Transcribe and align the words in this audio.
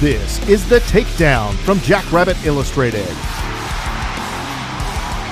This 0.00 0.38
is 0.48 0.68
The 0.68 0.78
Takedown 0.78 1.56
from 1.64 1.80
Jackrabbit 1.80 2.36
Illustrated. 2.46 3.08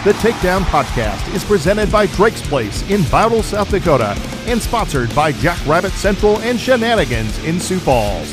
The 0.03 0.13
Takedown 0.19 0.63
podcast 0.63 1.33
is 1.33 1.45
presented 1.45 1.93
by 1.93 2.07
Drake's 2.07 2.45
Place 2.45 2.83
in 2.91 3.05
Battle, 3.05 3.45
South 3.45 3.71
Dakota, 3.71 4.21
and 4.49 4.61
sponsored 4.61 5.15
by 5.15 5.31
Jackrabbit 5.31 5.93
Central 5.93 6.41
and 6.41 6.59
Shenanigans 6.59 7.39
in 7.45 7.61
Sioux 7.61 7.79
Falls. 7.79 8.29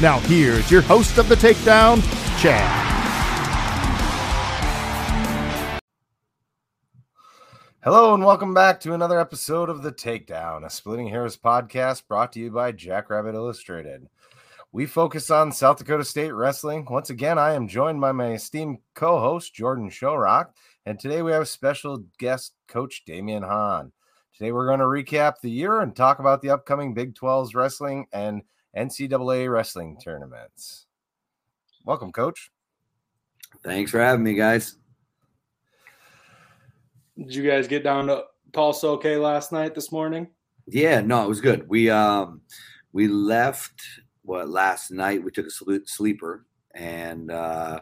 Now, 0.00 0.18
here's 0.20 0.70
your 0.70 0.80
host 0.80 1.18
of 1.18 1.28
The 1.28 1.34
Takedown, 1.34 2.00
Chad. 2.40 2.86
Hello 7.84 8.14
and 8.14 8.24
welcome 8.24 8.54
back 8.54 8.80
to 8.80 8.94
another 8.94 9.20
episode 9.20 9.68
of 9.68 9.82
The 9.82 9.92
Takedown, 9.92 10.64
a 10.64 10.70
Splitting 10.70 11.08
Hairs 11.08 11.36
podcast 11.36 12.08
brought 12.08 12.32
to 12.32 12.40
you 12.40 12.50
by 12.50 12.72
Jackrabbit 12.72 13.34
Illustrated. 13.34 14.08
We 14.72 14.86
focus 14.86 15.32
on 15.32 15.50
South 15.50 15.78
Dakota 15.78 16.04
State 16.04 16.30
wrestling. 16.30 16.86
Once 16.88 17.10
again, 17.10 17.38
I 17.38 17.54
am 17.54 17.66
joined 17.66 18.00
by 18.00 18.12
my 18.12 18.34
esteemed 18.34 18.78
co-host 18.94 19.52
Jordan 19.52 19.90
Showrock, 19.90 20.54
and 20.86 20.96
today 20.96 21.22
we 21.22 21.32
have 21.32 21.42
a 21.42 21.46
special 21.46 22.04
guest, 22.20 22.54
Coach 22.68 23.02
Damion 23.04 23.44
Hahn. 23.44 23.90
Today 24.32 24.52
we're 24.52 24.68
going 24.68 24.78
to 24.78 24.84
recap 24.84 25.40
the 25.42 25.50
year 25.50 25.80
and 25.80 25.94
talk 25.94 26.20
about 26.20 26.40
the 26.40 26.50
upcoming 26.50 26.94
Big 26.94 27.16
12's 27.16 27.52
wrestling 27.52 28.06
and 28.12 28.42
NCAA 28.76 29.52
wrestling 29.52 29.98
tournaments. 30.02 30.86
Welcome, 31.84 32.12
Coach. 32.12 32.52
Thanks 33.64 33.90
for 33.90 33.98
having 33.98 34.22
me, 34.22 34.34
guys. 34.34 34.76
Did 37.18 37.34
you 37.34 37.42
guys 37.42 37.66
get 37.66 37.82
down 37.82 38.06
to 38.06 38.26
Tulsa 38.52 38.86
okay 38.86 39.16
last 39.16 39.50
night 39.50 39.74
this 39.74 39.90
morning? 39.90 40.28
Yeah, 40.68 41.00
no, 41.00 41.24
it 41.24 41.28
was 41.28 41.40
good. 41.40 41.68
We 41.68 41.90
um 41.90 42.42
we 42.92 43.08
left 43.08 43.82
what 44.30 44.48
last 44.48 44.92
night. 44.92 45.24
We 45.24 45.32
took 45.32 45.46
a 45.48 45.80
sleeper 45.86 46.46
and 46.76 47.32
uh, 47.32 47.80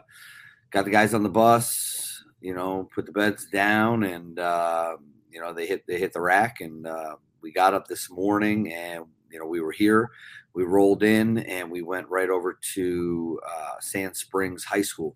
got 0.71 0.85
the 0.85 0.91
guys 0.91 1.13
on 1.13 1.21
the 1.21 1.29
bus. 1.29 2.23
You 2.41 2.55
know, 2.55 2.89
put 2.95 3.05
the 3.05 3.11
beds 3.11 3.45
down, 3.45 4.03
and 4.03 4.39
uh, 4.39 4.95
you 5.29 5.39
know 5.39 5.53
they 5.53 5.67
hit 5.67 5.85
they 5.87 5.99
hit 5.99 6.11
the 6.11 6.21
rack, 6.21 6.61
and 6.61 6.87
uh, 6.87 7.17
we 7.41 7.51
got 7.51 7.75
up 7.75 7.87
this 7.87 8.09
morning, 8.09 8.73
and 8.73 9.05
you 9.29 9.37
know 9.37 9.45
we 9.45 9.61
were 9.61 9.73
here. 9.73 10.09
We 10.53 10.63
rolled 10.63 11.03
in, 11.03 11.39
and 11.39 11.69
we 11.69 11.83
went 11.83 12.09
right 12.09 12.29
over 12.29 12.57
to 12.73 13.39
uh, 13.47 13.79
Sand 13.79 14.17
Springs 14.17 14.63
High 14.63 14.81
School, 14.81 15.15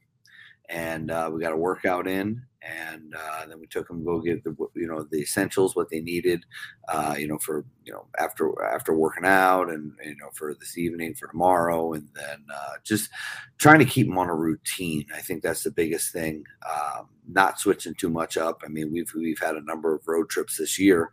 and 0.70 1.10
uh, 1.10 1.32
we 1.34 1.42
got 1.42 1.54
a 1.54 1.58
workout 1.58 2.08
in 2.08 2.44
and 2.64 3.14
uh, 3.16 3.46
then 3.46 3.60
we 3.60 3.68
took 3.68 3.88
them 3.88 4.00
to 4.00 4.06
go 4.06 4.20
get 4.20 4.44
the 4.44 4.56
you 4.76 4.88
know 4.88 5.06
the 5.12 5.22
essentials 5.22 5.76
what 5.76 5.90
they 5.90 6.00
needed 6.00 6.44
uh, 6.88 7.16
you 7.18 7.28
know 7.28 7.38
for 7.38 7.66
you 7.84 7.92
know 7.92 8.06
after 8.20 8.52
after 8.64 8.94
working 8.94 9.26
out 9.26 9.70
and 9.70 9.92
you 10.04 10.16
know 10.16 10.30
for 10.34 10.54
this 10.56 10.78
evening 10.78 11.14
for 11.14 11.28
tomorrow 11.28 11.94
and 11.94 12.08
then 12.16 12.44
uh, 12.54 12.74
just 12.84 13.10
trying 13.58 13.80
to 13.80 13.86
keep 13.86 14.08
them 14.08 14.18
on 14.18 14.30
a 14.30 14.36
routine 14.36 15.06
i 15.16 15.20
think 15.20 15.42
that's 15.42 15.64
the 15.64 15.72
biggest 15.72 16.12
thing 16.12 16.44
um, 16.72 17.10
not 17.28 17.60
switching 17.60 17.94
too 17.96 18.10
much 18.10 18.38
up 18.38 18.62
i 18.66 18.68
mean 18.68 18.92
we've 18.92 19.12
we've 19.16 19.40
had 19.40 19.56
a 19.56 19.64
number 19.64 19.94
of 19.94 20.08
road 20.08 20.30
trips 20.30 20.58
this 20.58 20.80
year 20.80 21.12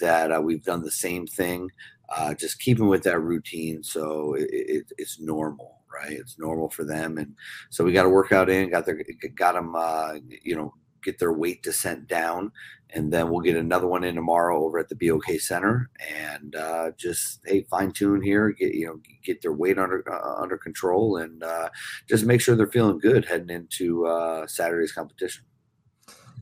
that 0.00 0.32
uh, 0.32 0.40
we've 0.40 0.64
done 0.64 0.82
the 0.82 0.90
same 0.90 1.26
thing 1.26 1.68
uh, 2.10 2.34
just 2.34 2.60
keeping 2.60 2.88
with 2.88 3.02
that 3.02 3.20
routine 3.20 3.82
so 3.82 4.34
it, 4.34 4.48
it, 4.50 4.92
it's 4.98 5.18
normal 5.18 5.78
right? 5.92 6.12
It's 6.12 6.38
normal 6.38 6.70
for 6.70 6.84
them, 6.84 7.18
and 7.18 7.34
so 7.68 7.84
we 7.84 7.92
got 7.92 8.04
to 8.04 8.08
work 8.08 8.32
out 8.32 8.48
in, 8.48 8.70
got 8.70 8.86
their, 8.86 8.98
got 9.34 9.52
them, 9.52 9.74
uh, 9.76 10.14
you 10.42 10.56
know, 10.56 10.72
get 11.02 11.18
their 11.18 11.32
weight 11.32 11.62
descent 11.62 12.06
down, 12.08 12.52
and 12.90 13.12
then 13.12 13.30
we'll 13.30 13.40
get 13.40 13.56
another 13.56 13.86
one 13.86 14.04
in 14.04 14.14
tomorrow 14.14 14.62
over 14.64 14.78
at 14.78 14.88
the 14.88 14.94
BOK 14.94 15.40
Center, 15.40 15.90
and 16.08 16.54
uh, 16.54 16.90
just 16.96 17.40
hey 17.46 17.62
fine 17.70 17.92
tune 17.92 18.22
here, 18.22 18.50
get 18.50 18.74
you 18.74 18.86
know 18.86 19.00
get 19.24 19.42
their 19.42 19.52
weight 19.52 19.78
under 19.78 20.04
uh, 20.10 20.40
under 20.40 20.58
control, 20.58 21.16
and 21.16 21.42
uh, 21.42 21.68
just 22.08 22.24
make 22.24 22.40
sure 22.40 22.54
they're 22.54 22.66
feeling 22.66 22.98
good 22.98 23.24
heading 23.24 23.50
into 23.50 24.06
uh, 24.06 24.46
Saturday's 24.46 24.92
competition. 24.92 25.44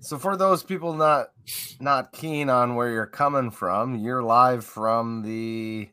So 0.00 0.18
for 0.18 0.36
those 0.36 0.62
people 0.62 0.94
not 0.94 1.28
not 1.78 2.12
keen 2.12 2.48
on 2.48 2.74
where 2.74 2.90
you're 2.90 3.06
coming 3.06 3.50
from, 3.50 3.96
you're 3.96 4.22
live 4.22 4.64
from 4.64 5.22
the 5.22 5.90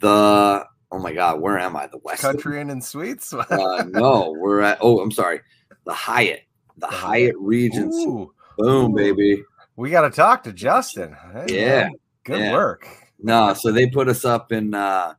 the 0.00 0.66
oh 0.90 0.98
my 0.98 1.12
god, 1.12 1.40
where 1.40 1.58
am 1.58 1.76
I? 1.76 1.86
The 1.86 2.00
West 2.02 2.22
Country 2.22 2.60
Inn 2.60 2.70
and 2.70 2.82
Suites? 2.82 3.32
uh, 3.50 3.84
no, 3.88 4.34
we're 4.38 4.60
at 4.60 4.78
oh, 4.80 5.00
I'm 5.00 5.12
sorry, 5.12 5.40
the 5.84 5.92
Hyatt 5.92 6.42
the 6.78 6.86
Hyatt 6.86 7.36
Regency. 7.38 8.04
Ooh. 8.04 8.32
Boom, 8.58 8.92
Ooh. 8.92 8.96
baby. 8.96 9.42
We 9.76 9.90
got 9.90 10.02
to 10.02 10.10
talk 10.10 10.42
to 10.44 10.52
Justin. 10.52 11.16
Hey, 11.32 11.46
yeah. 11.48 11.82
Man. 11.84 11.92
Good 12.24 12.40
yeah. 12.40 12.52
work. 12.52 12.86
No, 13.20 13.54
so 13.54 13.72
they 13.72 13.86
put 13.86 14.08
us 14.08 14.24
up 14.24 14.52
in, 14.52 14.74
uh, 14.74 15.14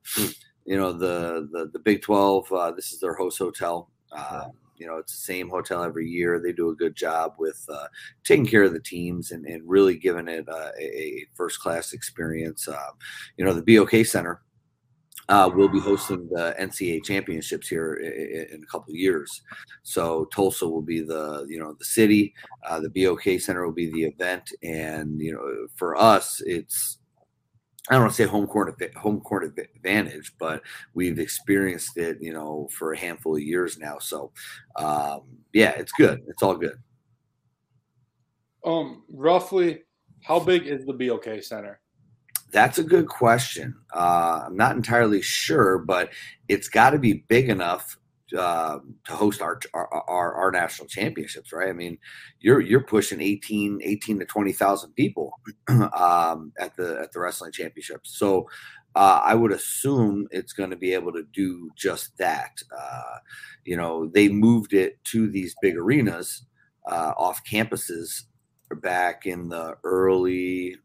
you 0.66 0.78
know, 0.78 0.94
the, 0.94 1.48
the, 1.52 1.70
the 1.74 1.80
Big 1.80 2.02
12. 2.02 2.52
Uh, 2.52 2.72
this 2.72 2.94
is 2.94 3.00
their 3.00 3.16
host 3.16 3.38
hotel. 3.38 3.90
Uh, 4.12 4.46
you 4.78 4.86
know, 4.86 4.98
it's 4.98 5.14
the 5.14 5.34
same 5.34 5.50
hotel 5.50 5.84
every 5.84 6.08
year. 6.08 6.40
They 6.40 6.52
do 6.52 6.70
a 6.70 6.76
good 6.76 6.96
job 6.96 7.36
with 7.40 7.64
uh, 7.70 7.88
taking 8.24 8.46
care 8.46 8.64
of 8.64 8.74
the 8.74 8.80
teams 8.80 9.32
and, 9.32 9.46
and 9.46 9.62
really 9.66 9.98
giving 9.98 10.28
it 10.28 10.48
uh, 10.48 10.72
a, 10.80 10.84
a 10.84 11.28
first 11.34 11.60
class 11.60 11.94
experience. 11.94 12.68
Uh, 12.68 12.92
you 13.38 13.46
know, 13.46 13.54
the 13.54 13.78
BOK 13.78 14.06
Center 14.06 14.42
uh, 15.30 15.50
we'll 15.54 15.68
be 15.68 15.80
hosting 15.80 16.28
the 16.30 16.56
NCAA 16.60 17.04
championships 17.04 17.68
here 17.68 17.96
in, 17.96 18.56
in 18.56 18.64
a 18.64 18.66
couple 18.68 18.92
of 18.92 18.98
years. 18.98 19.42
So 19.84 20.26
Tulsa 20.26 20.68
will 20.68 20.82
be 20.82 21.02
the 21.02 21.46
you 21.50 21.60
know 21.60 21.76
the 21.78 21.86
city, 21.86 22.34
uh, 22.68 22.80
the 22.80 22.90
BOK 22.90 23.40
Center 23.40 23.66
will 23.66 23.74
be 23.74 23.92
the 23.92 24.04
event, 24.04 24.52
and 24.62 25.20
you 25.20 25.34
know 25.34 25.68
for 25.76 25.96
us 25.96 26.42
it's 26.46 27.00
I 27.90 27.94
don't 27.94 28.04
want 28.04 28.14
to 28.14 28.24
say 28.24 28.30
home 28.30 28.48
court 28.48 28.82
home 28.96 29.22
court 29.22 29.44
advantage, 29.76 30.34
but 30.40 30.62
we've 30.94 31.20
experienced 31.20 31.98
it 31.98 32.22
you 32.22 32.34
know 32.34 32.68
for 32.72 32.94
a 32.94 32.98
handful 32.98 33.36
of 33.36 33.42
years 33.42 33.78
now. 33.80 33.98
So 34.00 34.32
um, 34.76 35.22
yeah, 35.54 35.72
it's 35.72 35.92
good. 35.94 36.22
It's 36.28 36.44
all 36.44 36.56
good. 36.56 36.78
Um, 38.64 39.04
roughly, 39.10 39.84
how 40.22 40.40
big 40.40 40.66
is 40.66 40.86
the 40.86 40.94
BOK 40.94 41.44
Center? 41.44 41.80
That's 42.52 42.78
a 42.78 42.84
good 42.84 43.08
question. 43.08 43.76
Uh, 43.94 44.44
I'm 44.46 44.56
not 44.56 44.76
entirely 44.76 45.22
sure, 45.22 45.80
but 45.80 46.12
it's 46.48 46.70
got 46.70 46.92
to 46.92 47.00
be 47.00 47.26
big 47.28 47.50
enough 47.50 47.98
uh, 48.38 48.80
to 49.06 49.14
host 49.14 49.42
our, 49.42 49.60
our, 49.74 49.88
our 50.10 50.34
our 50.36 50.52
national 50.52 50.88
championships, 50.88 51.52
right? 51.52 51.70
I 51.70 51.74
mean, 51.74 51.98
you're 52.40 52.62
you're 52.62 52.84
pushing 52.84 53.22
18 53.22 53.82
18 53.84 54.20
to 54.20 54.26
20,000 54.26 54.94
people 54.94 55.32
um, 55.68 56.52
at 56.60 56.76
the 56.76 57.00
at 57.02 57.12
the 57.12 57.20
wrestling 57.20 57.52
championships. 57.52 58.18
So 58.18 58.48
uh, 58.96 59.22
I 59.24 59.36
would 59.36 59.52
assume 59.52 60.28
it's 60.32 60.54
going 60.54 60.70
to 60.70 60.76
be 60.78 60.94
able 60.94 61.12
to 61.14 61.24
do 61.34 61.70
just 61.76 62.18
that. 62.18 62.62
Uh, 62.76 63.18
you 63.66 63.76
know, 63.76 64.08
they 64.08 64.30
moved 64.30 64.74
it 64.74 65.04
to 65.06 65.30
these 65.30 65.56
big 65.62 65.78
arenas 65.78 66.46
uh, 66.90 67.14
off 67.18 67.42
campuses 67.46 68.24
back 68.82 69.26
in 69.26 69.50
the 69.50 69.76
early 69.84 70.78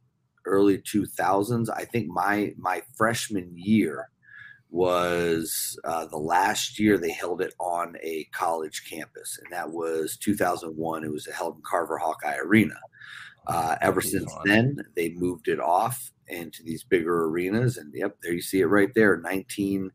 early 0.46 0.78
2000s. 0.78 1.68
I 1.74 1.84
think 1.84 2.08
my 2.08 2.54
my 2.58 2.82
freshman 2.96 3.52
year 3.54 4.08
was 4.70 5.78
uh, 5.84 6.06
the 6.06 6.16
last 6.16 6.78
year 6.78 6.96
they 6.96 7.10
held 7.12 7.40
it 7.40 7.54
on 7.58 7.96
a 8.02 8.24
college 8.32 8.84
campus, 8.88 9.38
and 9.42 9.52
that 9.52 9.70
was 9.70 10.16
2001. 10.16 11.04
It 11.04 11.10
was 11.10 11.26
held 11.26 11.56
in 11.56 11.62
Carver 11.68 11.98
Hawkeye 11.98 12.36
Arena. 12.36 12.78
Uh, 13.46 13.76
ever 13.80 14.00
since 14.00 14.32
then, 14.44 14.78
they 14.94 15.10
moved 15.10 15.48
it 15.48 15.58
off 15.58 16.12
into 16.28 16.62
these 16.62 16.84
bigger 16.84 17.24
arenas, 17.24 17.76
and 17.76 17.92
yep, 17.94 18.16
there 18.22 18.32
you 18.32 18.42
see 18.42 18.60
it 18.60 18.66
right 18.66 18.94
there, 18.94 19.16
19, 19.16 19.90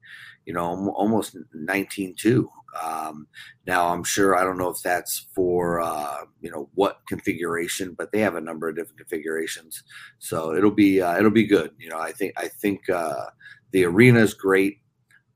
you 0.45 0.53
know, 0.53 0.89
almost 0.89 1.37
19-2. 1.55 2.47
Um, 2.83 3.27
now 3.65 3.87
I'm 3.87 4.03
sure 4.03 4.35
I 4.35 4.43
don't 4.43 4.57
know 4.57 4.69
if 4.69 4.81
that's 4.83 5.27
for 5.33 5.81
uh, 5.81 6.25
you 6.41 6.51
know 6.51 6.69
what 6.73 6.99
configuration, 7.07 7.95
but 7.97 8.11
they 8.11 8.19
have 8.19 8.35
a 8.35 8.41
number 8.41 8.69
of 8.69 8.75
different 8.75 8.99
configurations, 8.99 9.83
so 10.19 10.53
it'll 10.55 10.71
be 10.71 11.01
uh, 11.01 11.17
it'll 11.17 11.31
be 11.31 11.47
good. 11.47 11.71
You 11.77 11.89
know, 11.89 11.99
I 11.99 12.11
think 12.11 12.33
I 12.37 12.47
think 12.47 12.89
uh, 12.89 13.25
the 13.71 13.85
arena 13.85 14.19
is 14.19 14.33
great. 14.33 14.79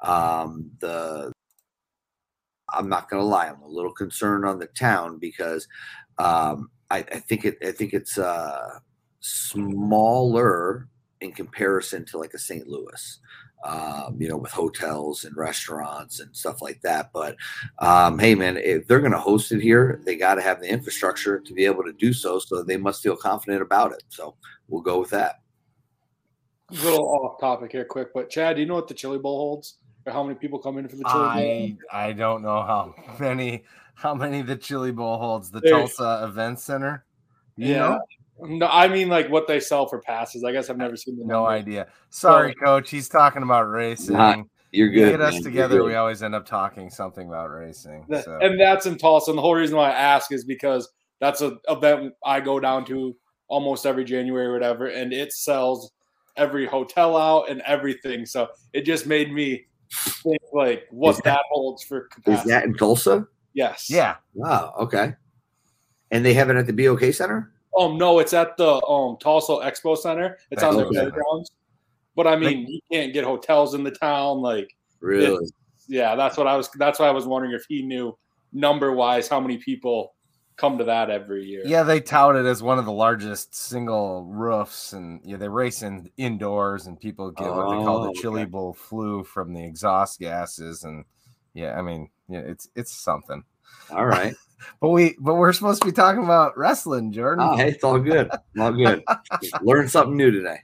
Um, 0.02 0.72
the 0.80 1.32
I'm 2.74 2.90
not 2.90 3.10
gonna 3.10 3.24
lie, 3.24 3.48
I'm 3.48 3.62
a 3.62 3.68
little 3.68 3.94
concerned 3.94 4.46
on 4.46 4.60
the 4.60 4.68
town 4.68 5.18
because 5.20 5.68
um, 6.18 6.70
I, 6.90 7.00
I, 7.00 7.20
think 7.20 7.46
it 7.46 7.58
I 7.66 7.72
think 7.72 7.94
it's 7.94 8.18
uh, 8.18 8.80
smaller 9.20 10.88
in 11.22 11.32
comparison 11.32 12.06
to 12.06 12.18
like 12.18 12.34
a 12.34 12.40
St. 12.40 12.68
Louis 12.68 13.20
um, 13.64 14.16
you 14.20 14.30
know, 14.30 14.38
with 14.38 14.52
hotels 14.52 15.26
and 15.26 15.36
restaurants 15.36 16.20
and 16.20 16.36
stuff 16.36 16.62
like 16.62 16.82
that. 16.82 17.12
But 17.12 17.36
um, 17.80 18.18
hey, 18.18 18.36
man, 18.36 18.58
if 18.58 18.88
they're 18.88 19.00
going 19.00 19.12
to 19.12 19.20
host 19.20 19.52
it 19.52 19.62
here, 19.62 20.02
they 20.06 20.16
got 20.16 20.36
to 20.36 20.42
have 20.42 20.62
the 20.62 20.70
infrastructure 20.70 21.40
to 21.40 21.54
be 21.54 21.66
able 21.66 21.84
to 21.84 21.94
do 21.94 22.14
so. 22.14 22.40
So 22.40 22.64
they 22.64 22.78
must 22.78 23.04
feel 23.04 23.16
confident 23.16 23.62
about 23.62 23.92
it. 23.92 24.04
So 24.10 24.36
we'll 24.68 24.82
go 24.82 25.00
with 25.00 25.10
that. 25.10 25.42
A 26.72 26.76
little 26.76 27.10
off 27.10 27.40
topic 27.40 27.72
here, 27.72 27.84
quick, 27.84 28.14
but 28.14 28.30
Chad, 28.30 28.56
do 28.56 28.62
you 28.62 28.68
know 28.68 28.76
what 28.76 28.88
the 28.88 28.94
Chili 28.94 29.18
Bowl 29.18 29.38
holds? 29.38 29.78
Or 30.06 30.14
how 30.14 30.24
many 30.24 30.36
people 30.36 30.60
come 30.60 30.78
in 30.78 30.88
for 30.88 30.96
the 30.96 31.04
Chili 31.04 31.24
I, 31.24 31.42
Bowl? 31.42 31.78
I 31.92 32.14
don't 32.14 32.42
know 32.44 32.62
how 32.62 32.94
many 33.20 33.66
how 33.96 34.14
many 34.14 34.42
the 34.42 34.56
Chili 34.56 34.92
Bowl 34.92 35.18
holds. 35.18 35.52
The 35.52 35.62
Tulsa 35.62 36.22
Event 36.30 36.60
Center. 36.60 37.04
You 37.58 37.70
yeah. 37.70 37.80
Know? 37.80 38.00
No, 38.42 38.68
I 38.68 38.88
mean 38.88 39.10
like 39.10 39.30
what 39.30 39.48
they 39.48 39.60
sell 39.60 39.88
for 39.88 40.00
passes. 40.02 40.44
I 40.44 40.52
guess 40.52 40.70
I've 40.70 40.78
never 40.78 40.96
seen 40.96 41.18
the 41.18 41.26
No 41.26 41.46
idea. 41.46 41.88
Sorry, 42.10 42.54
coach. 42.56 42.90
He's 42.90 43.10
talking 43.10 43.44
about 43.44 43.64
racing. 43.70 44.16
Not, 44.16 44.40
You're 44.72 44.88
You 44.88 45.00
good. 45.00 45.12
get 45.12 45.22
us 45.22 45.34
man. 45.34 45.42
You're 45.42 45.52
together, 45.52 45.84
we 45.84 45.96
always 45.96 46.22
end 46.24 46.36
up 46.36 46.46
talking 46.46 46.90
something 46.90 47.28
about 47.28 47.50
racing. 47.52 48.06
That- 48.10 48.26
So 48.26 48.38
And 48.42 48.60
that's 48.60 48.86
in 48.86 48.98
Tulsa. 48.98 49.32
And 49.32 49.38
the 49.38 49.42
whole 49.42 49.56
reason 49.56 49.76
why 49.78 49.90
I 49.90 49.94
ask 49.94 50.32
is 50.32 50.46
because 50.46 50.88
that's 51.20 51.42
an 51.42 51.60
event 51.68 52.14
I 52.24 52.40
go 52.40 52.60
down 52.60 52.86
to 52.86 53.16
almost 53.48 53.86
every 53.86 54.04
January 54.06 54.46
or 54.48 54.54
whatever, 54.54 54.88
and 54.88 55.12
it 55.12 55.34
sells 55.34 55.92
every 56.38 56.66
hotel 56.68 57.18
out 57.18 57.50
and 57.50 57.62
everything. 57.66 58.26
So 58.26 58.48
it 58.74 58.82
just 58.86 59.06
made 59.08 59.34
me 59.34 59.66
think 60.24 60.40
like 60.54 60.86
what 60.92 61.16
that- 61.18 61.24
that, 61.26 61.42
holds 61.52 61.84
for 61.84 62.08
Is 62.28 62.44
that 62.44 62.64
in 62.66 62.76
Tulsa? 62.76 63.28
yes. 63.54 63.88
yeah, 63.90 64.16
Wow. 64.34 64.76
Okay. 64.80 65.14
And 66.12 66.24
they 66.26 66.34
have 66.36 66.50
it 66.50 66.56
at 66.56 66.66
the 66.68 66.74
BOK 66.74 67.12
Center. 67.14 67.52
Um, 67.78 67.98
no, 67.98 68.20
it's 68.20 68.34
at 68.34 68.58
the 68.58 68.84
um 68.86 69.18
Tulsa 69.22 69.54
Expo 69.54 69.98
Center. 69.98 70.38
It's 70.52 70.64
on 70.64 70.76
the 70.76 70.86
Okay. 70.86 70.96
fairgrounds. 70.96 71.52
But 72.16 72.28
I 72.28 72.36
mean, 72.36 72.68
you 72.68 72.80
can't 72.92 73.14
get 73.14 73.24
hotels 73.24 73.74
in 73.74 73.84
the 73.84 73.92
town. 73.92 74.40
Like, 74.42 74.70
Really? 75.00 75.48
yeah, 75.88 76.16
that's 76.16 76.38
what 76.38 76.48
I 76.48 76.58
was. 76.58 76.70
That's 76.78 77.00
why 77.00 77.08
I 77.08 77.12
was 77.12 77.26
wondering 77.26 77.54
if 77.54 77.64
he 77.70 77.82
knew 77.82 78.18
number 78.52 78.92
wise 78.94 79.28
how 79.28 79.40
many 79.40 79.58
people 79.58 80.16
come 80.58 80.78
to 80.80 80.84
that 80.86 81.10
every 81.10 81.46
year. 81.46 81.64
yeah, 81.66 81.84
they 81.84 82.02
tout 82.02 82.36
it 82.36 82.46
as 82.46 82.62
one 82.62 82.80
of 82.80 82.86
the 82.86 82.92
largest 82.92 83.56
single 83.56 84.26
roofs, 84.26 84.94
and 84.94 85.22
yeah, 85.24 85.38
they 85.38 85.48
race 85.48 85.82
in 85.84 86.10
indoors, 86.18 86.88
and 86.88 87.00
people 87.00 87.32
get 87.32 87.46
what 87.46 87.70
they 87.70 87.86
call 87.86 88.00
Oh, 88.00 88.04
the 88.04 88.10
okay. 88.10 88.20
chili 88.22 88.46
bowl 88.46 88.74
flu 88.74 89.24
from 89.24 89.54
the 89.54 89.64
exhaust 89.64 90.20
gases, 90.20 90.84
and 90.84 91.06
yeah, 91.54 91.78
I 91.78 91.82
mean, 91.82 92.10
yeah, 92.28 92.40
it's 92.40 92.68
it's 92.76 92.92
something. 92.92 93.44
All 93.92 94.06
right. 94.06 94.34
But 94.80 94.90
we 94.90 95.16
but 95.20 95.36
we're 95.36 95.54
supposed 95.54 95.82
to 95.82 95.88
be 95.88 95.92
talking 95.92 96.24
about 96.24 96.58
wrestling, 96.58 97.12
Jordan. 97.12 97.48
Oh, 97.50 97.58
hey, 97.58 97.70
it's 97.70 97.84
all 97.84 98.00
good. 98.00 98.30
All 98.60 98.72
good. 98.72 99.04
Learn 99.62 99.88
something 99.88 100.18
new 100.18 100.32
today. 100.32 100.60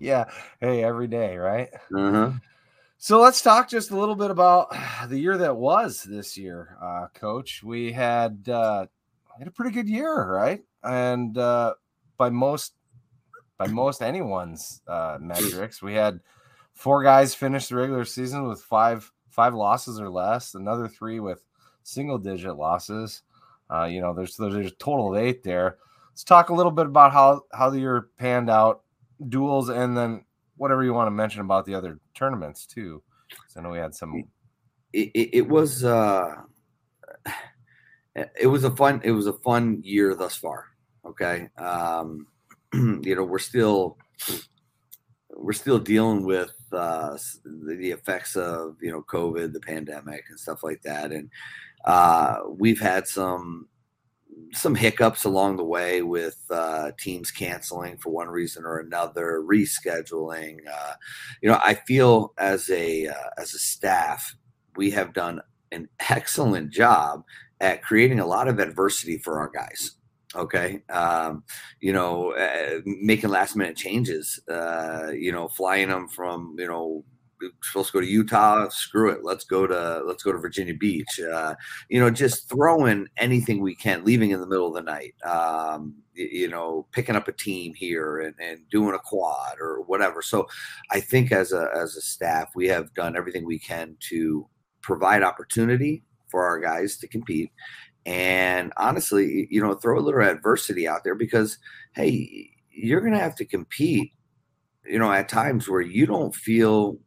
yeah, 0.00 0.30
hey, 0.60 0.82
every 0.84 1.08
day, 1.08 1.36
right? 1.36 1.68
Uh 1.94 2.10
huh. 2.10 2.32
So 2.98 3.20
let's 3.20 3.42
talk 3.42 3.68
just 3.68 3.90
a 3.90 3.96
little 3.98 4.14
bit 4.14 4.30
about 4.30 4.72
the 5.08 5.18
year 5.18 5.36
that 5.38 5.56
was 5.56 6.04
this 6.04 6.38
year, 6.38 6.76
uh, 6.80 7.08
Coach. 7.14 7.62
We 7.62 7.90
had 7.90 8.48
uh, 8.48 8.86
had 9.38 9.48
a 9.48 9.50
pretty 9.50 9.74
good 9.74 9.88
year, 9.88 10.30
right? 10.30 10.62
And 10.84 11.36
uh, 11.36 11.74
by 12.16 12.30
most 12.30 12.74
by 13.58 13.66
most 13.66 14.02
anyone's 14.02 14.82
uh, 14.86 15.18
metrics, 15.20 15.82
we 15.82 15.94
had 15.94 16.20
four 16.74 17.02
guys 17.02 17.34
finish 17.34 17.66
the 17.66 17.76
regular 17.76 18.04
season 18.04 18.46
with 18.46 18.62
five 18.62 19.10
five 19.30 19.54
losses 19.54 20.00
or 20.00 20.08
less. 20.08 20.54
Another 20.54 20.86
three 20.86 21.18
with 21.18 21.44
single 21.82 22.18
digit 22.18 22.56
losses. 22.56 23.22
Uh, 23.72 23.84
you 23.84 24.00
know, 24.00 24.12
there's 24.12 24.36
there's 24.36 24.54
a 24.66 24.70
total 24.70 25.14
of 25.14 25.22
eight 25.22 25.42
there. 25.42 25.78
Let's 26.10 26.24
talk 26.24 26.50
a 26.50 26.54
little 26.54 26.72
bit 26.72 26.86
about 26.86 27.12
how 27.12 27.42
how 27.52 27.70
the 27.70 27.80
year 27.80 28.08
panned 28.18 28.50
out, 28.50 28.82
duels, 29.28 29.68
and 29.68 29.96
then 29.96 30.24
whatever 30.56 30.84
you 30.84 30.92
want 30.92 31.06
to 31.06 31.12
mention 31.12 31.40
about 31.40 31.64
the 31.64 31.74
other 31.74 31.98
tournaments 32.14 32.66
too. 32.66 33.02
I 33.56 33.60
know 33.60 33.70
we 33.70 33.78
had 33.78 33.94
some. 33.94 34.24
It, 34.92 35.10
it, 35.14 35.30
it 35.32 35.48
was 35.48 35.84
uh, 35.84 36.34
it 38.14 38.46
was 38.46 38.64
a 38.64 38.70
fun 38.70 39.00
it 39.04 39.12
was 39.12 39.26
a 39.26 39.32
fun 39.32 39.80
year 39.82 40.14
thus 40.14 40.36
far. 40.36 40.66
Okay. 41.06 41.48
Um, 41.56 42.26
you 42.74 43.14
know, 43.16 43.24
we're 43.24 43.38
still 43.38 43.96
we're 45.34 45.52
still 45.52 45.78
dealing 45.78 46.24
with 46.24 46.54
uh, 46.72 47.16
the 47.44 47.90
effects 47.90 48.36
of 48.36 48.76
you 48.80 48.90
know 48.90 49.02
COVID, 49.02 49.52
the 49.52 49.60
pandemic, 49.60 50.24
and 50.28 50.38
stuff 50.38 50.62
like 50.62 50.82
that, 50.82 51.12
and 51.12 51.30
uh, 51.84 52.38
we've 52.48 52.80
had 52.80 53.06
some 53.06 53.68
some 54.54 54.74
hiccups 54.74 55.24
along 55.24 55.56
the 55.56 55.64
way 55.64 56.02
with 56.02 56.38
uh, 56.50 56.90
teams 56.98 57.30
canceling 57.30 57.96
for 57.96 58.10
one 58.10 58.28
reason 58.28 58.64
or 58.64 58.78
another, 58.78 59.42
rescheduling. 59.46 60.58
Uh, 60.70 60.92
you 61.40 61.48
know, 61.48 61.58
I 61.62 61.74
feel 61.86 62.34
as 62.36 62.68
a 62.70 63.06
uh, 63.06 63.30
as 63.38 63.54
a 63.54 63.58
staff, 63.58 64.36
we 64.76 64.90
have 64.90 65.14
done 65.14 65.40
an 65.70 65.88
excellent 66.10 66.70
job 66.70 67.24
at 67.60 67.82
creating 67.82 68.20
a 68.20 68.26
lot 68.26 68.48
of 68.48 68.58
adversity 68.58 69.18
for 69.18 69.38
our 69.38 69.48
guys 69.48 69.92
okay 70.34 70.82
um, 70.90 71.44
you 71.80 71.92
know 71.92 72.32
uh, 72.32 72.80
making 72.84 73.30
last 73.30 73.56
minute 73.56 73.76
changes 73.76 74.40
uh, 74.48 75.08
you 75.12 75.32
know 75.32 75.48
flying 75.48 75.88
them 75.88 76.08
from 76.08 76.54
you 76.58 76.66
know 76.66 77.04
supposed 77.62 77.88
to 77.88 77.92
go 77.94 78.00
to 78.00 78.06
utah? 78.06 78.68
Screw 78.68 79.10
it. 79.10 79.24
Let's 79.24 79.44
go 79.44 79.66
to 79.66 80.02
let's 80.06 80.22
go 80.22 80.32
to 80.32 80.38
virginia 80.38 80.74
beach. 80.74 81.20
Uh, 81.20 81.54
you 81.88 82.00
know 82.00 82.10
just 82.10 82.48
throwing 82.48 83.08
anything 83.16 83.60
we 83.60 83.74
can 83.74 84.04
leaving 84.04 84.30
in 84.30 84.40
the 84.40 84.46
middle 84.46 84.68
of 84.68 84.74
the 84.74 84.82
night 84.82 85.14
um, 85.24 85.94
you 86.14 86.48
know 86.48 86.86
picking 86.92 87.16
up 87.16 87.28
a 87.28 87.32
team 87.32 87.74
here 87.74 88.20
and, 88.20 88.34
and 88.40 88.68
doing 88.70 88.94
a 88.94 88.98
quad 88.98 89.56
or 89.60 89.82
whatever. 89.82 90.22
So 90.22 90.46
i 90.90 91.00
think 91.00 91.32
as 91.32 91.52
a 91.52 91.68
as 91.74 91.96
a 91.96 92.00
staff 92.00 92.50
we 92.54 92.68
have 92.68 92.92
done 92.94 93.16
everything 93.16 93.44
we 93.44 93.58
can 93.58 93.96
to 94.10 94.46
provide 94.80 95.22
opportunity 95.22 96.04
for 96.28 96.44
our 96.44 96.58
guys 96.58 96.96
to 96.98 97.08
compete. 97.08 97.50
And 98.04 98.72
honestly 98.76 99.46
you 99.50 99.62
know 99.62 99.74
throw 99.74 99.98
a 99.98 100.00
little 100.00 100.22
adversity 100.22 100.88
out 100.88 101.04
there 101.04 101.14
because 101.14 101.58
hey 101.94 102.50
you're 102.70 103.00
going 103.00 103.12
to 103.12 103.18
have 103.18 103.36
to 103.36 103.44
compete 103.44 104.12
you 104.84 104.98
know 104.98 105.12
at 105.12 105.28
times 105.28 105.68
where 105.68 105.80
you 105.80 106.06
don't 106.06 106.34
feel 106.34 106.98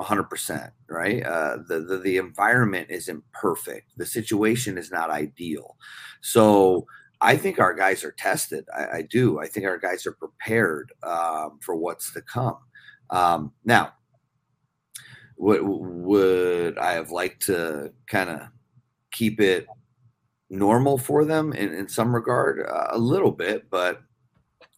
100% 0.00 0.70
right? 0.88 1.24
Uh, 1.24 1.58
the, 1.68 1.80
the 1.80 1.98
the 1.98 2.16
environment 2.16 2.88
isn't 2.90 3.22
perfect. 3.32 3.92
The 3.96 4.06
situation 4.06 4.76
is 4.76 4.90
not 4.90 5.10
ideal. 5.10 5.76
So 6.20 6.86
i 7.22 7.36
think 7.36 7.58
our 7.58 7.74
guys 7.74 8.02
are 8.02 8.12
tested. 8.12 8.64
I, 8.74 8.98
I 8.98 9.02
do. 9.02 9.40
I 9.40 9.46
think 9.46 9.66
our 9.66 9.78
guys 9.78 10.06
are 10.06 10.12
prepared 10.12 10.92
um, 11.02 11.58
for 11.60 11.76
what's 11.76 12.12
to 12.14 12.22
come. 12.22 12.58
Um, 13.10 13.52
now 13.64 13.92
would 15.36 15.60
would 15.62 16.78
i 16.78 16.92
have 16.92 17.10
liked 17.10 17.46
to 17.46 17.92
kind 18.06 18.28
of 18.30 18.40
keep 19.10 19.40
it 19.40 19.66
normal 20.50 20.98
for 20.98 21.24
them 21.24 21.52
in, 21.52 21.72
in 21.74 21.88
some 21.88 22.14
regard? 22.14 22.66
Uh, 22.66 22.88
a 22.90 22.98
little 22.98 23.32
bit 23.32 23.68
but 23.70 24.02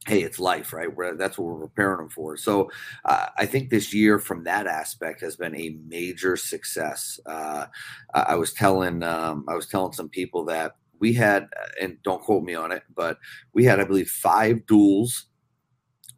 hey 0.07 0.23
it's 0.23 0.39
life 0.41 0.73
right? 0.73 0.89
That's 1.17 1.39
what 1.39 1.47
we're 1.47 1.67
preparing 1.67 1.99
them 1.99 2.09
for. 2.09 2.37
So 2.37 2.71
uh, 3.05 3.27
i 3.39 3.47
think 3.47 3.71
this 3.71 3.95
year 3.95 4.19
from 4.19 4.45
that 4.45 4.67
aspect 4.67 5.21
has 5.21 5.37
been 5.37 5.57
a 5.57 5.77
major 5.87 6.37
success. 6.37 7.21
Uh, 7.27 7.67
I, 8.15 8.35
was 8.35 8.53
telling 8.53 9.03
um, 9.03 9.45
i 9.49 9.55
was 9.55 9.67
telling 9.67 9.93
some 9.93 10.09
people 10.09 10.45
that 10.47 10.77
we 10.99 11.13
had 11.13 11.49
and 11.81 11.99
don't 12.03 12.23
quote 12.23 12.45
me 12.45 12.55
on 12.55 12.73
it 12.73 12.83
but 12.95 13.19
we 13.53 13.65
had 13.65 13.81
i 13.81 13.85
believe 13.85 14.09
five 14.09 14.67
duels 14.67 15.27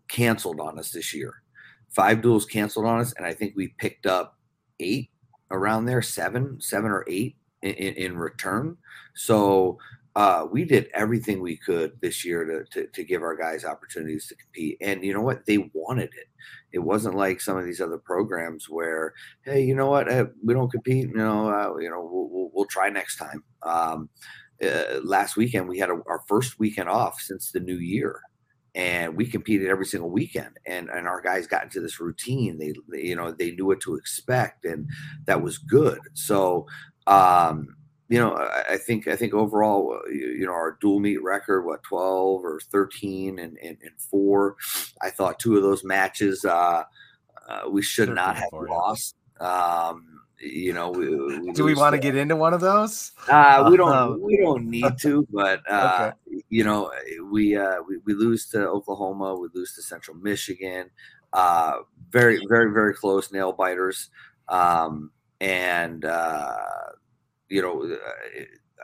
canceled 0.08 0.60
on 0.60 0.78
us 0.78 0.90
this 0.90 1.14
year. 1.14 1.42
Five 1.90 2.22
duels 2.22 2.44
canceled 2.46 2.86
on 2.86 3.00
us 3.00 3.12
and 3.16 3.26
i 3.26 3.32
think 3.34 3.54
we 3.56 3.68
picked 3.78 4.06
up 4.06 4.38
eight 4.80 5.10
around 5.50 5.86
there 5.86 6.02
seven 6.02 6.60
seven 6.60 6.90
or 6.90 7.04
eight 7.08 7.36
in, 7.64 7.94
in 7.94 8.18
return. 8.18 8.76
So 9.14 9.78
uh, 10.16 10.46
we 10.50 10.64
did 10.64 10.88
everything 10.94 11.40
we 11.40 11.56
could 11.56 11.92
this 12.00 12.24
year 12.24 12.44
to, 12.44 12.64
to, 12.70 12.86
to 12.88 13.04
give 13.04 13.22
our 13.22 13.36
guys 13.36 13.64
opportunities 13.64 14.26
to 14.28 14.36
compete. 14.36 14.78
And 14.80 15.04
you 15.04 15.12
know 15.12 15.20
what? 15.20 15.44
They 15.46 15.70
wanted 15.72 16.10
it. 16.14 16.28
It 16.72 16.78
wasn't 16.78 17.16
like 17.16 17.40
some 17.40 17.56
of 17.56 17.64
these 17.64 17.80
other 17.80 17.98
programs 17.98 18.68
where, 18.68 19.14
hey, 19.42 19.62
you 19.62 19.74
know 19.74 19.90
what? 19.90 20.06
We 20.44 20.54
don't 20.54 20.70
compete. 20.70 21.08
You 21.08 21.16
know, 21.16 21.48
uh, 21.48 21.76
you 21.78 21.90
know, 21.90 22.08
we'll, 22.10 22.28
we'll, 22.28 22.50
we'll 22.52 22.66
try 22.66 22.90
next 22.90 23.16
time. 23.16 23.42
Um, 23.62 24.08
uh, 24.62 25.00
last 25.02 25.36
weekend 25.36 25.68
we 25.68 25.78
had 25.78 25.90
a, 25.90 26.00
our 26.06 26.22
first 26.28 26.58
weekend 26.58 26.88
off 26.88 27.20
since 27.20 27.50
the 27.50 27.60
new 27.60 27.76
year 27.76 28.20
and 28.74 29.16
we 29.16 29.26
competed 29.26 29.68
every 29.68 29.84
single 29.84 30.10
weekend 30.10 30.58
and 30.66 30.88
and 30.90 31.08
our 31.08 31.20
guys 31.20 31.46
got 31.46 31.64
into 31.64 31.80
this 31.80 32.00
routine 32.00 32.56
they, 32.58 32.72
they 32.88 33.02
you 33.02 33.16
know 33.16 33.32
they 33.32 33.50
knew 33.50 33.66
what 33.66 33.80
to 33.80 33.96
expect 33.96 34.64
and 34.64 34.88
that 35.24 35.42
was 35.42 35.58
good 35.58 35.98
so 36.12 36.66
um 37.08 37.74
you 38.08 38.18
know, 38.18 38.34
I, 38.34 38.74
I 38.74 38.76
think 38.76 39.08
I 39.08 39.16
think 39.16 39.34
overall, 39.34 39.98
uh, 39.98 40.08
you, 40.10 40.26
you 40.38 40.46
know, 40.46 40.52
our 40.52 40.76
dual 40.80 41.00
meet 41.00 41.22
record, 41.22 41.64
what 41.64 41.82
twelve 41.82 42.44
or 42.44 42.60
thirteen 42.60 43.38
and, 43.38 43.56
and, 43.58 43.76
and 43.82 43.92
four. 43.98 44.56
I 45.00 45.10
thought 45.10 45.38
two 45.38 45.56
of 45.56 45.62
those 45.62 45.84
matches 45.84 46.44
uh, 46.44 46.84
uh, 47.48 47.62
we 47.70 47.82
should 47.82 48.10
not 48.10 48.36
have 48.36 48.50
four, 48.50 48.68
yeah. 48.68 48.74
lost. 48.74 49.16
Um, 49.40 50.20
you 50.40 50.72
know, 50.72 50.90
we, 50.90 51.08
we 51.14 51.52
Do 51.52 51.64
we 51.64 51.74
want 51.74 51.94
to 51.94 51.98
get 51.98 52.16
into 52.16 52.36
one 52.36 52.52
of 52.52 52.60
those? 52.60 53.12
uh, 53.28 53.66
we 53.70 53.76
don't. 53.76 54.20
We 54.24 54.38
don't 54.38 54.66
need 54.66 54.98
to, 55.02 55.26
but 55.30 55.62
uh, 55.70 56.12
you 56.48 56.64
know, 56.64 56.92
we, 57.30 57.56
uh, 57.56 57.76
we 57.88 57.98
we 58.04 58.14
lose 58.14 58.46
to 58.50 58.68
Oklahoma. 58.68 59.36
We 59.36 59.48
lose 59.54 59.74
to 59.76 59.82
Central 59.82 60.16
Michigan. 60.16 60.90
Uh, 61.32 61.78
very, 62.10 62.40
very, 62.48 62.72
very 62.72 62.94
close 62.94 63.32
nail 63.32 63.52
biters. 63.52 64.10
Um, 64.48 65.10
and 65.40 66.04
uh, 66.04 66.56
you 67.48 67.62
know, 67.62 67.96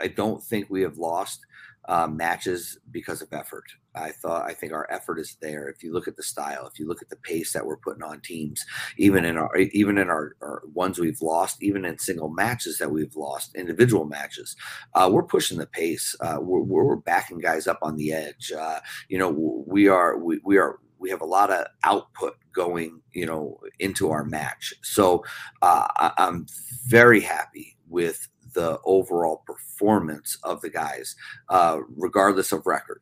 I 0.00 0.08
don't 0.08 0.42
think 0.42 0.68
we 0.68 0.82
have 0.82 0.98
lost 0.98 1.40
uh, 1.88 2.06
matches 2.06 2.78
because 2.90 3.22
of 3.22 3.32
effort. 3.32 3.64
I 3.94 4.10
thought 4.10 4.48
I 4.48 4.54
think 4.54 4.72
our 4.72 4.86
effort 4.92 5.18
is 5.18 5.36
there. 5.40 5.68
If 5.68 5.82
you 5.82 5.92
look 5.92 6.06
at 6.06 6.16
the 6.16 6.22
style, 6.22 6.66
if 6.66 6.78
you 6.78 6.86
look 6.86 7.02
at 7.02 7.08
the 7.08 7.16
pace 7.16 7.52
that 7.52 7.66
we're 7.66 7.78
putting 7.78 8.02
on 8.02 8.20
teams, 8.20 8.64
even 8.96 9.24
in 9.24 9.36
our 9.36 9.56
even 9.56 9.98
in 9.98 10.08
our, 10.08 10.36
our 10.42 10.62
ones 10.72 10.98
we've 10.98 11.20
lost, 11.20 11.62
even 11.62 11.84
in 11.84 11.98
single 11.98 12.28
matches 12.28 12.78
that 12.78 12.90
we've 12.90 13.16
lost, 13.16 13.56
individual 13.56 14.04
matches, 14.04 14.54
uh, 14.94 15.08
we're 15.10 15.22
pushing 15.22 15.58
the 15.58 15.66
pace. 15.66 16.14
Uh, 16.20 16.38
we're, 16.40 16.60
we're 16.60 16.96
backing 16.96 17.38
guys 17.38 17.66
up 17.66 17.78
on 17.82 17.96
the 17.96 18.12
edge. 18.12 18.52
Uh, 18.52 18.80
you 19.08 19.18
know, 19.18 19.30
we 19.66 19.88
are 19.88 20.18
we, 20.18 20.40
we 20.44 20.58
are 20.58 20.78
we 20.98 21.10
have 21.10 21.22
a 21.22 21.26
lot 21.26 21.50
of 21.50 21.66
output 21.82 22.36
going, 22.52 23.00
you 23.12 23.26
know, 23.26 23.58
into 23.78 24.10
our 24.10 24.24
match. 24.24 24.74
So 24.82 25.24
uh, 25.62 25.88
I, 25.96 26.12
I'm 26.18 26.46
very 26.86 27.20
happy 27.20 27.76
with 27.88 28.28
the 28.54 28.78
overall 28.84 29.42
performance 29.46 30.38
of 30.42 30.60
the 30.60 30.70
guys, 30.70 31.16
uh, 31.48 31.78
regardless 31.96 32.52
of 32.52 32.66
record. 32.66 33.00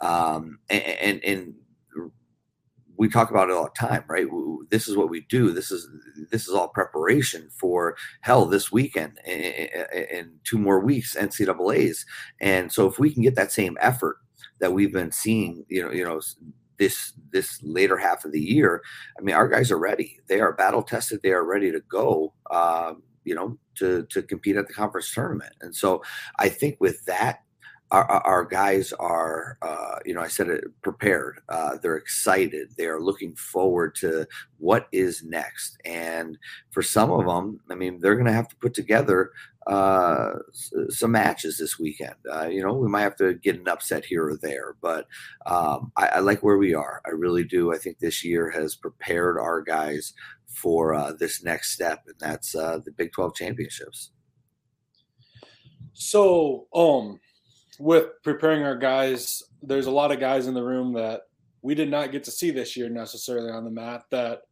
Um, 0.00 0.58
and, 0.68 0.82
and, 0.82 1.24
and 1.24 1.54
we 2.96 3.08
talk 3.08 3.30
about 3.30 3.50
it 3.50 3.56
all 3.56 3.64
the 3.64 3.86
time, 3.88 4.04
right? 4.08 4.26
This 4.70 4.88
is 4.88 4.96
what 4.96 5.10
we 5.10 5.22
do. 5.28 5.52
This 5.52 5.70
is 5.70 5.88
this 6.30 6.48
is 6.48 6.54
all 6.54 6.68
preparation 6.68 7.48
for 7.50 7.96
hell 8.22 8.46
this 8.46 8.72
weekend 8.72 9.18
and 9.26 10.30
two 10.44 10.58
more 10.58 10.80
weeks 10.80 11.14
NCAA's. 11.14 12.04
And 12.40 12.72
so 12.72 12.86
if 12.86 12.98
we 12.98 13.12
can 13.12 13.22
get 13.22 13.34
that 13.36 13.52
same 13.52 13.76
effort 13.80 14.16
that 14.60 14.72
we've 14.72 14.92
been 14.92 15.12
seeing, 15.12 15.64
you 15.68 15.82
know, 15.82 15.92
you 15.92 16.04
know, 16.04 16.20
this 16.78 17.12
this 17.30 17.60
later 17.62 17.96
half 17.96 18.24
of 18.24 18.32
the 18.32 18.40
year, 18.40 18.82
I 19.18 19.22
mean, 19.22 19.34
our 19.34 19.48
guys 19.48 19.70
are 19.70 19.78
ready. 19.78 20.18
They 20.28 20.40
are 20.40 20.52
battle 20.52 20.82
tested. 20.82 21.20
They 21.22 21.32
are 21.32 21.44
ready 21.44 21.70
to 21.72 21.80
go. 21.88 22.32
Um, 22.50 23.02
you 23.24 23.34
know, 23.34 23.58
to 23.78 24.06
to 24.10 24.22
compete 24.22 24.56
at 24.56 24.66
the 24.66 24.74
conference 24.74 25.12
tournament. 25.12 25.52
And 25.60 25.74
so 25.74 26.02
I 26.38 26.48
think 26.48 26.76
with 26.80 27.04
that 27.06 27.42
our, 27.90 28.04
our, 28.04 28.44
guys 28.44 28.92
are, 28.94 29.58
uh, 29.62 29.98
you 30.04 30.12
know, 30.12 30.20
I 30.20 30.26
said 30.26 30.48
it 30.48 30.64
prepared. 30.82 31.40
Uh, 31.48 31.76
they're 31.80 31.96
excited. 31.96 32.72
They 32.76 32.86
are 32.86 33.00
looking 33.00 33.36
forward 33.36 33.94
to 33.96 34.26
what 34.58 34.88
is 34.90 35.22
next. 35.22 35.78
And 35.84 36.36
for 36.70 36.82
some 36.82 37.12
of 37.12 37.26
them, 37.26 37.60
I 37.70 37.76
mean, 37.76 38.00
they're 38.00 38.16
going 38.16 38.26
to 38.26 38.32
have 38.32 38.48
to 38.48 38.56
put 38.56 38.74
together 38.74 39.30
uh, 39.68 40.34
some 40.88 41.12
matches 41.12 41.58
this 41.58 41.78
weekend. 41.78 42.14
Uh, 42.32 42.46
you 42.46 42.62
know, 42.62 42.74
we 42.74 42.88
might 42.88 43.02
have 43.02 43.16
to 43.16 43.34
get 43.34 43.58
an 43.58 43.68
upset 43.68 44.04
here 44.04 44.28
or 44.28 44.36
there, 44.36 44.76
but 44.80 45.06
um, 45.46 45.90
I, 45.96 46.06
I, 46.06 46.18
like 46.20 46.42
where 46.44 46.58
we 46.58 46.72
are. 46.72 47.02
I 47.04 47.10
really 47.10 47.42
do. 47.42 47.72
I 47.72 47.78
think 47.78 47.98
this 47.98 48.24
year 48.24 48.48
has 48.50 48.76
prepared 48.76 49.38
our 49.38 49.60
guys 49.60 50.12
for 50.56 50.94
uh, 50.94 51.12
this 51.12 51.42
next 51.44 51.70
step, 51.70 52.04
and 52.06 52.16
that's 52.18 52.54
uh, 52.54 52.78
the 52.84 52.90
Big 52.90 53.12
12 53.12 53.34
championships. 53.34 54.12
So, 55.92 56.66
um, 56.74 57.20
with 57.78 58.06
preparing 58.22 58.62
our 58.62 58.76
guys, 58.76 59.42
there's 59.62 59.86
a 59.86 59.90
lot 59.90 60.12
of 60.12 60.20
guys 60.20 60.46
in 60.46 60.54
the 60.54 60.62
room 60.62 60.94
that 60.94 61.22
we 61.62 61.74
did 61.74 61.90
not 61.90 62.12
get 62.12 62.24
to 62.24 62.30
see 62.30 62.50
this 62.50 62.76
year 62.76 62.88
necessarily 62.88 63.50
on 63.50 63.64
the 63.64 63.70
mat 63.70 64.02
that 64.10 64.42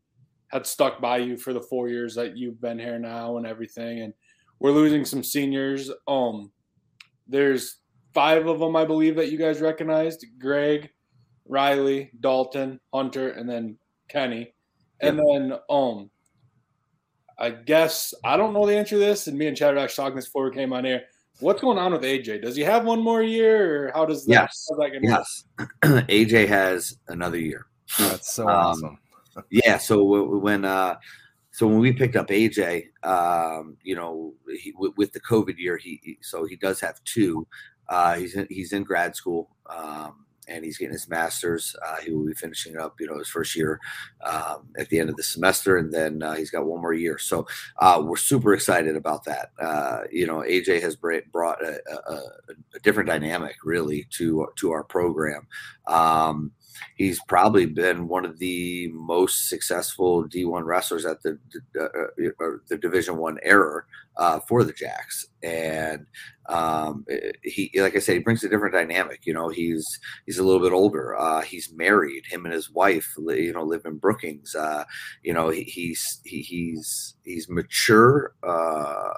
had 0.48 0.66
stuck 0.66 1.00
by 1.00 1.18
you 1.18 1.36
for 1.36 1.52
the 1.52 1.60
four 1.60 1.88
years 1.88 2.14
that 2.14 2.36
you've 2.36 2.60
been 2.60 2.78
here 2.78 2.98
now 2.98 3.36
and 3.36 3.46
everything. 3.46 4.00
And 4.00 4.14
we're 4.58 4.72
losing 4.72 5.04
some 5.04 5.22
seniors. 5.22 5.90
Um, 6.08 6.50
there's 7.26 7.78
five 8.14 8.46
of 8.46 8.58
them, 8.58 8.76
I 8.76 8.84
believe, 8.84 9.16
that 9.16 9.30
you 9.30 9.38
guys 9.38 9.60
recognized: 9.60 10.24
Greg, 10.38 10.90
Riley, 11.46 12.10
Dalton, 12.20 12.80
Hunter, 12.92 13.30
and 13.30 13.48
then 13.48 13.78
Kenny. 14.08 14.53
And 15.00 15.18
then, 15.18 15.58
um, 15.68 16.10
I 17.38 17.50
guess 17.50 18.14
I 18.24 18.36
don't 18.36 18.52
know 18.52 18.66
the 18.66 18.76
answer 18.76 18.94
to 18.94 18.98
this, 18.98 19.26
and 19.26 19.36
me 19.36 19.46
and 19.46 19.56
Chad 19.56 19.74
were 19.74 19.80
actually 19.80 20.04
talking 20.04 20.16
this 20.16 20.26
before 20.26 20.48
we 20.48 20.54
came 20.54 20.72
on 20.72 20.86
air. 20.86 21.02
What's 21.40 21.60
going 21.60 21.78
on 21.78 21.92
with 21.92 22.02
AJ? 22.02 22.42
Does 22.42 22.54
he 22.54 22.62
have 22.62 22.84
one 22.84 23.02
more 23.02 23.22
year, 23.22 23.88
or 23.88 23.92
how 23.92 24.06
does 24.06 24.24
that? 24.26 24.32
Yes, 24.32 24.68
that 24.78 24.98
yes. 25.02 25.44
AJ 25.82 26.46
has 26.48 26.96
another 27.08 27.38
year. 27.38 27.66
That's 27.98 28.34
so 28.34 28.44
um, 28.44 28.48
awesome. 28.48 28.98
yeah. 29.50 29.78
So 29.78 30.38
when 30.38 30.64
uh, 30.64 30.96
so 31.50 31.66
when 31.66 31.78
we 31.78 31.92
picked 31.92 32.16
up 32.16 32.28
AJ, 32.28 32.86
um, 33.02 33.76
you 33.82 33.96
know, 33.96 34.34
he, 34.48 34.72
with 34.76 35.12
the 35.12 35.20
COVID 35.20 35.58
year, 35.58 35.76
he, 35.76 36.00
he 36.02 36.18
so 36.20 36.44
he 36.44 36.56
does 36.56 36.80
have 36.80 37.02
two. 37.04 37.46
Uh, 37.88 38.14
he's 38.14 38.34
in, 38.36 38.46
he's 38.48 38.72
in 38.72 38.84
grad 38.84 39.16
school. 39.16 39.50
Um, 39.66 40.24
and 40.48 40.64
he's 40.64 40.78
getting 40.78 40.92
his 40.92 41.08
master's. 41.08 41.74
Uh, 41.84 41.96
he 42.04 42.12
will 42.12 42.26
be 42.26 42.34
finishing 42.34 42.78
up, 42.78 43.00
you 43.00 43.06
know, 43.06 43.18
his 43.18 43.28
first 43.28 43.56
year 43.56 43.80
um, 44.22 44.68
at 44.78 44.88
the 44.88 44.98
end 44.98 45.10
of 45.10 45.16
the 45.16 45.22
semester, 45.22 45.76
and 45.76 45.92
then 45.92 46.22
uh, 46.22 46.34
he's 46.34 46.50
got 46.50 46.66
one 46.66 46.80
more 46.80 46.92
year. 46.92 47.18
So 47.18 47.46
uh, 47.78 48.02
we're 48.04 48.16
super 48.16 48.54
excited 48.54 48.96
about 48.96 49.24
that. 49.24 49.50
Uh, 49.60 50.02
you 50.10 50.26
know, 50.26 50.38
AJ 50.38 50.82
has 50.82 50.96
brought 50.96 51.62
a, 51.62 51.80
a, 51.90 52.14
a, 52.74 52.78
different 52.82 53.08
dynamic 53.08 53.56
really 53.64 54.06
to 54.10 54.48
to 54.56 54.72
our 54.72 54.84
program. 54.84 55.46
Um, 55.86 56.52
he's 56.96 57.20
probably 57.24 57.66
been 57.66 58.08
one 58.08 58.24
of 58.24 58.38
the 58.38 58.88
most 58.92 59.48
successful 59.48 60.24
D1 60.24 60.64
wrestlers 60.64 61.04
at 61.04 61.22
the 61.22 61.38
uh, 61.78 61.84
uh 61.84 62.56
the 62.68 62.78
Division 62.78 63.16
One 63.16 63.38
era 63.42 63.82
uh, 64.16 64.40
for 64.40 64.64
the 64.64 64.72
Jacks, 64.72 65.26
and 65.42 66.06
um, 66.46 67.04
eh, 67.10 67.32
he, 67.42 67.70
like 67.76 67.96
I 67.96 67.98
said, 67.98 68.14
he 68.14 68.18
brings 68.20 68.44
a 68.44 68.48
different 68.48 68.74
dynamic. 68.74 69.20
You 69.24 69.34
know, 69.34 69.48
he's 69.48 69.98
he's 70.26 70.38
a 70.38 70.44
little 70.44 70.62
bit 70.62 70.72
older. 70.72 71.16
Uh, 71.16 71.42
he's 71.42 71.72
married. 71.72 72.24
Him 72.26 72.44
and 72.44 72.54
his 72.54 72.70
wife, 72.70 73.12
you 73.18 73.52
know, 73.52 73.64
live 73.64 73.82
in 73.84 73.98
Brookings. 73.98 74.54
Uh, 74.54 74.84
you 75.22 75.32
know, 75.32 75.50
he, 75.50 75.62
he's 75.62 76.20
he, 76.24 76.42
he's 76.42 77.14
he's 77.24 77.48
mature 77.48 78.34
uh, 78.42 79.14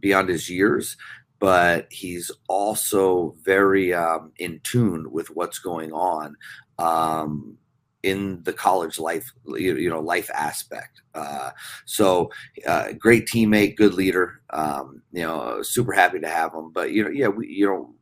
beyond 0.00 0.28
his 0.28 0.50
years, 0.50 0.96
but 1.38 1.86
he's 1.90 2.30
also 2.48 3.36
very 3.42 3.92
um, 3.92 4.32
in 4.38 4.60
tune 4.64 5.10
with 5.12 5.28
what's 5.30 5.58
going 5.58 5.92
on 5.92 6.34
um, 6.78 7.56
in 8.02 8.42
the 8.42 8.52
college 8.52 8.98
life, 8.98 9.30
you 9.46 9.88
know, 9.88 10.00
life 10.00 10.30
aspect. 10.34 11.00
Uh, 11.14 11.50
so, 11.86 12.30
uh, 12.66 12.92
great 12.98 13.26
teammate, 13.26 13.76
good 13.76 13.94
leader. 13.94 14.40
Um, 14.50 15.02
you 15.12 15.22
know, 15.22 15.62
super 15.62 15.92
happy 15.92 16.20
to 16.20 16.28
have 16.28 16.52
him. 16.54 16.70
But 16.72 16.92
you 16.92 17.04
know, 17.04 17.10
yeah, 17.10 17.28
we 17.28 17.48
you 17.48 17.66
know 17.66 17.94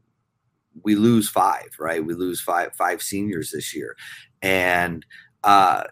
we 0.83 0.95
lose 0.97 1.29
five, 1.29 1.69
right? 1.79 2.05
We 2.05 2.15
lose 2.15 2.41
five 2.41 2.75
five 2.77 3.03
seniors 3.03 3.51
this 3.51 3.75
year, 3.75 3.97
and 4.41 5.05
uh, 5.45 5.85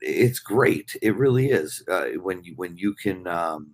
it's 0.00 0.40
great. 0.40 0.96
It 1.02 1.16
really 1.16 1.50
is 1.50 1.84
uh, 1.88 2.06
when 2.22 2.44
you 2.44 2.54
when 2.56 2.76
you 2.76 2.94
can. 2.94 3.26
Um, 3.26 3.72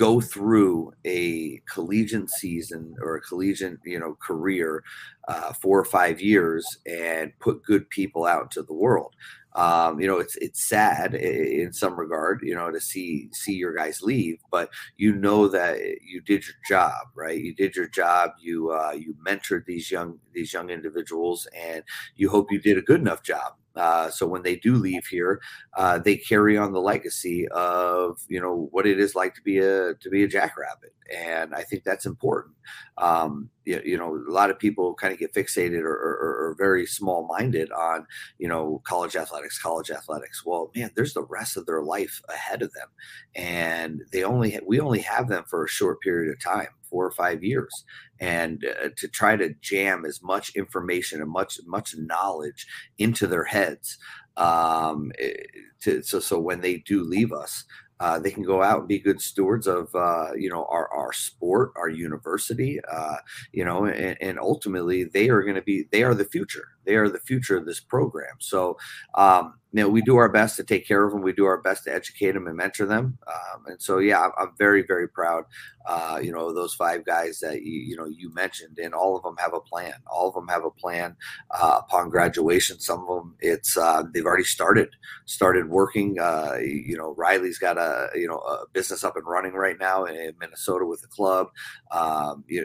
go 0.00 0.18
through 0.18 0.90
a 1.06 1.60
collegiate 1.70 2.30
season 2.30 2.96
or 3.02 3.16
a 3.16 3.20
collegiate 3.20 3.78
you 3.84 4.00
know 4.00 4.16
career 4.18 4.82
uh, 5.28 5.52
four 5.52 5.78
or 5.78 5.84
five 5.84 6.22
years 6.22 6.64
and 6.86 7.38
put 7.38 7.62
good 7.62 7.88
people 7.90 8.24
out 8.24 8.44
into 8.44 8.62
the 8.62 8.72
world. 8.72 9.14
Um, 9.56 10.00
you 10.00 10.06
know 10.06 10.18
it's 10.18 10.36
it's 10.36 10.64
sad 10.64 11.14
in 11.14 11.72
some 11.72 11.98
regard 11.98 12.40
you 12.42 12.54
know 12.54 12.70
to 12.70 12.80
see 12.80 13.28
see 13.32 13.54
your 13.54 13.74
guys 13.74 14.00
leave 14.00 14.38
but 14.52 14.70
you 14.96 15.12
know 15.12 15.48
that 15.48 15.76
you 16.02 16.20
did 16.20 16.44
your 16.46 16.56
job 16.68 17.08
right? 17.16 17.38
You 17.38 17.52
did 17.54 17.74
your 17.74 17.88
job 17.88 18.30
you 18.40 18.70
uh, 18.70 18.92
you 18.92 19.14
mentored 19.26 19.66
these 19.66 19.90
young 19.90 20.18
these 20.32 20.52
young 20.52 20.70
individuals 20.70 21.48
and 21.54 21.82
you 22.14 22.30
hope 22.30 22.52
you 22.52 22.60
did 22.60 22.78
a 22.78 22.82
good 22.82 23.00
enough 23.00 23.24
job 23.24 23.54
uh, 23.76 24.10
so 24.10 24.26
when 24.26 24.42
they 24.42 24.56
do 24.56 24.74
leave 24.74 25.06
here, 25.06 25.40
uh, 25.76 25.98
they 25.98 26.16
carry 26.16 26.58
on 26.58 26.72
the 26.72 26.80
legacy 26.80 27.46
of 27.48 28.20
you 28.28 28.40
know 28.40 28.68
what 28.72 28.86
it 28.86 28.98
is 28.98 29.14
like 29.14 29.34
to 29.34 29.42
be 29.42 29.58
a 29.58 29.94
to 29.94 30.10
be 30.10 30.24
a 30.24 30.28
jackrabbit, 30.28 30.92
and 31.14 31.54
I 31.54 31.62
think 31.62 31.84
that's 31.84 32.06
important. 32.06 32.54
Um, 32.98 33.50
you, 33.64 33.80
you, 33.84 33.96
know, 33.96 34.16
a 34.16 34.32
lot 34.32 34.50
of 34.50 34.58
people 34.58 34.94
kind 34.94 35.12
of 35.12 35.18
get 35.18 35.34
fixated 35.34 35.82
or, 35.82 35.92
or, 35.92 36.48
or 36.50 36.56
very 36.58 36.86
small 36.86 37.26
minded 37.26 37.70
on 37.72 38.06
you 38.38 38.48
know 38.48 38.82
college 38.84 39.14
athletics, 39.16 39.60
college 39.60 39.90
athletics. 39.90 40.44
Well, 40.44 40.70
man, 40.74 40.90
there's 40.96 41.14
the 41.14 41.26
rest 41.26 41.56
of 41.56 41.66
their 41.66 41.82
life 41.82 42.20
ahead 42.28 42.62
of 42.62 42.72
them, 42.72 42.88
and 43.36 44.02
they 44.12 44.24
only 44.24 44.58
we 44.66 44.80
only 44.80 45.00
have 45.00 45.28
them 45.28 45.44
for 45.48 45.64
a 45.64 45.68
short 45.68 46.00
period 46.00 46.32
of 46.32 46.40
time 46.42 46.68
four 46.90 47.06
or 47.06 47.12
five 47.12 47.42
years 47.42 47.84
and 48.20 48.64
uh, 48.84 48.88
to 48.96 49.08
try 49.08 49.36
to 49.36 49.54
jam 49.60 50.04
as 50.04 50.20
much 50.22 50.50
information 50.56 51.20
and 51.20 51.30
much 51.30 51.58
much 51.66 51.94
knowledge 51.96 52.66
into 52.98 53.26
their 53.26 53.44
heads 53.44 53.98
um, 54.36 55.12
eh, 55.18 55.32
to, 55.80 56.02
so 56.02 56.20
so 56.20 56.38
when 56.38 56.60
they 56.60 56.78
do 56.78 57.02
leave 57.02 57.32
us 57.32 57.64
uh, 58.00 58.18
they 58.18 58.30
can 58.30 58.42
go 58.42 58.62
out 58.62 58.80
and 58.80 58.88
be 58.88 58.98
good 58.98 59.20
stewards 59.20 59.66
of 59.66 59.94
uh, 59.94 60.28
you 60.34 60.48
know 60.48 60.66
our, 60.70 60.88
our 60.92 61.12
sport 61.12 61.70
our 61.76 61.88
university 61.88 62.80
uh, 62.90 63.16
you 63.52 63.64
know 63.64 63.84
and, 63.84 64.16
and 64.20 64.38
ultimately 64.38 65.04
they 65.04 65.28
are 65.28 65.42
going 65.42 65.54
to 65.54 65.62
be 65.62 65.84
they 65.92 66.02
are 66.02 66.14
the 66.14 66.24
future 66.24 66.68
they 66.84 66.96
are 66.96 67.08
the 67.08 67.20
future 67.20 67.56
of 67.56 67.66
this 67.66 67.80
program 67.80 68.36
so 68.38 68.76
um, 69.14 69.54
you 69.72 69.82
know, 69.82 69.88
we 69.88 70.02
do 70.02 70.16
our 70.16 70.28
best 70.28 70.56
to 70.56 70.64
take 70.64 70.86
care 70.86 71.04
of 71.04 71.12
them. 71.12 71.22
We 71.22 71.32
do 71.32 71.44
our 71.44 71.60
best 71.60 71.84
to 71.84 71.94
educate 71.94 72.32
them 72.32 72.48
and 72.48 72.56
mentor 72.56 72.86
them. 72.86 73.18
Um, 73.28 73.66
and 73.66 73.80
so, 73.80 73.98
yeah, 73.98 74.20
I'm, 74.20 74.32
I'm 74.36 74.52
very, 74.58 74.82
very 74.82 75.08
proud. 75.08 75.44
Uh, 75.86 76.20
you 76.22 76.30
know, 76.30 76.52
those 76.52 76.74
five 76.74 77.04
guys 77.04 77.40
that 77.40 77.62
you, 77.62 77.80
you 77.80 77.96
know 77.96 78.04
you 78.04 78.32
mentioned, 78.34 78.78
and 78.78 78.92
all 78.92 79.16
of 79.16 79.22
them 79.22 79.36
have 79.38 79.54
a 79.54 79.60
plan. 79.60 79.94
All 80.06 80.28
of 80.28 80.34
them 80.34 80.46
have 80.48 80.64
a 80.64 80.70
plan 80.70 81.16
uh, 81.50 81.80
upon 81.80 82.10
graduation. 82.10 82.78
Some 82.78 83.00
of 83.08 83.08
them, 83.08 83.34
it's 83.40 83.76
uh, 83.76 84.02
they've 84.12 84.26
already 84.26 84.44
started 84.44 84.90
started 85.24 85.70
working. 85.70 86.20
Uh, 86.20 86.58
you 86.60 86.96
know, 86.98 87.14
Riley's 87.16 87.58
got 87.58 87.78
a 87.78 88.08
you 88.14 88.28
know 88.28 88.36
a 88.36 88.66
business 88.72 89.04
up 89.04 89.16
and 89.16 89.26
running 89.26 89.54
right 89.54 89.78
now 89.80 90.04
in 90.04 90.34
Minnesota 90.38 90.84
with 90.84 91.02
a 91.02 91.08
club. 91.08 91.48
Um, 91.90 92.44
you, 92.46 92.64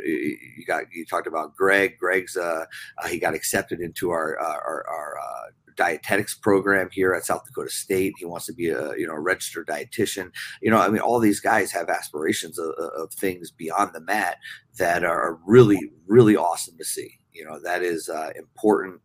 you, 0.58 0.66
got 0.66 0.84
you 0.94 1.06
talked 1.06 1.28
about 1.28 1.56
Greg. 1.56 1.98
Greg's 1.98 2.36
uh, 2.36 2.66
uh, 3.02 3.08
he 3.08 3.18
got 3.18 3.34
accepted 3.34 3.80
into 3.80 4.12
our 4.16 4.40
our, 4.40 4.86
our 4.88 5.20
dietetics 5.76 6.34
program 6.34 6.90
here 6.92 7.14
at 7.14 7.26
South 7.26 7.44
Dakota 7.46 7.70
State. 7.70 8.14
He 8.18 8.26
wants 8.26 8.46
to 8.46 8.54
be 8.54 8.70
a 8.70 8.96
you 8.98 9.08
know 9.08 9.14
a 9.14 9.20
registered 9.20 9.68
dietitian. 9.68 10.32
You 10.62 10.72
know, 10.72 10.78
I 10.78 10.90
mean, 10.90 11.02
all 11.02 11.20
these 11.20 11.40
guys 11.40 11.72
have 11.72 11.90
aspirations 11.90 12.58
of, 12.58 12.74
of 12.98 13.14
things 13.14 13.52
beyond 13.52 13.92
the 13.94 14.02
mat 14.02 14.38
that 14.78 15.04
are 15.04 15.40
really 15.46 15.80
really 16.08 16.36
awesome 16.36 16.78
to 16.78 16.86
see. 16.86 17.20
You 17.34 17.46
know, 17.46 17.60
that 17.64 17.84
is 17.84 18.10
uh, 18.10 18.32
important 18.36 19.02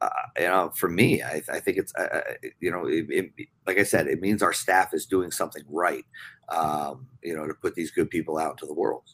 uh, 0.00 0.08
you 0.38 0.44
know, 0.44 0.70
for 0.74 0.88
me, 0.88 1.22
I, 1.22 1.42
I 1.50 1.60
think 1.60 1.78
it's, 1.78 1.92
uh, 1.96 2.08
uh 2.12 2.20
you 2.60 2.70
know, 2.70 2.86
it, 2.86 3.06
it, 3.08 3.48
like 3.66 3.78
I 3.78 3.84
said, 3.84 4.06
it 4.06 4.20
means 4.20 4.42
our 4.42 4.52
staff 4.52 4.92
is 4.92 5.06
doing 5.06 5.30
something 5.30 5.62
right, 5.68 6.04
um, 6.50 7.06
you 7.22 7.34
know, 7.34 7.46
to 7.46 7.54
put 7.54 7.74
these 7.74 7.90
good 7.90 8.10
people 8.10 8.36
out 8.36 8.58
to 8.58 8.66
the 8.66 8.74
world. 8.74 9.04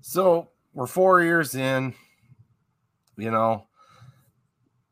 So 0.00 0.50
we're 0.72 0.86
four 0.86 1.22
years 1.22 1.54
in, 1.54 1.94
you 3.16 3.30
know, 3.30 3.66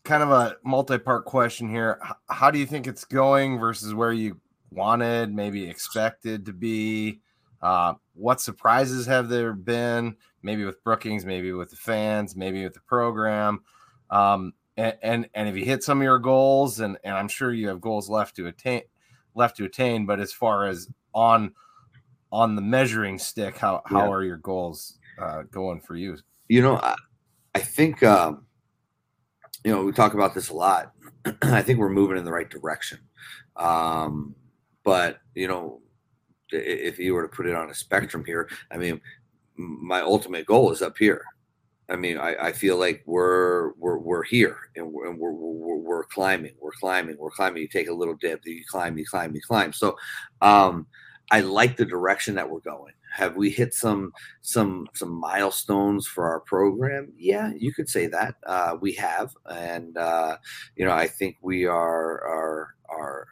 kind 0.05 0.23
of 0.23 0.31
a 0.31 0.57
multi-part 0.65 1.25
question 1.25 1.69
here. 1.69 1.99
How 2.29 2.51
do 2.51 2.59
you 2.59 2.67
think 2.67 2.87
it's 2.87 3.05
going 3.05 3.59
versus 3.59 3.95
where 3.95 4.13
you 4.13 4.41
wanted, 4.71 5.35
maybe 5.35 5.69
expected 5.69 6.47
to 6.47 6.53
be? 6.53 7.21
Uh, 7.63 7.95
what 8.15 8.41
surprises 8.41 9.07
have 9.07 9.29
there 9.29 9.55
been? 9.55 10.17
Maybe 10.43 10.65
with 10.65 10.85
Brookings, 10.85 11.25
maybe 11.25 11.53
with 11.53 11.71
the 11.71 11.77
fans, 11.77 12.37
maybe 12.37 12.63
with 12.63 12.75
the 12.75 12.81
program. 12.81 13.63
Um, 14.11 14.53
and, 14.77 14.97
and 15.03 15.29
and 15.35 15.49
if 15.49 15.57
you 15.57 15.65
hit 15.65 15.83
some 15.83 15.99
of 15.99 16.05
your 16.05 16.19
goals, 16.19 16.81
and 16.81 16.99
and 17.05 17.15
I'm 17.17 17.29
sure 17.29 17.53
you 17.53 17.69
have 17.69 17.81
goals 17.81 18.11
left 18.11 18.37
to 18.37 18.49
attain, 18.49 18.83
left 19.35 19.57
to 19.57 19.65
attain. 19.65 20.05
But 20.05 20.21
as 20.21 20.33
far 20.33 20.67
as 20.67 20.89
on 21.15 21.55
on 22.31 22.57
the 22.57 22.63
measuring 22.63 23.19
stick, 23.19 23.57
how 23.57 23.83
how 23.87 24.05
yeah. 24.05 24.11
are 24.11 24.23
your 24.23 24.37
goals 24.37 24.99
uh, 25.19 25.45
going 25.51 25.81
for 25.81 25.97
you? 25.97 26.19
You 26.49 26.61
know, 26.61 26.77
I, 26.77 26.97
I 27.55 27.61
think 27.61 28.03
um, 28.03 28.45
you 29.65 29.73
know 29.73 29.83
we 29.83 29.93
talk 29.93 30.15
about 30.15 30.35
this 30.35 30.51
a 30.51 30.55
lot. 30.55 30.93
I 31.43 31.63
think 31.63 31.79
we're 31.79 31.89
moving 31.89 32.19
in 32.19 32.25
the 32.25 32.33
right 32.33 32.49
direction. 32.49 32.99
Um, 33.57 34.35
but 34.85 35.19
you 35.35 35.49
know, 35.49 35.81
if 36.51 36.99
you 36.99 37.15
were 37.15 37.23
to 37.23 37.35
put 37.35 37.47
it 37.47 37.55
on 37.55 37.71
a 37.71 37.75
spectrum 37.75 38.25
here, 38.25 38.49
I 38.71 38.77
mean, 38.77 39.01
my 39.57 40.01
ultimate 40.01 40.47
goal 40.47 40.71
is 40.71 40.83
up 40.83 40.97
here. 40.99 41.25
I 41.89 41.97
mean, 41.97 42.17
I, 42.19 42.35
I 42.37 42.53
feel 42.53 42.79
like 42.79 43.03
we're 43.07 43.73
we're 43.73 43.99
we're 43.99 44.23
here 44.23 44.57
and 44.77 44.91
we're, 44.91 45.09
and 45.09 45.19
we're, 45.19 45.33
we're, 45.33 45.77
we're 45.77 46.05
climbing, 46.05 46.55
we're 46.61 46.73
climbing, 46.73 47.17
we're 47.19 47.31
climbing. 47.31 47.63
You 47.63 47.69
take 47.69 47.89
a 47.89 47.95
little 47.95 48.15
dip, 48.15 48.41
you 48.47 48.65
climb, 48.69 48.97
you 48.97 49.05
climb, 49.05 49.35
you 49.35 49.41
climb. 49.41 49.73
So, 49.73 49.97
um, 50.41 50.87
I 51.31 51.41
like 51.41 51.77
the 51.77 51.85
direction 51.85 52.35
that 52.37 52.49
we're 52.49 52.61
going. 52.61 52.93
Have 53.15 53.37
we 53.37 53.51
hit 53.51 53.75
some 53.75 54.13
some 54.43 54.89
some 54.95 55.11
milestones 55.13 56.07
for 56.07 56.27
our 56.27 56.41
program? 56.41 57.13
Yeah, 57.17 57.53
you 57.57 57.73
could 57.73 57.89
say 57.89 58.07
that 58.09 58.37
uh, 58.47 58.77
we 58.81 58.93
have, 58.95 59.33
and 59.51 59.97
uh, 59.97 60.37
you 60.77 60.85
know, 60.85 60.93
I 60.93 61.07
think 61.07 61.37
we 61.41 61.67
are 61.67 62.25
are 62.25 62.75
are 62.89 63.29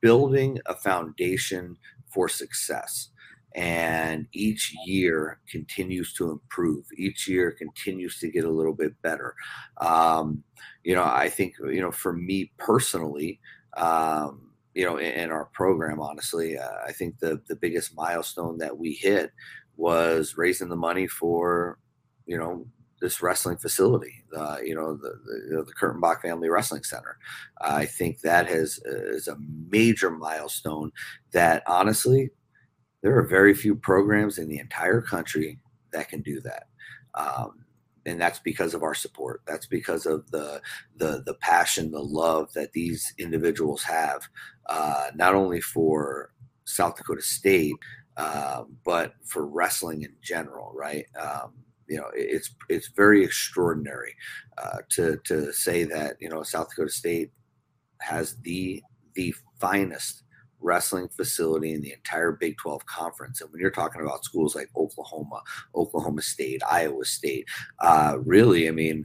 building 0.00 0.58
a 0.66 0.74
foundation 0.74 1.76
for 2.12 2.28
success. 2.28 3.08
And 3.54 4.28
each 4.32 4.74
year 4.86 5.38
continues 5.46 6.14
to 6.14 6.30
improve. 6.30 6.86
Each 6.96 7.28
year 7.28 7.50
continues 7.50 8.18
to 8.20 8.30
get 8.30 8.46
a 8.46 8.50
little 8.50 8.72
bit 8.72 9.00
better. 9.02 9.34
Um, 9.76 10.42
you 10.84 10.94
know 10.94 11.04
i 11.04 11.28
think 11.28 11.54
you 11.58 11.80
know 11.80 11.90
for 11.90 12.12
me 12.12 12.50
personally 12.58 13.40
um, 13.76 14.50
you 14.74 14.84
know 14.84 14.96
in, 14.96 15.12
in, 15.12 15.30
our 15.30 15.46
program 15.46 16.00
honestly 16.00 16.58
uh, 16.58 16.78
i 16.86 16.92
think 16.92 17.18
the 17.18 17.40
the 17.48 17.56
biggest 17.56 17.94
milestone 17.96 18.58
that 18.58 18.78
we 18.78 18.92
hit 18.92 19.30
was 19.76 20.36
raising 20.36 20.68
the 20.68 20.76
money 20.76 21.06
for 21.06 21.78
you 22.26 22.38
know 22.38 22.66
this 23.02 23.20
wrestling 23.20 23.56
facility, 23.56 24.24
uh, 24.34 24.58
you 24.64 24.76
know, 24.76 24.94
the, 24.94 25.10
the, 25.26 25.64
the 25.64 25.72
Kurtenbach 25.74 26.22
Family 26.22 26.48
Wrestling 26.48 26.84
Center. 26.84 27.18
I 27.60 27.84
think 27.84 28.20
that 28.20 28.46
has 28.46 28.80
is 28.86 29.26
a 29.26 29.36
major 29.68 30.10
milestone 30.10 30.92
that 31.32 31.64
honestly 31.66 32.30
there 33.02 33.18
are 33.18 33.26
very 33.26 33.52
few 33.54 33.74
programs 33.74 34.38
in 34.38 34.48
the 34.48 34.60
entire 34.60 35.02
country 35.02 35.58
that 35.92 36.08
can 36.08 36.22
do 36.22 36.40
that. 36.42 36.68
Um, 37.14 37.64
and 38.06 38.20
that's 38.20 38.38
because 38.38 38.72
of 38.72 38.82
our 38.82 38.94
support. 38.94 39.42
That's 39.46 39.66
because 39.66 40.06
of 40.06 40.30
the 40.30 40.60
the 40.96 41.22
the 41.26 41.34
passion, 41.34 41.90
the 41.90 42.02
love 42.02 42.52
that 42.54 42.72
these 42.72 43.12
individuals 43.18 43.82
have, 43.82 44.28
uh, 44.72 45.10
not 45.14 45.34
only 45.34 45.60
for 45.60 46.30
South 46.64 46.96
Dakota 46.96 47.20
State, 47.20 47.74
uh, 48.16 48.64
but 48.84 49.14
for 49.24 49.46
wrestling 49.46 50.02
in 50.02 50.14
general. 50.22 50.72
Right? 50.74 51.04
Um, 51.20 51.52
you 51.88 51.98
know, 51.98 52.10
it's 52.14 52.54
it's 52.70 52.88
very 52.88 53.22
extraordinary 53.22 54.14
uh, 54.56 54.78
to 54.90 55.18
to 55.24 55.52
say 55.52 55.84
that 55.84 56.16
you 56.20 56.28
know 56.28 56.42
South 56.42 56.70
Dakota 56.70 56.90
State 56.90 57.32
has 58.00 58.36
the 58.42 58.82
the 59.14 59.34
finest 59.60 60.22
wrestling 60.60 61.08
facility 61.08 61.72
in 61.72 61.82
the 61.82 61.92
entire 61.92 62.32
Big 62.32 62.56
12 62.56 62.86
conference. 62.86 63.40
And 63.40 63.50
when 63.50 63.60
you're 63.60 63.70
talking 63.70 64.00
about 64.00 64.24
schools 64.24 64.54
like 64.54 64.68
Oklahoma, 64.76 65.42
Oklahoma 65.74 66.22
State, 66.22 66.62
Iowa 66.70 67.04
State, 67.04 67.46
uh, 67.80 68.16
really, 68.24 68.68
I 68.68 68.70
mean, 68.70 69.04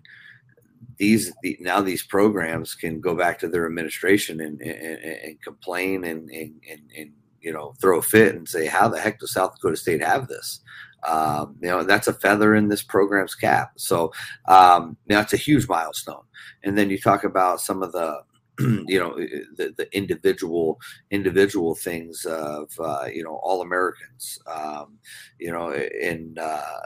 these 0.97 1.31
the, 1.43 1.57
now 1.59 1.81
these 1.81 2.03
programs 2.03 2.75
can 2.75 2.99
go 2.99 3.15
back 3.15 3.39
to 3.39 3.47
their 3.47 3.65
administration 3.65 4.41
and, 4.41 4.61
and, 4.61 4.99
and 5.03 5.41
complain 5.41 6.03
and, 6.03 6.29
and, 6.29 6.61
and, 6.69 6.81
and, 6.97 7.11
you 7.39 7.53
know 7.53 7.73
throw 7.79 7.99
a 7.99 8.01
fit 8.01 8.35
and 8.35 8.49
say 8.49 8.65
how 8.65 8.89
the 8.89 8.99
heck 8.99 9.19
does 9.19 9.31
South 9.31 9.53
Dakota 9.55 9.77
State 9.77 10.03
have 10.03 10.27
this? 10.27 10.59
Um, 11.07 11.55
you 11.61 11.69
know 11.69 11.83
that's 11.83 12.07
a 12.07 12.13
feather 12.13 12.55
in 12.55 12.67
this 12.67 12.83
program's 12.83 13.35
cap. 13.35 13.73
So 13.77 14.11
um, 14.47 14.97
now 15.07 15.21
it's 15.21 15.33
a 15.33 15.37
huge 15.37 15.67
milestone. 15.67 16.23
And 16.63 16.77
then 16.77 16.89
you 16.89 16.99
talk 16.99 17.23
about 17.23 17.61
some 17.61 17.83
of 17.83 17.91
the 17.91 18.21
you 18.59 18.99
know 18.99 19.15
the, 19.15 19.73
the 19.77 19.87
individual 19.95 20.79
individual 21.11 21.75
things 21.75 22.25
of 22.25 22.71
uh, 22.79 23.05
you 23.11 23.23
know 23.23 23.39
all 23.43 23.61
Americans 23.61 24.39
um, 24.47 24.97
you 25.39 25.51
know 25.51 25.71
and 25.71 26.39
uh, 26.39 26.79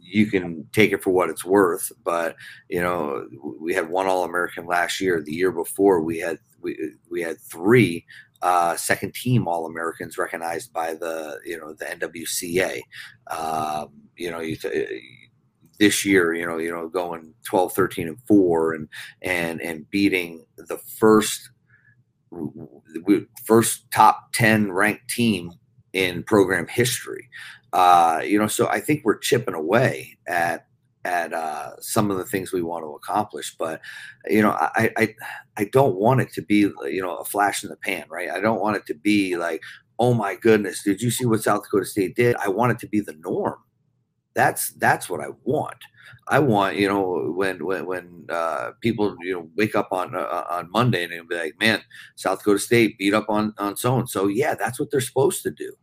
you 0.00 0.26
can 0.26 0.66
take 0.72 0.92
it 0.92 1.02
for 1.02 1.10
what 1.10 1.30
it's 1.30 1.44
worth 1.44 1.90
but 2.04 2.36
you 2.68 2.80
know 2.80 3.26
we 3.60 3.74
had 3.74 3.88
one 3.88 4.06
all 4.06 4.24
American 4.24 4.66
last 4.66 5.00
year 5.00 5.22
the 5.22 5.32
year 5.32 5.52
before 5.52 6.00
we 6.00 6.18
had 6.18 6.38
we, 6.60 6.78
we 7.10 7.20
had 7.20 7.38
three 7.40 8.04
uh, 8.42 8.76
second 8.76 9.14
team 9.14 9.48
All 9.48 9.64
Americans 9.64 10.18
recognized 10.18 10.70
by 10.72 10.92
the 10.92 11.40
you 11.46 11.58
know 11.58 11.72
the 11.72 11.86
NWCA. 11.86 12.82
Um, 13.30 13.88
you 14.16 14.30
know, 14.30 14.40
you, 14.40 14.56
this 15.78 16.04
year, 16.04 16.34
you 16.34 16.46
know, 16.46 16.58
you 16.58 16.70
know, 16.70 16.88
going 16.88 17.34
12, 17.44 17.72
13 17.72 18.08
and 18.08 18.18
four 18.26 18.74
and, 18.74 18.88
and, 19.22 19.60
and 19.60 19.88
beating 19.90 20.44
the 20.56 20.78
first, 20.78 21.50
first 23.44 23.90
top 23.90 24.32
10 24.32 24.72
ranked 24.72 25.08
team 25.08 25.52
in 25.92 26.22
program 26.22 26.66
history. 26.66 27.28
Uh, 27.74 28.22
you 28.24 28.38
know, 28.38 28.46
so 28.46 28.68
I 28.68 28.80
think 28.80 29.02
we're 29.04 29.18
chipping 29.18 29.54
away 29.54 30.16
at, 30.28 30.68
at 31.04 31.34
uh, 31.34 31.72
some 31.80 32.10
of 32.12 32.18
the 32.18 32.24
things 32.24 32.52
we 32.52 32.62
want 32.62 32.84
to 32.84 32.94
accomplish. 32.94 33.56
But 33.58 33.80
you 34.28 34.42
know, 34.42 34.52
I, 34.52 34.92
I 34.96 35.14
I 35.58 35.64
don't 35.66 35.96
want 35.96 36.20
it 36.22 36.32
to 36.34 36.42
be 36.42 36.70
you 36.86 37.02
know 37.02 37.16
a 37.16 37.24
flash 37.24 37.64
in 37.64 37.70
the 37.70 37.76
pan, 37.76 38.06
right? 38.08 38.30
I 38.30 38.40
don't 38.40 38.60
want 38.60 38.76
it 38.76 38.86
to 38.86 38.94
be 38.94 39.36
like, 39.36 39.62
oh 39.98 40.14
my 40.14 40.36
goodness, 40.36 40.84
did 40.84 41.02
you 41.02 41.10
see 41.10 41.26
what 41.26 41.42
South 41.42 41.64
Dakota 41.64 41.84
State 41.86 42.16
did? 42.16 42.36
I 42.36 42.48
want 42.48 42.72
it 42.72 42.78
to 42.80 42.88
be 42.88 43.00
the 43.00 43.16
norm. 43.24 43.58
That's 44.34 44.70
that's 44.74 45.10
what 45.10 45.20
I 45.20 45.28
want. 45.44 45.76
I 46.28 46.40
want 46.40 46.76
you 46.76 46.88
know 46.88 47.32
when 47.36 47.64
when 47.66 47.86
when 47.86 48.26
uh, 48.30 48.72
people 48.82 49.16
you 49.22 49.34
know 49.34 49.50
wake 49.56 49.76
up 49.76 49.88
on 49.92 50.14
uh, 50.16 50.44
on 50.50 50.70
Monday 50.72 51.04
and 51.04 51.28
be 51.28 51.36
like, 51.36 51.60
man, 51.60 51.82
South 52.16 52.38
Dakota 52.40 52.60
State 52.60 52.98
beat 52.98 53.14
up 53.14 53.26
on 53.28 53.54
on 53.58 53.76
so 53.76 53.98
and 53.98 54.08
so. 54.08 54.28
Yeah, 54.28 54.54
that's 54.54 54.80
what 54.80 54.92
they're 54.92 55.00
supposed 55.00 55.42
to 55.44 55.50
do 55.50 55.74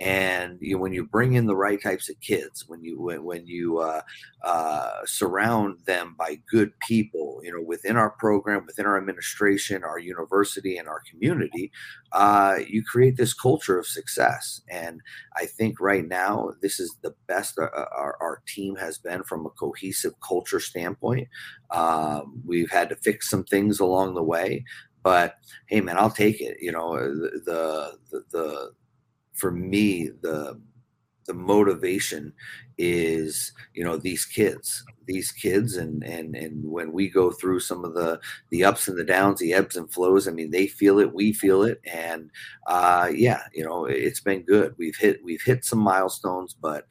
and 0.00 0.56
you 0.62 0.74
know, 0.74 0.80
when 0.80 0.94
you 0.94 1.04
bring 1.04 1.34
in 1.34 1.44
the 1.44 1.54
right 1.54 1.80
types 1.82 2.08
of 2.08 2.18
kids 2.20 2.64
when 2.66 2.82
you 2.82 3.00
when, 3.00 3.22
when 3.22 3.46
you 3.46 3.78
uh, 3.78 4.00
uh, 4.42 4.92
surround 5.04 5.78
them 5.84 6.14
by 6.18 6.40
good 6.50 6.72
people 6.80 7.40
you 7.44 7.52
know 7.52 7.62
within 7.62 7.96
our 7.96 8.10
program 8.10 8.64
within 8.66 8.86
our 8.86 8.96
administration 8.96 9.84
our 9.84 9.98
university 9.98 10.78
and 10.78 10.88
our 10.88 11.02
community 11.10 11.70
uh, 12.12 12.56
you 12.66 12.82
create 12.82 13.16
this 13.16 13.34
culture 13.34 13.78
of 13.78 13.86
success. 13.86 14.62
And 14.70 15.00
i 15.36 15.44
think 15.44 15.80
right 15.80 16.06
now 16.06 16.52
this 16.62 16.80
is 16.80 16.96
the 17.02 17.14
best 17.26 17.58
uh, 17.58 17.64
uh, 17.64 17.84
our, 17.94 18.16
our 18.20 18.42
team 18.46 18.76
has 18.76 18.96
been 18.98 19.22
from 19.22 19.44
a 19.44 19.50
cohesive 19.50 20.14
culture 20.26 20.60
standpoint. 20.60 21.28
Um, 21.70 22.42
we've 22.46 22.70
had 22.70 22.88
to 22.88 22.96
fix 22.96 23.28
some 23.28 23.44
things 23.44 23.80
along 23.80 24.14
the 24.14 24.22
way 24.22 24.64
but 25.02 25.36
hey 25.66 25.80
man 25.80 25.96
i'll 25.98 26.10
take 26.10 26.40
it. 26.40 26.56
You 26.60 26.72
know 26.72 26.94
the 26.94 27.98
the, 28.10 28.24
the 28.30 28.72
for 29.40 29.50
me 29.50 30.10
the 30.22 30.60
the 31.26 31.34
motivation 31.34 32.32
is 32.78 33.52
you 33.74 33.84
know 33.84 33.96
these 33.96 34.24
kids 34.24 34.84
these 35.06 35.30
kids 35.32 35.76
and 35.76 36.02
and 36.02 36.34
and 36.34 36.64
when 36.64 36.92
we 36.92 37.08
go 37.08 37.30
through 37.30 37.60
some 37.60 37.84
of 37.84 37.94
the 37.94 38.18
the 38.50 38.64
ups 38.64 38.88
and 38.88 38.98
the 38.98 39.04
downs 39.04 39.38
the 39.38 39.52
ebbs 39.52 39.76
and 39.76 39.92
flows 39.92 40.26
i 40.26 40.30
mean 40.30 40.50
they 40.50 40.66
feel 40.66 40.98
it 40.98 41.14
we 41.14 41.32
feel 41.32 41.62
it 41.62 41.80
and 41.92 42.30
uh 42.66 43.08
yeah 43.14 43.42
you 43.52 43.64
know 43.64 43.84
it's 43.84 44.20
been 44.20 44.42
good. 44.42 44.74
We've 44.78 44.96
hit 44.96 45.20
we've 45.24 45.42
hit 45.42 45.64
some 45.64 45.80
milestones 45.80 46.54
but 46.54 46.86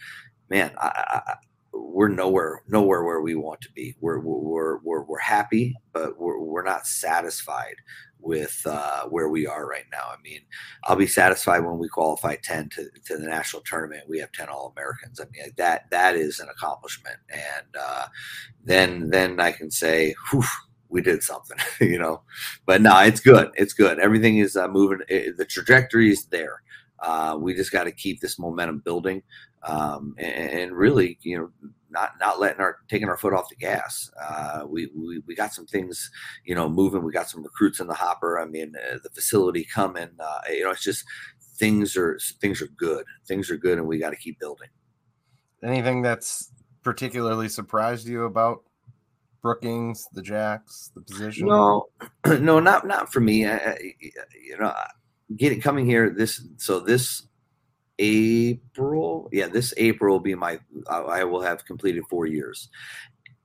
man 0.50 0.72
I, 0.78 1.22
I, 1.28 1.36
we're 1.74 2.10
nowhere 2.10 2.64
nowhere 2.68 3.04
where 3.04 3.22
we 3.22 3.36
want 3.36 3.62
to 3.62 3.72
be. 3.72 3.96
We're 4.00 4.20
we're 4.20 4.78
we're, 4.80 5.04
we're 5.04 5.20
happy 5.20 5.76
but 5.94 6.20
we're, 6.20 6.40
we're 6.40 6.64
not 6.64 6.88
satisfied 6.88 7.76
with 8.19 8.62
uh, 8.65 9.03
where 9.05 9.29
we 9.29 9.47
are 9.47 9.67
right 9.67 9.86
now. 9.91 10.03
I 10.08 10.15
mean, 10.23 10.41
I'll 10.84 10.95
be 10.95 11.08
satisfied 11.08 11.60
when 11.60 11.77
we 11.77 11.88
qualify 11.88 12.36
10 12.41 12.69
to, 12.69 12.89
to 13.05 13.17
the 13.17 13.27
national 13.27 13.62
tournament. 13.63 14.10
We 14.10 14.19
have 14.19 14.32
10 14.32 14.49
all 14.49 14.73
Americans. 14.75 15.19
I 15.19 15.25
mean, 15.32 15.51
that, 15.58 15.89
that 15.91 16.15
is 16.15 16.39
an 16.39 16.49
accomplishment. 16.49 17.17
And 17.29 17.67
uh, 17.79 18.08
then, 18.63 19.10
then 19.10 19.39
I 19.39 19.51
can 19.51 19.71
say, 19.71 20.15
whew, 20.29 20.43
we 20.89 21.01
did 21.01 21.23
something, 21.23 21.58
you 21.79 21.99
know. 21.99 22.21
But 22.65 22.82
no, 22.82 22.99
it's 22.99 23.19
good. 23.19 23.51
It's 23.55 23.73
good. 23.73 23.99
Everything 23.99 24.39
is 24.39 24.55
uh, 24.55 24.67
moving. 24.67 24.99
It, 25.08 25.38
the 25.38 25.45
trajectory 25.45 26.12
is 26.12 26.25
there. 26.25 26.62
Uh, 26.99 27.38
we 27.39 27.53
just 27.53 27.71
got 27.71 27.86
to 27.86 27.91
keep 27.91 28.19
this 28.19 28.38
momentum 28.38 28.79
building, 28.79 29.23
um, 29.63 30.15
and, 30.17 30.51
and, 30.51 30.71
really, 30.73 31.17
you 31.21 31.38
know, 31.38 31.69
not 31.91 32.12
not 32.19 32.39
letting 32.39 32.62
our 32.62 32.78
taking 32.89 33.10
our 33.10 33.17
foot 33.17 33.34
off 33.34 33.49
the 33.49 33.56
gas. 33.56 34.10
Uh, 34.21 34.63
we, 34.67 34.89
we 34.95 35.21
we 35.28 35.36
got 35.36 35.54
some 35.54 35.65
things, 35.65 36.10
you 36.45 36.56
know, 36.56 36.69
moving. 36.69 37.04
We 37.04 37.12
got 37.12 37.30
some 37.30 37.43
recruits 37.43 37.80
in 37.80 37.88
the 37.88 37.93
hopper. 37.93 38.39
I 38.39 38.45
mean, 38.45 38.73
uh, 38.75 38.97
the 39.04 39.10
facility 39.10 39.65
coming. 39.73 40.10
Uh, 40.19 40.39
you 40.49 40.63
know, 40.63 40.71
it's 40.71 40.84
just 40.84 41.04
things 41.58 41.95
are 41.97 42.17
things 42.41 42.62
are 42.62 42.69
good. 42.78 43.06
Things 43.28 43.49
are 43.49 43.58
good, 43.58 43.78
and 43.78 43.88
we 43.88 43.97
got 43.97 44.12
to 44.12 44.15
keep 44.15 44.39
building. 44.39 44.69
Anything 45.63 46.02
that's 46.02 46.52
particularly 46.84 47.49
surprised 47.49 48.08
you 48.08 48.23
about 48.23 48.63
Brookings, 49.41 50.08
the 50.13 50.21
Jacks, 50.21 50.91
the 50.95 51.02
position? 51.02 51.47
No, 51.47 51.88
no, 52.25 52.60
not 52.60 52.88
not 52.88 53.12
for 53.12 53.19
me. 53.19 53.45
I, 53.45 53.58
I, 53.58 53.78
you 53.99 54.58
know, 54.60 54.73
getting 55.36 55.62
coming 55.62 55.86
here 55.86 56.10
this 56.10 56.41
so 56.58 56.80
this 56.80 57.23
April, 58.00 59.30
yeah, 59.32 59.48
this 59.48 59.74
April 59.78 60.16
will 60.16 60.20
be 60.22 60.36
my. 60.36 60.60
I 60.90 61.24
will 61.26 61.42
have 61.42 61.66
completed 61.66 62.04
four 62.10 62.26
years, 62.26 62.70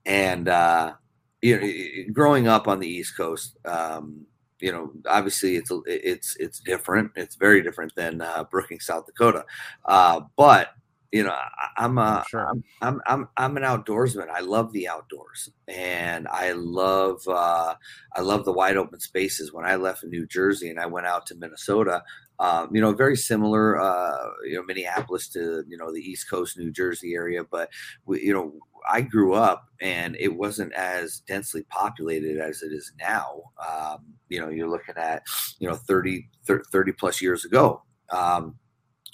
and 0.07 0.49
uh, 0.49 0.95
you 1.43 1.61
know, 1.61 2.13
growing 2.13 2.49
up 2.49 2.69
on 2.69 2.81
the 2.81 2.89
East 2.89 3.17
Coast, 3.17 3.59
um, 3.67 4.27
you 4.61 4.73
know, 4.73 4.93
obviously 5.07 5.57
it's 5.57 5.71
it's 5.87 6.37
it's 6.37 6.61
different. 6.61 7.13
It's 7.17 7.37
very 7.37 7.63
different 7.63 7.95
than 7.97 8.23
uh, 8.23 8.45
Brookings, 8.45 8.87
South 8.87 9.07
Dakota, 9.07 9.45
uh, 9.85 10.21
but 10.37 10.71
you 11.15 11.23
know, 11.23 11.37
I'm 11.77 11.97
a, 11.97 12.25
sure. 12.29 12.45
I'm, 12.51 12.65
I'm, 12.83 13.01
I'm, 13.07 13.29
I'm 13.37 13.57
an 13.57 13.63
outdoorsman. 13.63 14.29
I 14.31 14.41
love 14.41 14.73
the 14.73 14.89
outdoors 14.89 15.49
and 15.69 16.27
I 16.27 16.51
love, 16.51 17.23
uh, 17.29 17.77
I 18.17 18.21
love 18.21 18.45
the 18.45 18.53
wide 18.53 18.77
open 18.77 18.99
spaces. 18.99 19.53
When 19.53 19.65
I 19.65 19.77
left 19.77 20.03
New 20.03 20.27
Jersey 20.27 20.71
and 20.71 20.81
I 20.81 20.87
went 20.87 21.07
out 21.07 21.25
to 21.27 21.37
Minnesota, 21.37 22.03
um, 22.39 22.75
you 22.75 22.81
know, 22.81 22.93
very 22.93 23.17
similar, 23.17 23.81
uh, 23.81 24.31
you 24.45 24.55
know, 24.55 24.63
Minneapolis 24.63 25.29
to, 25.31 25.65
you 25.69 25.77
know, 25.77 25.93
the 25.93 26.01
East 26.01 26.29
Coast, 26.29 26.59
New 26.59 26.71
Jersey 26.71 27.15
area. 27.15 27.45
But, 27.45 27.71
we, 28.07 28.23
you 28.23 28.33
know, 28.33 28.53
I 28.89 29.01
grew 29.01 29.35
up 29.35 29.67
and 29.81 30.17
it 30.19 30.35
wasn't 30.35 30.73
as 30.75 31.21
densely 31.27 31.63
populated 31.71 32.39
as 32.39 32.63
it 32.63 32.73
is 32.73 32.93
now. 32.99 33.43
Um, 33.59 34.05
you 34.29 34.41
know, 34.41 34.49
you're 34.49 34.69
looking 34.69 34.97
at, 34.97 35.23
you 35.59 35.69
know, 35.69 35.77
30, 35.77 36.29
30 36.47 36.93
plus 36.93 37.23
years 37.23 37.45
ago. 37.45 37.83
Um, 38.11 38.57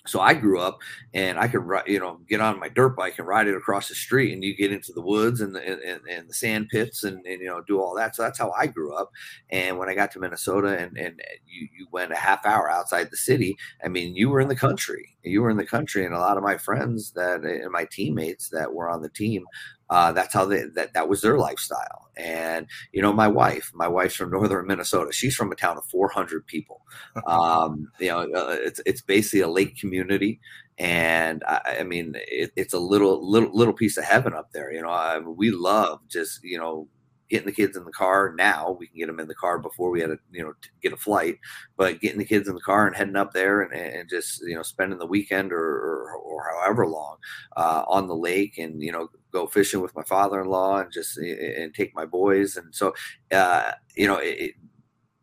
so 0.07 0.21
I 0.21 0.33
grew 0.33 0.61
up 0.61 0.79
and 1.13 1.39
I 1.39 1.47
could 1.47 1.61
ride, 1.61 1.87
you 1.87 2.01
know, 2.01 2.21
get 2.27 2.41
on 2.41 2.59
my 2.59 2.71
dirt 2.71 2.97
bike 2.97 3.19
and 3.19 3.29
ride 3.29 3.49
it 3.49 3.57
across 3.57 3.89
the 3.89 3.95
street 3.95 4.33
and 4.33 4.43
you 4.43 4.57
get 4.57 4.73
into 4.73 4.93
the 4.93 5.03
woods 5.03 5.43
and 5.43 5.55
the, 5.55 5.61
and, 5.63 6.01
and 6.09 6.29
the 6.29 6.33
sand 6.33 6.69
pits 6.71 7.05
and, 7.05 7.25
and, 7.27 7.41
you 7.41 7.47
know, 7.47 7.61
do 7.61 7.81
all 7.81 7.95
that. 7.95 8.17
So 8.17 8.23
that's 8.23 8.39
how 8.39 8.51
I 8.53 8.67
grew 8.67 8.95
up. 8.95 9.11
And 9.51 9.79
when 9.79 9.91
I 9.91 9.95
got 9.95 10.11
to 10.13 10.19
Minnesota 10.19 10.79
and, 10.79 10.97
and 10.97 11.21
you, 11.47 11.69
you 11.77 11.87
went 11.93 12.13
a 12.13 12.17
half 12.17 12.47
hour 12.47 12.71
outside 12.71 13.11
the 13.11 13.17
city, 13.17 13.57
I 13.85 13.89
mean, 13.89 14.17
you 14.17 14.31
were 14.31 14.41
in 14.41 14.49
the 14.49 14.57
country, 14.57 15.17
you 15.23 15.43
were 15.43 15.51
in 15.51 15.59
the 15.59 15.67
country. 15.67 16.07
And 16.07 16.15
a 16.15 16.19
lot 16.19 16.39
of 16.39 16.43
my 16.43 16.57
friends 16.57 17.13
that, 17.13 17.43
and 17.43 17.71
my 17.71 17.87
teammates 17.91 18.49
that 18.51 18.73
were 18.73 18.89
on 18.89 19.03
the 19.03 19.11
team, 19.11 19.45
uh, 19.91 20.13
that's 20.13 20.33
how 20.33 20.45
they 20.45 20.65
that 20.75 20.95
that 20.95 21.09
was 21.09 21.21
their 21.21 21.37
lifestyle. 21.37 22.09
And 22.17 22.67
you 22.93 23.03
know, 23.03 23.13
my 23.13 23.29
wife, 23.29 23.71
my 23.75 23.89
wife's 23.89 24.15
from 24.15 24.31
northern 24.31 24.67
Minnesota. 24.67 25.13
She's 25.13 25.35
from 25.35 25.51
a 25.53 25.57
town 25.57 25.77
of 25.77 25.85
400 25.87 26.47
people. 26.47 26.83
Um, 27.27 27.91
you 27.99 28.09
know, 28.09 28.21
uh, 28.21 28.57
it's 28.61 28.81
it's 28.87 29.01
basically 29.01 29.41
a 29.41 29.49
lake 29.49 29.77
community, 29.79 30.41
and 30.79 31.43
I, 31.47 31.79
I 31.81 31.83
mean, 31.83 32.15
it, 32.17 32.53
it's 32.57 32.73
a 32.73 32.79
little 32.79 33.29
little 33.29 33.51
little 33.53 33.75
piece 33.75 33.97
of 33.97 34.05
heaven 34.05 34.33
up 34.33 34.53
there. 34.53 34.73
You 34.73 34.83
know, 34.83 34.91
I, 34.91 35.19
we 35.19 35.51
love 35.51 36.01
just 36.09 36.43
you 36.45 36.59
know 36.59 36.89
getting 37.31 37.47
the 37.47 37.53
kids 37.53 37.77
in 37.77 37.85
the 37.85 37.93
car 37.93 38.35
now. 38.37 38.77
We 38.79 38.89
can 38.89 38.99
get 38.99 39.07
them 39.07 39.21
in 39.21 39.29
the 39.29 39.35
car 39.35 39.59
before 39.59 39.91
we 39.91 40.01
had 40.01 40.09
to, 40.09 40.19
you 40.33 40.43
know, 40.43 40.53
get 40.83 40.93
a 40.93 40.97
flight, 40.97 41.39
but 41.77 42.01
getting 42.01 42.19
the 42.19 42.25
kids 42.25 42.49
in 42.49 42.55
the 42.55 42.61
car 42.61 42.87
and 42.87 42.97
heading 42.97 43.17
up 43.17 43.33
there 43.33 43.63
and, 43.63 43.73
and 43.73 44.11
just, 44.11 44.43
you 44.43 44.57
know, 44.57 44.63
spending 44.63 44.99
the 44.99 45.07
weekend 45.07 45.53
or, 45.53 45.59
or, 45.59 46.13
or 46.17 46.45
however 46.53 46.87
long 46.87 47.17
uh, 47.57 47.85
on 47.87 48.09
the 48.09 48.17
lake 48.17 48.59
and, 48.59 48.83
you 48.83 48.91
know, 48.91 49.09
go 49.33 49.47
fishing 49.47 49.81
with 49.81 49.95
my 49.95 50.03
father-in-law 50.03 50.79
and 50.79 50.93
just 50.93 51.17
and 51.19 51.75
take 51.75 51.95
my 51.95 52.05
boys. 52.05 52.57
And 52.57 52.75
so, 52.75 52.95
uh, 53.33 53.73
you 53.97 54.07
know, 54.07 54.19
it, 54.21 54.55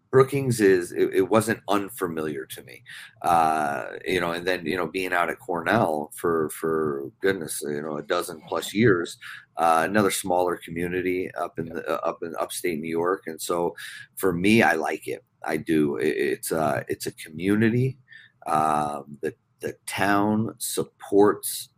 Brookings 0.09 0.61
is 0.61 0.93
it, 0.93 1.13
it, 1.13 1.29
wasn't 1.29 1.59
unfamiliar 1.67 2.45
to 2.45 2.63
me, 2.63 2.81
uh, 3.23 3.87
you 4.05 4.21
know, 4.21 4.31
and 4.31 4.47
then 4.47 4.65
you 4.65 4.77
know 4.77 4.87
being 4.87 5.11
out 5.11 5.29
at 5.29 5.39
Cornell 5.39 6.11
for 6.15 6.49
for 6.51 7.11
goodness, 7.21 7.61
you 7.61 7.81
know, 7.81 7.97
a 7.97 8.03
dozen 8.03 8.41
plus 8.47 8.73
years, 8.73 9.17
uh, 9.57 9.83
another 9.87 10.11
smaller 10.11 10.55
community 10.57 11.29
up 11.35 11.59
in 11.59 11.65
the 11.65 11.85
uh, 11.87 11.99
up 12.07 12.19
in 12.23 12.33
upstate 12.39 12.79
New 12.79 12.89
York, 12.89 13.23
and 13.27 13.41
so 13.41 13.75
for 14.15 14.31
me, 14.31 14.63
I 14.63 14.73
like 14.73 15.07
it. 15.07 15.23
I 15.43 15.57
do. 15.57 15.97
It, 15.97 16.15
it's 16.17 16.51
uh, 16.51 16.83
it's 16.87 17.05
a 17.05 17.11
community. 17.11 17.97
Um, 18.45 19.17
the 19.21 19.33
the 19.59 19.75
town 19.85 20.55
supports 20.57 21.69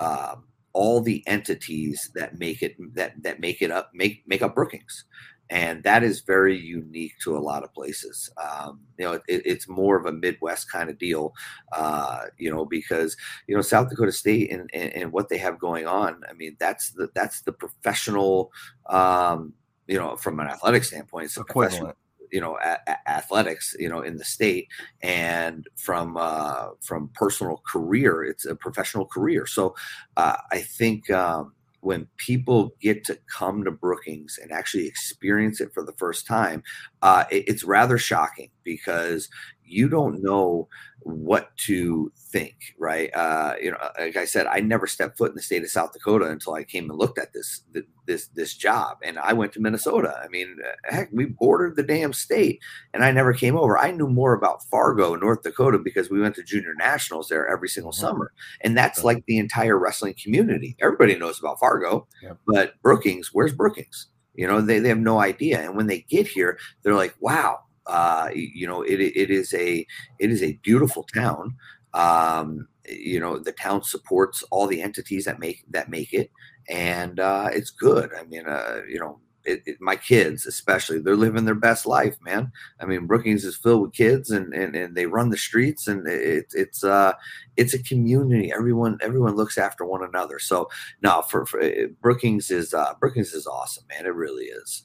um, 0.00 0.44
all 0.74 1.00
the 1.00 1.22
entities 1.26 2.10
that 2.14 2.38
make 2.38 2.62
it 2.62 2.76
that 2.94 3.14
that 3.22 3.40
make 3.40 3.62
it 3.62 3.70
up 3.70 3.90
make 3.94 4.22
make 4.26 4.42
up 4.42 4.54
Brookings 4.54 5.04
and 5.50 5.82
that 5.82 6.02
is 6.02 6.20
very 6.20 6.58
unique 6.58 7.14
to 7.22 7.36
a 7.36 7.38
lot 7.38 7.62
of 7.62 7.74
places. 7.74 8.30
Um, 8.42 8.80
you 8.98 9.04
know, 9.04 9.12
it, 9.14 9.22
it's 9.28 9.68
more 9.68 9.96
of 9.96 10.06
a 10.06 10.12
Midwest 10.12 10.70
kind 10.70 10.88
of 10.88 10.98
deal, 10.98 11.34
uh, 11.72 12.22
you 12.38 12.50
know, 12.50 12.64
because 12.64 13.16
you 13.46 13.54
know 13.54 13.62
South 13.62 13.90
Dakota 13.90 14.12
State 14.12 14.50
and, 14.50 14.70
and, 14.72 14.92
and, 14.94 15.12
what 15.12 15.28
they 15.28 15.38
have 15.38 15.58
going 15.58 15.86
on. 15.86 16.22
I 16.28 16.32
mean, 16.32 16.56
that's 16.58 16.90
the 16.92 17.08
that's 17.14 17.42
the 17.42 17.52
professional, 17.52 18.52
um, 18.86 19.52
you 19.86 19.98
know, 19.98 20.16
from 20.16 20.40
an 20.40 20.46
athletic 20.46 20.84
standpoint, 20.84 21.26
it's 21.26 21.36
equivalent. 21.36 21.96
You 22.34 22.40
know, 22.40 22.58
a, 22.62 22.78
a, 22.86 22.96
athletics. 23.08 23.76
You 23.78 23.88
know, 23.88 24.00
in 24.02 24.16
the 24.18 24.24
state, 24.24 24.68
and 25.02 25.66
from 25.76 26.16
uh, 26.18 26.70
from 26.82 27.10
personal 27.14 27.62
career, 27.66 28.24
it's 28.24 28.44
a 28.44 28.56
professional 28.56 29.06
career. 29.06 29.46
So, 29.46 29.74
uh, 30.16 30.36
I 30.52 30.60
think. 30.60 31.10
Um, 31.10 31.54
when 31.84 32.08
people 32.16 32.74
get 32.80 33.04
to 33.04 33.18
come 33.26 33.62
to 33.62 33.70
Brookings 33.70 34.38
and 34.42 34.50
actually 34.50 34.86
experience 34.86 35.60
it 35.60 35.74
for 35.74 35.84
the 35.84 35.92
first 35.98 36.26
time, 36.26 36.62
uh, 37.02 37.24
it, 37.30 37.44
it's 37.46 37.62
rather 37.62 37.98
shocking 37.98 38.48
because 38.62 39.28
you 39.64 39.88
don't 39.88 40.22
know 40.22 40.68
what 41.00 41.54
to 41.56 42.10
think, 42.16 42.74
right? 42.78 43.14
Uh, 43.14 43.54
you 43.60 43.70
know, 43.70 43.76
like 43.98 44.16
I 44.16 44.24
said, 44.24 44.46
I 44.46 44.60
never 44.60 44.86
stepped 44.86 45.18
foot 45.18 45.30
in 45.30 45.36
the 45.36 45.42
state 45.42 45.62
of 45.62 45.70
South 45.70 45.92
Dakota 45.92 46.26
until 46.26 46.54
I 46.54 46.64
came 46.64 46.88
and 46.88 46.98
looked 46.98 47.18
at 47.18 47.32
this 47.32 47.62
this 48.06 48.28
this 48.28 48.54
job, 48.54 48.98
and 49.02 49.18
I 49.18 49.32
went 49.32 49.52
to 49.52 49.60
Minnesota. 49.60 50.18
I 50.22 50.28
mean, 50.28 50.56
heck, 50.84 51.10
we 51.12 51.26
bordered 51.26 51.76
the 51.76 51.82
damn 51.82 52.12
state, 52.12 52.60
and 52.92 53.04
I 53.04 53.12
never 53.12 53.32
came 53.32 53.56
over. 53.56 53.78
I 53.78 53.90
knew 53.90 54.08
more 54.08 54.32
about 54.32 54.64
Fargo, 54.64 55.14
North 55.14 55.42
Dakota, 55.42 55.78
because 55.78 56.10
we 56.10 56.20
went 56.20 56.34
to 56.36 56.42
junior 56.42 56.74
nationals 56.78 57.28
there 57.28 57.48
every 57.48 57.68
single 57.68 57.92
mm-hmm. 57.92 58.00
summer, 58.00 58.32
and 58.62 58.76
that's 58.76 59.04
like 59.04 59.24
the 59.26 59.38
entire 59.38 59.78
wrestling 59.78 60.14
community. 60.22 60.76
Everybody 60.80 61.16
knows 61.16 61.38
about 61.38 61.60
Fargo, 61.60 62.06
yep. 62.22 62.38
but 62.46 62.80
Brookings, 62.82 63.30
where's 63.32 63.54
Brookings? 63.54 64.08
You 64.34 64.48
know, 64.48 64.60
they, 64.60 64.80
they 64.80 64.88
have 64.88 64.98
no 64.98 65.20
idea. 65.20 65.60
And 65.60 65.76
when 65.76 65.86
they 65.86 66.00
get 66.00 66.26
here, 66.26 66.58
they're 66.82 66.94
like, 66.94 67.14
wow, 67.20 67.60
uh, 67.86 68.30
you 68.34 68.66
know, 68.66 68.82
it, 68.82 69.00
it 69.00 69.30
is 69.30 69.52
a 69.54 69.86
it 70.18 70.30
is 70.30 70.42
a 70.42 70.58
beautiful 70.62 71.06
town. 71.14 71.56
Um, 71.92 72.68
you 72.86 73.20
know, 73.20 73.38
the 73.38 73.52
town 73.52 73.82
supports 73.82 74.42
all 74.50 74.66
the 74.66 74.82
entities 74.82 75.24
that 75.24 75.38
make 75.38 75.64
that 75.70 75.88
make 75.88 76.12
it, 76.12 76.30
and 76.68 77.20
uh, 77.20 77.50
it's 77.52 77.70
good. 77.70 78.10
I 78.18 78.24
mean, 78.24 78.46
uh, 78.46 78.80
you 78.88 78.98
know, 78.98 79.20
it, 79.44 79.62
it, 79.66 79.76
my 79.80 79.96
kids 79.96 80.46
especially 80.46 80.98
they're 80.98 81.16
living 81.16 81.44
their 81.44 81.54
best 81.54 81.86
life 81.86 82.16
man. 82.22 82.50
I 82.80 82.86
mean 82.86 83.06
brookings 83.06 83.44
is 83.44 83.56
filled 83.56 83.82
with 83.82 83.92
kids 83.92 84.30
and 84.30 84.54
and, 84.54 84.74
and 84.74 84.94
they 84.94 85.06
run 85.06 85.30
the 85.30 85.36
streets 85.36 85.86
and 85.86 86.06
it, 86.08 86.46
it's 86.52 86.82
uh 86.82 87.12
it's 87.56 87.74
a 87.74 87.82
community. 87.82 88.52
Everyone 88.52 88.98
everyone 89.02 89.36
looks 89.36 89.58
after 89.58 89.84
one 89.84 90.02
another. 90.02 90.38
So 90.38 90.68
no 91.02 91.22
for, 91.22 91.46
for 91.46 91.60
brookings 92.00 92.50
is 92.50 92.72
uh 92.74 92.94
brookings 93.00 93.34
is 93.34 93.46
awesome 93.46 93.84
man. 93.88 94.06
It 94.06 94.14
really 94.14 94.46
is. 94.46 94.84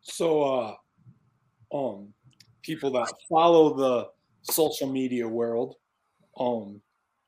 So 0.00 0.42
uh 0.42 0.74
um 1.72 2.08
people 2.62 2.90
that 2.90 3.12
follow 3.28 3.74
the 3.74 4.08
social 4.42 4.88
media 4.88 5.26
world 5.26 5.76
um 6.38 6.80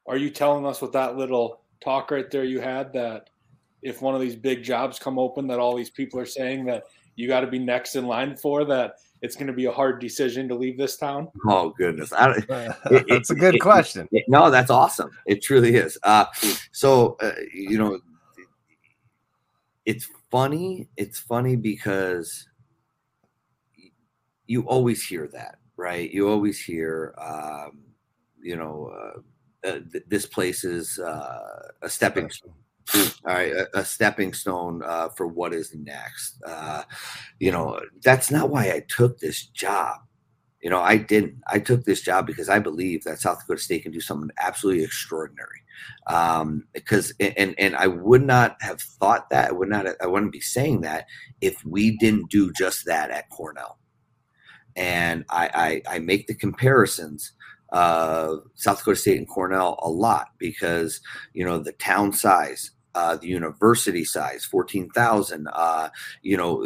are 0.06 0.16
you 0.16 0.30
telling 0.30 0.66
us 0.66 0.80
with 0.80 0.92
that 0.92 1.16
little 1.16 1.60
talk 1.82 2.10
right 2.10 2.30
there 2.30 2.44
you 2.44 2.60
had 2.60 2.92
that 2.92 3.30
if 3.82 4.00
one 4.00 4.14
of 4.14 4.20
these 4.20 4.36
big 4.36 4.62
jobs 4.62 4.98
come 4.98 5.18
open 5.18 5.46
that 5.46 5.58
all 5.58 5.76
these 5.76 5.90
people 5.90 6.18
are 6.18 6.26
saying 6.26 6.64
that 6.64 6.84
you 7.16 7.28
got 7.28 7.40
to 7.40 7.46
be 7.46 7.58
next 7.58 7.96
in 7.96 8.06
line 8.06 8.36
for 8.36 8.64
that 8.64 8.94
it's 9.24 9.36
going 9.36 9.46
to 9.46 9.54
be 9.54 9.64
a 9.64 9.72
hard 9.72 10.00
decision 10.00 10.48
to 10.48 10.54
leave 10.54 10.76
this 10.76 10.98
town? 10.98 11.28
Oh 11.46 11.70
goodness. 11.70 12.12
It, 12.90 13.04
it's 13.08 13.30
a 13.30 13.34
good 13.34 13.54
it, 13.54 13.60
question. 13.60 14.06
it, 14.12 14.24
no 14.28 14.50
that's 14.50 14.70
awesome. 14.70 15.10
It 15.26 15.42
truly 15.42 15.76
is. 15.76 15.96
Uh, 16.02 16.26
so 16.72 17.16
uh, 17.20 17.32
you 17.52 17.78
know 17.78 18.00
it's 19.86 20.08
funny 20.30 20.88
it's 20.96 21.18
funny 21.18 21.56
because 21.56 22.46
you 24.46 24.62
always 24.62 25.02
hear 25.04 25.28
that, 25.32 25.58
right? 25.76 26.10
You 26.10 26.28
always 26.28 26.60
hear, 26.60 27.14
um, 27.18 27.82
you 28.40 28.56
know, 28.56 28.92
uh, 28.94 29.20
uh, 29.68 29.80
th- 29.90 30.04
this 30.06 30.26
place 30.26 30.64
is 30.64 30.98
uh, 30.98 31.70
a 31.82 31.88
stepping 31.88 32.28
stone, 32.30 32.52
all 33.26 33.34
right, 33.34 33.52
a, 33.52 33.78
a 33.78 33.84
stepping 33.84 34.34
stone 34.34 34.82
uh, 34.84 35.08
for 35.10 35.26
what 35.26 35.54
is 35.54 35.74
next. 35.74 36.42
Uh, 36.46 36.82
you 37.40 37.50
know, 37.50 37.80
that's 38.02 38.30
not 38.30 38.50
why 38.50 38.64
I 38.64 38.84
took 38.88 39.18
this 39.18 39.46
job. 39.46 40.00
You 40.60 40.70
know, 40.70 40.80
I 40.80 40.96
didn't. 40.96 41.36
I 41.48 41.58
took 41.58 41.84
this 41.84 42.00
job 42.00 42.26
because 42.26 42.48
I 42.48 42.58
believe 42.58 43.04
that 43.04 43.20
South 43.20 43.40
Dakota 43.40 43.60
State 43.60 43.82
can 43.82 43.92
do 43.92 44.00
something 44.00 44.30
absolutely 44.38 44.82
extraordinary. 44.82 45.60
Um, 46.06 46.64
because 46.72 47.12
and 47.20 47.54
and 47.58 47.76
I 47.76 47.86
would 47.86 48.22
not 48.22 48.56
have 48.60 48.80
thought 48.80 49.28
that. 49.30 49.50
I 49.50 49.52
would 49.52 49.68
not. 49.68 49.86
I 50.00 50.06
wouldn't 50.06 50.32
be 50.32 50.40
saying 50.40 50.80
that 50.82 51.06
if 51.42 51.62
we 51.64 51.98
didn't 51.98 52.30
do 52.30 52.50
just 52.52 52.86
that 52.86 53.10
at 53.10 53.28
Cornell. 53.28 53.78
And 54.76 55.24
I 55.30 55.82
I, 55.88 55.96
I 55.96 55.98
make 55.98 56.26
the 56.26 56.34
comparisons 56.34 57.32
of 57.70 58.40
South 58.54 58.78
Dakota 58.78 58.96
State 58.96 59.18
and 59.18 59.28
Cornell 59.28 59.78
a 59.82 59.88
lot 59.88 60.28
because 60.38 61.00
you 61.32 61.44
know 61.44 61.58
the 61.58 61.72
town 61.72 62.12
size, 62.12 62.70
uh, 62.94 63.16
the 63.16 63.26
university 63.26 64.04
size, 64.04 64.44
14,000, 64.44 65.48
uh, 65.52 65.88
you 66.22 66.36
know, 66.36 66.64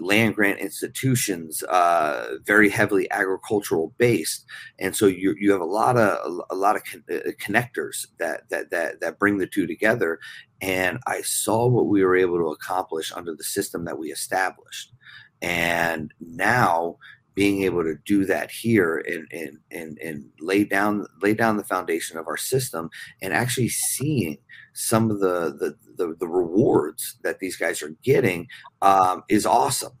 land 0.00 0.34
grant 0.34 0.60
institutions, 0.60 1.62
uh, 1.64 2.36
very 2.44 2.68
heavily 2.68 3.10
agricultural 3.10 3.94
based. 3.96 4.44
And 4.78 4.94
so 4.94 5.06
you, 5.06 5.34
you 5.38 5.50
have 5.52 5.60
a 5.60 5.66
lot 5.66 5.96
of, 5.96 6.40
a 6.50 6.54
lot 6.54 6.76
of 6.76 6.84
con- 6.84 7.04
uh, 7.10 7.30
connectors 7.40 8.06
that, 8.18 8.42
that, 8.50 8.70
that, 8.70 9.00
that 9.00 9.18
bring 9.18 9.38
the 9.38 9.46
two 9.46 9.66
together. 9.66 10.18
And 10.60 10.98
I 11.06 11.22
saw 11.22 11.66
what 11.66 11.86
we 11.86 12.04
were 12.04 12.16
able 12.16 12.38
to 12.38 12.52
accomplish 12.52 13.10
under 13.10 13.34
the 13.34 13.44
system 13.44 13.86
that 13.86 13.98
we 13.98 14.12
established. 14.12 14.92
And 15.40 16.12
now 16.20 16.98
being 17.34 17.62
able 17.62 17.82
to 17.82 17.96
do 18.04 18.24
that 18.26 18.50
here 18.50 18.98
and, 19.06 19.26
and 19.32 19.58
and 19.70 19.98
and 19.98 20.30
lay 20.40 20.64
down 20.64 21.06
lay 21.22 21.34
down 21.34 21.56
the 21.56 21.64
foundation 21.64 22.18
of 22.18 22.26
our 22.26 22.36
system 22.36 22.90
and 23.22 23.32
actually 23.32 23.68
seeing 23.68 24.36
some 24.74 25.10
of 25.10 25.20
the 25.20 25.56
the 25.58 25.76
the, 25.96 26.14
the 26.18 26.28
rewards 26.28 27.18
that 27.22 27.38
these 27.38 27.56
guys 27.56 27.82
are 27.82 27.94
getting 28.02 28.46
um, 28.80 29.22
is 29.28 29.46
awesome. 29.46 29.92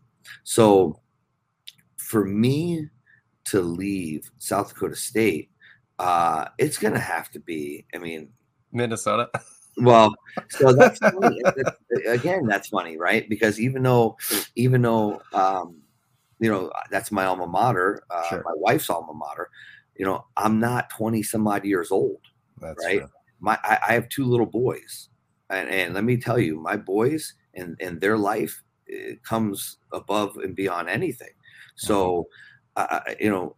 So 0.44 1.00
for 1.96 2.24
me 2.24 2.88
to 3.44 3.60
leave 3.60 4.30
south 4.38 4.68
dakota 4.68 4.94
state 4.94 5.50
uh, 5.98 6.46
it's 6.58 6.78
gonna 6.78 6.98
have 6.98 7.30
to 7.30 7.40
be 7.40 7.86
i 7.94 7.98
mean 7.98 8.28
minnesota? 8.72 9.30
Well 9.78 10.14
so 10.50 10.72
that's 10.72 10.98
funny. 10.98 11.40
again 12.06 12.46
that's 12.46 12.68
funny 12.68 12.96
right? 12.98 13.28
Because 13.28 13.58
even 13.58 13.82
though 13.82 14.16
even 14.56 14.82
though 14.82 15.22
um, 15.32 15.81
you 16.42 16.50
know, 16.50 16.72
that's 16.90 17.12
my 17.12 17.24
alma 17.24 17.46
mater, 17.46 18.02
uh, 18.10 18.28
sure. 18.28 18.42
my 18.44 18.52
wife's 18.56 18.90
alma 18.90 19.14
mater. 19.14 19.48
You 19.96 20.04
know, 20.04 20.26
I'm 20.36 20.58
not 20.58 20.90
20 20.90 21.22
some 21.22 21.46
odd 21.46 21.64
years 21.64 21.92
old, 21.92 22.18
that's 22.58 22.84
right? 22.84 22.98
True. 22.98 23.08
My, 23.38 23.56
I, 23.62 23.78
I, 23.88 23.92
have 23.92 24.08
two 24.08 24.24
little 24.24 24.46
boys, 24.46 25.08
and, 25.50 25.68
and 25.68 25.94
let 25.94 26.02
me 26.02 26.16
tell 26.16 26.40
you, 26.40 26.58
my 26.58 26.76
boys 26.76 27.34
and 27.54 27.76
and 27.80 28.00
their 28.00 28.18
life 28.18 28.60
comes 29.22 29.78
above 29.92 30.36
and 30.38 30.56
beyond 30.56 30.88
anything. 30.88 31.32
So, 31.76 32.26
uh, 32.76 33.00
you 33.20 33.30
know, 33.30 33.56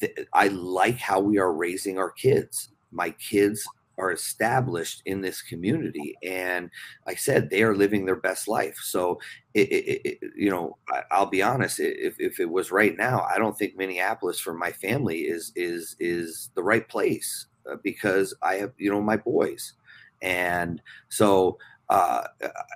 th- 0.00 0.18
I 0.34 0.48
like 0.48 0.98
how 0.98 1.20
we 1.20 1.38
are 1.38 1.52
raising 1.52 1.98
our 1.98 2.10
kids. 2.10 2.70
My 2.90 3.10
kids 3.10 3.66
are 3.98 4.12
established 4.12 5.02
in 5.06 5.20
this 5.20 5.42
community 5.42 6.16
and 6.22 6.70
like 7.06 7.16
i 7.16 7.18
said 7.18 7.48
they 7.48 7.62
are 7.62 7.74
living 7.74 8.04
their 8.04 8.16
best 8.16 8.48
life. 8.48 8.76
So 8.82 9.18
it, 9.54 9.68
it, 9.72 10.00
it, 10.04 10.18
you 10.36 10.50
know 10.50 10.76
I, 10.90 11.18
will 11.18 11.26
be 11.26 11.42
honest 11.42 11.80
if, 11.80 12.14
if 12.18 12.40
it 12.40 12.50
was 12.50 12.70
right 12.70 12.96
now 12.96 13.26
i 13.30 13.38
don't 13.38 13.56
think 13.56 13.76
minneapolis 13.76 14.38
for 14.38 14.52
my 14.52 14.70
family 14.70 15.20
is 15.20 15.52
is 15.56 15.96
is 15.98 16.50
the 16.54 16.62
right 16.62 16.86
place 16.88 17.46
uh, 17.70 17.76
because 17.82 18.34
i 18.42 18.54
have 18.56 18.72
you 18.78 18.90
know 18.90 19.00
my 19.00 19.16
boys. 19.16 19.74
And 20.22 20.80
so 21.08 21.58
uh, 21.88 22.24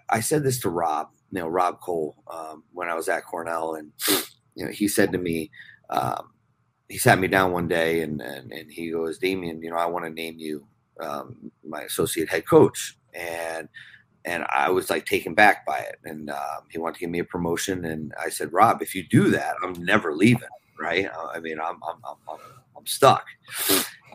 i 0.09 0.21
said 0.21 0.45
this 0.45 0.61
to 0.61 0.71
rob 0.71 1.09
you 1.33 1.41
know 1.41 1.49
rob 1.49 1.81
koll 1.81 2.17
um, 2.31 2.65
when 2.73 2.89
i 2.89 2.95
was 2.95 3.09
at 3.09 3.25
cornell 3.25 3.75
and 3.75 3.93
you 4.55 4.65
know 4.65 4.71
he 4.71 4.89
said 4.89 5.13
to 5.13 5.19
me 5.19 5.51
um, 5.91 6.31
he 6.91 6.99
sat 6.99 7.21
me 7.21 7.29
down 7.29 7.53
one 7.53 7.69
day 7.69 8.03
and, 8.03 8.21
and, 8.21 8.53
and 8.53 8.71
he 8.71 8.91
goes, 8.91 9.19
Damion, 9.19 9.63
you 9.63 9.71
know, 9.71 9.77
I 9.77 9.87
want 9.87 10.05
to 10.05 10.11
name 10.11 10.39
you 10.39 10.67
um, 11.03 11.51
my 11.65 11.83
associate 11.83 12.29
head 12.29 12.47
coach, 12.47 12.97
and 13.15 13.69
and 14.25 14.45
I 14.55 14.71
was 14.71 14.91
like 14.91 15.07
taken 15.07 15.35
back 15.35 15.65
by 15.67 15.79
it. 15.79 15.97
And 16.05 16.31
um, 16.31 16.65
he 16.71 16.79
wanted 16.79 16.95
to 16.95 17.01
give 17.01 17.11
me 17.11 17.21
a 17.21 17.25
promotion, 17.25 17.85
and 17.85 18.13
I 18.23 18.29
said, 18.29 18.53
Rob, 18.53 18.83
if 18.83 18.95
you 18.95 19.05
do 19.09 19.31
that, 19.31 19.55
I'm 19.63 19.73
never 19.85 20.15
leaving. 20.15 20.49
Right? 20.79 21.09
I 21.35 21.41
mean, 21.41 21.61
I'm 21.61 21.79
I'm 21.83 21.99
I'm, 22.05 22.17
I'm, 22.29 22.39
I'm 22.77 22.87
stuck. 22.87 23.25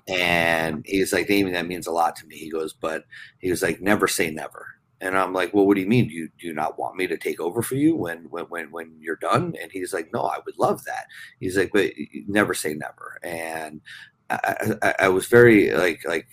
And 0.07 0.83
he's 0.85 1.11
like, 1.11 1.27
Damion, 1.27 1.53
that 1.53 1.67
means 1.67 1.87
a 1.87 1.91
lot 1.91 2.15
to 2.17 2.27
me. 2.27 2.35
He 2.37 2.49
goes, 2.49 2.73
but 2.73 3.05
he 3.39 3.49
was 3.49 3.63
like, 3.63 3.81
never 3.81 4.07
say 4.07 4.29
never. 4.29 4.67
And 5.01 5.17
I'm 5.17 5.33
like, 5.33 5.53
well, 5.53 5.65
what 5.65 5.75
do 5.75 5.81
you 5.81 5.87
mean? 5.87 6.07
Do 6.07 6.13
you 6.13 6.29
do 6.39 6.47
you 6.47 6.53
not 6.53 6.79
want 6.79 6.95
me 6.95 7.05
to 7.07 7.17
take 7.17 7.39
over 7.39 7.61
for 7.61 7.75
you 7.75 7.95
when 7.95 8.25
when 8.29 8.45
when 8.45 8.71
when 8.71 8.95
you're 8.99 9.17
done? 9.17 9.53
And 9.61 9.71
he's 9.71 9.93
like, 9.93 10.11
no, 10.13 10.21
I 10.21 10.37
would 10.45 10.57
love 10.57 10.83
that. 10.85 11.07
He's 11.39 11.57
like, 11.57 11.71
but 11.73 11.91
never 12.27 12.53
say 12.53 12.73
never. 12.73 13.19
And 13.23 13.81
I, 14.29 14.75
I, 14.81 14.95
I 14.99 15.07
was 15.09 15.27
very 15.27 15.71
like 15.71 16.03
like 16.05 16.27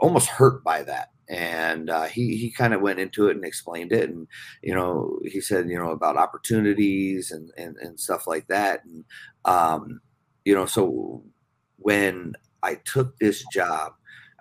almost 0.00 0.28
hurt 0.28 0.62
by 0.64 0.82
that. 0.84 1.10
And 1.28 1.90
uh, 1.90 2.04
he 2.04 2.36
he 2.36 2.50
kind 2.52 2.72
of 2.72 2.80
went 2.80 3.00
into 3.00 3.28
it 3.28 3.36
and 3.36 3.44
explained 3.44 3.90
it 3.90 4.08
and 4.08 4.28
you 4.62 4.72
know 4.72 5.18
he 5.24 5.40
said 5.40 5.68
you 5.68 5.76
know 5.76 5.90
about 5.90 6.16
opportunities 6.16 7.32
and 7.32 7.50
and, 7.56 7.76
and 7.78 7.98
stuff 7.98 8.28
like 8.28 8.46
that. 8.46 8.84
And 8.84 9.04
um, 9.44 10.00
you 10.46 10.54
know 10.54 10.64
so 10.64 11.22
when 11.76 12.32
i 12.62 12.76
took 12.86 13.18
this 13.18 13.44
job 13.52 13.92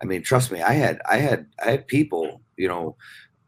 i 0.01 0.05
mean 0.05 0.21
trust 0.21 0.51
me 0.51 0.61
i 0.61 0.71
had 0.71 1.01
i 1.09 1.17
had 1.17 1.47
i 1.65 1.71
had 1.71 1.87
people 1.87 2.41
you 2.55 2.67
know 2.69 2.95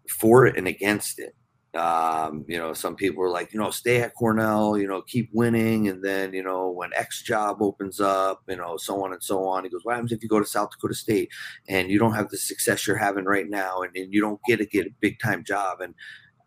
for 0.10 0.46
it 0.46 0.58
and 0.58 0.68
against 0.68 1.20
it 1.20 1.36
um, 1.76 2.46
you 2.48 2.58
know, 2.58 2.74
some 2.74 2.96
people 2.96 3.24
are 3.24 3.30
like, 3.30 3.54
you 3.54 3.60
know, 3.60 3.70
stay 3.72 4.02
at 4.02 4.16
Cornell, 4.16 4.78
you 4.78 4.88
know, 4.88 5.02
keep 5.02 5.30
winning. 5.34 5.88
And 5.88 6.04
then, 6.04 6.34
you 6.34 6.44
know, 6.44 6.70
when 6.70 6.92
X 6.94 7.22
job 7.22 7.62
opens 7.62 8.00
up, 8.00 8.42
you 8.48 8.56
know, 8.56 8.78
so 8.78 9.04
on 9.04 9.14
and 9.14 9.22
so 9.22 9.46
on. 9.46 9.64
He 9.64 9.70
goes, 9.70 9.82
What 9.84 9.96
happens 9.96 10.12
if 10.12 10.24
you 10.24 10.30
go 10.30 10.40
to 10.40 10.46
South 10.46 10.72
Dakota 10.72 10.96
State 10.96 11.30
and 11.68 11.90
you 11.90 12.00
don't 12.00 12.14
have 12.14 12.30
the 12.30 12.38
success 12.38 12.88
you're 12.88 12.98
having 12.98 13.26
right 13.26 13.50
now 13.50 13.82
and, 13.82 13.96
and 13.96 14.14
you 14.14 14.22
don't 14.22 14.42
get 14.48 14.62
a 14.62 14.66
get 14.66 14.88
a 14.88 14.92
big 15.02 15.20
time 15.20 15.44
job? 15.44 15.82
And 15.82 15.94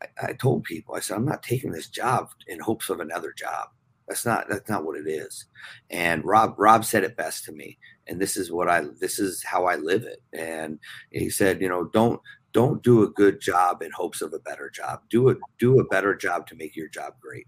I, 0.02 0.28
I 0.28 0.32
told 0.32 0.64
people, 0.64 0.94
I 0.94 1.00
said, 1.00 1.16
I'm 1.16 1.26
not 1.26 1.42
taking 1.42 1.72
this 1.72 1.88
job 1.88 2.28
in 2.48 2.58
hopes 2.58 2.88
of 2.88 3.00
another 3.00 3.32
job. 3.36 3.68
That's 4.08 4.26
not 4.26 4.48
that's 4.48 4.68
not 4.68 4.84
what 4.84 4.98
it 4.98 5.08
is. 5.08 5.46
And 5.90 6.24
Rob 6.24 6.56
Rob 6.58 6.84
said 6.84 7.04
it 7.04 7.16
best 7.16 7.44
to 7.44 7.52
me. 7.52 7.78
And 8.08 8.20
this 8.20 8.36
is 8.36 8.50
what 8.50 8.68
I 8.68 8.84
this 9.00 9.20
is 9.20 9.44
how 9.44 9.66
I 9.66 9.76
live 9.76 10.02
it. 10.02 10.20
And 10.32 10.80
he 11.12 11.30
said, 11.30 11.60
you 11.60 11.68
know, 11.68 11.84
don't 11.84 12.20
don't 12.52 12.82
do 12.82 13.02
a 13.02 13.08
good 13.08 13.40
job 13.40 13.82
in 13.82 13.90
hopes 13.92 14.22
of 14.22 14.32
a 14.32 14.38
better 14.38 14.70
job. 14.70 15.00
Do 15.10 15.28
it 15.28 15.38
do 15.58 15.78
a 15.78 15.84
better 15.84 16.14
job 16.14 16.46
to 16.48 16.56
make 16.56 16.76
your 16.76 16.88
job 16.88 17.14
great. 17.20 17.46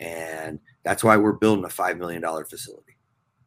And 0.00 0.58
that's 0.84 1.04
why 1.04 1.16
we're 1.16 1.32
building 1.32 1.64
a 1.64 1.70
five 1.70 1.98
million 1.98 2.22
dollar 2.22 2.44
facility. 2.44 2.96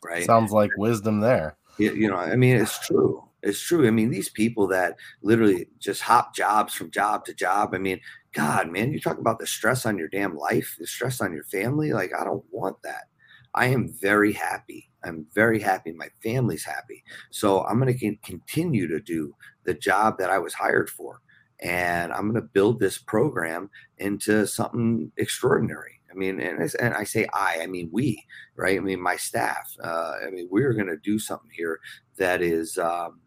Right. 0.03 0.25
Sounds 0.25 0.51
like 0.51 0.71
wisdom 0.77 1.19
there. 1.19 1.57
You, 1.77 1.93
you 1.93 2.07
know, 2.07 2.17
I 2.17 2.35
mean, 2.35 2.55
it's 2.55 2.79
true. 2.79 3.23
It's 3.43 3.61
true. 3.61 3.87
I 3.87 3.91
mean, 3.91 4.09
these 4.09 4.29
people 4.29 4.67
that 4.67 4.95
literally 5.21 5.67
just 5.79 6.01
hop 6.01 6.33
jobs 6.35 6.73
from 6.73 6.91
job 6.91 7.25
to 7.25 7.33
job. 7.33 7.73
I 7.73 7.77
mean, 7.77 7.99
God, 8.33 8.71
man, 8.71 8.91
you 8.91 8.99
talk 8.99 9.19
about 9.19 9.39
the 9.39 9.47
stress 9.47 9.85
on 9.85 9.97
your 9.97 10.07
damn 10.07 10.35
life, 10.35 10.75
the 10.79 10.87
stress 10.87 11.21
on 11.21 11.33
your 11.33 11.43
family. 11.43 11.93
Like, 11.93 12.11
I 12.13 12.23
don't 12.23 12.43
want 12.51 12.81
that. 12.83 13.05
I 13.53 13.67
am 13.67 13.93
very 14.01 14.33
happy. 14.33 14.89
I'm 15.03 15.25
very 15.33 15.59
happy. 15.59 15.91
My 15.91 16.09
family's 16.21 16.65
happy. 16.65 17.03
So 17.31 17.63
I'm 17.65 17.79
going 17.79 17.97
to 17.97 18.15
continue 18.23 18.87
to 18.87 18.99
do 18.99 19.33
the 19.65 19.73
job 19.73 20.17
that 20.19 20.29
I 20.29 20.39
was 20.39 20.53
hired 20.53 20.89
for. 20.89 21.21
And 21.61 22.11
I'm 22.11 22.29
going 22.29 22.41
to 22.41 22.41
build 22.41 22.79
this 22.79 22.97
program 22.97 23.69
into 23.97 24.45
something 24.45 25.11
extraordinary. 25.17 26.01
I 26.11 26.13
mean, 26.13 26.39
and, 26.39 26.73
and 26.79 26.93
I 26.93 27.03
say 27.03 27.27
I, 27.33 27.59
I 27.61 27.67
mean 27.67 27.89
we, 27.91 28.23
right? 28.55 28.77
I 28.77 28.81
mean 28.81 29.01
my 29.01 29.15
staff. 29.15 29.75
Uh, 29.83 30.13
I 30.25 30.29
mean 30.29 30.47
we're 30.49 30.73
going 30.73 30.87
to 30.87 30.97
do 30.97 31.19
something 31.19 31.51
here 31.51 31.79
that 32.17 32.41
is, 32.41 32.77
um, 32.77 33.19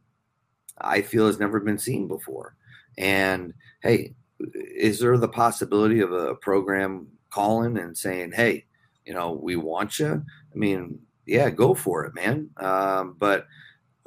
I 0.80 1.02
feel 1.02 1.26
has 1.26 1.38
never 1.38 1.60
been 1.60 1.78
seen 1.78 2.06
before. 2.06 2.54
And 2.96 3.54
hey, 3.82 4.14
is 4.54 5.00
there 5.00 5.16
the 5.18 5.28
possibility 5.28 6.00
of 6.00 6.12
a 6.12 6.34
program 6.36 7.08
calling 7.30 7.78
and 7.78 7.96
saying, 7.96 8.32
"Hey, 8.32 8.66
you 9.04 9.14
know, 9.14 9.32
we 9.32 9.56
want 9.56 9.98
you"? 9.98 10.24
I 10.52 10.56
mean, 10.56 10.98
yeah, 11.26 11.50
go 11.50 11.74
for 11.74 12.04
it, 12.04 12.14
man. 12.14 12.50
Um, 12.56 13.16
but 13.18 13.46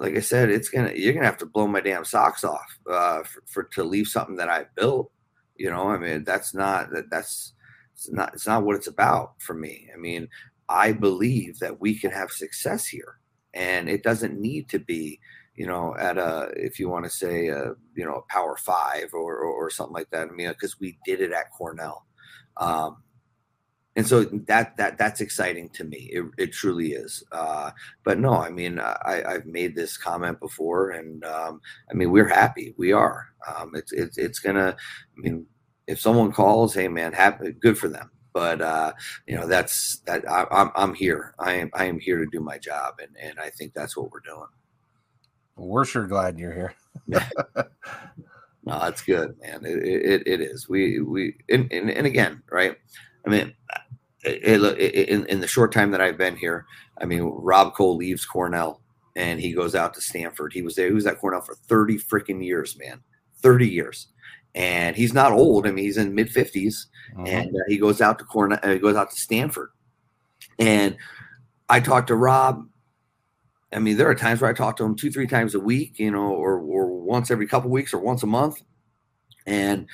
like 0.02 0.16
I 0.16 0.20
said, 0.20 0.50
it's 0.50 0.70
gonna 0.70 0.94
you're 0.96 1.14
gonna 1.14 1.28
have 1.28 1.38
to 1.38 1.46
blow 1.46 1.68
my 1.68 1.80
damn 1.80 2.04
socks 2.04 2.44
off 2.44 2.80
uh, 2.90 3.22
for, 3.22 3.44
for, 3.46 3.64
to 3.76 3.84
leave 3.84 4.08
something 4.08 4.36
that 4.38 4.50
I 4.50 4.66
built. 4.76 5.12
You 5.56 5.70
know, 5.70 5.90
I 5.90 6.00
mean, 6.00 6.24
that's 6.24 6.56
not 6.56 6.90
that 6.92 7.12
that's 7.12 7.54
it's 7.94 8.12
not 8.12 8.34
it's 8.34 8.48
not 8.48 8.64
what 8.64 8.76
it's 8.76 8.88
about 8.88 9.40
for 9.40 9.54
me. 9.54 9.90
I 9.94 9.98
mean, 9.98 10.28
I 10.68 10.92
believe 10.92 11.60
that 11.60 11.80
we 11.80 12.00
can 12.00 12.10
have 12.10 12.32
success 12.32 12.88
here, 12.88 13.20
and 13.54 13.88
it 13.88 14.02
doesn't 14.02 14.42
need 14.42 14.70
to 14.70 14.80
be 14.80 15.20
you 15.56 15.68
know 15.68 15.96
at 16.00 16.18
a 16.18 16.50
if 16.56 16.80
you 16.80 16.90
want 16.90 17.06
to 17.06 17.12
say 17.12 17.50
a 17.50 17.74
you 17.94 18.04
know 18.04 18.16
a 18.16 18.34
power 18.34 18.58
five 18.58 19.14
or 19.14 19.36
or, 19.36 19.52
or 19.52 19.70
something 19.70 19.94
like 19.94 20.10
that. 20.10 20.30
I 20.30 20.32
mean, 20.32 20.50
because 20.50 20.80
we 20.80 20.98
did 21.06 21.22
it 21.22 21.32
at 21.32 21.52
Cornell. 21.52 22.08
Um, 22.58 23.04
and 23.96 24.08
so 24.08 24.24
that 24.24 24.78
that 24.78 24.98
that's 24.98 25.20
exciting 25.20 25.70
to 25.70 25.84
me. 25.84 26.10
It, 26.12 26.26
it 26.38 26.54
truly 26.54 26.94
is. 26.94 27.24
Uh, 27.32 27.72
but 28.04 28.20
no, 28.20 28.34
I 28.34 28.50
mean, 28.50 28.80
I, 28.80 29.22
I've 29.28 29.46
made 29.46 29.76
this 29.76 29.98
comment 29.98 30.40
before, 30.40 30.92
and 30.92 31.24
um, 31.26 31.60
I 31.90 31.94
mean, 31.94 32.12
we're 32.12 32.28
happy. 32.28 32.74
We 32.78 32.94
are. 32.94 33.28
Um, 33.48 33.72
it's 33.76 33.92
it's 33.92 34.18
it's 34.18 34.40
gonna. 34.40 34.76
I 35.18 35.20
mean, 35.20 35.46
if 35.88 36.00
someone 36.00 36.32
calls, 36.32 36.74
hey 36.74 36.88
man, 36.88 37.12
happy, 37.12 37.52
good 37.52 37.78
for 37.78 37.90
them. 37.90 38.10
But 38.34 38.62
uh, 38.62 38.94
you 39.28 39.36
know, 39.36 39.46
that's 39.46 40.00
that. 40.06 40.30
I, 40.30 40.46
I'm 40.52 40.72
I'm 40.76 40.94
here. 40.94 41.36
I 41.38 41.54
am 41.54 41.70
I 41.74 41.86
am 41.86 42.00
here 42.00 42.18
to 42.18 42.26
do 42.32 42.40
my 42.40 42.58
job, 42.58 42.96
and 43.00 43.14
and 43.22 43.40
I 43.40 43.50
think 43.50 43.74
that's 43.74 43.98
what 43.98 44.10
we're 44.10 44.22
doing. 44.22 44.48
We're 45.58 45.84
sure 45.86 46.08
glad 46.08 46.40
you're 46.40 46.54
here. 46.54 46.76
no, 47.08 47.20
that's 48.66 49.02
good, 49.02 49.36
man. 49.42 49.66
It, 49.66 49.84
it, 49.84 50.24
it 50.28 50.42
is. 50.42 50.70
We 50.70 51.02
we 51.02 51.36
and, 51.50 51.70
and, 51.74 51.90
and 51.90 52.08
again, 52.08 52.42
right? 52.50 52.78
I 53.26 53.30
mean, 53.30 53.54
it, 54.24 54.62
it, 54.62 55.10
in, 55.10 55.26
in 55.28 55.40
the 55.40 55.48
short 55.48 55.72
time 55.72 55.92
that 55.92 56.02
I've 56.02 56.18
been 56.18 56.36
here, 56.36 56.66
I 57.00 57.06
mean, 57.06 57.24
Rob 57.24 57.74
Koll 57.74 57.98
leaves 57.98 58.26
Cornell 58.26 58.82
and 59.16 59.40
he 59.40 59.54
goes 59.54 59.76
out 59.76 59.94
to 59.96 60.02
Stanford. 60.02 60.54
He 60.54 60.62
was 60.62 60.76
there. 60.76 60.88
He 60.88 60.94
was 60.94 61.08
at 61.08 61.20
Cornell 61.20 61.42
for 61.42 61.56
30 61.56 61.98
freaking 61.98 62.44
years, 62.44 62.78
man. 62.78 63.02
30 63.42 63.68
years. 63.68 64.08
And 64.54 64.96
he's 64.96 65.14
not 65.14 65.32
old. 65.32 65.66
I 65.66 65.72
mean, 65.72 65.86
he's 65.86 65.98
in 65.98 66.14
mid 66.14 66.30
50s 66.30 66.86
uh-huh. 67.14 67.24
and 67.26 67.50
uh, 67.50 67.60
he 67.68 67.78
goes 67.78 68.02
out 68.02 68.20
to 68.20 68.26
Cornell, 68.26 68.60
uh, 68.62 68.70
he 68.70 68.80
goes 68.80 68.96
out 68.96 69.10
to 69.10 69.16
Stanford. 69.16 69.70
And 70.60 70.98
I 71.70 71.80
talked 71.80 72.08
to 72.08 72.16
Rob. 72.16 72.68
I 73.74 73.80
mean, 73.80 73.96
there 73.96 74.10
are 74.10 74.16
times 74.16 74.42
where 74.42 74.50
I 74.50 74.54
talk 74.54 74.76
to 74.78 74.84
him 74.84 74.96
two, 74.96 75.12
three 75.12 75.28
times 75.28 75.56
a 75.56 75.60
week, 75.60 75.98
you 75.98 76.12
know, 76.12 76.34
or, 76.34 76.60
or 76.60 76.88
once 77.02 77.32
every 77.32 77.48
couple 77.48 77.70
weeks 77.70 77.94
or 77.94 78.00
once 78.00 78.22
a 78.22 78.28
month. 78.28 78.62
And 79.46 79.88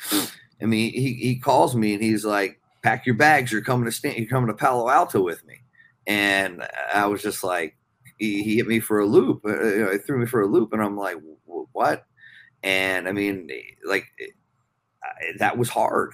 I 0.61 0.65
mean, 0.65 0.91
he, 0.91 1.13
he 1.13 1.35
calls 1.37 1.75
me 1.75 1.93
and 1.93 2.03
he's 2.03 2.25
like, 2.25 2.59
pack 2.83 3.05
your 3.05 3.15
bags. 3.15 3.51
You're 3.51 3.61
coming 3.61 3.85
to 3.85 3.91
stand. 3.91 4.17
You're 4.17 4.29
coming 4.29 4.47
to 4.47 4.53
Palo 4.53 4.89
Alto 4.89 5.21
with 5.21 5.45
me. 5.45 5.61
And 6.05 6.63
I 6.93 7.05
was 7.07 7.21
just 7.21 7.43
like, 7.43 7.75
he, 8.17 8.43
he 8.43 8.55
hit 8.55 8.67
me 8.67 8.79
for 8.79 8.99
a 8.99 9.05
loop. 9.05 9.41
Uh, 9.45 9.63
you 9.63 9.85
know, 9.85 9.91
he 9.91 9.97
threw 9.97 10.19
me 10.19 10.25
for 10.25 10.41
a 10.41 10.47
loop, 10.47 10.73
and 10.73 10.81
I'm 10.81 10.97
like, 10.97 11.17
what? 11.45 12.05
And 12.63 13.07
I 13.07 13.11
mean, 13.11 13.49
like 13.85 14.05
that 15.37 15.57
was 15.57 15.69
hard 15.69 16.11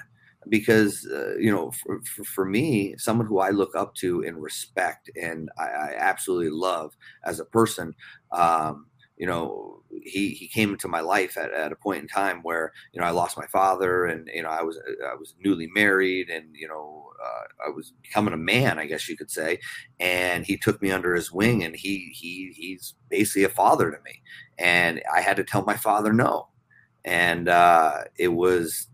because 0.49 1.07
uh, 1.11 1.35
you 1.37 1.51
know 1.51 1.71
for, 1.71 2.01
for, 2.01 2.23
for, 2.23 2.45
me 2.45 2.95
someone 2.97 3.25
who 3.25 3.39
i 3.39 3.49
look 3.49 3.75
up 3.75 3.95
to 3.95 4.23
and 4.23 4.41
respect 4.41 5.09
and 5.21 5.49
i, 5.57 5.63
I 5.63 5.95
absolutely 5.97 6.49
love 6.49 6.95
as 7.23 7.39
a 7.39 7.45
person 7.45 7.95
um, 8.31 8.87
you 9.17 9.25
know 9.25 9.82
he 10.01 10.29
he 10.29 10.47
came 10.47 10.71
into 10.71 10.87
my 10.87 10.99
life 10.99 11.37
at, 11.37 11.51
at 11.53 11.71
a 11.71 11.75
point 11.75 12.01
in 12.01 12.07
time 12.07 12.41
where 12.41 12.71
you 12.91 12.99
know 12.99 13.07
I 13.07 13.11
lost 13.11 13.37
my 13.37 13.47
father 13.47 14.05
and 14.05 14.29
you 14.33 14.41
know 14.41 14.49
I 14.49 14.63
was 14.63 14.79
I 15.09 15.15
was 15.15 15.35
newly 15.43 15.67
married 15.73 16.29
and 16.29 16.55
you 16.55 16.67
know 16.67 17.11
uh, 17.23 17.67
I 17.67 17.69
was 17.69 17.93
becoming 18.01 18.33
a 18.33 18.37
man 18.37 18.79
I 18.79 18.85
guess 18.85 19.07
you 19.07 19.17
could 19.17 19.31
say. 19.31 19.59
And 19.99 20.45
he 20.45 20.57
took 20.57 20.81
me 20.81 20.91
under 20.91 21.15
his 21.15 21.31
wing 21.31 21.63
and 21.63 21.75
he 21.75 22.11
he 22.13 22.53
he's 22.55 22.95
basically 23.09 23.43
a 23.43 23.49
father 23.49 23.91
to 23.91 23.97
me. 24.03 24.21
And 24.57 25.01
I 25.13 25.21
had 25.21 25.37
to 25.37 25.43
tell 25.43 25.63
my 25.63 25.77
father 25.77 26.13
no. 26.13 26.47
And 27.05 27.49
uh, 27.49 28.03
it 28.17 28.29
was 28.29 28.87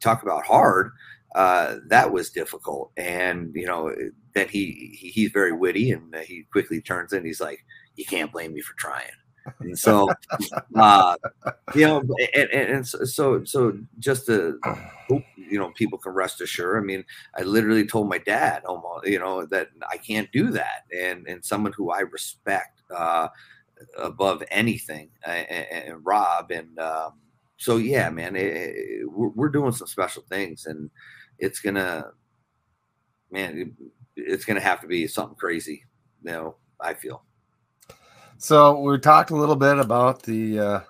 talk 0.00 0.22
about 0.22 0.46
hard 0.46 0.92
uh, 1.34 1.76
that 1.88 2.12
was 2.12 2.30
difficult. 2.30 2.92
And 2.96 3.52
you 3.54 3.66
know 3.66 3.94
then 4.34 4.48
he, 4.48 4.96
he 4.98 5.08
he's 5.08 5.30
very 5.30 5.52
witty 5.52 5.90
and 5.92 6.14
he 6.24 6.46
quickly 6.50 6.80
turns 6.80 7.12
in. 7.12 7.24
He's 7.24 7.40
like 7.40 7.64
you 7.96 8.04
can't 8.04 8.32
blame 8.32 8.52
me 8.52 8.60
for 8.60 8.74
trying 8.74 9.10
and 9.60 9.78
so, 9.78 10.08
uh, 10.74 11.16
you 11.74 11.86
know, 11.86 12.02
and, 12.34 12.50
and, 12.50 12.88
so, 12.88 13.44
so 13.44 13.78
just 13.98 14.26
to 14.26 14.58
you 15.50 15.58
know, 15.58 15.70
people 15.70 15.98
can 15.98 16.12
rest 16.12 16.40
assured. 16.40 16.82
I 16.82 16.84
mean, 16.84 17.04
I 17.36 17.42
literally 17.42 17.86
told 17.86 18.08
my 18.08 18.18
dad 18.18 18.64
almost, 18.64 19.06
you 19.06 19.18
know, 19.18 19.46
that 19.46 19.68
I 19.90 19.96
can't 19.96 20.30
do 20.32 20.50
that. 20.50 20.84
And, 20.96 21.26
and 21.26 21.44
someone 21.44 21.72
who 21.72 21.90
I 21.90 22.00
respect, 22.00 22.82
uh, 22.94 23.28
above 23.98 24.42
anything 24.50 25.10
and, 25.24 25.46
and 25.48 26.06
Rob. 26.06 26.50
And, 26.50 26.78
um, 26.78 27.12
so 27.58 27.76
yeah, 27.76 28.10
man, 28.10 28.36
it, 28.36 28.46
it, 28.46 29.10
we're, 29.10 29.28
we're 29.28 29.48
doing 29.48 29.72
some 29.72 29.86
special 29.86 30.22
things 30.28 30.66
and 30.66 30.90
it's 31.38 31.60
gonna, 31.60 32.06
man, 33.30 33.58
it, 33.58 33.68
it's 34.16 34.44
gonna 34.44 34.60
have 34.60 34.80
to 34.80 34.86
be 34.86 35.06
something 35.06 35.36
crazy. 35.36 35.84
You 36.22 36.32
know, 36.32 36.56
I 36.80 36.94
feel. 36.94 37.22
So 38.38 38.80
we 38.80 38.98
talked 38.98 39.30
a 39.30 39.36
little 39.36 39.56
bit 39.56 39.78
about 39.78 40.22
the 40.22 40.58
uh, 40.58 40.80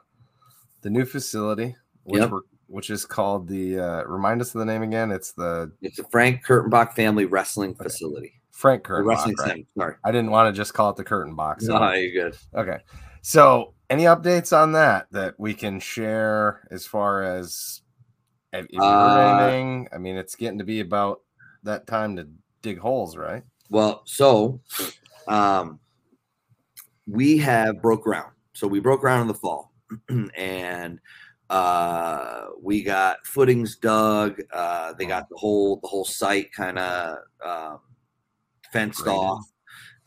the 0.83 0.91
new 0.91 1.05
facility, 1.05 1.77
which 2.05 2.21
yep. 2.23 2.33
which 2.67 2.91
is 2.91 3.05
called 3.05 3.49
the. 3.49 3.79
Uh, 3.79 4.03
remind 4.05 4.41
us 4.41 4.55
of 4.55 4.59
the 4.61 4.65
name 4.65 4.83
again. 4.83 5.13
It's 5.13 5.33
the. 5.33 5.73
It's 5.83 5.97
the 5.97 6.05
Frank 6.05 6.45
Kurtenbach 6.45 6.95
Family 6.95 7.25
Wrestling 7.25 7.71
okay. 7.71 7.85
Facility. 7.85 8.33
Frank 8.51 8.85
Kurtenbach. 8.85 9.07
Wrestling 9.07 9.35
right? 9.39 9.67
Sorry, 9.77 9.95
I 10.05 10.11
didn't 10.11 10.31
want 10.31 10.53
to 10.53 10.59
just 10.59 10.75
call 10.75 10.91
it 10.91 10.97
the 10.97 11.05
Curtain 11.05 11.35
Box. 11.35 11.65
No, 11.65 11.93
you're 11.93 12.31
good. 12.31 12.39
Okay, 12.55 12.79
so 13.23 13.75
any 13.91 14.05
updates 14.05 14.57
on 14.57 14.73
that 14.73 15.07
that 15.13 15.35
we 15.39 15.55
can 15.55 15.79
share 15.79 16.67
as 16.71 16.87
far 16.87 17.23
as 17.23 17.83
if 18.53 18.67
you 18.71 18.81
uh, 18.81 19.39
anything? 19.41 19.89
I 19.93 19.99
mean, 19.99 20.17
it's 20.17 20.35
getting 20.35 20.59
to 20.59 20.65
be 20.65 20.81
about 20.81 21.21
that 21.63 21.87
time 21.87 22.17
to 22.17 22.29
dig 22.63 22.79
holes, 22.79 23.17
right? 23.17 23.45
Well, 23.71 24.03
so 24.05 24.61
um, 25.29 25.81
we 27.07 27.39
have 27.39 27.81
broke 27.81 28.03
ground. 28.03 28.33
So 28.53 28.67
we 28.67 28.81
broke 28.81 29.01
ground 29.01 29.23
in 29.23 29.29
the 29.29 29.35
fall, 29.35 29.73
and 30.37 30.99
uh, 31.51 32.47
we 32.61 32.83
got 32.83 33.25
footings 33.27 33.77
dug. 33.77 34.41
Uh, 34.53 34.95
they 34.95 35.07
got 35.07 35.29
the 35.29 35.37
whole 35.37 35.79
the 35.83 35.89
whole 35.89 36.05
site 36.05 36.53
kind 36.53 36.79
of 36.79 37.19
um, 37.45 37.79
fenced 38.73 39.03
Graded. 39.03 39.21
off. 39.21 39.45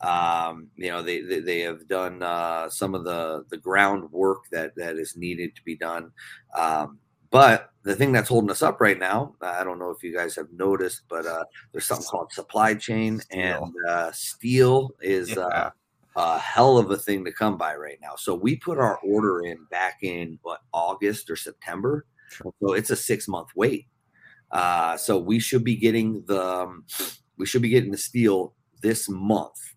Um, 0.02 0.68
you 0.76 0.90
know, 0.90 1.02
they, 1.02 1.20
they, 1.20 1.40
they 1.40 1.60
have 1.60 1.86
done 1.86 2.22
uh, 2.22 2.68
some 2.70 2.94
of 2.94 3.04
the 3.04 3.44
the 3.50 3.56
groundwork 3.56 4.44
that 4.50 4.74
that 4.76 4.96
is 4.96 5.16
needed 5.16 5.54
to 5.56 5.62
be 5.62 5.76
done. 5.76 6.10
Um, 6.56 6.98
but 7.30 7.70
the 7.84 7.94
thing 7.94 8.10
that's 8.10 8.28
holding 8.28 8.50
us 8.50 8.62
up 8.62 8.80
right 8.80 8.98
now, 8.98 9.36
I 9.40 9.62
don't 9.62 9.78
know 9.78 9.90
if 9.90 10.02
you 10.02 10.12
guys 10.12 10.34
have 10.34 10.52
noticed, 10.52 11.02
but 11.08 11.24
uh, 11.24 11.44
there's 11.70 11.86
something 11.86 12.06
called 12.06 12.32
supply 12.32 12.74
chain, 12.74 13.20
and 13.30 13.72
uh, 13.88 14.10
steel 14.12 14.90
is 15.00 15.38
uh, 15.38 15.48
yeah 15.50 15.70
a 16.16 16.38
hell 16.38 16.78
of 16.78 16.90
a 16.90 16.96
thing 16.96 17.24
to 17.24 17.32
come 17.32 17.56
by 17.56 17.74
right 17.74 17.98
now. 18.00 18.14
So 18.16 18.34
we 18.34 18.56
put 18.56 18.78
our 18.78 18.98
order 18.98 19.42
in 19.44 19.64
back 19.70 19.98
in 20.02 20.38
what 20.42 20.60
August 20.72 21.30
or 21.30 21.36
September. 21.36 22.06
So 22.60 22.74
it's 22.74 22.90
a 22.90 22.96
six 22.96 23.28
month 23.28 23.48
wait. 23.54 23.86
Uh, 24.50 24.96
so 24.96 25.18
we 25.18 25.38
should 25.38 25.64
be 25.64 25.76
getting 25.76 26.24
the 26.26 26.44
um, 26.44 26.84
we 27.36 27.46
should 27.46 27.62
be 27.62 27.68
getting 27.68 27.92
the 27.92 27.98
steel 27.98 28.54
this 28.82 29.08
month. 29.08 29.74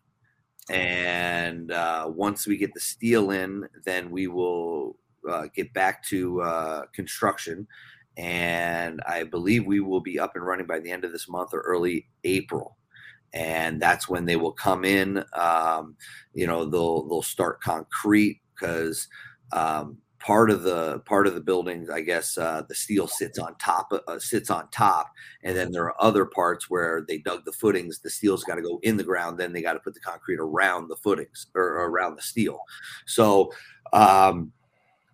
And 0.70 1.72
uh, 1.72 2.08
once 2.08 2.48
we 2.48 2.58
get 2.58 2.74
the 2.74 2.80
steel 2.80 3.32
in, 3.32 3.68
then 3.86 4.10
we 4.10 4.28
will 4.28 4.98
uh, 5.30 5.48
get 5.54 5.74
back 5.74 6.04
to 6.06 6.42
uh, 6.42 6.82
construction. 6.94 7.68
And 8.18 9.02
I 9.08 9.24
believe 9.24 9.66
we 9.66 9.80
will 9.82 10.00
be 10.00 10.20
up 10.20 10.36
and 10.36 10.46
running 10.46 10.68
by 10.68 10.80
the 10.80 10.92
end 10.92 11.04
of 11.04 11.12
this 11.12 11.28
month 11.28 11.54
or 11.54 11.62
early 11.62 12.08
April 12.24 12.78
and 13.34 13.82
that's 13.82 14.08
when 14.08 14.26
they 14.26 14.36
will 14.36 14.52
come 14.52 14.86
in. 14.86 15.24
Um, 15.34 15.96
you 16.34 16.48
know, 16.48 16.66
they'll 16.66 17.08
they'll 17.08 17.22
start 17.22 17.62
concrete 17.62 18.42
because 18.54 19.08
um, 19.52 19.98
part 20.20 20.50
of 20.50 20.64
the 20.64 21.00
part 21.00 21.28
of 21.28 21.34
the 21.34 21.42
building, 21.42 21.88
I 21.92 22.02
guess, 22.02 22.38
uh, 22.38 22.64
the 22.68 22.76
steel 22.76 23.08
sits 23.08 23.40
on 23.40 23.56
top 23.58 23.92
uh, 23.92 24.20
sits 24.20 24.50
on 24.50 24.70
top, 24.70 25.12
and 25.44 25.56
then 25.56 25.72
there 25.72 25.86
are 25.86 26.02
other 26.02 26.26
parts 26.26 26.70
where 26.70 27.04
they 27.08 27.18
dug 27.18 27.46
the 27.46 27.52
footings. 27.52 28.00
The 28.00 28.10
steel's 28.10 28.44
got 28.44 28.56
to 28.56 28.62
go 28.62 28.80
in 28.84 28.98
the 28.98 29.04
ground, 29.04 29.38
then 29.38 29.52
they 29.52 29.62
got 29.62 29.74
to 29.74 29.80
put 29.80 29.94
the 29.94 30.00
concrete 30.00 30.40
around 30.40 30.88
the 30.88 30.96
footings 30.98 31.48
or 31.56 31.64
around 31.64 32.16
the 32.16 32.22
steel. 32.22 32.60
So. 33.06 33.52
Um, 33.92 34.52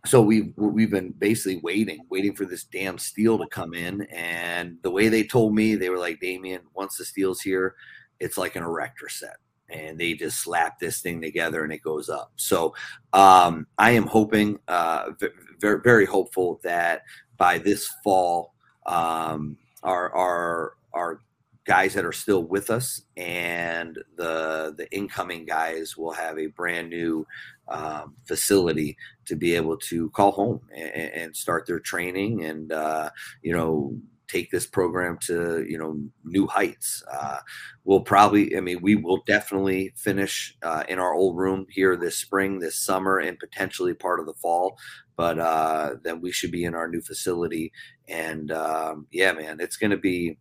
so 0.05 0.21
we've 0.21 0.53
we've 0.55 0.89
been 0.89 1.12
basically 1.12 1.60
waiting, 1.62 1.99
waiting 2.10 2.34
for 2.34 2.45
this 2.45 2.63
damn 2.63 2.97
steel 2.97 3.38
to 3.38 3.45
come 3.47 3.73
in. 3.73 4.03
And 4.03 4.77
the 4.82 4.89
way 4.89 5.10
they 5.10 5.25
told 5.25 5.53
me, 5.53 5.75
they 5.75 5.89
were 5.89 5.97
like, 5.97 6.21
Damion, 6.21 6.62
once 6.73 6.95
the 6.95 7.03
steel's 7.03 7.41
here, 7.41 7.75
it's 8.19 8.38
like 8.38 8.55
an 8.55 8.63
erector 8.63 9.10
set 9.10 9.38
and 9.69 9.99
they 9.99 10.13
just 10.13 10.39
slap 10.39 10.79
this 10.79 11.01
thing 11.01 11.21
together 11.21 11.63
and 11.63 11.71
it 11.71 11.82
goes 11.82 12.10
up. 12.10 12.32
So 12.36 12.73
um, 13.13 13.67
I 13.77 13.91
am 13.91 14.08
hoping, 14.08 14.60
uh, 14.67 15.12
very 15.60 15.82
very 15.82 16.05
hopeful 16.05 16.59
that 16.63 17.03
by 17.38 17.57
this 17.57 17.89
fall, 18.03 18.53
um, 18.86 19.57
our 19.84 20.13
our 20.15 20.74
our 20.93 21.22
guys 21.65 21.93
that 21.93 22.05
are 22.05 22.13
still 22.13 22.43
with 22.43 22.72
us 22.72 23.03
and 23.17 23.99
the 24.15 24.74
the 24.78 24.91
incoming 24.91 25.45
guys 25.45 25.95
will 25.95 26.11
have 26.11 26.39
a 26.39 26.47
brand 26.47 26.89
new 26.89 27.28
um, 27.67 28.15
facility 28.26 28.97
to 29.26 29.36
be 29.36 29.55
able 29.55 29.78
to 29.78 30.09
call 30.11 30.32
home 30.32 30.59
and, 30.76 31.11
and 31.13 31.36
start 31.36 31.67
their 31.67 31.80
training 31.80 32.45
and 32.45 32.72
uh, 32.72 33.09
you 33.43 33.53
know 33.53 33.93
take 34.30 34.51
this 34.51 34.67
program 34.67 35.17
to 35.23 35.65
you 35.67 35.77
know 35.77 35.99
new 36.23 36.47
heights. 36.47 37.03
Uh, 37.11 37.39
we'll 37.84 38.01
probably, 38.01 38.55
I 38.55 38.61
mean, 38.61 38.80
we 38.82 38.95
will 38.95 39.21
definitely 39.25 39.93
finish 39.97 40.55
uh, 40.63 40.84
in 40.88 40.99
our 40.99 41.13
old 41.13 41.38
room 41.38 41.65
here 41.69 41.97
this 41.97 42.17
spring, 42.17 42.59
this 42.59 42.80
summer, 42.80 43.17
and 43.17 43.38
potentially 43.39 43.93
part 43.93 44.19
of 44.19 44.25
the 44.25 44.34
fall. 44.36 44.77
But 45.17 45.39
uh, 45.39 45.95
then 46.03 46.21
we 46.21 46.32
should 46.32 46.51
be 46.51 46.63
in 46.63 46.75
our 46.75 46.88
new 46.88 47.01
facility, 47.01 47.73
and 48.07 48.51
um, 48.51 49.07
yeah, 49.11 49.34
man, 49.34 49.59
it's 49.59 49.77
to 49.91 49.97
be 49.97 50.38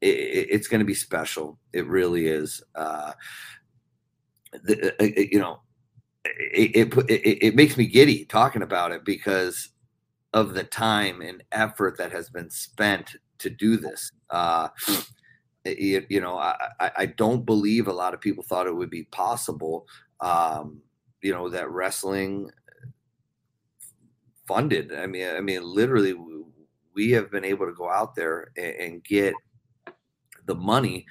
it, 0.00 0.48
it's 0.50 0.68
to 0.80 0.84
be 0.84 0.94
special. 0.94 1.58
It 1.72 1.86
really 1.86 2.26
is. 2.26 2.62
Uh, 2.74 3.12
the, 4.64 4.92
uh, 4.92 5.04
uh, 5.04 5.26
you 5.30 5.38
know, 5.38 5.60
it, 6.24 6.92
it 7.08 7.38
it 7.42 7.54
makes 7.54 7.76
me 7.76 7.86
giddy 7.86 8.24
talking 8.24 8.62
about 8.62 8.92
it 8.92 9.04
because 9.04 9.70
of 10.34 10.54
the 10.54 10.64
time 10.64 11.22
and 11.22 11.42
effort 11.52 11.96
that 11.98 12.12
has 12.12 12.28
been 12.28 12.50
spent 12.50 13.16
to 13.38 13.50
do 13.50 13.76
this. 13.76 14.10
Uh, 14.30 14.68
you, 15.64 16.04
you 16.08 16.20
know, 16.20 16.38
I, 16.38 16.54
I 16.80 17.06
don't 17.06 17.44
believe 17.44 17.88
a 17.88 17.92
lot 17.92 18.14
of 18.14 18.20
people 18.20 18.42
thought 18.42 18.66
it 18.66 18.74
would 18.74 18.90
be 18.90 19.04
possible. 19.04 19.86
Um, 20.20 20.80
you 21.22 21.32
know 21.32 21.48
that 21.48 21.70
wrestling 21.70 22.50
funded. 24.46 24.92
I 24.94 25.06
mean, 25.06 25.28
I 25.28 25.40
mean, 25.40 25.62
literally, 25.62 26.14
we 26.94 27.10
have 27.12 27.30
been 27.30 27.44
able 27.44 27.66
to 27.66 27.72
go 27.72 27.90
out 27.90 28.14
there 28.14 28.50
and, 28.56 28.74
and 28.74 29.04
get 29.04 29.34
the 30.46 30.54
money 30.54 31.06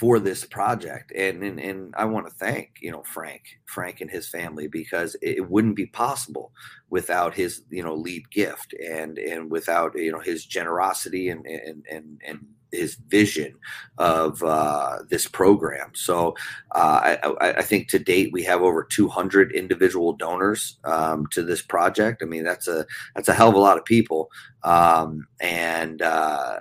for 0.00 0.18
this 0.18 0.46
project 0.46 1.12
and, 1.14 1.42
and 1.42 1.60
and 1.60 1.94
I 1.94 2.06
want 2.06 2.26
to 2.26 2.32
thank 2.32 2.78
you 2.80 2.90
know 2.90 3.02
Frank 3.02 3.42
Frank 3.66 4.00
and 4.00 4.10
his 4.10 4.26
family 4.26 4.66
because 4.66 5.14
it 5.20 5.50
wouldn't 5.50 5.76
be 5.76 5.84
possible 5.84 6.52
without 6.88 7.34
his 7.34 7.64
you 7.68 7.82
know 7.82 7.94
lead 7.94 8.30
gift 8.30 8.72
and 8.82 9.18
and 9.18 9.50
without 9.50 9.94
you 9.98 10.10
know 10.10 10.20
his 10.20 10.46
generosity 10.46 11.28
and 11.28 11.44
and 11.44 11.84
and, 11.90 12.18
and 12.26 12.46
his 12.72 12.94
vision 13.08 13.52
of 13.98 14.42
uh, 14.44 15.00
this 15.08 15.26
program. 15.26 15.90
So 15.92 16.36
uh, 16.70 17.16
I, 17.40 17.58
I, 17.58 17.62
think 17.62 17.88
to 17.88 17.98
date 17.98 18.32
we 18.32 18.44
have 18.44 18.62
over 18.62 18.84
200 18.84 19.50
individual 19.50 20.12
donors 20.12 20.78
um, 20.84 21.26
to 21.32 21.42
this 21.42 21.62
project. 21.62 22.22
I 22.22 22.26
mean 22.26 22.44
that's 22.44 22.68
a 22.68 22.86
that's 23.16 23.28
a 23.28 23.34
hell 23.34 23.48
of 23.48 23.56
a 23.56 23.58
lot 23.58 23.76
of 23.76 23.84
people, 23.84 24.30
um, 24.62 25.26
and 25.40 26.00
uh, 26.00 26.60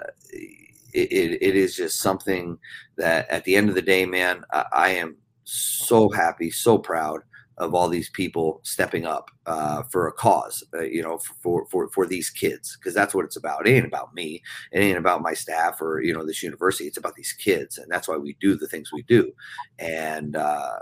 it, 0.93 1.41
it, 1.41 1.55
is 1.55 1.75
just 1.75 1.99
something 1.99 2.57
that 2.97 3.29
at 3.29 3.43
the 3.43 3.55
end 3.55 3.69
of 3.69 3.75
the 3.75 3.81
day, 3.81 4.05
man, 4.05 4.43
I, 4.51 4.65
I 4.73 4.89
am 4.89 5.17
so 5.43 6.09
happy, 6.09 6.51
so 6.51 6.77
proud 6.77 7.21
of 7.59 7.75
all 7.75 7.89
these 7.89 8.09
people 8.09 8.61
stepping 8.63 9.05
up 9.05 9.29
uh, 9.45 9.83
for 9.83 10.07
a 10.07 10.13
cause, 10.13 10.63
uh, 10.73 10.83
you 10.83 11.03
know, 11.03 11.19
for 11.41 11.65
for 11.67 11.89
for 11.89 12.05
these 12.05 12.29
kids, 12.29 12.77
because 12.77 12.93
that's 12.93 13.13
what 13.13 13.25
it's 13.25 13.35
about. 13.35 13.67
It 13.67 13.71
ain't 13.71 13.85
about 13.85 14.13
me. 14.13 14.41
It 14.71 14.79
ain't 14.79 14.97
about 14.97 15.21
my 15.21 15.33
staff 15.33 15.81
or 15.81 16.01
you 16.01 16.13
know 16.13 16.25
this 16.25 16.41
university. 16.41 16.87
It's 16.87 16.97
about 16.97 17.15
these 17.15 17.33
kids, 17.33 17.77
and 17.77 17.91
that's 17.91 18.07
why 18.07 18.17
we 18.17 18.37
do 18.39 18.55
the 18.55 18.67
things 18.67 18.91
we 18.93 19.03
do. 19.03 19.31
And 19.77 20.35
uh, 20.35 20.79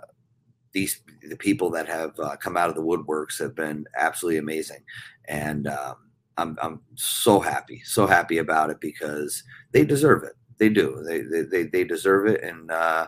these 0.72 1.02
the 1.28 1.36
people 1.36 1.72
that 1.72 1.88
have 1.88 2.18
uh, 2.20 2.38
come 2.38 2.56
out 2.56 2.70
of 2.70 2.76
the 2.76 2.84
woodworks 2.84 3.40
have 3.40 3.56
been 3.56 3.86
absolutely 3.98 4.38
amazing, 4.38 4.84
and 5.26 5.68
um, 5.68 5.96
I'm 6.38 6.58
I'm 6.62 6.82
so 6.96 7.40
happy, 7.40 7.82
so 7.84 8.08
happy 8.08 8.38
about 8.38 8.70
it 8.70 8.80
because 8.80 9.44
they 9.72 9.86
deserve 9.86 10.24
it. 10.24 10.34
They 10.58 10.70
do. 10.70 11.04
They 11.06 11.22
they 11.22 11.42
they 11.42 11.64
they 11.64 11.84
deserve 11.84 12.28
it, 12.28 12.44
and 12.44 12.72
uh, 12.72 13.08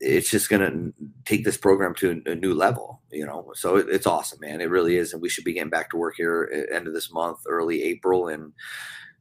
it's 0.00 0.30
just 0.30 0.48
going 0.48 0.62
to 0.62 0.92
take 1.24 1.44
this 1.44 1.56
program 1.56 1.94
to 1.96 2.22
a 2.26 2.34
new 2.34 2.54
level, 2.54 3.02
you 3.10 3.26
know. 3.26 3.52
So 3.54 3.76
it, 3.76 3.86
it's 3.88 4.06
awesome, 4.06 4.40
man. 4.40 4.60
It 4.60 4.70
really 4.70 4.96
is, 4.96 5.12
and 5.12 5.20
we 5.20 5.28
should 5.28 5.44
be 5.44 5.52
getting 5.52 5.70
back 5.70 5.90
to 5.90 5.96
work 5.96 6.14
here 6.16 6.50
at 6.52 6.74
end 6.74 6.86
of 6.86 6.94
this 6.94 7.12
month, 7.12 7.40
early 7.48 7.82
April, 7.82 8.28
and 8.28 8.52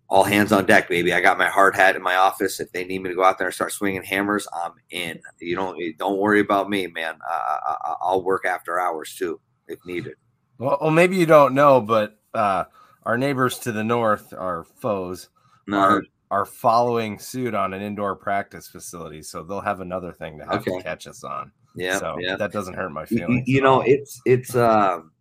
all 0.10 0.24
hands 0.24 0.51
on 0.51 0.66
deck, 0.66 0.88
baby. 0.88 1.14
I 1.14 1.22
got 1.22 1.38
my 1.38 1.49
hard 1.49 1.76
hat 1.76 1.95
in 1.95 2.01
my 2.01 2.16
office. 2.16 2.60
If 2.60 2.72
they 2.72 2.86
need 2.86 3.01
me 3.01 3.10
to 3.10 3.16
go 3.16 3.24
out 3.24 3.38
there 3.38 3.47
and 3.47 3.53
start 3.53 3.72
swinging 3.74 4.03
hammers, 4.03 4.47
I'm 4.53 4.74
in. 4.89 5.20
You 5.39 5.55
don't 5.55 5.80
don't 5.97 6.20
worry 6.20 6.39
about 6.39 6.70
me, 6.70 6.88
man. 6.88 7.16
I, 7.28 7.95
will 8.01 8.24
work 8.24 8.45
after 8.45 8.80
hours 8.80 9.16
too 9.16 9.39
if 9.68 9.80
needed. 9.86 10.16
Well, 10.60 10.78
well, 10.82 10.91
maybe 10.91 11.18
you 11.18 11.26
don't 11.26 11.53
know, 11.53 11.82
but 11.82 12.18
uh, 12.34 12.66
our 13.08 13.18
neighbors 13.18 13.58
to 13.60 13.72
the 13.72 13.86
north, 13.86 14.34
our 14.34 14.66
foes, 14.66 15.30
no. 15.66 15.80
are 15.80 16.03
are 16.30 16.45
following 16.45 17.18
suit 17.18 17.55
on 17.55 17.74
an 17.74 17.82
indoor 17.82 18.18
practice 18.18 18.68
facility, 18.68 19.22
so 19.22 19.43
they'll 19.43 19.62
have 19.62 19.80
another 19.80 20.12
thing 20.12 20.38
to 20.38 20.43
have 20.43 20.55
okay. 20.55 20.78
to 20.78 20.84
catch 20.84 21.08
us 21.08 21.24
on. 21.24 21.51
Yeah, 21.74 21.99
so 21.99 22.18
yeah. 22.20 22.36
that 22.36 22.51
doesn't 22.51 22.74
hurt 22.74 22.91
my 22.91 23.05
feelings. 23.05 23.47
You, 23.47 23.55
you 23.55 23.62
know, 23.62 23.80
it's 23.80 24.20
it's 24.26 24.55
um, 24.58 25.12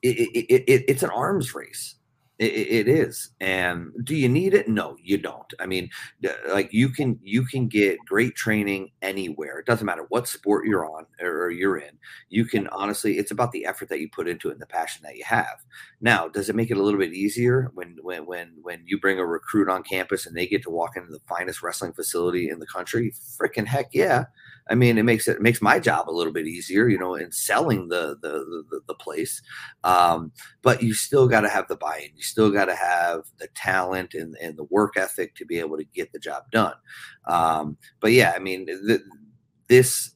it, 0.00 0.16
it, 0.34 0.64
it, 0.66 0.84
it's 0.88 1.02
an 1.02 1.10
arms 1.10 1.54
race. 1.54 1.96
It, 2.38 2.86
it 2.86 2.88
is. 2.88 3.30
And 3.40 3.90
do 4.04 4.14
you 4.14 4.28
need 4.28 4.54
it? 4.54 4.68
No, 4.68 4.96
you 5.02 5.18
don't. 5.18 5.52
I 5.58 5.66
mean, 5.66 5.90
like 6.48 6.72
you 6.72 6.88
can 6.88 7.18
you 7.22 7.44
can 7.44 7.66
get 7.66 7.98
great 8.06 8.36
training 8.36 8.92
anywhere. 9.02 9.58
It 9.58 9.66
doesn't 9.66 9.84
matter 9.86 10.06
what 10.08 10.28
sport 10.28 10.64
you're 10.66 10.88
on 10.88 11.06
or 11.20 11.50
you're 11.50 11.78
in. 11.78 11.98
You 12.28 12.44
can 12.44 12.68
honestly, 12.68 13.18
it's 13.18 13.32
about 13.32 13.50
the 13.50 13.66
effort 13.66 13.88
that 13.88 13.98
you 13.98 14.08
put 14.08 14.28
into 14.28 14.50
it 14.50 14.52
and 14.52 14.60
the 14.60 14.66
passion 14.66 15.02
that 15.04 15.16
you 15.16 15.24
have. 15.24 15.64
Now, 16.00 16.28
does 16.28 16.48
it 16.48 16.54
make 16.54 16.70
it 16.70 16.76
a 16.76 16.82
little 16.82 17.00
bit 17.00 17.12
easier 17.12 17.70
when 17.74 17.96
when 18.02 18.24
when 18.24 18.52
when 18.62 18.82
you 18.86 19.00
bring 19.00 19.18
a 19.18 19.26
recruit 19.26 19.68
on 19.68 19.82
campus 19.82 20.24
and 20.24 20.36
they 20.36 20.46
get 20.46 20.62
to 20.62 20.70
walk 20.70 20.96
into 20.96 21.10
the 21.10 21.20
finest 21.28 21.62
wrestling 21.62 21.92
facility 21.92 22.50
in 22.50 22.60
the 22.60 22.66
country? 22.66 23.12
Freaking 23.36 23.66
heck 23.66 23.88
yeah. 23.92 24.26
I 24.70 24.74
mean, 24.74 24.98
it 24.98 25.04
makes 25.04 25.28
it, 25.28 25.36
it 25.36 25.42
makes 25.42 25.62
my 25.62 25.78
job 25.78 26.08
a 26.08 26.12
little 26.12 26.32
bit 26.32 26.46
easier, 26.46 26.88
you 26.88 26.98
know, 26.98 27.14
in 27.14 27.32
selling 27.32 27.88
the 27.88 28.16
the 28.20 28.64
the, 28.70 28.80
the 28.88 28.94
place. 28.94 29.40
Um, 29.84 30.32
but 30.62 30.82
you 30.82 30.94
still 30.94 31.28
got 31.28 31.42
to 31.42 31.48
have 31.48 31.68
the 31.68 31.76
buy-in. 31.76 32.10
You 32.14 32.22
still 32.22 32.50
got 32.50 32.66
to 32.66 32.74
have 32.74 33.22
the 33.38 33.48
talent 33.54 34.14
and, 34.14 34.36
and 34.40 34.56
the 34.56 34.64
work 34.64 34.96
ethic 34.96 35.34
to 35.36 35.46
be 35.46 35.58
able 35.58 35.76
to 35.76 35.84
get 35.84 36.12
the 36.12 36.18
job 36.18 36.44
done. 36.50 36.74
Um, 37.26 37.76
but 38.00 38.12
yeah, 38.12 38.32
I 38.34 38.38
mean, 38.38 38.66
the, 38.66 39.02
this 39.68 40.14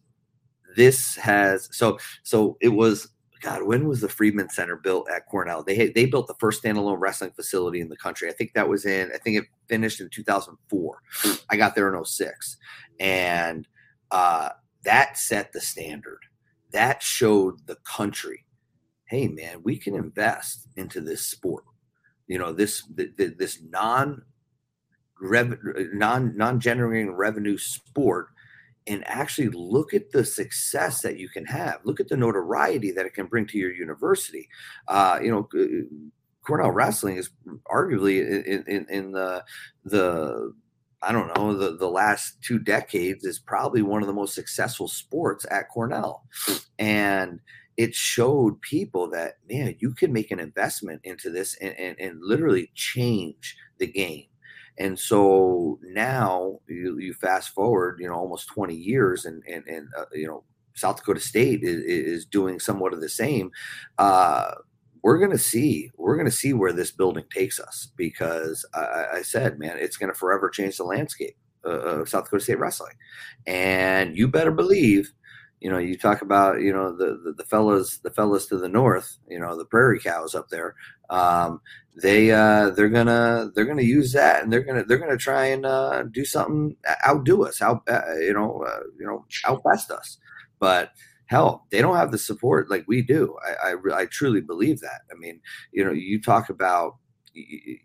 this 0.77 1.17
has 1.17 1.69
so 1.73 1.99
so 2.23 2.57
it 2.61 2.71
was 2.71 3.09
God, 3.43 3.65
when 3.65 3.89
was 3.89 4.01
the 4.01 4.09
Friedman 4.09 4.51
Center 4.51 4.77
built 4.77 5.11
at 5.11 5.27
Cornell? 5.27 5.65
They 5.65 5.89
they 5.89 6.07
built 6.07 6.29
the 6.29 6.37
first 6.39 6.63
standalone 6.63 7.01
wrestling 7.01 7.33
facility 7.33 7.81
in 7.81 7.89
the 7.89 7.97
country. 7.97 8.29
I 8.29 8.33
think 8.33 8.53
that 8.55 8.69
was 8.69 8.87
in 8.87 9.11
I 9.13 9.19
think 9.19 9.39
it 9.39 9.45
finished 9.69 10.01
in 10.01 10.09
2004. 10.11 11.03
I 11.51 11.57
got 11.57 11.75
there 11.75 11.93
in 11.93 12.05
06. 12.05 12.57
And 13.01 13.67
uh, 14.13 14.51
that 14.85 15.19
set 15.19 15.53
the 15.53 15.61
standard. 15.61 16.21
That 16.73 17.03
showed 17.03 17.67
the 17.67 17.77
country, 17.85 18.45
hey 19.07 19.29
man, 19.29 19.63
we 19.63 19.77
can 19.77 19.95
invest 19.95 20.69
into 20.77 21.01
this 21.01 21.27
sport. 21.27 21.65
You 22.29 22.39
know 22.39 22.53
this 22.53 22.85
this 23.17 23.59
non 23.63 24.23
non 25.21 26.37
non 26.37 26.61
generating 26.61 27.13
revenue 27.13 27.59
sport 27.59 28.29
and 28.87 29.07
actually 29.07 29.49
look 29.49 29.95
at 29.95 30.11
the 30.11 30.25
success 30.25 31.03
that 31.03 31.19
you 31.19 31.29
can 31.29 31.45
have. 31.45 31.81
Look 31.85 32.01
at 32.01 32.09
the 32.09 32.17
notoriety 32.17 32.91
that 32.93 33.07
it 33.07 33.15
can 33.15 33.27
bring 33.27 33.47
to 33.47 33.59
your 33.59 33.73
university. 33.73 34.49
Uh, 34.89 35.21
you 35.23 35.31
know, 35.31 35.49
Cornell 36.45 36.73
wrestling 36.73 37.17
is 37.17 37.31
arguably 37.71 38.21
in, 38.47 38.65
in, 38.67 38.87
in 38.89 39.13
the 39.13 39.45
the 39.85 40.55
I 41.03 41.13
don't 41.13 41.37
know, 41.37 41.55
the, 41.55 41.77
the 41.77 41.89
last 41.89 42.41
two 42.43 42.59
decades 42.59 43.25
is 43.25 43.39
probably 43.39 43.83
one 43.83 44.03
of 44.03 44.07
the 44.07 44.15
most 44.15 44.35
successful 44.35 44.89
sports 44.89 45.45
at 45.51 45.69
Cornell. 45.69 46.25
And 46.79 47.41
it 47.77 47.95
showed 47.95 48.61
people 48.61 49.11
that, 49.11 49.39
man, 49.51 49.75
you 49.81 49.95
can 49.95 50.13
make 50.13 50.31
an 50.31 50.39
investment 50.39 51.01
into 51.05 51.31
this 51.31 51.57
and, 51.61 51.75
and, 51.79 51.99
and 51.99 52.21
literally 52.23 52.71
change 52.75 53.57
the 53.79 53.87
game. 53.87 54.27
And 54.79 54.99
so 54.99 55.79
now 55.83 56.61
you, 56.69 56.99
you 56.99 57.15
fast 57.15 57.51
forward, 57.51 57.99
you 58.01 58.09
know, 58.09 58.15
almost 58.15 58.49
20 58.49 58.75
years 58.75 59.25
and, 59.25 59.43
and, 59.47 59.67
and 59.67 59.89
uh, 59.97 60.05
you 60.13 60.27
know, 60.27 60.45
South 60.75 60.97
Dakota 60.97 61.21
State 61.21 61.63
is, 61.63 61.83
is 61.85 62.25
doing 62.25 62.59
somewhat 62.59 62.93
of 62.93 63.01
the 63.01 63.09
same. 63.09 63.51
Uh, 63.99 64.53
we're 65.03 65.19
going 65.19 65.31
to 65.31 65.39
see 65.39 65.91
we're 65.97 66.17
going 66.17 66.31
to 66.31 66.37
see 66.37 66.53
where 66.53 66.73
this 66.73 66.91
building 66.91 67.25
takes 67.35 67.59
us 67.59 67.89
because 67.97 68.65
I, 68.75 69.07
I 69.15 69.23
said, 69.23 69.59
man, 69.59 69.77
it's 69.79 69.97
going 69.97 70.13
to 70.13 70.19
forever 70.19 70.49
change 70.49 70.77
the 70.77 70.85
landscape 70.85 71.37
of 71.65 72.09
South 72.09 72.25
Dakota 72.25 72.43
State 72.43 72.59
wrestling, 72.59 72.95
and 73.47 74.17
you 74.17 74.29
better 74.29 74.53
believe. 74.53 75.13
You 75.61 75.71
know, 75.71 75.79
you 75.79 75.97
talk 75.97 76.23
about 76.23 76.61
you 76.61 76.73
know 76.73 76.97
the, 76.97 77.21
the, 77.25 77.35
the 77.39 77.45
fellas 77.45 77.99
the 77.99 78.11
fellas 78.11 78.47
to 78.47 78.59
the 78.59 78.69
north. 78.69 79.19
You 79.29 79.39
know, 79.39 79.57
the 79.57 79.65
prairie 79.65 80.01
cows 80.01 80.35
up 80.35 80.49
there. 80.49 80.75
Um, 81.09 81.61
they 82.03 82.33
uh, 82.33 82.71
they're 82.71 82.89
gonna 82.89 83.51
they're 83.55 83.65
gonna 83.65 83.83
use 83.83 84.13
that, 84.13 84.43
and 84.43 84.53
they're 84.53 84.65
gonna 84.65 84.85
they're 84.85 84.99
gonna 84.99 85.17
try 85.17 85.47
and 85.47 85.65
uh, 85.65 86.03
do 86.05 86.25
something 86.25 86.77
outdo 87.07 87.45
us, 87.45 87.63
out 87.63 87.83
uh, 87.89 88.01
you 88.19 88.33
know 88.33 88.65
uh, 88.67 88.81
you 88.99 89.07
know 89.07 89.25
outbest 89.47 89.93
us. 89.93 90.19
But 90.59 90.91
hell, 91.33 91.67
they 91.71 91.81
don't 91.81 91.97
have 91.97 92.13
the 92.13 92.19
support 92.19 92.71
like 92.71 92.85
we 92.87 93.03
do. 93.03 93.37
I, 93.45 93.71
I, 93.71 94.03
I 94.03 94.07
truly 94.07 94.43
believe 94.43 94.81
that. 94.81 95.01
I 95.11 95.15
mean, 95.19 95.41
you 95.73 95.85
know, 95.85 95.91
you 95.91 96.21
talk 96.21 96.51
about 96.51 96.97
you, 97.33 97.79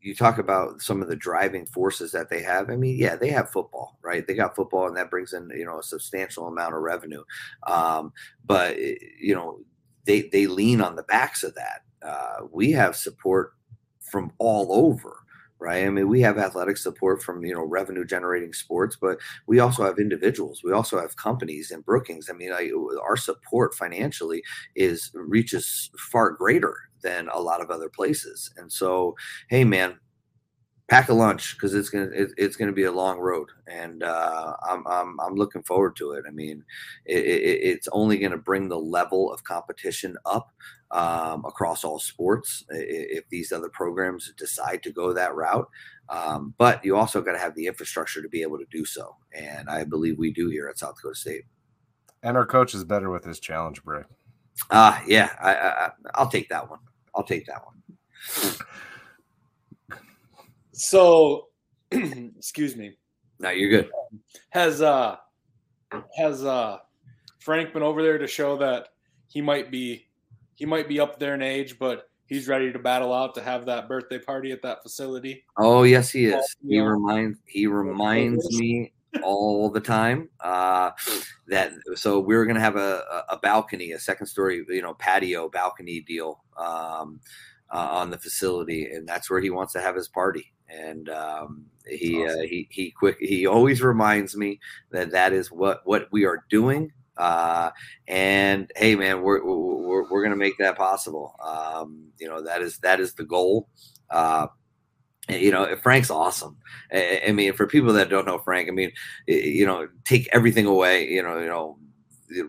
you 0.00 0.14
talk 0.14 0.38
about 0.38 0.82
some 0.82 1.02
of 1.02 1.08
the 1.08 1.16
driving 1.16 1.66
forces 1.66 2.12
that 2.12 2.30
they 2.30 2.42
have. 2.42 2.70
I 2.70 2.76
mean, 2.76 2.98
yeah, 2.98 3.16
they 3.16 3.30
have 3.30 3.50
football, 3.50 3.98
right? 4.02 4.26
They 4.26 4.34
got 4.34 4.56
football, 4.56 4.86
and 4.86 4.96
that 4.96 5.10
brings 5.10 5.32
in 5.32 5.50
you 5.54 5.64
know 5.64 5.78
a 5.78 5.82
substantial 5.82 6.48
amount 6.48 6.74
of 6.74 6.82
revenue. 6.82 7.22
Um, 7.66 8.12
but 8.44 8.76
eh, 8.78 8.96
you 9.20 9.34
know, 9.34 9.60
they 10.04 10.22
they 10.22 10.46
lean 10.46 10.80
on 10.80 10.96
the 10.96 11.04
backs 11.04 11.42
of 11.42 11.54
that. 11.54 11.82
Uh, 12.02 12.46
we 12.50 12.70
have 12.72 12.96
support 12.96 13.52
from 14.00 14.32
all 14.38 14.72
over 14.72 15.23
right? 15.64 15.86
I 15.86 15.90
mean, 15.90 16.08
we 16.08 16.20
have 16.20 16.36
athletic 16.36 16.76
support 16.76 17.22
from 17.22 17.44
you 17.44 17.54
know 17.54 17.64
revenue 17.64 18.04
generating 18.04 18.52
sports, 18.52 18.96
but 19.00 19.18
we 19.46 19.58
also 19.60 19.84
have 19.84 19.98
individuals. 19.98 20.62
We 20.62 20.72
also 20.72 21.00
have 21.00 21.16
companies 21.16 21.70
and 21.70 21.84
Brookings. 21.84 22.28
I 22.28 22.34
mean, 22.34 22.52
I, 22.52 22.70
our 23.02 23.16
support 23.16 23.74
financially 23.74 24.42
is 24.76 25.10
reaches 25.14 25.90
far 25.98 26.32
greater 26.32 26.76
than 27.02 27.28
a 27.32 27.40
lot 27.40 27.60
of 27.60 27.70
other 27.70 27.88
places. 27.88 28.50
And 28.56 28.70
so, 28.72 29.14
hey, 29.48 29.64
man, 29.64 29.98
pack 30.88 31.08
a 31.08 31.14
lunch 31.14 31.56
because 31.56 31.74
it's 31.74 31.88
gonna 31.88 32.10
it, 32.12 32.32
it's 32.36 32.56
gonna 32.56 32.72
be 32.72 32.84
a 32.84 32.92
long 32.92 33.18
road, 33.18 33.48
and 33.66 34.02
uh, 34.02 34.54
I'm, 34.68 34.86
I'm 34.86 35.18
I'm 35.20 35.34
looking 35.34 35.62
forward 35.62 35.96
to 35.96 36.12
it. 36.12 36.24
I 36.28 36.30
mean, 36.30 36.64
it, 37.06 37.24
it, 37.24 37.60
it's 37.62 37.88
only 37.92 38.18
going 38.18 38.32
to 38.32 38.38
bring 38.38 38.68
the 38.68 38.78
level 38.78 39.32
of 39.32 39.44
competition 39.44 40.16
up 40.26 40.50
um, 40.90 41.44
across 41.44 41.84
all 41.84 41.98
sports 41.98 42.64
if 42.68 43.28
these 43.28 43.52
other 43.52 43.68
programs 43.68 44.32
decide 44.36 44.82
to 44.82 44.92
go 44.92 45.12
that 45.12 45.34
route. 45.34 45.68
Um, 46.10 46.54
but 46.58 46.84
you 46.84 46.96
also 46.96 47.22
got 47.22 47.32
to 47.32 47.38
have 47.38 47.54
the 47.54 47.66
infrastructure 47.66 48.20
to 48.20 48.28
be 48.28 48.42
able 48.42 48.58
to 48.58 48.66
do 48.70 48.84
so, 48.84 49.16
and 49.32 49.70
I 49.70 49.84
believe 49.84 50.18
we 50.18 50.32
do 50.32 50.48
here 50.48 50.68
at 50.68 50.78
South 50.78 50.96
Dakota 50.96 51.14
State. 51.14 51.42
And 52.22 52.36
our 52.36 52.46
coach 52.46 52.74
is 52.74 52.84
better 52.84 53.10
with 53.10 53.24
his 53.24 53.40
challenge 53.40 53.82
break. 53.84 54.04
Ah, 54.70 55.00
uh, 55.00 55.04
yeah, 55.06 55.30
I, 55.40 55.54
I 55.54 55.90
I'll 56.14 56.28
take 56.28 56.48
that 56.50 56.68
one. 56.68 56.78
I'll 57.14 57.24
take 57.24 57.46
that 57.46 57.62
one. 57.64 57.74
So, 60.74 61.48
excuse 61.90 62.76
me. 62.76 62.96
No, 63.38 63.50
you're 63.50 63.70
good. 63.70 63.90
Has 64.50 64.82
uh 64.82 65.16
has 66.16 66.44
uh 66.44 66.78
Frank 67.38 67.72
been 67.72 67.82
over 67.82 68.02
there 68.02 68.18
to 68.18 68.26
show 68.26 68.56
that 68.58 68.88
he 69.28 69.40
might 69.40 69.70
be 69.70 70.08
he 70.54 70.66
might 70.66 70.88
be 70.88 71.00
up 71.00 71.18
there 71.18 71.34
in 71.34 71.42
age, 71.42 71.78
but 71.78 72.08
he's 72.26 72.48
ready 72.48 72.72
to 72.72 72.78
battle 72.78 73.12
out 73.12 73.34
to 73.34 73.42
have 73.42 73.66
that 73.66 73.88
birthday 73.88 74.18
party 74.18 74.50
at 74.52 74.62
that 74.62 74.82
facility? 74.82 75.44
Oh 75.58 75.84
yes, 75.84 76.10
he 76.10 76.26
is. 76.26 76.56
He 76.66 76.80
reminds 76.80 77.38
he 77.46 77.66
reminds 77.66 78.48
me 78.58 78.92
all 79.22 79.70
the 79.70 79.80
time 79.80 80.28
uh, 80.40 80.90
that 81.46 81.72
so 81.94 82.18
we 82.18 82.34
are 82.34 82.44
going 82.44 82.56
to 82.56 82.60
have 82.60 82.76
a, 82.76 83.24
a 83.28 83.38
balcony, 83.38 83.92
a 83.92 83.98
second 83.98 84.26
story, 84.26 84.64
you 84.68 84.82
know, 84.82 84.94
patio 84.94 85.48
balcony 85.48 86.00
deal 86.00 86.42
um, 86.56 87.20
uh, 87.72 87.88
on 87.90 88.10
the 88.10 88.18
facility, 88.18 88.86
and 88.86 89.08
that's 89.08 89.30
where 89.30 89.40
he 89.40 89.50
wants 89.50 89.72
to 89.74 89.80
have 89.80 89.94
his 89.94 90.08
party 90.08 90.53
and 90.68 91.08
um, 91.08 91.66
he 91.86 92.24
awesome. 92.24 92.38
uh, 92.38 92.42
he 92.42 92.68
he 92.70 92.90
quick 92.90 93.16
he 93.20 93.46
always 93.46 93.82
reminds 93.82 94.36
me 94.36 94.60
that 94.90 95.10
that 95.10 95.32
is 95.32 95.50
what 95.50 95.80
what 95.84 96.08
we 96.12 96.24
are 96.24 96.44
doing. 96.50 96.92
Uh, 97.16 97.70
and 98.08 98.70
hey, 98.76 98.96
man, 98.96 99.22
we're 99.22 99.44
we're, 99.44 100.08
we're 100.10 100.22
gonna 100.22 100.36
make 100.36 100.58
that 100.58 100.76
possible. 100.76 101.34
Um, 101.44 102.08
you 102.18 102.28
know 102.28 102.42
that 102.42 102.62
is 102.62 102.78
that 102.78 103.00
is 103.00 103.14
the 103.14 103.24
goal. 103.24 103.68
Uh, 104.10 104.48
you 105.28 105.50
know 105.50 105.74
frank's 105.76 106.10
awesome 106.10 106.56
I, 106.92 107.22
I, 107.28 107.32
mean 107.32 107.54
for 107.54 107.66
people 107.66 107.94
that 107.94 108.10
don't 108.10 108.26
know 108.26 108.38
frank 108.38 108.68
i 108.68 108.72
mean 108.72 108.92
you 109.26 109.64
know 109.64 109.88
take 110.04 110.28
everything 110.32 110.66
away 110.66 111.08
you 111.08 111.22
know 111.22 111.38
you 111.38 111.46
know 111.46 111.78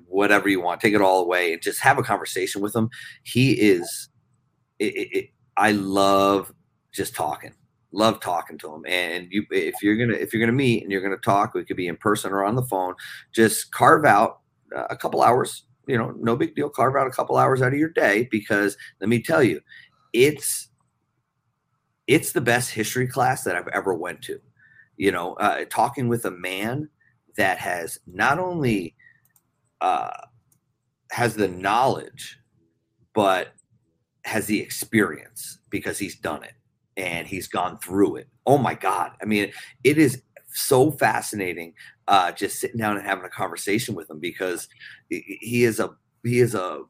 whatever 0.07 0.49
you 0.49 0.59
want 0.59 0.81
take 0.81 0.93
it 0.93 1.01
all 1.01 1.21
away 1.21 1.53
and 1.53 1.61
just 1.61 1.79
have 1.79 1.97
a 1.97 2.03
conversation 2.03 2.61
with 2.61 2.75
him 2.75 2.89
he 3.23 3.53
is 3.53 4.09
it, 4.79 4.93
it, 5.11 5.29
i 5.55 5.71
love 5.71 6.53
just 6.91 7.15
talking 7.15 7.53
love 7.95 8.19
talking 8.19 8.57
to 8.57 8.73
him 8.73 8.83
and 8.87 9.27
you 9.31 9.45
if 9.51 9.75
you're 9.81 9.95
gonna 9.95 10.13
if 10.13 10.33
you're 10.33 10.39
gonna 10.41 10.51
meet 10.51 10.83
and 10.83 10.91
you're 10.91 11.01
gonna 11.01 11.15
talk 11.17 11.53
we 11.53 11.63
could 11.63 11.77
be 11.77 11.87
in 11.87 11.95
person 11.97 12.31
or 12.31 12.43
on 12.43 12.55
the 12.55 12.63
phone 12.63 12.93
just 13.31 13.71
carve 13.71 14.05
out 14.05 14.39
a 14.89 14.97
couple 14.97 15.21
hours 15.21 15.63
you 15.87 15.97
know 15.97 16.13
no 16.19 16.35
big 16.35 16.55
deal 16.55 16.69
carve 16.69 16.95
out 16.95 17.07
a 17.07 17.11
couple 17.11 17.37
hours 17.37 17.61
out 17.61 17.73
of 17.73 17.79
your 17.79 17.89
day 17.89 18.27
because 18.29 18.75
let 18.99 19.09
me 19.09 19.21
tell 19.21 19.41
you 19.41 19.61
it's 20.13 20.67
it's 22.07 22.33
the 22.33 22.41
best 22.41 22.71
history 22.71 23.07
class 23.07 23.43
that 23.43 23.55
i've 23.55 23.67
ever 23.69 23.93
went 23.93 24.21
to. 24.21 24.39
You 24.97 25.11
know 25.11 25.33
uh, 25.35 25.65
talking 25.69 26.07
with 26.07 26.25
a 26.25 26.31
man 26.31 26.89
that 27.37 27.57
has 27.57 27.99
not 28.07 28.39
only 28.39 28.95
uh, 29.81 30.09
has 31.11 31.35
the 31.35 31.47
knowledge 31.47 32.39
but 33.13 33.53
has 34.23 34.47
the 34.47 34.59
experience 34.59 35.59
because 35.69 35.97
he's 35.97 36.15
done 36.15 36.43
it 36.43 36.53
and 36.97 37.27
he's 37.27 37.47
gone 37.47 37.77
through 37.79 38.17
it. 38.17 38.27
Oh 38.45 38.57
my 38.57 38.73
God. 38.73 39.11
I 39.21 39.25
mean, 39.25 39.51
it 39.83 39.97
is 39.97 40.21
so 40.53 40.91
fascinating 40.91 41.73
uh, 42.07 42.31
just 42.31 42.59
sitting 42.59 42.77
down 42.77 42.97
and 42.97 43.05
having 43.05 43.25
a 43.25 43.29
conversation 43.29 43.95
with 43.95 44.09
him 44.09 44.19
because 44.19 44.67
he 45.09 45.63
is 45.63 45.79
a 45.79 45.89
he 46.23 46.39
is 46.39 46.55
a 46.55 46.83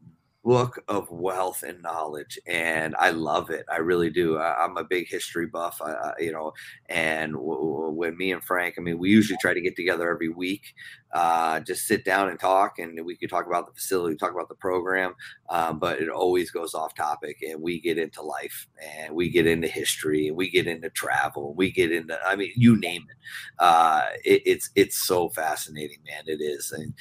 book 0.46 0.84
of 0.88 1.10
wealth 1.10 1.64
and 1.64 1.82
knowledge 1.82 2.38
and 2.46 2.96
i 3.00 3.10
love 3.10 3.50
it 3.50 3.66
i 3.72 3.78
really 3.78 4.12
do 4.12 4.38
I, 4.38 4.64
am 4.64 4.78
a 4.78 4.84
big 4.84 5.08
history 5.08 5.48
buff 5.48 5.82
I, 5.84 6.14
you 6.20 6.32
know 6.32 6.54
and 6.88 7.34
w- 7.34 7.58
w- 7.58 7.91
when 7.93 8.16
me 8.16 8.32
and 8.32 8.43
frank 8.43 8.76
i 8.78 8.82
mean 8.82 9.00
we 9.00 9.10
usually 9.10 9.39
try 9.41 9.56
to 9.56 9.62
get 9.62 9.76
together 9.76 10.08
every 10.08 10.30
week 10.30 10.76
uh, 11.14 11.62
just 11.62 11.88
sit 11.88 12.04
down 12.04 12.28
and 12.28 12.38
talk 12.38 12.78
and 12.78 13.06
we 13.06 13.16
could 13.16 13.30
talk 13.30 13.48
about 13.48 13.66
the 13.68 13.74
facility 13.74 14.18
talk 14.18 14.34
about 14.34 14.50
the 14.50 14.56
program 14.56 15.16
um, 15.50 15.80
but 15.80 16.00
it 16.02 16.10
always 16.10 16.52
goes 16.52 16.74
off 16.74 16.93
topic 16.93 17.38
and 17.41 17.62
we 17.62 17.80
get 17.80 17.98
into 17.98 18.22
life 18.22 18.68
and 18.86 19.16
we 19.16 19.30
get 19.30 19.48
into 19.48 19.68
history 19.68 20.28
and 20.28 20.36
we 20.36 20.50
get 20.50 20.68
into 20.68 20.89
travel 20.91 21.54
we 21.56 21.72
get 21.72 21.91
into 21.91 22.20
i 22.28 22.36
mean 22.36 22.52
you 22.56 22.78
name 22.78 23.04
it, 23.10 23.64
uh, 23.64 24.04
it 24.26 24.41
it's 24.46 24.70
it's 24.76 25.08
so 25.08 25.30
fascinating 25.30 26.00
man 26.06 26.24
it 26.28 26.41
is 26.41 26.72
and 26.72 26.93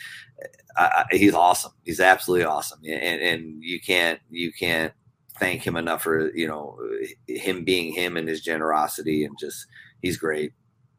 uh, 0.76 1.04
he's 1.10 1.34
awesome 1.34 1.72
he's 1.84 2.00
absolutely 2.00 2.44
awesome 2.44 2.80
and, 2.84 3.20
and 3.20 3.62
you 3.62 3.80
can't 3.80 4.20
you 4.30 4.52
can't 4.52 4.92
thank 5.38 5.66
him 5.66 5.76
enough 5.76 6.02
for 6.02 6.34
you 6.34 6.46
know 6.46 6.78
him 7.26 7.64
being 7.64 7.92
him 7.92 8.16
and 8.16 8.28
his 8.28 8.40
generosity 8.40 9.24
and 9.24 9.36
just 9.38 9.66
he's 10.02 10.16
great 10.16 10.52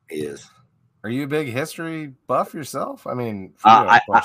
he 0.09 0.21
is 0.21 0.49
are 1.05 1.09
you 1.09 1.25
a 1.25 1.27
big 1.27 1.49
history 1.49 2.13
buff 2.25 2.55
yourself? 2.55 3.05
I 3.05 3.13
mean, 3.13 3.53
uh, 3.63 3.85
I, 3.87 4.01
I, 4.11 4.23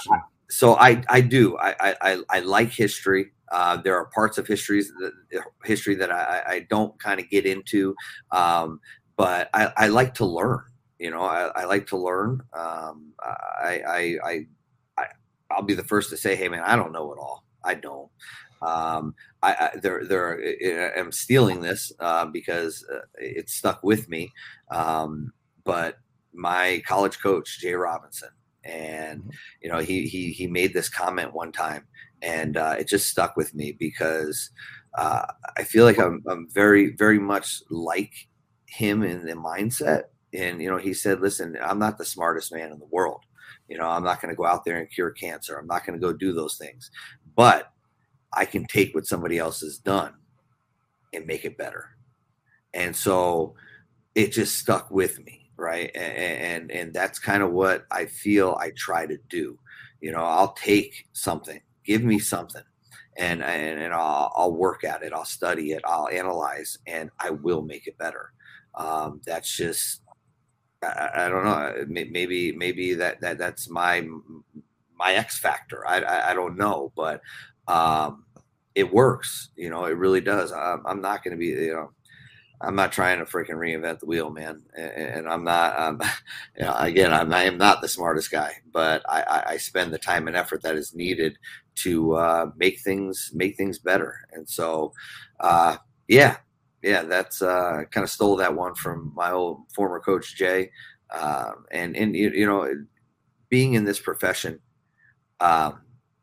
so 0.48 0.76
I 0.76 1.04
I 1.10 1.20
do 1.20 1.58
I 1.58 1.74
I 2.00 2.22
I 2.30 2.40
like 2.40 2.70
history. 2.70 3.32
Uh, 3.52 3.76
there 3.76 3.98
are 3.98 4.06
parts 4.06 4.38
of 4.38 4.46
histories 4.46 4.90
that, 4.98 5.42
history 5.62 5.94
that 5.96 6.10
I, 6.10 6.42
I 6.46 6.66
don't 6.70 6.98
kind 6.98 7.20
of 7.20 7.28
get 7.28 7.44
into, 7.44 7.94
um, 8.32 8.80
but 9.18 9.50
I, 9.52 9.70
I 9.76 9.88
like 9.88 10.14
to 10.14 10.24
learn. 10.24 10.60
You 10.98 11.10
know, 11.10 11.20
I, 11.20 11.48
I 11.54 11.64
like 11.66 11.86
to 11.88 11.98
learn. 11.98 12.40
Um, 12.54 13.12
I, 13.22 13.26
I 13.62 13.84
I 13.92 14.18
I 14.24 14.46
I'll 15.50 15.62
be 15.62 15.74
the 15.74 15.84
first 15.84 16.10
to 16.10 16.16
say, 16.16 16.36
hey 16.36 16.48
man, 16.48 16.62
I 16.64 16.76
don't 16.76 16.92
know 16.92 17.12
it 17.12 17.18
all. 17.18 17.44
I 17.64 17.74
don't. 17.74 18.08
Um, 18.62 19.14
I, 19.42 19.52
I 19.52 19.70
there 19.80 20.04
there 20.04 20.98
I'm 20.98 21.12
stealing 21.12 21.60
this 21.60 21.92
uh, 21.98 22.26
because 22.26 22.84
uh, 22.92 23.00
it's 23.18 23.54
stuck 23.54 23.82
with 23.82 24.08
me. 24.08 24.32
Um, 24.70 25.32
but 25.64 25.98
my 26.32 26.82
college 26.86 27.20
coach 27.20 27.60
J 27.60 27.74
Robinson, 27.74 28.30
and 28.64 29.20
mm-hmm. 29.20 29.30
you 29.62 29.70
know 29.70 29.78
he 29.78 30.06
he 30.06 30.32
he 30.32 30.46
made 30.46 30.74
this 30.74 30.88
comment 30.88 31.32
one 31.32 31.52
time, 31.52 31.86
and 32.22 32.56
uh, 32.56 32.76
it 32.78 32.88
just 32.88 33.08
stuck 33.08 33.36
with 33.36 33.54
me 33.54 33.72
because 33.72 34.50
uh, 34.94 35.26
I 35.56 35.64
feel 35.64 35.84
like 35.84 35.98
I'm 35.98 36.22
I'm 36.28 36.48
very 36.50 36.90
very 36.90 37.18
much 37.18 37.62
like 37.70 38.12
him 38.66 39.02
in 39.02 39.24
the 39.24 39.32
mindset. 39.32 40.04
And 40.32 40.62
you 40.62 40.70
know 40.70 40.76
he 40.76 40.94
said, 40.94 41.20
"Listen, 41.20 41.56
I'm 41.62 41.78
not 41.78 41.98
the 41.98 42.04
smartest 42.04 42.52
man 42.52 42.72
in 42.72 42.78
the 42.78 42.86
world. 42.86 43.24
You 43.70 43.78
know 43.78 43.86
I'm 43.88 44.04
not 44.04 44.20
going 44.20 44.30
to 44.34 44.36
go 44.36 44.46
out 44.46 44.66
there 44.66 44.78
and 44.78 44.90
cure 44.90 45.12
cancer. 45.12 45.56
I'm 45.56 45.66
not 45.66 45.86
going 45.86 45.98
to 45.98 46.06
go 46.06 46.12
do 46.12 46.34
those 46.34 46.58
things, 46.58 46.90
but 47.36 47.72
I 48.34 48.44
can 48.44 48.66
take 48.66 48.94
what 48.94 49.06
somebody 49.06 49.38
else 49.38 49.60
has 49.62 49.78
done 49.78 50.14
and 51.14 51.26
make 51.26 51.46
it 51.46 51.56
better." 51.56 51.86
And 52.74 52.94
so 52.94 53.54
it 54.14 54.32
just 54.32 54.58
stuck 54.58 54.90
with 54.90 55.24
me 55.24 55.50
right 55.56 55.90
and 55.94 56.14
and, 56.14 56.72
and 56.72 56.94
that's 56.94 57.18
kind 57.18 57.42
of 57.42 57.52
what 57.52 57.84
i 57.90 58.06
feel 58.06 58.56
i 58.60 58.70
try 58.76 59.06
to 59.06 59.18
do 59.28 59.58
you 60.00 60.10
know 60.10 60.22
i'll 60.24 60.54
take 60.54 61.06
something 61.12 61.60
give 61.84 62.02
me 62.02 62.18
something 62.18 62.62
and 63.18 63.42
and, 63.42 63.80
and 63.80 63.92
I'll, 63.92 64.32
I'll 64.34 64.54
work 64.54 64.84
at 64.84 65.02
it 65.02 65.12
i'll 65.12 65.24
study 65.24 65.72
it 65.72 65.82
i'll 65.84 66.08
analyze 66.08 66.78
and 66.86 67.10
i 67.18 67.30
will 67.30 67.62
make 67.62 67.86
it 67.86 67.98
better 67.98 68.32
um, 68.74 69.20
that's 69.26 69.54
just 69.56 70.02
I, 70.82 71.26
I, 71.26 71.28
don't 71.28 71.44
know 71.44 71.84
maybe 71.88 72.52
maybe 72.52 72.94
that 72.94 73.20
that 73.20 73.38
that's 73.38 73.68
my 73.68 74.06
my 74.96 75.12
x 75.12 75.38
factor 75.38 75.86
i 75.86 76.00
i, 76.00 76.30
I 76.30 76.34
don't 76.34 76.56
know 76.56 76.92
but 76.96 77.20
um, 77.68 78.24
it 78.74 78.92
works 78.92 79.50
you 79.56 79.70
know 79.70 79.84
it 79.84 79.96
really 79.96 80.20
does 80.20 80.52
i'm, 80.52 80.82
I'm 80.86 81.02
not 81.02 81.22
going 81.22 81.32
to 81.32 81.38
be 81.38 81.48
you 81.48 81.74
know 81.74 81.90
I'm 82.62 82.74
not 82.76 82.92
trying 82.92 83.18
to 83.18 83.24
freaking 83.24 83.56
reinvent 83.56 84.00
the 84.00 84.06
wheel, 84.06 84.30
man. 84.30 84.62
And, 84.76 85.26
I'm 85.26 85.44
not, 85.44 85.78
um, 85.78 86.00
you 86.58 86.64
know, 86.64 86.74
again, 86.76 87.12
I'm, 87.12 87.32
I 87.32 87.44
am 87.44 87.56
not 87.56 87.80
the 87.80 87.88
smartest 87.88 88.30
guy, 88.30 88.52
but 88.70 89.02
I, 89.08 89.44
I, 89.46 89.56
spend 89.56 89.92
the 89.92 89.98
time 89.98 90.26
and 90.28 90.36
effort 90.36 90.62
that 90.62 90.76
is 90.76 90.94
needed 90.94 91.38
to 91.76 92.12
uh, 92.12 92.50
make 92.56 92.80
things 92.80 93.30
make 93.32 93.56
things 93.56 93.78
better. 93.78 94.28
And 94.32 94.48
so, 94.48 94.92
uh, 95.40 95.78
yeah, 96.06 96.36
yeah, 96.82 97.02
that's 97.02 97.42
uh, 97.42 97.84
kind 97.90 98.04
of 98.04 98.10
stole 98.10 98.36
that 98.36 98.54
one 98.54 98.74
from 98.74 99.12
my 99.14 99.30
old 99.30 99.70
former 99.74 100.00
coach 100.00 100.36
J. 100.36 100.70
Um, 101.10 101.64
and 101.70 101.96
and 101.96 102.14
you, 102.16 102.30
you 102.30 102.46
know, 102.46 102.72
being 103.48 103.74
in 103.74 103.84
this 103.84 104.00
profession, 104.00 104.60
um, 105.40 105.80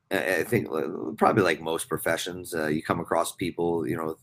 I 0.10 0.44
think 0.44 0.70
probably 1.18 1.44
like 1.44 1.62
most 1.62 1.90
professions, 1.90 2.56
uh, 2.56 2.68
you 2.68 2.82
come 2.82 3.02
across 3.02 3.34
people, 3.34 3.86
you 3.86 3.98
know, 3.98 4.16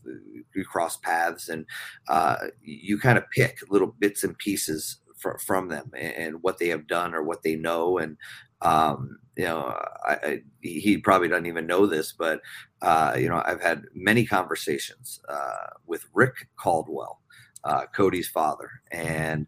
you 0.55 0.65
cross 0.65 0.97
paths, 0.97 1.49
and 1.49 1.67
uh, 2.09 2.37
you 2.63 2.99
kind 2.99 3.19
of 3.19 3.29
pick 3.31 3.59
little 3.69 3.95
bits 3.99 4.25
and 4.25 4.37
pieces 4.39 5.01
fr- 5.17 5.39
from 5.39 5.69
them 5.69 5.91
and, 5.95 6.15
and, 6.15 6.43
what 6.43 6.59
they 6.59 6.69
have 6.69 6.87
done 6.87 7.15
or 7.15 7.23
what 7.23 7.43
they 7.43 7.55
know. 7.55 7.99
And 7.99 8.17
um, 8.63 9.19
you 9.37 9.45
know, 9.45 9.77
I, 10.07 10.13
I, 10.13 10.43
he 10.61 10.99
probably 10.99 11.29
doesn't 11.29 11.47
even 11.47 11.67
know 11.67 11.87
this, 11.87 12.13
but 12.13 12.41
uh, 12.83 13.17
you 13.19 13.29
know, 13.29 13.43
I've 13.45 13.63
had 13.63 13.85
many 13.95 14.27
conversations 14.27 15.21
uh, 15.29 15.69
with 15.87 16.05
Rick 16.15 16.49
Caldwell. 16.57 17.21
uh, 17.65 17.87
Cody's 17.95 18.29
father, 18.29 18.71
and 18.91 19.47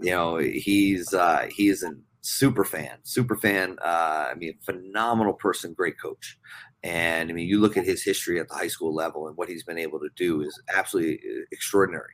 you 0.00 0.10
know 0.10 0.36
he's 0.38 1.12
uh, 1.12 1.46
he's 1.54 1.82
a 1.82 1.92
super 2.22 2.64
fan, 2.64 2.98
super 3.02 3.36
fan. 3.36 3.76
Uh, 3.84 4.28
I 4.30 4.34
mean, 4.36 4.54
phenomenal 4.64 5.34
person, 5.34 5.74
great 5.74 6.00
coach. 6.00 6.38
And 6.82 7.28
I 7.30 7.32
mean, 7.32 7.48
you 7.48 7.60
look 7.60 7.76
at 7.76 7.84
his 7.84 8.02
history 8.04 8.38
at 8.40 8.48
the 8.48 8.54
high 8.54 8.68
school 8.68 8.94
level 8.94 9.26
and 9.26 9.36
what 9.36 9.48
he's 9.48 9.64
been 9.64 9.78
able 9.78 9.98
to 10.00 10.10
do 10.16 10.42
is 10.42 10.60
absolutely 10.74 11.16
uh, 11.16 11.44
extraordinary. 11.50 12.12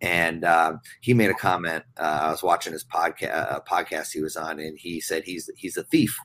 And 0.00 0.44
um, 0.44 0.80
he 1.00 1.14
made 1.14 1.30
a 1.30 1.34
comment. 1.34 1.84
Uh, 1.98 2.20
I 2.22 2.30
was 2.30 2.42
watching 2.42 2.72
his 2.72 2.84
podcast 2.84 3.32
uh, 3.34 3.60
podcast 3.70 4.12
he 4.12 4.22
was 4.22 4.36
on, 4.36 4.58
and 4.58 4.78
he 4.78 5.00
said 5.00 5.24
he's 5.24 5.50
he's 5.56 5.76
a 5.76 5.84
thief. 5.84 6.18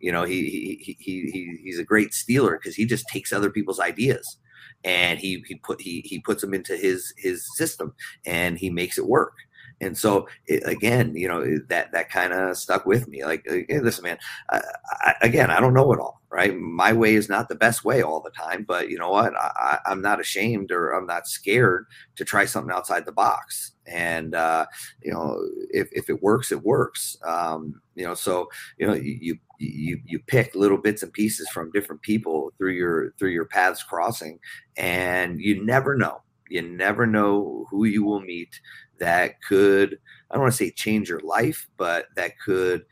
You 0.00 0.12
know, 0.12 0.24
he 0.24 0.48
he 0.82 0.96
he, 0.98 1.30
he 1.30 1.58
he's 1.62 1.78
a 1.78 1.84
great 1.84 2.14
stealer 2.14 2.58
because 2.58 2.74
he 2.74 2.86
just 2.86 3.08
takes 3.08 3.32
other 3.32 3.50
people's 3.50 3.80
ideas 3.80 4.38
and 4.84 5.18
he 5.18 5.42
he 5.46 5.56
put 5.56 5.80
he 5.80 6.02
he 6.04 6.20
puts 6.20 6.42
them 6.42 6.54
into 6.54 6.76
his 6.76 7.12
his 7.16 7.44
system 7.56 7.94
and 8.24 8.58
he 8.58 8.70
makes 8.70 8.98
it 8.98 9.06
work 9.06 9.34
and 9.80 9.96
so 9.96 10.26
it, 10.46 10.62
again, 10.66 11.14
you 11.14 11.28
know, 11.28 11.58
that 11.68 11.92
that 11.92 12.10
kind 12.10 12.32
of 12.32 12.56
stuck 12.56 12.86
with 12.86 13.08
me. 13.08 13.24
Like, 13.24 13.44
hey, 13.46 13.80
listen, 13.80 14.04
man, 14.04 14.18
I, 14.48 14.60
I, 15.00 15.14
again, 15.22 15.50
I 15.50 15.60
don't 15.60 15.74
know 15.74 15.92
it 15.92 16.00
all, 16.00 16.20
right? 16.36 16.54
My 16.54 16.92
way 16.92 17.14
is 17.14 17.30
not 17.30 17.48
the 17.48 17.54
best 17.54 17.82
way 17.82 18.02
all 18.02 18.20
the 18.20 18.30
time, 18.30 18.66
but 18.68 18.90
you 18.90 18.98
know 18.98 19.08
what? 19.08 19.32
I, 19.34 19.78
am 19.86 20.02
not 20.02 20.20
ashamed 20.20 20.70
or 20.70 20.90
I'm 20.90 21.06
not 21.06 21.26
scared 21.26 21.86
to 22.16 22.26
try 22.26 22.44
something 22.44 22.70
outside 22.70 23.06
the 23.06 23.12
box. 23.12 23.72
And 23.86 24.34
uh, 24.34 24.66
you 25.02 25.14
know, 25.14 25.40
if, 25.70 25.88
if 25.92 26.10
it 26.10 26.22
works, 26.22 26.52
it 26.52 26.62
works. 26.62 27.16
Um, 27.24 27.80
you 27.94 28.04
know, 28.04 28.12
so 28.12 28.48
you 28.76 28.86
know, 28.86 28.92
you 28.92 29.38
you 29.58 29.98
you 30.04 30.18
pick 30.26 30.54
little 30.54 30.76
bits 30.76 31.02
and 31.02 31.10
pieces 31.10 31.48
from 31.48 31.70
different 31.70 32.02
people 32.02 32.52
through 32.58 32.72
your 32.72 33.12
through 33.18 33.30
your 33.30 33.46
paths 33.46 33.82
crossing, 33.82 34.38
and 34.76 35.40
you 35.40 35.64
never 35.64 35.96
know. 35.96 36.20
You 36.50 36.60
never 36.60 37.06
know 37.06 37.64
who 37.70 37.86
you 37.86 38.04
will 38.04 38.20
meet 38.20 38.60
that 38.98 39.42
could, 39.42 39.98
I 40.30 40.34
don't 40.34 40.42
want 40.42 40.52
to 40.52 40.56
say 40.56 40.70
change 40.70 41.08
your 41.08 41.20
life, 41.20 41.66
but 41.76 42.06
that 42.16 42.38
could 42.38 42.84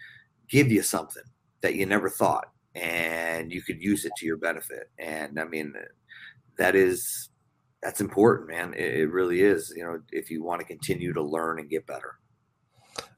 give 0.49 0.73
you 0.73 0.83
something 0.83 1.23
that 1.61 1.75
you 1.75 1.87
never 1.87 2.09
thought 2.09 2.49
and 2.75 3.53
you 3.53 3.63
could 3.63 3.83
use 3.83 4.05
it 4.05 4.13
to 4.17 4.27
your 4.27 4.37
benefit. 4.37 4.91
And 4.99 5.39
I 5.39 5.45
mean, 5.45 5.75
that 6.59 6.75
is, 6.75 7.31
that's 7.83 8.01
important, 8.01 8.51
man. 8.51 8.75
It, 8.75 8.95
it 8.95 9.11
really 9.11 9.41
is, 9.41 9.73
you 9.77 9.85
know, 9.85 10.01
if 10.11 10.31
you 10.31 10.43
want 10.43 10.61
to 10.61 10.67
continue 10.67 11.13
to 11.13 11.23
learn 11.23 11.59
and 11.59 11.71
get 11.71 11.87
better. 11.87 12.17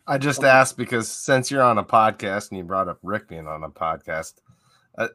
I 0.07 0.19
just 0.19 0.45
asked 0.45 0.77
because 0.77 1.11
since 1.11 1.51
you're 1.51 1.63
on 1.63 1.79
a 1.79 1.85
podcast 1.85 2.51
and 2.51 2.59
you 2.59 2.65
brought 2.65 2.89
up 2.89 2.99
Rick 3.03 3.29
being 3.29 3.49
on 3.49 3.65
a 3.65 3.69
podcast, 3.69 4.35
uh, 4.99 5.09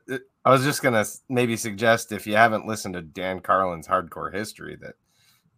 I 0.44 0.52
was 0.52 0.64
just 0.64 0.84
gonna 0.84 1.06
maybe 1.30 1.56
suggest 1.56 2.12
if 2.12 2.28
you 2.28 2.36
haven't 2.36 2.68
listened 2.68 2.96
to 2.96 3.02
Dan 3.02 3.40
Carlin's 3.40 3.88
Hardcore 3.88 4.34
History 4.34 4.76
that 4.82 4.96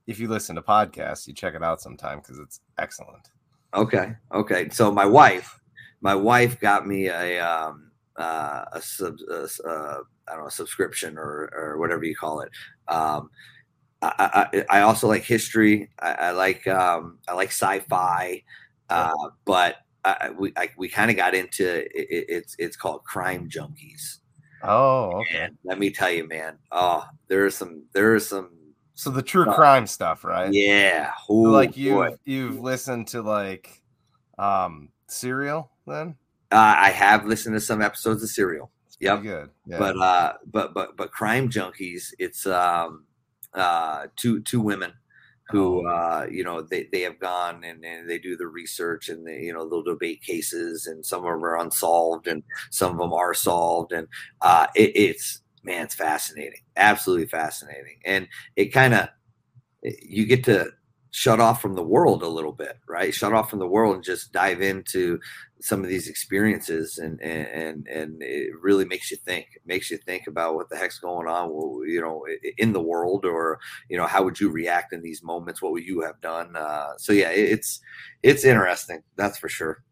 if 0.07 0.19
you 0.19 0.27
listen 0.27 0.55
to 0.55 0.61
podcasts, 0.61 1.27
you 1.27 1.33
check 1.33 1.55
it 1.55 1.63
out 1.63 1.81
sometime 1.81 2.19
because 2.19 2.37
it's 2.39 2.59
excellent. 2.77 3.29
Okay. 3.73 4.15
Okay. 4.33 4.69
So 4.69 4.91
my 4.91 5.05
wife, 5.05 5.59
my 6.01 6.13
wife 6.13 6.59
got 6.59 6.85
me 6.85 7.07
a 7.07 7.39
um 7.39 7.91
uh, 8.17 8.65
a 8.71 8.81
sub 8.81 9.17
uh, 9.29 9.47
uh, 9.67 9.97
I 10.27 10.35
don't 10.35 10.43
know 10.43 10.49
subscription 10.49 11.17
or 11.17 11.49
or 11.53 11.77
whatever 11.77 12.03
you 12.03 12.15
call 12.15 12.41
it. 12.41 12.49
Um, 12.87 13.29
I, 14.01 14.47
I, 14.51 14.65
I 14.69 14.81
also 14.81 15.07
like 15.07 15.23
history. 15.23 15.89
I, 15.99 16.11
I 16.11 16.31
like 16.31 16.67
um, 16.67 17.19
I 17.27 17.33
like 17.33 17.49
sci-fi, 17.49 18.43
uh, 18.89 19.29
but 19.45 19.77
I, 20.03 20.31
we 20.37 20.51
I, 20.57 20.69
we 20.77 20.89
kind 20.89 21.09
of 21.09 21.17
got 21.17 21.33
into 21.33 21.85
it, 21.85 21.91
it's 21.93 22.55
it's 22.59 22.75
called 22.75 23.03
Crime 23.05 23.49
Junkies. 23.49 24.17
Oh, 24.63 25.21
okay. 25.21 25.43
And 25.43 25.57
let 25.63 25.79
me 25.79 25.89
tell 25.89 26.11
you, 26.11 26.27
man. 26.27 26.57
Oh, 26.71 27.05
there 27.27 27.45
are 27.45 27.51
some 27.51 27.83
there 27.93 28.13
are 28.13 28.19
some 28.19 28.51
so 28.95 29.09
the 29.09 29.21
true 29.21 29.45
crime 29.45 29.87
stuff, 29.87 30.23
right? 30.23 30.51
Yeah. 30.53 31.11
Ooh, 31.29 31.49
like 31.49 31.77
you 31.77 31.99
have 31.99 32.17
you've 32.25 32.59
listened 32.59 33.07
to 33.09 33.21
like 33.21 33.81
um 34.37 34.89
Serial 35.07 35.71
then? 35.87 36.15
Uh, 36.53 36.75
I 36.77 36.89
have 36.91 37.25
listened 37.25 37.55
to 37.55 37.59
some 37.59 37.81
episodes 37.81 38.23
of 38.23 38.29
Serial. 38.29 38.71
Yeah, 38.99 39.17
good. 39.17 39.49
Yeah. 39.65 39.79
But 39.79 39.97
uh 39.97 40.33
but 40.45 40.73
but 40.73 40.95
but 40.95 41.11
crime 41.11 41.49
junkies, 41.49 42.13
it's 42.19 42.45
um 42.45 43.05
uh 43.53 44.07
two 44.15 44.41
two 44.41 44.61
women 44.61 44.93
who 45.49 45.85
oh. 45.85 45.89
uh 45.89 46.27
you 46.31 46.43
know 46.43 46.61
they, 46.61 46.87
they 46.91 47.01
have 47.01 47.19
gone 47.19 47.63
and, 47.63 47.83
and 47.83 48.09
they 48.09 48.17
do 48.17 48.37
the 48.37 48.47
research 48.47 49.09
and 49.09 49.27
they 49.27 49.41
you 49.41 49.51
know 49.53 49.67
they'll 49.67 49.83
debate 49.83 50.21
cases 50.21 50.87
and 50.87 51.05
some 51.05 51.25
of 51.25 51.31
them 51.31 51.43
are 51.43 51.57
unsolved 51.57 52.27
and 52.27 52.43
some 52.71 52.91
of 52.93 52.97
them 52.97 53.11
are 53.13 53.33
solved 53.33 53.91
and 53.91 54.07
uh 54.41 54.67
it, 54.75 54.95
it's 54.95 55.43
man, 55.63 55.83
it's 55.85 55.95
fascinating, 55.95 56.61
absolutely 56.75 57.27
fascinating, 57.27 57.97
and 58.05 58.27
it 58.55 58.67
kind 58.67 58.93
of 58.93 59.09
you 59.81 60.25
get 60.25 60.43
to 60.45 60.71
shut 61.15 61.39
off 61.39 61.61
from 61.61 61.75
the 61.75 61.83
world 61.83 62.23
a 62.23 62.27
little 62.27 62.51
bit, 62.51 62.79
right? 62.89 63.13
Shut 63.13 63.33
off 63.33 63.47
from 63.47 63.59
the 63.59 63.67
world 63.67 63.93
and 63.93 64.03
just 64.03 64.33
dive 64.33 64.61
into 64.61 65.19
some 65.61 65.83
of 65.83 65.87
these 65.87 66.09
experiences, 66.09 66.97
and 66.97 67.21
and 67.21 67.87
and 67.87 68.21
it 68.21 68.51
really 68.59 68.83
makes 68.83 69.11
you 69.11 69.17
think. 69.17 69.47
It 69.55 69.61
makes 69.65 69.91
you 69.91 69.97
think 69.97 70.25
about 70.27 70.55
what 70.55 70.69
the 70.69 70.75
heck's 70.75 70.99
going 70.99 71.27
on, 71.27 71.49
you 71.87 72.01
know, 72.01 72.25
in 72.57 72.73
the 72.73 72.81
world, 72.81 73.25
or 73.25 73.59
you 73.89 73.95
know, 73.95 74.07
how 74.07 74.23
would 74.23 74.39
you 74.39 74.49
react 74.49 74.91
in 74.91 75.03
these 75.03 75.23
moments? 75.23 75.61
What 75.61 75.71
would 75.73 75.85
you 75.85 76.01
have 76.01 76.19
done? 76.19 76.55
Uh, 76.55 76.97
so 76.97 77.13
yeah, 77.13 77.29
it's 77.29 77.79
it's 78.23 78.43
interesting, 78.43 79.03
that's 79.15 79.37
for 79.37 79.49
sure. 79.49 79.83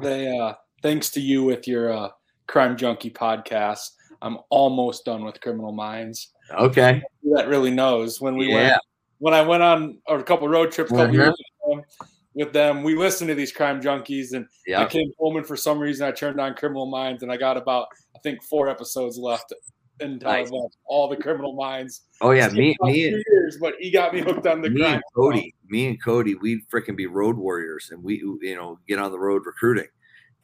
They 0.00 0.38
uh, 0.38 0.52
thanks 0.82 1.08
to 1.10 1.20
you 1.20 1.42
with 1.44 1.66
your 1.66 1.90
uh, 1.90 2.10
crime 2.46 2.76
junkie 2.76 3.10
podcast 3.10 3.90
I'm 4.22 4.38
almost 4.50 5.04
done 5.04 5.24
with 5.24 5.40
Criminal 5.40 5.72
Minds. 5.72 6.32
Okay. 6.58 7.02
That 7.34 7.48
really 7.48 7.70
knows 7.70 8.20
when 8.20 8.36
we 8.36 8.48
yeah. 8.48 8.54
went 8.54 8.80
when 9.18 9.34
I 9.34 9.42
went 9.42 9.62
on 9.62 9.98
a 10.08 10.22
couple 10.22 10.48
road 10.48 10.72
trips, 10.72 10.90
couple 10.90 11.06
mm-hmm. 11.06 11.14
years 11.14 11.34
with 11.64 11.78
them, 11.78 11.84
with 12.34 12.52
them, 12.52 12.82
we 12.82 12.94
listened 12.94 13.28
to 13.28 13.34
these 13.34 13.52
crime 13.52 13.80
junkies, 13.80 14.32
and 14.32 14.46
yep. 14.66 14.80
I 14.80 14.84
came 14.86 15.10
home 15.18 15.36
and 15.36 15.46
for 15.46 15.56
some 15.56 15.78
reason 15.78 16.06
I 16.06 16.12
turned 16.12 16.40
on 16.40 16.54
Criminal 16.54 16.86
Minds, 16.86 17.22
and 17.22 17.32
I 17.32 17.36
got 17.36 17.56
about 17.56 17.88
I 18.14 18.18
think 18.20 18.42
four 18.42 18.68
episodes 18.68 19.18
left 19.18 19.52
until 20.00 20.30
nice. 20.30 20.50
all 20.84 21.08
the 21.08 21.16
Criminal 21.16 21.54
Minds. 21.54 22.02
Oh 22.20 22.32
yeah, 22.32 22.48
me, 22.48 22.76
me, 22.82 23.22
years, 23.26 23.58
but 23.60 23.74
he 23.78 23.90
got 23.90 24.12
me 24.12 24.20
hooked 24.20 24.46
on 24.46 24.60
the 24.60 24.70
me 24.70 24.84
and 24.84 25.02
Cody. 25.14 25.54
Me 25.68 25.88
and 25.88 26.02
Cody, 26.02 26.34
we'd 26.34 26.68
freaking 26.68 26.96
be 26.96 27.06
road 27.06 27.36
warriors, 27.36 27.90
and 27.90 28.02
we 28.02 28.16
you 28.16 28.54
know 28.54 28.78
get 28.86 28.98
on 28.98 29.10
the 29.10 29.18
road 29.18 29.42
recruiting 29.46 29.88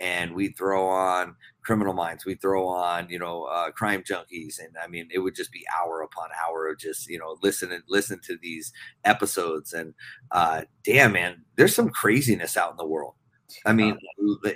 and 0.03 0.35
we 0.35 0.49
throw 0.49 0.87
on 0.89 1.35
criminal 1.63 1.95
minds 1.95 2.27
we 2.27 2.35
throw 2.35 2.67
on 2.67 3.09
you 3.09 3.19
know 3.19 3.45
uh, 3.45 3.71
crime 3.71 4.03
junkies 4.03 4.59
and 4.59 4.75
i 4.83 4.87
mean 4.87 5.09
it 5.13 5.21
would 5.21 5.35
just 5.35 5.53
be 5.53 5.65
hour 5.81 6.03
upon 6.03 6.29
hour 6.45 6.69
of 6.69 6.79
just 6.79 7.09
you 7.09 7.19
know 7.19 7.39
listen 7.41 7.71
and 7.71 7.85
listen 7.89 8.21
to 8.23 8.37
these 8.43 8.73
episodes 9.05 9.73
and 9.73 9.95
uh 10.33 10.63
damn 10.85 11.13
man 11.13 11.41
there's 11.57 11.75
some 11.75 11.89
craziness 11.89 12.57
out 12.57 12.71
in 12.71 12.77
the 12.77 12.87
world. 12.87 13.15
I 13.67 13.73
mean 13.73 13.99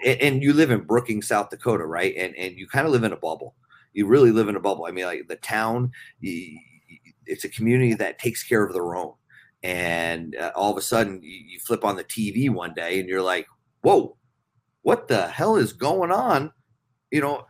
and 0.05 0.43
you 0.43 0.53
live 0.53 0.71
in 0.71 0.81
brookings 0.81 1.29
south 1.29 1.51
dakota 1.51 1.85
right? 1.87 2.15
And 2.17 2.35
and 2.37 2.57
you 2.57 2.67
kind 2.67 2.87
of 2.87 2.93
live 2.93 3.05
in 3.05 3.13
a 3.13 3.17
bubble. 3.17 3.55
You 3.93 4.07
really 4.07 4.33
live 4.33 4.49
in 4.49 4.57
a 4.57 4.61
bubble. 4.61 4.87
I 4.87 4.91
mean 4.91 5.05
like 5.05 5.29
the 5.29 5.37
town 5.37 5.93
it's 6.23 7.45
a 7.45 7.49
community 7.49 7.95
that 7.95 8.19
takes 8.19 8.43
care 8.43 8.65
of 8.65 8.73
their 8.73 8.95
own. 8.95 9.13
And 9.63 10.35
uh, 10.37 10.53
all 10.55 10.71
of 10.71 10.79
a 10.79 10.83
sudden 10.83 11.21
you 11.23 11.61
flip 11.61 11.85
on 11.85 11.97
the 11.97 12.05
tv 12.05 12.51
one 12.51 12.73
day 12.75 12.99
and 12.99 13.09
you're 13.09 13.23
like 13.23 13.47
whoa 13.83 14.17
what 14.87 15.09
the 15.09 15.27
hell 15.27 15.57
is 15.57 15.73
going 15.73 16.13
on, 16.13 16.53
you 17.11 17.21
know, 17.21 17.45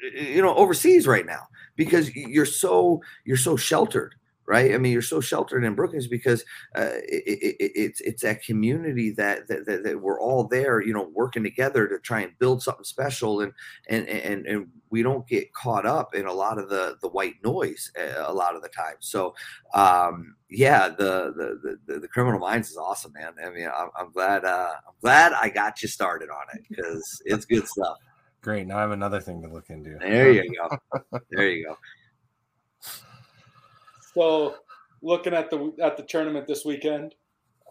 you 0.00 0.40
know, 0.40 0.54
overseas 0.54 1.04
right 1.04 1.26
now? 1.26 1.40
Because 1.74 2.14
you're 2.14 2.46
so 2.46 3.02
you're 3.24 3.36
so 3.36 3.56
sheltered 3.56 4.14
right? 4.46 4.74
I 4.74 4.78
mean, 4.78 4.92
you're 4.92 5.02
so 5.02 5.20
sheltered 5.20 5.64
in 5.64 5.74
Brookings 5.74 6.06
because 6.06 6.42
uh, 6.76 6.98
it, 7.08 7.56
it, 7.60 7.72
it's 7.74 8.00
it's 8.00 8.22
that 8.22 8.42
community 8.42 9.10
that, 9.10 9.48
that, 9.48 9.66
that 9.66 9.82
that 9.84 10.00
we're 10.00 10.20
all 10.20 10.44
there, 10.44 10.80
you 10.80 10.92
know, 10.92 11.10
working 11.14 11.42
together 11.42 11.88
to 11.88 11.98
try 11.98 12.20
and 12.20 12.38
build 12.38 12.62
something 12.62 12.84
special, 12.84 13.40
and 13.40 13.52
and 13.88 14.08
and 14.08 14.46
and 14.46 14.68
we 14.90 15.02
don't 15.02 15.26
get 15.26 15.52
caught 15.52 15.86
up 15.86 16.14
in 16.14 16.26
a 16.26 16.32
lot 16.32 16.58
of 16.58 16.68
the 16.68 16.96
the 17.02 17.08
white 17.08 17.34
noise 17.44 17.90
eh, 17.96 18.14
a 18.16 18.32
lot 18.32 18.54
of 18.54 18.62
the 18.62 18.68
time. 18.68 18.96
So, 19.00 19.34
um, 19.74 20.36
yeah, 20.48 20.88
the, 20.88 21.32
the 21.36 21.78
the 21.86 22.00
the 22.00 22.08
criminal 22.08 22.40
minds 22.40 22.70
is 22.70 22.76
awesome, 22.76 23.12
man. 23.12 23.32
I 23.44 23.50
mean, 23.50 23.68
I'm, 23.74 23.88
I'm 23.98 24.12
glad 24.12 24.44
uh, 24.44 24.72
I'm 24.86 24.94
glad 25.00 25.32
I 25.32 25.48
got 25.48 25.82
you 25.82 25.88
started 25.88 26.30
on 26.30 26.44
it 26.54 26.64
because 26.68 27.22
it's 27.24 27.44
good 27.44 27.66
stuff. 27.66 27.98
Great. 28.42 28.68
Now 28.68 28.78
I 28.78 28.82
have 28.82 28.92
another 28.92 29.20
thing 29.20 29.42
to 29.42 29.48
look 29.48 29.70
into. 29.70 29.98
There 29.98 30.30
you 30.30 30.54
go. 30.54 30.78
there 31.30 31.50
you 31.50 31.66
go. 31.66 31.76
So 34.16 34.54
looking 35.02 35.34
at 35.34 35.50
the 35.50 35.72
at 35.82 35.96
the 35.96 36.02
tournament 36.02 36.46
this 36.46 36.64
weekend, 36.64 37.14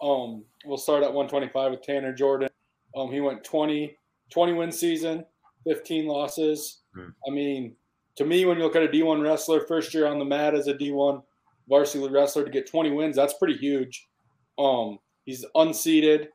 um, 0.01 0.45
we'll 0.63 0.77
start 0.77 1.03
at 1.03 1.11
125 1.11 1.71
with 1.71 1.81
Tanner 1.81 2.13
Jordan. 2.13 2.49
Um, 2.95 3.11
he 3.11 3.19
went 3.19 3.43
20 3.43 3.97
20 4.31 4.53
win 4.53 4.71
season, 4.71 5.25
15 5.67 6.05
losses. 6.07 6.81
Hmm. 6.93 7.09
I 7.27 7.31
mean, 7.31 7.75
to 8.17 8.25
me, 8.25 8.45
when 8.45 8.57
you 8.57 8.63
look 8.63 8.75
at 8.75 8.83
a 8.83 8.87
D1 8.87 9.23
wrestler, 9.23 9.61
first 9.61 9.93
year 9.93 10.07
on 10.07 10.19
the 10.19 10.25
mat 10.25 10.53
as 10.53 10.67
a 10.67 10.73
D1 10.73 11.21
varsity 11.67 12.07
wrestler 12.07 12.45
to 12.45 12.51
get 12.51 12.69
20 12.69 12.91
wins, 12.91 13.15
that's 13.15 13.33
pretty 13.33 13.57
huge. 13.57 14.07
Um, 14.59 14.99
he's 15.25 15.45
unseeded. 15.55 16.27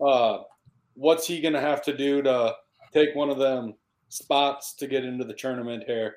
Uh, 0.00 0.38
what's 0.94 1.26
he 1.26 1.40
gonna 1.40 1.60
have 1.60 1.82
to 1.82 1.96
do 1.96 2.22
to 2.22 2.54
take 2.92 3.14
one 3.14 3.28
of 3.28 3.38
them 3.38 3.74
spots 4.08 4.74
to 4.76 4.86
get 4.86 5.04
into 5.04 5.24
the 5.24 5.34
tournament 5.34 5.84
here? 5.86 6.16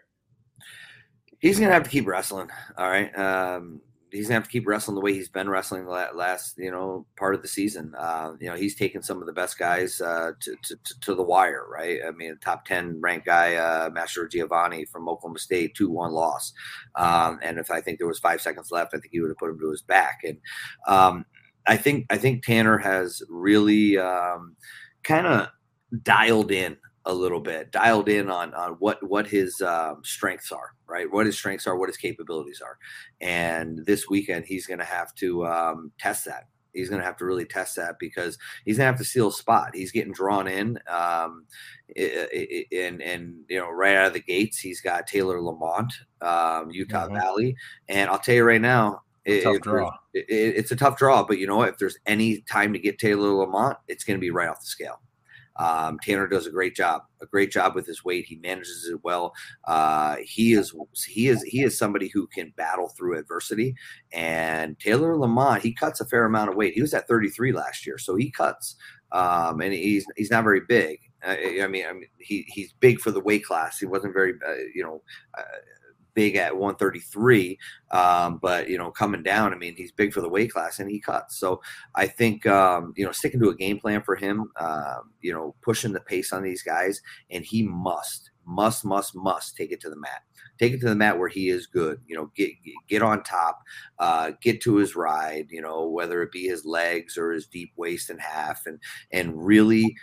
He's 1.39 1.59
gonna 1.59 1.73
have 1.73 1.83
to 1.83 1.89
keep 1.89 2.07
wrestling. 2.07 2.49
All 2.77 2.89
right. 2.89 3.15
Um, 3.17 3.81
he's 4.15 4.27
gonna 4.27 4.35
have 4.35 4.45
to 4.45 4.49
keep 4.49 4.67
wrestling 4.67 4.95
the 4.95 5.01
way 5.01 5.13
he's 5.13 5.29
been 5.29 5.49
wrestling 5.49 5.85
the 5.85 5.91
last 5.91 6.57
you 6.57 6.71
know 6.71 7.05
part 7.17 7.35
of 7.35 7.41
the 7.41 7.47
season. 7.47 7.93
Uh, 7.97 8.33
you 8.39 8.47
know, 8.47 8.55
he's 8.55 8.75
taken 8.75 9.03
some 9.03 9.19
of 9.19 9.27
the 9.27 9.33
best 9.33 9.57
guys 9.57 9.99
uh, 10.01 10.31
to, 10.39 10.55
to, 10.63 10.77
to 11.01 11.15
the 11.15 11.23
wire, 11.23 11.65
right? 11.69 11.99
I 12.05 12.11
mean, 12.11 12.37
top 12.41 12.65
ten 12.65 12.99
ranked 13.01 13.25
guy, 13.25 13.55
uh, 13.55 13.89
Mastrogiovanni 13.89 14.87
from 14.89 15.09
Oklahoma 15.09 15.39
State, 15.39 15.75
two 15.75 15.89
one 15.89 16.11
loss, 16.11 16.53
um, 16.95 17.39
and 17.43 17.59
if 17.59 17.69
I 17.69 17.81
think 17.81 17.99
there 17.99 18.07
was 18.07 18.19
five 18.19 18.41
seconds 18.41 18.71
left, 18.71 18.93
I 18.93 18.97
think 18.97 19.11
he 19.11 19.19
would 19.19 19.29
have 19.29 19.37
put 19.37 19.49
him 19.49 19.59
to 19.59 19.71
his 19.71 19.81
back. 19.81 20.19
And 20.23 20.37
um, 20.87 21.25
I 21.67 21.77
think 21.77 22.05
I 22.09 22.17
think 22.17 22.43
Tanner 22.43 22.77
has 22.77 23.21
really 23.29 23.97
um, 23.97 24.55
kind 25.03 25.27
of 25.27 25.49
dialed 26.03 26.51
in 26.51 26.77
a 27.05 27.13
little 27.13 27.39
bit, 27.39 27.71
dialed 27.71 28.09
in 28.09 28.29
on 28.29 28.53
on 28.53 28.73
what 28.73 29.01
what 29.07 29.27
his 29.27 29.61
um, 29.61 30.01
strengths 30.03 30.51
are, 30.51 30.73
right? 30.87 31.11
What 31.11 31.25
his 31.25 31.37
strengths 31.37 31.67
are, 31.67 31.77
what 31.77 31.89
his 31.89 31.97
capabilities 31.97 32.61
are, 32.61 32.77
and 33.21 33.85
this 33.85 34.09
weekend 34.09 34.45
he's 34.45 34.67
going 34.67 34.79
to 34.79 34.85
have 34.85 35.13
to 35.15 35.45
um, 35.45 35.91
test 35.99 36.25
that. 36.25 36.47
He's 36.73 36.89
going 36.89 36.99
to 36.99 37.05
have 37.05 37.17
to 37.17 37.25
really 37.25 37.45
test 37.45 37.77
that 37.77 37.95
because 37.99 38.37
he's 38.65 38.77
going 38.77 38.85
to 38.85 38.91
have 38.91 38.99
to 38.99 39.05
steal 39.05 39.29
a 39.29 39.31
spot. 39.31 39.73
He's 39.73 39.91
getting 39.91 40.11
drawn 40.11 40.47
in, 40.47 40.77
um, 40.87 41.45
and 41.95 43.01
and 43.01 43.35
you 43.47 43.59
know 43.59 43.69
right 43.69 43.95
out 43.95 44.07
of 44.07 44.13
the 44.13 44.21
gates, 44.21 44.59
he's 44.59 44.81
got 44.81 45.07
Taylor 45.07 45.41
Lamont, 45.41 45.93
um, 46.21 46.69
Utah 46.71 47.05
mm-hmm. 47.05 47.15
Valley, 47.15 47.55
and 47.87 48.09
I'll 48.09 48.19
tell 48.19 48.35
you 48.35 48.43
right 48.43 48.61
now, 48.61 49.03
it, 49.25 49.43
tough 49.43 49.61
draw. 49.61 49.91
It, 50.13 50.25
it, 50.27 50.55
it's 50.57 50.71
a 50.71 50.75
tough 50.75 50.97
draw, 50.97 51.23
but 51.23 51.39
you 51.39 51.47
know 51.47 51.57
what? 51.57 51.69
If 51.69 51.77
there's 51.77 51.97
any 52.05 52.41
time 52.41 52.73
to 52.73 52.79
get 52.79 52.99
Taylor 52.99 53.29
Lamont, 53.29 53.77
it's 53.87 54.03
going 54.03 54.17
to 54.17 54.21
be 54.21 54.31
right 54.31 54.49
off 54.49 54.59
the 54.59 54.67
scale. 54.67 55.01
Um, 55.57 55.99
Tanner 55.99 56.27
does 56.27 56.47
a 56.47 56.51
great 56.51 56.75
job, 56.75 57.03
a 57.21 57.25
great 57.25 57.51
job 57.51 57.75
with 57.75 57.85
his 57.85 58.03
weight. 58.03 58.25
He 58.25 58.35
manages 58.37 58.89
it 58.91 59.03
well. 59.03 59.33
Uh, 59.65 60.17
he 60.23 60.53
is 60.53 60.73
he 61.07 61.27
is 61.27 61.43
he 61.43 61.63
is 61.63 61.77
somebody 61.77 62.09
who 62.09 62.27
can 62.27 62.53
battle 62.57 62.89
through 62.89 63.17
adversity. 63.17 63.75
And 64.13 64.79
Taylor 64.79 65.17
Lamont, 65.17 65.61
he 65.61 65.73
cuts 65.73 66.01
a 66.01 66.05
fair 66.05 66.25
amount 66.25 66.49
of 66.49 66.55
weight. 66.55 66.73
He 66.73 66.81
was 66.81 66.93
at 66.93 67.07
33 67.07 67.51
last 67.51 67.85
year, 67.85 67.97
so 67.97 68.15
he 68.15 68.29
cuts. 68.31 68.75
Um, 69.11 69.61
and 69.61 69.73
he's 69.73 70.05
he's 70.17 70.31
not 70.31 70.43
very 70.43 70.61
big. 70.61 70.99
I, 71.23 71.61
I, 71.63 71.67
mean, 71.67 71.85
I 71.89 71.93
mean, 71.93 72.07
he 72.19 72.45
he's 72.47 72.73
big 72.73 72.99
for 72.99 73.11
the 73.11 73.19
weight 73.19 73.45
class. 73.45 73.79
He 73.79 73.85
wasn't 73.85 74.13
very, 74.13 74.33
uh, 74.47 74.55
you 74.73 74.83
know, 74.83 75.01
uh, 75.37 75.43
big 76.15 76.35
at 76.35 76.55
133, 76.55 77.59
um, 77.91 78.39
but 78.41 78.69
you 78.69 78.77
know, 78.77 78.89
coming 78.89 79.21
down, 79.21 79.53
I 79.53 79.57
mean, 79.57 79.75
he's 79.75 79.91
big 79.91 80.13
for 80.13 80.21
the 80.21 80.29
weight 80.29 80.51
class 80.51 80.79
and 80.79 80.89
he 80.89 80.99
cuts. 80.99 81.37
So 81.37 81.61
I 81.93 82.07
think 82.07 82.47
um, 82.47 82.93
you 82.95 83.05
know, 83.05 83.11
sticking 83.11 83.39
to 83.41 83.49
a 83.49 83.55
game 83.55 83.79
plan 83.79 84.01
for 84.01 84.15
him, 84.15 84.51
uh, 84.55 84.99
you 85.21 85.33
know, 85.33 85.55
pushing 85.61 85.93
the 85.93 85.99
pace 85.99 86.33
on 86.33 86.41
these 86.41 86.63
guys, 86.63 87.01
and 87.29 87.45
he 87.45 87.63
must, 87.63 88.31
must, 88.45 88.85
must, 88.85 89.15
must 89.15 89.55
take 89.55 89.71
it 89.71 89.81
to 89.81 89.89
the 89.89 89.99
mat. 89.99 90.23
Take 90.57 90.73
it 90.73 90.79
to 90.81 90.89
the 90.89 90.95
mat 90.95 91.19
where 91.19 91.27
he 91.27 91.49
is 91.49 91.67
good. 91.67 91.99
You 92.07 92.15
know, 92.15 92.31
get 92.35 92.51
get 92.87 93.01
on 93.01 93.23
top, 93.23 93.59
uh, 93.99 94.31
get 94.41 94.61
to 94.61 94.77
his 94.77 94.95
ride. 94.95 95.47
You 95.49 95.61
know, 95.61 95.87
whether 95.87 96.21
it 96.23 96.31
be 96.31 96.47
his 96.47 96.63
legs 96.63 97.17
or 97.17 97.31
his 97.33 97.45
deep 97.45 97.73
waist 97.75 98.09
and 98.09 98.21
half, 98.21 98.65
and 98.65 98.79
and 99.11 99.45
really 99.45 99.95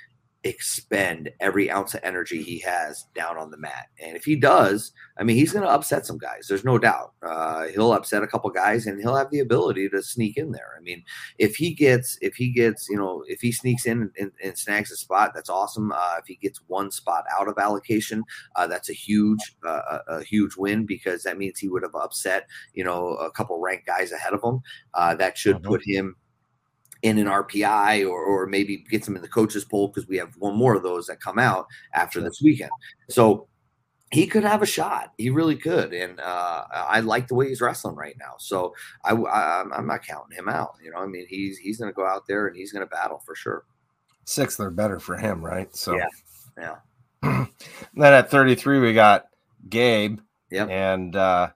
expend 0.45 1.31
every 1.41 1.71
ounce 1.71 1.95
of 1.95 2.01
energy 2.03 2.43
he 2.43 2.59
has 2.59 3.07
down 3.15 3.39
on 3.39 3.51
the 3.51 3.57
mat. 3.57 3.87
And 4.03 4.17
if 4.17 4.25
he 4.25 4.35
does, 4.35 4.93
I 5.19 5.23
mean, 5.23 5.37
he's 5.37 5.53
going 5.53 5.65
to 5.65 5.71
upset 5.71 6.05
some 6.05 6.19
guys. 6.19 6.47
There's 6.49 6.65
no 6.65 6.79
doubt. 6.79 7.13
Uh, 7.23 7.67
he'll 7.69 7.93
upset 7.93 8.25
a 8.25 8.27
couple 8.27 8.51
guys, 8.51 8.87
and 8.87 9.01
he'll 9.01 9.15
have 9.15 9.31
the 9.31 9.41
ability 9.41 9.89
to 9.91 10.03
sneak 10.03 10.37
in 10.37 10.51
there. 10.51 10.71
I 10.77 10.81
mean, 10.81 11.05
if 11.39 11.55
he 11.55 11.75
gets, 11.75 12.19
if 12.21 12.35
he 12.35 12.51
gets, 12.51 12.89
you 12.89 12.97
know, 12.97 13.23
if 13.29 13.41
he 13.41 13.53
sneaks 13.53 13.87
in 13.87 14.11
and, 14.19 14.33
and 14.43 14.59
snags 14.59 14.91
a 14.91 14.97
spot, 14.97 15.33
that's 15.35 15.51
awesome. 15.51 15.93
Uh, 15.93 16.17
if 16.19 16.27
he 16.27 16.37
gets 16.37 16.61
one 16.67 16.91
spot 16.91 17.25
out 17.39 17.47
of 17.47 17.59
allocation, 17.59 18.25
uh, 18.57 18.67
that's 18.67 18.91
a 18.91 18.95
huge, 18.95 19.57
uh, 19.65 19.99
a, 20.09 20.23
huge 20.25 20.57
win 20.57 20.87
because 20.87 21.23
that 21.23 21.39
means 21.39 21.59
he 21.59 21.69
would 21.69 21.83
have 21.83 21.95
upset, 21.95 22.49
you 22.75 22.83
know, 22.83 23.15
a 23.15 23.31
couple 23.31 23.61
ranked 23.61 23.87
guys 23.87 24.13
ahead 24.13 24.33
of 24.33 24.43
him. 24.43 24.61
Uh, 24.95 25.15
that 25.15 25.39
should 25.39 25.57
mm-hmm. 25.57 25.69
put 25.69 25.83
him 25.85 26.17
in 27.03 27.19
an 27.19 27.27
RPI 27.27 28.09
or, 28.09 28.23
or 28.23 28.47
maybe 28.47 28.79
get 28.89 29.05
some 29.05 29.17
in 29.17 29.23
the 29.23 29.29
coaches 29.29 29.65
poll 29.65 29.89
because 29.89 30.09
we 30.09 30.17
have 30.17 30.35
one 30.39 30.57
more 30.57 30.75
of 30.75 30.83
those 30.83 31.07
that 31.07 31.21
come 31.21 31.39
out 31.39 31.67
after 31.95 32.21
this 32.21 32.41
weekend. 32.41 32.71
So 33.11 33.49
he 34.13 34.27
could 34.27 34.45
have 34.45 34.63
a 34.63 34.67
shot. 34.67 35.13
He 35.17 35.31
really 35.31 35.57
could, 35.57 35.95
and 35.95 36.21
uh, 36.21 36.65
I 36.71 37.01
like 37.01 37.29
the 37.29 37.35
way 37.35 37.49
he's 37.49 37.63
wrestling 37.63 37.97
right 37.97 38.15
now. 38.21 38.35
So 38.39 38.75
I, 39.05 39.15
I 39.15 39.63
am 39.63 39.87
not 39.87 40.07
counting 40.07 40.37
him 40.37 40.49
out. 40.49 40.75
You 40.83 40.91
know, 40.91 40.99
I 40.99 41.07
mean, 41.07 41.27
he's 41.29 41.57
he's 41.59 41.79
going 41.79 41.91
to 41.91 41.95
go 41.95 42.07
out 42.07 42.27
there 42.29 42.47
and 42.47 42.55
he's 42.55 42.73
going 42.73 42.87
to 42.87 42.91
battle 42.91 43.23
for 43.25 43.35
sure. 43.35 43.65
Sixth 44.25 44.61
or 44.61 44.71
better 44.71 45.01
for 45.01 45.17
him, 45.17 45.45
right? 45.45 45.75
So 45.75 45.97
yeah, 45.97 46.77
yeah. 47.23 47.47
then 47.95 48.13
at 48.13 48.31
33 48.31 48.81
we 48.81 48.93
got 48.93 49.27
Gabe. 49.69 50.21
Yeah, 50.51 50.67
and 50.67 51.17
uh, 51.17 51.49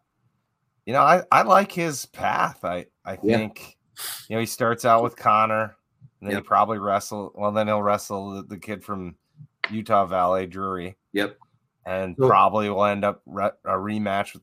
you 0.86 0.94
know 0.94 1.02
I 1.02 1.22
I 1.30 1.42
like 1.42 1.70
his 1.70 2.06
path. 2.06 2.64
I 2.64 2.86
I 3.04 3.16
think 3.16 3.75
you 4.28 4.36
know, 4.36 4.40
he 4.40 4.46
starts 4.46 4.84
out 4.84 5.02
with 5.02 5.16
Connor, 5.16 5.76
and 6.20 6.28
then 6.28 6.32
yep. 6.32 6.42
he 6.42 6.46
probably 6.46 6.78
wrestle. 6.78 7.32
Well, 7.34 7.52
then 7.52 7.66
he'll 7.66 7.82
wrestle 7.82 8.30
the, 8.30 8.42
the 8.42 8.58
kid 8.58 8.84
from 8.84 9.16
Utah 9.70 10.06
Valley, 10.06 10.46
Drury. 10.46 10.96
Yep. 11.12 11.38
And 11.84 12.16
so, 12.18 12.26
probably 12.26 12.68
will 12.68 12.84
end 12.84 13.04
up 13.04 13.22
re- 13.26 13.50
a 13.64 13.72
rematch 13.72 14.34
with 14.34 14.42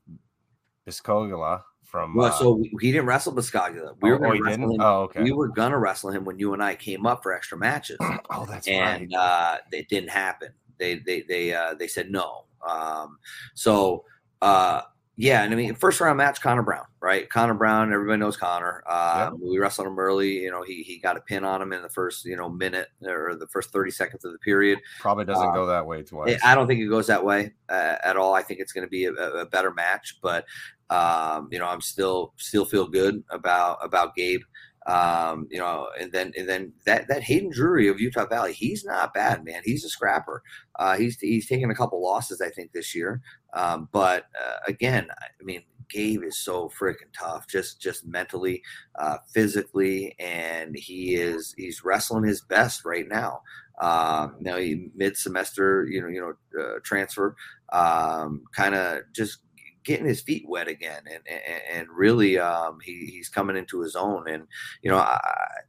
Biscoglia 0.88 1.62
from. 1.84 2.16
Well, 2.16 2.28
uh, 2.28 2.32
so 2.32 2.64
he 2.80 2.91
didn't 2.91 3.06
wrestle 3.06 3.34
Biscoglia. 3.34 3.95
We 4.01 4.12
oh, 4.12 4.18
were 4.18 4.28
oh, 4.28 4.39
going 4.39 4.62
to 4.62 4.78
Oh, 4.80 5.01
okay. 5.04 5.24
We 5.24 5.32
were 5.32 5.49
gonna 5.49 5.78
wrestle 5.78 6.12
him 6.12 6.24
when 6.26 6.39
you 6.39 6.54
and 6.54 6.64
I 6.64 6.76
came 6.76 7.06
up 7.06 7.22
for 7.22 7.34
extra 7.34 7.58
matches. 7.58 7.97
oh, 8.30 8.45
that's 8.45 8.68
and, 8.68 9.12
right. 9.14 9.20
uh, 9.20 9.58
it 9.72 9.89
didn't 9.89 10.10
happen. 10.10 10.49
They 10.78 10.99
they 10.99 11.22
they 11.22 11.54
uh, 11.54 11.76
they 11.76 11.88
said 11.88 12.10
no. 12.10 12.45
Um, 12.68 13.20
so 13.54 14.06
uh, 14.41 14.82
yeah, 15.16 15.43
and 15.43 15.53
I 15.53 15.55
mean, 15.55 15.76
first 15.76 16.01
round 16.01 16.18
match, 16.18 16.41
Connor 16.41 16.64
Brown, 16.64 16.86
right? 16.99 17.30
Connor 17.30 17.53
Brown, 17.53 17.93
everybody 17.93 18.20
knows 18.20 18.36
Connor. 18.36 18.84
Uh, 18.88 19.30
yeah. 19.32 19.38
We 19.39 19.59
wrestled 19.59 19.86
him 19.86 19.99
early. 19.99 20.39
You 20.39 20.49
know, 20.49 20.64
he 20.64 20.82
he 20.82 20.97
got 20.97 21.18
a 21.18 21.22
pin 21.22 21.43
on 21.43 21.61
him 21.61 21.72
in 21.72 21.84
the 21.84 21.89
first, 21.89 22.26
you 22.26 22.36
know, 22.36 22.49
minute 22.49 22.88
or 23.05 23.36
the 23.36 23.45
first 23.47 23.72
thirty 23.72 23.91
seconds 23.91 24.26
of 24.26 24.32
the 24.32 24.39
period. 24.39 24.80
Probably 24.99 25.26
doesn't 25.26 25.49
uh, 25.49 25.53
go 25.53 25.68
that 25.68 25.86
way 25.86 26.01
twice. 26.01 26.39
I 26.43 26.55
don't 26.55 26.66
think 26.66 26.80
it 26.80 26.88
goes 26.88 27.05
that 27.07 27.24
way 27.24 27.53
uh, 27.70 27.97
at 28.03 28.18
all. 28.18 28.34
I 28.34 28.41
think 28.41 28.59
it's 28.59 28.74
going 28.74 28.88
to 28.88 28.89
be 28.89 29.05
a, 29.05 29.11
a, 29.11 29.45
better 29.45 29.72
match, 29.72 30.18
but 30.20 30.45
um, 30.89 31.47
you 31.51 31.59
know, 31.59 31.68
I'm 31.68 31.82
still 31.82 32.34
still 32.38 32.66
feel 32.66 32.88
good 32.88 33.24
about 33.30 33.78
about 33.84 34.16
Gabe. 34.16 34.41
Um, 34.86 35.47
you 35.49 35.59
know, 35.59 35.88
and 35.99 36.11
then 36.11 36.34
and 36.38 36.47
then 36.47 36.73
that 36.86 37.07
that 37.07 37.23
Hayden 37.23 37.51
Drury 37.51 37.88
of 37.88 38.01
Utah 38.01 38.25
Valley, 38.25 38.53
he's 38.53 38.84
not 38.84 39.13
bad, 39.13 39.45
man. 39.45 39.61
He's 39.63 39.86
a 39.86 39.89
scrapper. 39.89 40.43
Uh, 40.77 40.97
he's 40.97 41.17
he's 41.19 41.47
taken 41.47 41.71
a 41.71 41.75
couple 41.75 42.03
losses, 42.03 42.41
I 42.41 42.49
think, 42.49 42.71
this 42.73 42.93
year. 42.93 43.21
Um, 43.53 43.88
but 43.91 44.25
uh, 44.39 44.57
again, 44.67 45.07
I 45.19 45.43
mean, 45.43 45.63
Gabe 45.89 46.23
is 46.23 46.38
so 46.38 46.69
freaking 46.69 47.13
tough, 47.17 47.47
just 47.47 47.81
just 47.81 48.05
mentally, 48.05 48.61
uh, 48.99 49.17
physically, 49.34 50.15
and 50.19 50.75
he 50.75 51.15
is 51.15 51.53
he's 51.57 51.84
wrestling 51.84 52.25
his 52.25 52.41
best 52.41 52.84
right 52.84 53.07
now. 53.07 53.41
Um, 53.81 54.38
you 54.41 54.91
mid 54.95 55.17
semester, 55.17 55.88
you 55.89 56.01
know, 56.01 56.07
you 56.07 56.21
know, 56.21 56.61
uh, 56.61 56.79
transfer, 56.84 57.36
um, 57.71 58.43
kind 58.55 58.75
of 58.75 59.01
just 59.13 59.39
getting 59.84 60.05
his 60.05 60.21
feet 60.21 60.45
wet 60.47 60.67
again, 60.67 61.03
and 61.05 61.23
and, 61.27 61.61
and 61.71 61.88
really, 61.89 62.38
um, 62.38 62.79
he, 62.84 63.05
he's 63.05 63.29
coming 63.29 63.55
into 63.55 63.81
his 63.81 63.95
own. 63.95 64.27
And 64.27 64.47
you 64.81 64.91
know, 64.91 64.97
I, 64.97 65.19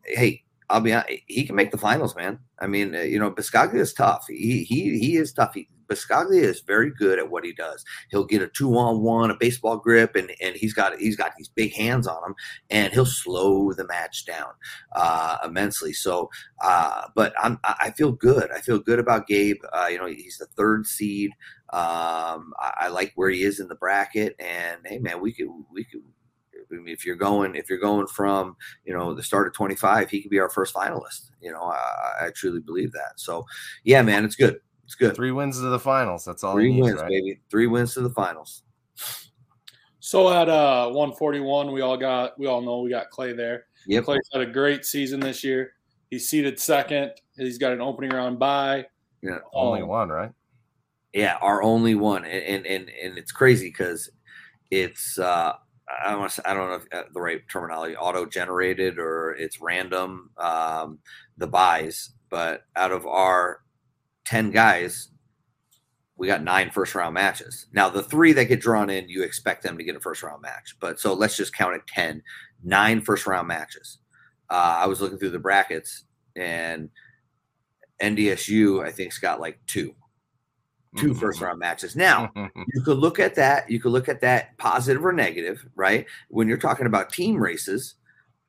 hey, 0.05 0.45
I'll 0.71 0.81
be 0.81 0.93
honest, 0.93 1.11
he 1.27 1.45
can 1.45 1.57
make 1.57 1.71
the 1.71 1.79
finals, 1.79 2.17
man. 2.17 2.39
I 2.59 2.67
mean, 2.67 2.95
uh, 2.95 3.01
you 3.01 3.19
know, 3.19 3.31
Biscoglia 3.31 3.81
is 3.81 3.93
tough. 3.93 4.27
He 4.29 4.65
he 4.65 4.99
he 4.99 5.17
is 5.17 5.33
tough. 5.33 5.55
He, 5.55 5.69
Biscoglia 5.89 6.43
is 6.43 6.61
very 6.61 6.91
good 6.91 7.19
at 7.19 7.31
what 7.31 7.45
he 7.45 7.53
does. 7.53 7.85
He'll 8.11 8.25
get 8.25 8.43
a 8.43 8.49
two 8.49 8.77
on 8.77 9.03
one, 9.03 9.31
a 9.31 9.37
baseball 9.37 9.77
grip, 9.77 10.17
and 10.17 10.33
and 10.41 10.57
he's 10.57 10.75
got 10.75 10.99
he's 10.99 11.17
got 11.17 11.33
these 11.37 11.49
big 11.49 11.73
hands 11.75 12.07
on 12.07 12.23
him, 12.25 12.35
and 12.71 12.93
he'll 12.93 13.07
slow 13.07 13.73
the 13.73 13.87
match 13.87 14.25
down 14.25 14.53
uh, 14.95 15.39
immensely. 15.45 15.93
So, 15.93 16.31
uh, 16.63 17.09
but 17.15 17.35
I'm 17.43 17.59
I 17.65 17.91
feel 17.93 18.13
good. 18.13 18.51
I 18.51 18.61
feel 18.61 18.79
good 18.79 18.99
about 18.99 19.27
Gabe. 19.27 19.59
Uh, 19.73 19.89
you 19.91 19.99
know, 19.99 20.07
he's 20.07 20.39
the 20.39 20.47
third 20.57 20.87
seed. 20.87 21.31
Um, 21.73 22.53
I, 22.61 22.73
I, 22.77 22.89
like 22.89 23.13
where 23.17 23.31
he 23.31 23.43
is 23.43 23.59
in 23.59 23.67
the 23.67 23.75
bracket, 23.75 24.37
and 24.39 24.81
hey, 24.85 24.99
man, 24.99 25.21
we 25.21 25.33
could 25.33 25.49
we 25.73 25.85
could. 25.85 26.03
I 26.73 26.77
mean, 26.77 26.89
if 26.89 27.05
you're 27.05 27.17
going, 27.17 27.57
if 27.57 27.69
you're 27.69 27.79
going 27.79 28.07
from, 28.07 28.57
you 28.85 28.95
know, 28.95 29.13
the 29.13 29.23
start 29.23 29.47
of 29.47 29.55
25, 29.55 30.09
he 30.09 30.23
could 30.23 30.31
be 30.31 30.39
our 30.39 30.49
first 30.49 30.75
finalist. 30.75 31.31
You 31.41 31.53
know, 31.53 31.63
I, 31.63 32.27
I 32.27 32.31
truly 32.35 32.61
believe 32.61 32.93
that. 32.93 33.13
So, 33.17 33.45
yeah, 33.85 34.03
man, 34.03 34.25
it's 34.25 34.37
good. 34.37 34.61
It's 34.85 34.95
good. 34.95 35.15
Three 35.15 35.33
wins 35.33 35.59
to 35.59 35.67
the 35.67 35.79
finals. 35.79 36.25
That's 36.25 36.45
all. 36.45 36.55
Three 36.55 36.73
needs, 36.73 36.85
wins, 36.85 37.01
right? 37.01 37.09
baby. 37.09 37.41
Three 37.51 37.67
wins 37.67 37.95
to 37.95 38.01
the 38.01 38.11
finals. 38.11 38.63
So 40.01 40.31
at 40.31 40.49
uh 40.49 40.87
141, 40.89 41.73
we 41.73 41.81
all 41.81 41.97
got 41.97 42.39
we 42.39 42.47
all 42.47 42.61
know 42.61 42.81
we 42.81 42.91
got 42.91 43.09
Clay 43.11 43.33
there. 43.33 43.67
Yep. 43.87 44.05
Clay's 44.05 44.29
had 44.33 44.43
a 44.43 44.47
great 44.47 44.85
season 44.85 45.21
this 45.21 45.43
year. 45.43 45.73
He's 46.11 46.29
seated 46.29 46.61
second. 46.61 47.13
He's 47.37 47.59
got 47.59 47.73
an 47.73 47.81
opening 47.81 48.11
round 48.11 48.39
bye. 48.39 48.87
Yeah, 49.23 49.39
only 49.55 49.81
um, 49.81 49.89
one, 49.89 50.09
right? 50.11 50.31
Yeah, 51.15 51.39
our 51.41 51.63
only 51.63 51.95
one, 51.95 52.25
and 52.25 52.67
and 52.67 52.91
and 52.91 53.17
it's 53.17 53.33
crazy 53.33 53.69
because 53.69 54.11
it's 54.71 55.19
uh 55.19 55.55
I 56.05 56.13
don't, 56.13 56.31
to, 56.31 56.51
I 56.51 56.55
don't 56.55 56.69
know 56.69 56.77
if 56.77 56.87
uh, 56.93 57.09
the 57.13 57.21
right 57.21 57.41
terminology, 57.51 57.97
auto 57.97 58.27
generated 58.27 58.99
or 58.99 59.33
it's 59.33 59.61
random, 59.61 60.31
um, 60.39 60.99
the 61.37 61.47
buys. 61.47 62.11
But 62.31 62.63
out 62.75 62.91
of 62.91 63.07
our 63.07 63.61
10 64.25 64.51
guys, 64.51 65.09
we 66.17 66.27
got 66.27 66.43
nine 66.43 66.71
first 66.71 66.95
round 66.95 67.15
matches. 67.15 67.67
Now, 67.73 67.89
the 67.89 68.03
three 68.03 68.33
that 68.33 68.45
get 68.45 68.61
drawn 68.61 68.89
in, 68.91 69.09
you 69.09 69.23
expect 69.23 69.63
them 69.63 69.77
to 69.79 69.85
get 69.85 69.97
a 69.97 70.01
first 70.01 70.23
round 70.23 70.43
match. 70.43 70.77
But 70.81 71.01
so 71.01 71.13
let's 71.13 71.37
just 71.37 71.55
count 71.55 71.75
it 71.75 71.87
10, 71.89 72.23
nine 72.63 73.01
first 73.01 73.27
round 73.27 73.49
matches. 73.49 73.99
Uh, 74.51 74.79
I 74.81 74.87
was 74.87 75.01
looking 75.01 75.19
through 75.19 75.31
the 75.31 75.39
brackets 75.39 76.05
and 76.37 76.89
NDSU, 78.03 78.85
I 78.85 78.91
think's 78.91 79.19
got 79.19 79.41
like 79.41 79.59
two, 79.67 79.95
two 80.97 81.09
Mm-hmm. 81.11 81.19
first 81.19 81.41
round 81.41 81.59
matches. 81.59 81.97
Now, 81.97 82.31
you 82.75 82.83
could 82.83 82.99
look 82.99 83.19
at 83.19 83.35
that. 83.37 83.69
You 83.71 83.81
could 83.81 83.93
look 83.93 84.09
at 84.09 84.21
that 84.21 84.57
positive 84.59 85.05
or 85.05 85.13
negative, 85.13 85.65
right? 85.75 86.07
When 86.29 86.47
you're 86.49 86.57
talking 86.57 86.87
about 86.87 87.13
team 87.13 87.37
races, 87.37 87.95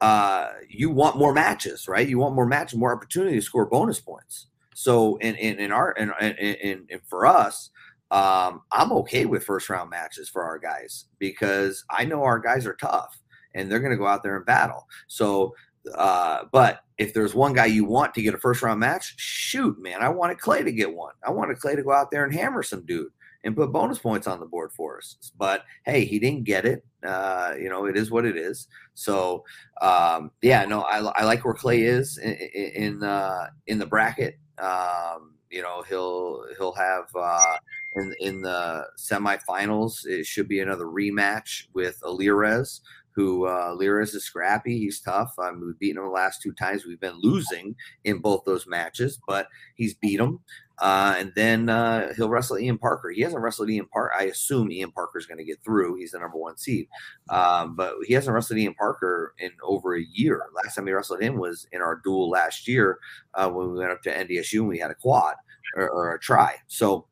uh, 0.02 0.50
you 0.70 0.90
want 0.90 1.18
more 1.18 1.34
matches, 1.34 1.88
right? 1.88 2.08
You 2.08 2.20
want 2.20 2.36
more 2.36 2.46
matches, 2.46 2.78
more 2.78 2.94
opportunity 2.94 3.36
to 3.38 3.42
score 3.42 3.66
bonus 3.66 4.00
points. 4.00 4.48
So, 4.76 5.16
in 5.18 5.36
in, 5.36 5.58
in 5.58 5.72
our 5.72 5.96
and 5.98 6.12
in, 6.22 6.56
in, 6.56 6.86
in 6.90 7.00
for 7.08 7.26
us, 7.26 7.72
um, 8.12 8.62
I'm 8.72 8.92
okay 8.92 9.26
with 9.26 9.46
first 9.46 9.70
round 9.70 9.90
matches 9.90 10.30
for 10.30 10.44
our 10.44 10.60
guys 10.60 11.06
because 11.18 11.84
I 11.90 12.06
know 12.06 12.24
our 12.24 12.40
guys 12.40 12.66
are 12.68 12.76
tough 12.76 13.20
and 13.56 13.72
they're 13.72 13.80
going 13.80 13.92
to 13.92 13.98
go 13.98 14.06
out 14.06 14.22
there 14.22 14.36
and 14.36 14.46
battle. 14.46 14.86
So, 15.08 15.56
uh, 15.96 16.44
but 16.52 16.82
if 16.98 17.14
there's 17.14 17.34
one 17.34 17.54
guy 17.54 17.68
you 17.68 17.86
want 17.86 18.14
to 18.16 18.22
get 18.22 18.34
a 18.34 18.38
first 18.38 18.62
round 18.62 18.80
match, 18.80 19.16
shoot, 19.18 19.82
man, 19.82 20.02
I 20.02 20.10
wanted 20.10 20.40
Clay 20.40 20.62
to 20.62 20.72
get 20.72 20.94
one. 20.94 21.14
I 21.26 21.32
wanted 21.32 21.60
Clay 21.60 21.76
to 21.76 21.84
go 21.84 21.92
out 21.92 22.12
there 22.12 22.26
and 22.26 22.34
hammer 22.34 22.64
some 22.64 22.86
dude 22.86 23.12
and 23.46 23.56
put 23.56 23.72
bonus 23.72 24.00
points 24.00 24.28
on 24.28 24.40
the 24.40 24.46
board 24.46 24.72
for 24.74 24.98
us. 24.98 25.32
But 25.38 25.64
hey, 25.86 26.04
he 26.04 26.20
didn't 26.20 26.44
get 26.44 26.66
it. 26.66 26.84
Uh, 27.06 27.54
you 27.58 27.70
know, 27.70 27.86
it 27.86 27.96
is 27.96 28.12
what 28.12 28.26
it 28.26 28.36
is. 28.36 28.68
So 28.94 29.46
um, 29.82 30.32
yeah, 30.42 30.66
no, 30.66 30.82
I, 30.82 31.00
I 31.16 31.24
like 31.24 31.46
where 31.46 31.54
Clay 31.54 31.84
is 31.84 32.18
in 32.18 32.34
in, 32.34 33.04
uh, 33.04 33.48
in 33.68 33.80
the 33.80 33.86
bracket. 33.86 34.38
Um, 34.60 35.34
you 35.50 35.62
know, 35.62 35.84
he'll 35.88 36.46
he'll 36.58 36.74
have 36.74 37.06
uh, 37.16 37.58
in 37.96 38.14
in 38.20 38.42
the 38.42 38.86
semifinals. 38.98 40.06
It 40.06 40.26
should 40.26 40.48
be 40.48 40.60
another 40.60 40.86
rematch 40.86 41.68
with 41.74 42.00
Alirez. 42.04 42.82
Who 43.12 43.46
uh, 43.46 43.70
Alirez 43.70 44.14
is 44.14 44.26
scrappy. 44.26 44.78
He's 44.78 45.00
tough. 45.00 45.34
Um, 45.40 45.64
we've 45.66 45.80
beaten 45.80 46.00
him 46.02 46.04
the 46.04 46.12
last 46.12 46.42
two 46.42 46.52
times. 46.52 46.86
We've 46.86 47.00
been 47.00 47.18
losing 47.22 47.74
in 48.04 48.20
both 48.20 48.44
those 48.44 48.68
matches, 48.68 49.18
but 49.26 49.48
he's 49.76 49.94
beat 49.94 50.20
him. 50.20 50.40
Uh, 50.80 51.16
and 51.18 51.32
then 51.36 51.70
uh, 51.70 52.14
he'll 52.16 52.30
wrestle 52.30 52.60
Ian 52.60 52.78
Parker. 52.78 53.10
He 53.10 53.22
hasn't 53.22 53.42
wrestled 53.42 53.70
Ian 53.70 53.88
Parker. 53.88 54.14
I 54.18 54.24
assume 54.24 54.72
Ian 54.72 54.92
Parker 54.92 55.18
is 55.18 55.26
going 55.26 55.38
to 55.38 55.44
get 55.44 55.64
through. 55.64 55.96
He's 55.96 56.12
the 56.12 56.20
number 56.20 56.38
one 56.38 56.58
seed, 56.58 56.88
um, 57.30 57.76
but 57.76 57.94
he 58.06 58.14
hasn't 58.14 58.34
wrestled 58.34 58.60
Ian 58.60 58.74
Parker 58.74 59.34
in 59.40 59.52
over 59.64 59.96
a 59.96 60.04
year. 60.04 60.44
Last 60.54 60.76
time 60.76 60.88
he 60.88 60.94
wrestled 60.94 61.22
him 61.22 61.38
was 61.38 61.68
in 61.72 61.82
our 61.82 62.02
duel 62.04 62.30
last 62.30 62.68
year 62.68 63.00
uh, 63.34 63.50
when 63.50 63.72
we 63.72 63.80
went 63.80 63.92
up 63.92 64.02
to 64.04 64.14
NDSU 64.14 64.60
and 64.60 64.68
we 64.68 64.80
had 64.80 64.92
a 64.92 64.96
quad 64.96 65.36
or, 65.76 65.90
or 65.90 66.14
a 66.14 66.20
try. 66.20 66.56
So 66.68 67.08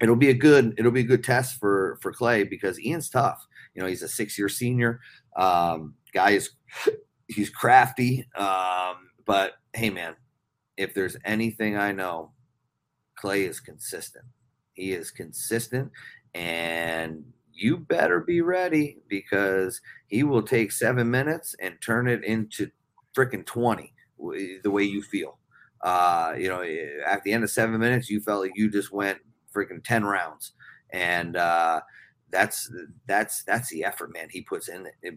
it'll 0.00 0.16
be 0.16 0.30
a 0.30 0.34
good 0.34 0.74
it'll 0.78 0.92
be 0.92 1.00
a 1.00 1.04
good 1.04 1.24
test 1.24 1.58
for 1.58 1.98
for 2.00 2.12
Clay 2.12 2.44
because 2.44 2.80
Ian's 2.80 3.10
tough. 3.10 3.46
You 3.74 3.82
know, 3.82 3.88
he's 3.88 4.02
a 4.02 4.08
six 4.08 4.38
year 4.38 4.48
senior. 4.48 5.00
Um, 5.36 5.94
guy 6.12 6.30
is 6.30 6.50
he's 7.28 7.50
crafty. 7.50 8.28
Um, 8.36 9.08
but 9.26 9.52
hey, 9.72 9.90
man, 9.90 10.16
if 10.76 10.94
there's 10.94 11.16
anything 11.24 11.76
I 11.76 11.92
know, 11.92 12.32
Clay 13.22 13.44
is 13.44 13.60
consistent. 13.60 14.24
He 14.74 14.92
is 14.92 15.12
consistent, 15.12 15.92
and 16.34 17.24
you 17.52 17.78
better 17.78 18.18
be 18.20 18.40
ready 18.40 18.98
because 19.08 19.80
he 20.08 20.24
will 20.24 20.42
take 20.42 20.72
seven 20.72 21.08
minutes 21.08 21.54
and 21.60 21.76
turn 21.80 22.08
it 22.08 22.24
into 22.24 22.68
freaking 23.16 23.46
20 23.46 23.92
the 24.64 24.70
way 24.70 24.82
you 24.82 25.02
feel. 25.02 25.38
Uh, 25.82 26.34
you 26.36 26.48
know, 26.48 26.64
at 27.06 27.22
the 27.22 27.32
end 27.32 27.44
of 27.44 27.50
seven 27.50 27.78
minutes, 27.78 28.10
you 28.10 28.20
felt 28.20 28.42
like 28.42 28.52
you 28.56 28.68
just 28.68 28.92
went 28.92 29.18
freaking 29.54 29.84
10 29.84 30.04
rounds. 30.04 30.52
And 30.90 31.36
uh, 31.36 31.80
that's 32.30 32.68
that's 33.06 33.44
that's 33.44 33.70
the 33.70 33.84
effort, 33.84 34.12
man. 34.12 34.28
He 34.30 34.42
puts 34.42 34.68
in 34.68 34.88
it 35.02 35.14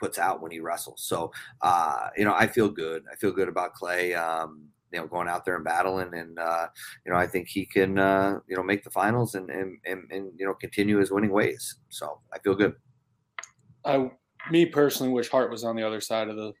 puts 0.00 0.18
out 0.18 0.42
when 0.42 0.50
he 0.50 0.58
wrestles. 0.60 1.02
So 1.04 1.32
uh, 1.62 2.08
you 2.16 2.24
know, 2.24 2.34
I 2.34 2.48
feel 2.48 2.68
good. 2.68 3.04
I 3.10 3.14
feel 3.16 3.30
good 3.32 3.48
about 3.48 3.74
Clay. 3.74 4.14
Um, 4.14 4.68
you 4.92 5.00
know, 5.00 5.06
going 5.06 5.28
out 5.28 5.44
there 5.44 5.56
and 5.56 5.64
battling, 5.64 6.14
and 6.14 6.38
uh, 6.38 6.68
you 7.04 7.12
know, 7.12 7.18
I 7.18 7.26
think 7.26 7.48
he 7.48 7.66
can 7.66 7.98
uh, 7.98 8.38
you 8.46 8.56
know 8.56 8.62
make 8.62 8.84
the 8.84 8.90
finals 8.90 9.34
and, 9.34 9.50
and 9.50 9.78
and 9.84 10.10
and 10.10 10.32
you 10.38 10.46
know 10.46 10.54
continue 10.54 10.98
his 10.98 11.10
winning 11.10 11.30
ways. 11.32 11.76
So 11.88 12.20
I 12.32 12.38
feel 12.38 12.54
good. 12.54 12.74
I, 13.84 14.10
me 14.50 14.66
personally, 14.66 15.12
wish 15.12 15.28
Hart 15.28 15.50
was 15.50 15.64
on 15.64 15.76
the 15.76 15.82
other 15.86 16.00
side 16.00 16.28
of 16.28 16.36
the 16.36 16.52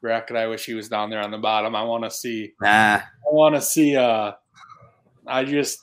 bracket. 0.00 0.36
I 0.36 0.46
wish 0.46 0.66
he 0.66 0.74
was 0.74 0.88
down 0.88 1.10
there 1.10 1.22
on 1.22 1.30
the 1.30 1.38
bottom. 1.38 1.74
I 1.74 1.82
want 1.82 2.04
to 2.04 2.10
see. 2.10 2.52
Nah, 2.60 2.96
I 2.96 3.02
want 3.26 3.54
to 3.54 3.60
see. 3.60 3.96
Uh, 3.96 4.32
I 5.26 5.44
just, 5.44 5.80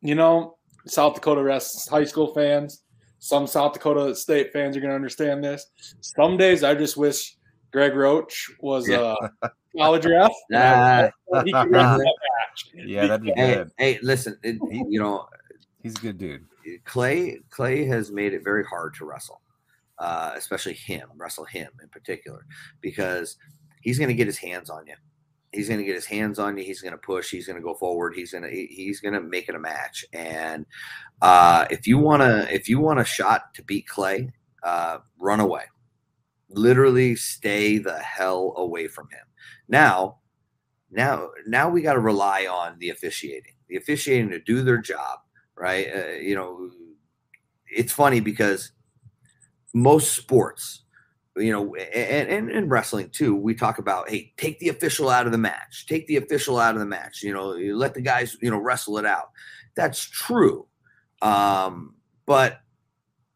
you 0.00 0.14
know, 0.14 0.56
South 0.86 1.14
Dakota 1.14 1.42
rest 1.42 1.88
high 1.88 2.04
school 2.04 2.32
fans. 2.32 2.84
Some 3.18 3.46
South 3.46 3.74
Dakota 3.74 4.14
State 4.14 4.52
fans 4.52 4.76
are 4.76 4.80
going 4.80 4.90
to 4.90 4.96
understand 4.96 5.44
this. 5.44 5.66
Some 6.00 6.36
days 6.38 6.64
I 6.64 6.74
just 6.74 6.96
wish 6.96 7.36
Greg 7.72 7.94
Roach 7.94 8.50
was 8.60 8.88
Yeah. 8.88 9.14
a 9.42 9.50
college 9.76 10.06
ref. 10.06 10.32
Nah. 10.50 11.10
He 11.44 11.52
could 11.52 11.70
ref 11.70 11.98
that 11.98 11.98
match. 11.98 12.66
yeah, 12.74 13.06
that'd 13.06 13.22
be 13.22 13.32
hey, 13.36 13.54
good. 13.54 13.70
hey, 13.78 13.98
listen, 14.02 14.36
it, 14.42 14.58
you 14.88 15.00
know, 15.00 15.26
He's 15.82 15.96
a 15.96 16.00
good 16.00 16.18
dude. 16.18 16.46
Clay 16.84 17.38
Clay 17.50 17.84
has 17.86 18.12
made 18.12 18.34
it 18.34 18.44
very 18.44 18.64
hard 18.64 18.94
to 18.94 19.04
wrestle, 19.04 19.40
uh, 19.98 20.32
especially 20.36 20.74
him, 20.74 21.08
wrestle 21.16 21.46
him 21.46 21.70
in 21.82 21.88
particular, 21.88 22.44
because 22.80 23.36
he's 23.80 23.98
going 23.98 24.08
to 24.08 24.14
get 24.14 24.26
his 24.26 24.38
hands 24.38 24.68
on 24.68 24.86
you. 24.86 24.94
He's 25.52 25.68
going 25.68 25.80
to 25.80 25.86
get 25.86 25.96
his 25.96 26.06
hands 26.06 26.38
on 26.38 26.56
you. 26.56 26.62
He's 26.62 26.80
going 26.80 26.92
to 26.92 26.98
push. 26.98 27.30
He's 27.30 27.46
going 27.46 27.56
to 27.56 27.62
go 27.62 27.74
forward. 27.74 28.14
He's 28.14 28.32
going 28.32 28.44
to 28.44 28.50
he's 28.50 29.00
going 29.00 29.14
to 29.14 29.20
make 29.20 29.48
it 29.48 29.54
a 29.54 29.58
match. 29.58 30.04
And 30.12 30.66
uh, 31.22 31.66
if 31.70 31.86
you 31.86 31.98
want 31.98 32.22
to 32.22 32.52
if 32.54 32.68
you 32.68 32.78
want 32.78 33.00
a 33.00 33.04
shot 33.04 33.54
to 33.54 33.64
beat 33.64 33.88
Clay, 33.88 34.30
uh, 34.62 34.98
run 35.18 35.40
away. 35.40 35.64
Literally, 36.50 37.16
stay 37.16 37.78
the 37.78 37.98
hell 37.98 38.52
away 38.56 38.86
from 38.86 39.08
him. 39.10 39.26
Now, 39.70 40.18
now, 40.90 41.30
now 41.46 41.70
we 41.70 41.80
got 41.80 41.94
to 41.94 42.00
rely 42.00 42.46
on 42.46 42.78
the 42.78 42.90
officiating. 42.90 43.54
The 43.68 43.76
officiating 43.76 44.30
to 44.30 44.40
do 44.40 44.62
their 44.62 44.78
job 44.78 45.20
right? 45.60 45.88
Uh, 45.94 46.12
you 46.12 46.34
know, 46.34 46.70
it's 47.68 47.92
funny 47.92 48.18
because 48.18 48.72
most 49.74 50.14
sports, 50.14 50.82
you 51.36 51.52
know, 51.52 51.74
and, 51.76 52.28
and, 52.28 52.50
and 52.50 52.70
wrestling 52.70 53.10
too, 53.10 53.36
we 53.36 53.54
talk 53.54 53.78
about, 53.78 54.08
hey, 54.08 54.32
take 54.36 54.58
the 54.58 54.70
official 54.70 55.10
out 55.10 55.26
of 55.26 55.32
the 55.32 55.38
match, 55.38 55.86
take 55.86 56.06
the 56.06 56.16
official 56.16 56.58
out 56.58 56.74
of 56.74 56.80
the 56.80 56.86
match, 56.86 57.22
you 57.22 57.32
know, 57.32 57.54
you 57.54 57.76
let 57.76 57.94
the 57.94 58.00
guys, 58.00 58.36
you 58.40 58.50
know, 58.50 58.58
wrestle 58.58 58.98
it 58.98 59.06
out. 59.06 59.30
That's 59.76 60.00
true. 60.02 60.66
Um, 61.22 61.94
but 62.26 62.60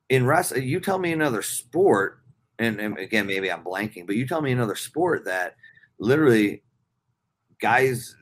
in 0.09 0.27
wrestling, 0.27 0.67
you 0.67 0.81
tell 0.81 0.99
me 0.99 1.13
another 1.13 1.43
sport, 1.43 2.21
and, 2.59 2.81
and 2.81 2.99
again, 2.99 3.27
maybe 3.27 3.53
I'm 3.53 3.65
blanking, 3.65 4.07
but 4.07 4.17
you 4.17 4.27
tell 4.27 4.41
me 4.41 4.51
another 4.51 4.77
sport 4.77 5.27
that 5.27 5.57
literally 5.99 6.63
guys, 7.61 8.15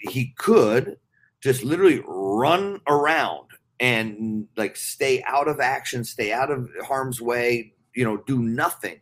he 0.00 0.34
could 0.38 0.96
just 1.40 1.62
literally 1.62 2.02
run 2.06 2.80
around 2.88 3.48
and 3.78 4.46
like 4.56 4.76
stay 4.76 5.22
out 5.22 5.48
of 5.48 5.60
action, 5.60 6.04
stay 6.04 6.32
out 6.32 6.50
of 6.50 6.68
harm's 6.84 7.20
way, 7.20 7.72
you 7.94 8.04
know, 8.04 8.18
do 8.26 8.40
nothing. 8.40 9.00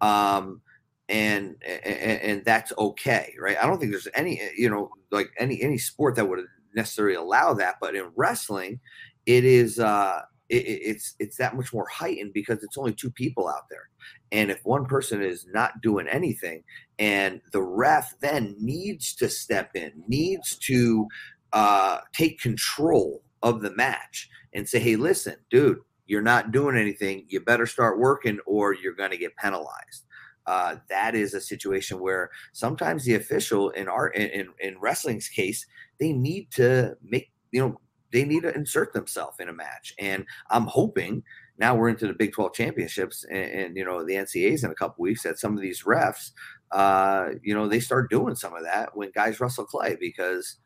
Um, 0.00 0.60
and, 1.08 1.56
and 1.62 2.20
and 2.20 2.44
that's 2.44 2.72
okay, 2.76 3.34
right? 3.40 3.56
I 3.60 3.66
don't 3.66 3.78
think 3.78 3.92
there's 3.92 4.08
any, 4.14 4.40
you 4.56 4.68
know, 4.68 4.90
like 5.10 5.30
any 5.38 5.62
any 5.62 5.78
sport 5.78 6.16
that 6.16 6.28
would 6.28 6.44
necessarily 6.74 7.14
allow 7.14 7.54
that, 7.54 7.76
but 7.80 7.94
in 7.94 8.10
wrestling, 8.14 8.80
it 9.24 9.44
is 9.44 9.78
uh 9.78 10.22
it, 10.48 10.56
it's 10.56 11.14
it's 11.18 11.36
that 11.36 11.56
much 11.56 11.72
more 11.72 11.86
heightened 11.88 12.32
because 12.32 12.62
it's 12.62 12.78
only 12.78 12.92
two 12.92 13.10
people 13.10 13.48
out 13.48 13.68
there, 13.70 13.88
and 14.32 14.50
if 14.50 14.60
one 14.64 14.86
person 14.86 15.22
is 15.22 15.46
not 15.52 15.80
doing 15.82 16.08
anything, 16.08 16.64
and 16.98 17.40
the 17.52 17.62
ref 17.62 18.14
then 18.20 18.56
needs 18.58 19.14
to 19.16 19.28
step 19.28 19.70
in, 19.74 19.92
needs 20.08 20.56
to 20.58 21.06
uh, 21.52 21.98
take 22.12 22.40
control 22.40 23.22
of 23.42 23.62
the 23.62 23.70
match 23.70 24.28
and 24.52 24.68
say, 24.68 24.78
hey, 24.78 24.96
listen, 24.96 25.36
dude, 25.50 25.78
you're 26.06 26.22
not 26.22 26.52
doing 26.52 26.76
anything. 26.76 27.24
You 27.28 27.40
better 27.40 27.66
start 27.66 27.98
working 27.98 28.38
or 28.46 28.74
you're 28.74 28.94
going 28.94 29.10
to 29.10 29.16
get 29.16 29.36
penalized. 29.36 30.04
Uh, 30.46 30.76
that 30.88 31.14
is 31.14 31.34
a 31.34 31.40
situation 31.40 32.00
where 32.00 32.30
sometimes 32.52 33.04
the 33.04 33.14
official 33.14 33.68
in 33.70 33.86
our 33.86 34.08
in, 34.08 34.28
in, 34.30 34.48
in 34.60 34.80
wrestling's 34.80 35.28
case, 35.28 35.66
they 36.00 36.12
need 36.12 36.50
to 36.50 36.96
make 37.02 37.30
you 37.52 37.60
know 37.60 37.78
they 38.12 38.24
need 38.24 38.42
to 38.42 38.54
insert 38.54 38.92
themselves 38.92 39.38
in 39.40 39.48
a 39.48 39.52
match. 39.52 39.94
And 39.98 40.24
I'm 40.50 40.66
hoping 40.66 41.22
now 41.58 41.74
we're 41.74 41.88
into 41.88 42.06
the 42.06 42.12
Big 42.12 42.32
12 42.32 42.54
championships 42.54 43.24
and, 43.24 43.50
and 43.50 43.76
you 43.76 43.84
know 43.84 44.04
the 44.04 44.14
NCAAs 44.14 44.64
in 44.64 44.70
a 44.70 44.74
couple 44.74 45.02
weeks 45.02 45.22
that 45.22 45.38
some 45.38 45.54
of 45.54 45.60
these 45.60 45.82
refs, 45.82 46.32
uh, 46.70 47.30
you 47.42 47.54
know, 47.54 47.68
they 47.68 47.80
start 47.80 48.10
doing 48.10 48.34
some 48.34 48.54
of 48.54 48.62
that 48.62 48.96
when 48.96 49.10
guys 49.14 49.40
wrestle 49.40 49.64
Clay 49.64 49.96
because 49.98 50.56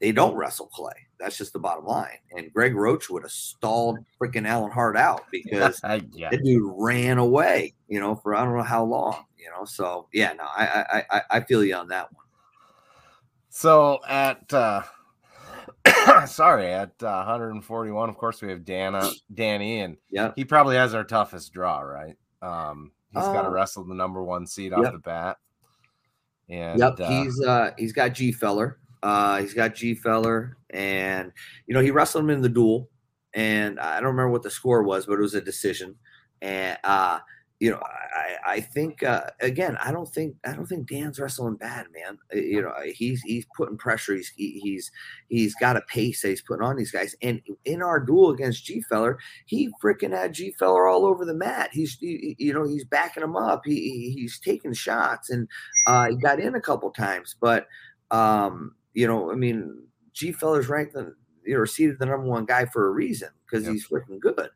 they 0.00 0.12
don't 0.12 0.36
wrestle 0.36 0.66
Clay. 0.66 0.94
That's 1.18 1.36
just 1.36 1.52
the 1.52 1.58
bottom 1.58 1.84
line. 1.84 2.18
And 2.36 2.52
Greg 2.52 2.74
Roach 2.74 3.10
would 3.10 3.24
have 3.24 3.32
stalled 3.32 3.98
freaking 4.20 4.46
Allan 4.46 4.70
Hart 4.70 4.96
out 4.96 5.24
because 5.32 5.80
yeah. 6.12 6.30
that 6.30 6.44
dude 6.44 6.62
ran 6.76 7.18
away, 7.18 7.74
you 7.88 8.00
know, 8.00 8.14
for 8.14 8.34
I 8.34 8.44
don't 8.44 8.56
know 8.56 8.62
how 8.62 8.84
long, 8.84 9.24
you 9.36 9.50
know. 9.50 9.64
So 9.64 10.06
yeah, 10.12 10.32
no, 10.32 10.44
I 10.44 10.84
I 10.92 11.04
I, 11.10 11.22
I 11.30 11.40
feel 11.40 11.64
you 11.64 11.74
on 11.74 11.88
that 11.88 12.12
one. 12.12 12.24
So 13.50 13.98
at 14.08 14.52
uh 14.52 14.82
sorry, 16.26 16.66
at 16.66 16.90
uh, 17.02 17.24
141, 17.24 18.08
of 18.08 18.16
course, 18.16 18.42
we 18.42 18.48
have 18.50 18.64
Dana, 18.64 19.10
Danny, 19.34 19.80
and 19.80 19.96
Yeah. 20.10 20.32
he 20.36 20.44
probably 20.44 20.76
has 20.76 20.94
our 20.94 21.04
toughest 21.04 21.52
draw, 21.52 21.80
right? 21.80 22.16
Um, 22.42 22.92
he's 23.12 23.22
got 23.28 23.42
to 23.42 23.48
Uh, 23.48 23.52
wrestle 23.52 23.84
the 23.84 23.94
number 23.94 24.22
one 24.22 24.46
seed 24.46 24.72
off 24.72 24.92
the 24.92 24.98
bat. 24.98 25.38
And 26.48 26.80
Yep, 26.80 27.00
uh, 27.00 27.08
he's 27.08 27.42
uh 27.42 27.70
he's 27.76 27.92
got 27.92 28.12
Gfeller. 28.12 28.76
Uh 29.02 29.38
he's 29.40 29.52
got 29.54 29.74
G 29.74 29.94
Feller 29.94 30.56
and 30.70 31.30
you 31.66 31.74
know 31.74 31.80
he 31.80 31.90
wrestled 31.90 32.24
him 32.24 32.30
in 32.30 32.40
the 32.40 32.48
duel 32.48 32.88
and 33.34 33.78
I 33.78 33.96
don't 33.96 34.06
remember 34.10 34.30
what 34.30 34.42
the 34.42 34.50
score 34.50 34.82
was, 34.82 35.04
but 35.06 35.18
it 35.18 35.22
was 35.22 35.34
a 35.34 35.40
decision. 35.42 35.94
And 36.40 36.78
uh 36.84 37.18
you 37.60 37.70
know, 37.72 37.80
I, 37.82 38.36
I 38.54 38.60
think 38.60 39.02
uh, 39.02 39.24
again, 39.40 39.76
I 39.80 39.90
don't 39.90 40.08
think 40.08 40.36
I 40.46 40.52
don't 40.52 40.66
think 40.66 40.88
Dan's 40.88 41.18
wrestling 41.18 41.56
bad, 41.56 41.86
man. 41.92 42.18
Uh, 42.32 42.38
You 42.38 42.62
know, 42.62 42.72
he's 42.94 43.20
he's 43.22 43.46
putting 43.56 43.76
pressure. 43.76 44.14
He's 44.14 44.28
he, 44.36 44.60
he's 44.62 44.90
he's 45.28 45.54
got 45.56 45.76
a 45.76 45.80
pace 45.82 46.22
that 46.22 46.28
he's 46.28 46.42
putting 46.42 46.64
on 46.64 46.76
these 46.76 46.92
guys. 46.92 47.16
And 47.20 47.40
in 47.64 47.82
our 47.82 47.98
duel 47.98 48.30
against 48.30 48.64
Gfeller, 48.66 49.16
he 49.46 49.70
freaking 49.82 50.12
had 50.12 50.34
Gfeller 50.34 50.90
all 50.92 51.04
over 51.04 51.24
the 51.24 51.34
mat. 51.34 51.70
He's 51.72 51.98
he, 51.98 52.36
you 52.38 52.52
know 52.52 52.64
he's 52.64 52.84
backing 52.84 53.24
him 53.24 53.36
up. 53.36 53.62
He, 53.64 53.74
he 53.74 54.10
he's 54.20 54.38
taking 54.38 54.72
shots 54.72 55.28
and 55.30 55.48
uh, 55.86 56.10
he 56.10 56.16
got 56.16 56.40
in 56.40 56.54
a 56.54 56.60
couple 56.60 56.90
times, 56.90 57.34
but 57.40 57.66
um, 58.10 58.74
you 58.94 59.06
know, 59.06 59.30
I 59.30 59.34
mean, 59.34 59.82
Gfeller's 60.14 60.68
ranked 60.68 60.94
the 60.94 61.14
you 61.44 61.56
know 61.56 61.64
seated 61.64 61.98
the 61.98 62.06
number 62.06 62.26
one 62.26 62.44
guy 62.44 62.66
for 62.66 62.86
a 62.86 62.90
reason 62.90 63.30
because 63.46 63.64
Yep. 63.64 63.72
he's 63.72 63.86
freaking 63.88 64.20
good. 64.20 64.50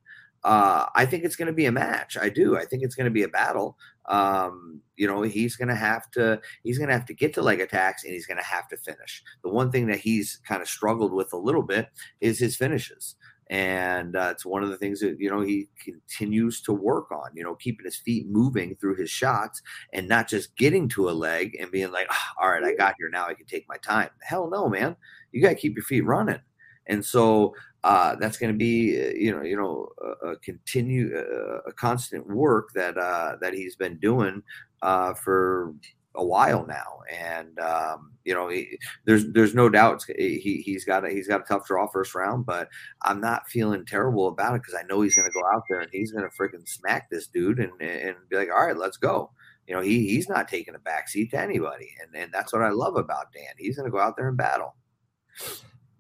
Uh, 0.45 0.87
I 0.95 1.07
think 1.07 1.25
it's 1.25 1.37
going 1.37 1.47
to 1.47 1.53
be 1.53 1.67
a 1.67 1.73
match. 1.73 2.17
I 2.21 2.29
do. 2.29 2.57
I 2.57 2.65
think 2.65 2.83
it's 2.83 2.97
going 2.97 3.05
to 3.05 3.13
be 3.13 3.23
a 3.23 3.29
battle. 3.29 3.77
Um, 4.07 4.81
you 4.97 5.07
know, 5.07 5.23
he's 5.23 5.55
going 5.57 5.69
to 5.69 5.75
have 5.77 6.11
to 6.13 6.41
he's 6.65 6.79
going 6.79 6.89
to 6.89 6.95
have 6.95 7.07
to 7.07 7.15
get 7.15 7.33
to 7.35 7.43
leg 7.43 7.61
attacks 7.61 8.03
and 8.05 8.13
he's 8.13 8.27
going 8.27 8.39
to 8.39 8.45
have 8.45 8.69
to 8.69 8.77
finish. 8.77 9.23
The 9.45 9.51
one 9.51 9.71
thing 9.71 9.87
that 9.87 10.01
he's 10.01 10.41
kind 10.47 10.61
of 10.61 10.69
struggled 10.69 11.13
with 11.13 11.33
a 11.33 11.37
little 11.39 11.63
bit 11.63 11.89
is 12.21 12.39
his 12.41 12.57
finishes. 12.57 13.15
And 13.51 14.17
uh, 14.17 14.31
it's 14.33 14.47
one 14.47 14.63
of 14.63 14.71
the 14.71 14.79
things 14.79 15.01
that 15.01 15.17
you 15.21 15.29
know 15.29 15.43
he 15.43 15.69
continues 15.85 16.61
to 16.63 16.73
work 16.73 17.11
on. 17.13 17.31
You 17.35 17.45
know, 17.45 17.55
keeping 17.55 17.85
his 17.85 17.97
feet 17.97 18.27
moving 18.29 18.77
through 18.77 18.97
his 18.97 19.11
shots 19.11 19.61
and 19.93 20.09
not 20.09 20.29
just 20.29 20.57
getting 20.57 20.89
to 20.91 21.11
a 21.11 21.13
leg 21.13 21.57
and 21.61 21.71
being 21.71 21.93
like, 21.93 22.07
"Ah, 22.11 22.33
all 22.41 22.51
right, 22.51 22.65
I 22.65 22.75
got 22.75 22.95
here 22.99 23.11
now. 23.11 23.27
I 23.27 23.35
can 23.35 23.47
take 23.47 23.67
my 23.69 23.77
time. 23.77 24.09
Hell 24.23 24.49
no, 24.49 24.69
man. 24.69 24.97
You 25.33 25.43
got 25.43 25.51
to 25.51 25.55
keep 25.57 25.77
your 25.77 25.85
feet 25.85 26.05
running. 26.07 26.41
And 26.87 27.05
so 27.05 27.55
uh, 27.85 28.17
that's 28.17 28.39
going 28.39 28.53
to 28.53 28.59
be, 28.59 29.01
uh, 29.01 29.13
you 29.15 29.35
know, 29.35 29.43
you 29.43 29.57
know, 29.57 29.89
a, 30.23 30.37
continue 30.37 31.17
uh, 31.17 31.69
a 31.69 31.73
constant 31.73 32.29
work 32.29 32.69
that 32.75 32.97
uh, 32.97 33.37
that 33.41 33.55
he's 33.55 33.77
been 33.77 33.99
doing 33.99 34.43
uh, 34.83 35.15
for 35.15 35.75
a 36.15 36.25
while 36.25 36.67
now. 36.67 37.01
And 37.11 37.59
um, 37.59 38.13
you 38.25 38.35
know, 38.35 38.49
he, 38.49 38.79
there's 39.05 39.27
there's 39.33 39.55
no 39.55 39.69
doubt 39.69 40.05
he 40.17 40.63
he's 40.65 40.85
got 40.85 41.05
a, 41.05 41.11
he's 41.11 41.27
got 41.29 41.41
a 41.41 41.45
tough 41.45 41.67
draw 41.67 41.89
first 41.89 42.15
round, 42.15 42.47
but 42.47 42.69
I'm 43.03 43.21
not 43.21 43.49
feeling 43.49 43.85
terrible 43.85 44.29
about 44.29 44.55
it 44.55 44.63
because 44.63 44.79
I 44.79 44.87
know 44.87 45.01
he's 45.01 45.17
going 45.17 45.29
to 45.29 45.35
go 45.35 45.45
out 45.53 45.63
there 45.69 45.81
and 45.81 45.91
he's 45.93 46.13
going 46.13 46.29
to 46.29 46.37
freaking 46.37 46.69
smack 46.69 47.11
this 47.11 47.27
dude 47.27 47.59
and 47.59 47.73
and 47.81 48.17
be 48.29 48.37
like, 48.37 48.51
all 48.51 48.67
right, 48.67 48.77
let's 48.77 48.97
go. 48.97 49.31
You 49.67 49.75
know, 49.75 49.81
he 49.81 50.09
he's 50.09 50.29
not 50.29 50.49
taking 50.49 50.75
a 50.75 50.79
backseat 50.79 51.31
to 51.31 51.41
anybody, 51.41 51.95
and 52.03 52.15
and 52.15 52.33
that's 52.33 52.53
what 52.53 52.63
I 52.63 52.71
love 52.71 52.97
about 52.97 53.33
Dan. 53.33 53.55
He's 53.59 53.77
going 53.77 53.87
to 53.87 53.93
go 53.93 54.01
out 54.01 54.17
there 54.17 54.29
and 54.29 54.37
battle. 54.37 54.77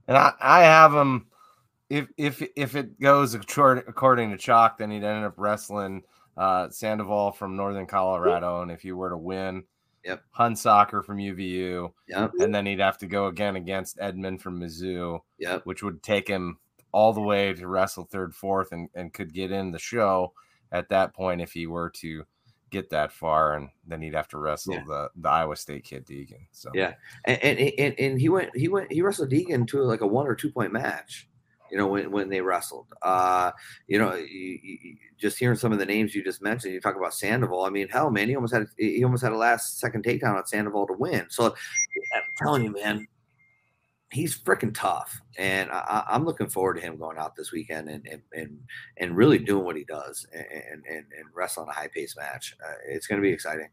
and 0.06 0.16
I, 0.16 0.32
I 0.40 0.62
have 0.62 0.92
him. 0.92 1.26
If 1.92 2.08
if 2.16 2.42
if 2.56 2.74
it 2.74 2.98
goes 2.98 3.34
according 3.34 4.30
to 4.30 4.38
Chalk, 4.38 4.78
then 4.78 4.90
he'd 4.90 5.04
end 5.04 5.26
up 5.26 5.34
wrestling 5.36 6.02
uh, 6.38 6.70
Sandoval 6.70 7.32
from 7.32 7.54
Northern 7.54 7.86
Colorado, 7.86 8.62
and 8.62 8.70
if 8.70 8.80
he 8.80 8.92
were 8.92 9.10
to 9.10 9.18
win, 9.18 9.64
Yep. 10.04 10.22
Hunsaker 10.36 11.04
from 11.04 11.18
UVU, 11.18 11.92
Yep, 12.08 12.32
and 12.40 12.54
then 12.54 12.64
he'd 12.64 12.80
have 12.80 12.96
to 12.98 13.06
go 13.06 13.26
again 13.26 13.56
against 13.56 13.98
Edmond 14.00 14.40
from 14.40 14.58
Mizzou, 14.58 15.20
yep, 15.38 15.66
which 15.66 15.82
would 15.82 16.02
take 16.02 16.26
him 16.26 16.58
all 16.92 17.12
the 17.12 17.20
way 17.20 17.52
to 17.52 17.68
wrestle 17.68 18.04
third, 18.04 18.34
fourth, 18.34 18.72
and, 18.72 18.88
and 18.94 19.12
could 19.12 19.34
get 19.34 19.52
in 19.52 19.70
the 19.70 19.78
show 19.78 20.32
at 20.72 20.88
that 20.88 21.12
point 21.14 21.42
if 21.42 21.52
he 21.52 21.66
were 21.66 21.90
to 21.90 22.24
get 22.70 22.88
that 22.88 23.12
far, 23.12 23.54
and 23.56 23.68
then 23.86 24.00
he'd 24.00 24.14
have 24.14 24.28
to 24.28 24.38
wrestle 24.38 24.74
Yeah. 24.76 24.84
the 24.86 25.10
the 25.16 25.28
Iowa 25.28 25.56
State 25.56 25.84
kid 25.84 26.06
Deegan. 26.06 26.46
So 26.52 26.70
Yeah. 26.74 26.94
and, 27.26 27.38
and 27.42 27.58
and 27.78 27.94
and 28.00 28.18
he 28.18 28.30
went 28.30 28.56
he 28.56 28.68
went 28.68 28.90
he 28.90 29.02
wrestled 29.02 29.30
Deegan 29.30 29.68
to 29.68 29.82
like 29.82 30.00
a 30.00 30.06
one 30.06 30.26
or 30.26 30.34
two 30.34 30.50
point 30.50 30.72
match. 30.72 31.28
You 31.72 31.78
know 31.78 31.86
when 31.86 32.10
when 32.10 32.28
they 32.28 32.42
wrestled. 32.42 32.86
Uh, 33.00 33.50
you 33.86 33.98
know, 33.98 34.14
you, 34.14 34.58
you, 34.62 34.96
just 35.18 35.38
hearing 35.38 35.56
some 35.56 35.72
of 35.72 35.78
the 35.78 35.86
names 35.86 36.14
you 36.14 36.22
just 36.22 36.42
mentioned. 36.42 36.74
You 36.74 36.82
talk 36.82 36.96
about 36.96 37.14
Sandoval. 37.14 37.64
I 37.64 37.70
mean, 37.70 37.88
hell, 37.88 38.10
man, 38.10 38.28
he 38.28 38.34
almost 38.34 38.52
had 38.52 38.66
he 38.76 39.02
almost 39.02 39.22
had 39.22 39.32
a 39.32 39.38
last 39.38 39.80
second 39.80 40.04
takedown 40.04 40.36
on 40.36 40.46
Sandoval 40.46 40.86
to 40.88 40.92
win. 40.92 41.24
So 41.30 41.46
I'm 41.46 42.22
telling 42.36 42.64
you, 42.64 42.72
man, 42.72 43.06
he's 44.10 44.38
freaking 44.38 44.74
tough, 44.74 45.18
and 45.38 45.70
I, 45.70 46.04
I'm 46.10 46.26
looking 46.26 46.50
forward 46.50 46.74
to 46.74 46.82
him 46.82 46.98
going 46.98 47.16
out 47.16 47.36
this 47.36 47.52
weekend 47.52 47.88
and 47.88 48.06
and 48.06 48.20
and, 48.34 48.58
and 48.98 49.16
really 49.16 49.38
doing 49.38 49.64
what 49.64 49.76
he 49.76 49.84
does 49.84 50.26
and 50.30 50.44
and 50.44 50.84
and, 50.86 51.06
and 51.18 51.26
wrestling 51.34 51.68
a 51.70 51.72
high 51.72 51.88
pace 51.88 52.14
match. 52.18 52.54
Uh, 52.62 52.74
it's 52.86 53.06
going 53.06 53.18
to 53.18 53.26
be 53.26 53.32
exciting. 53.32 53.70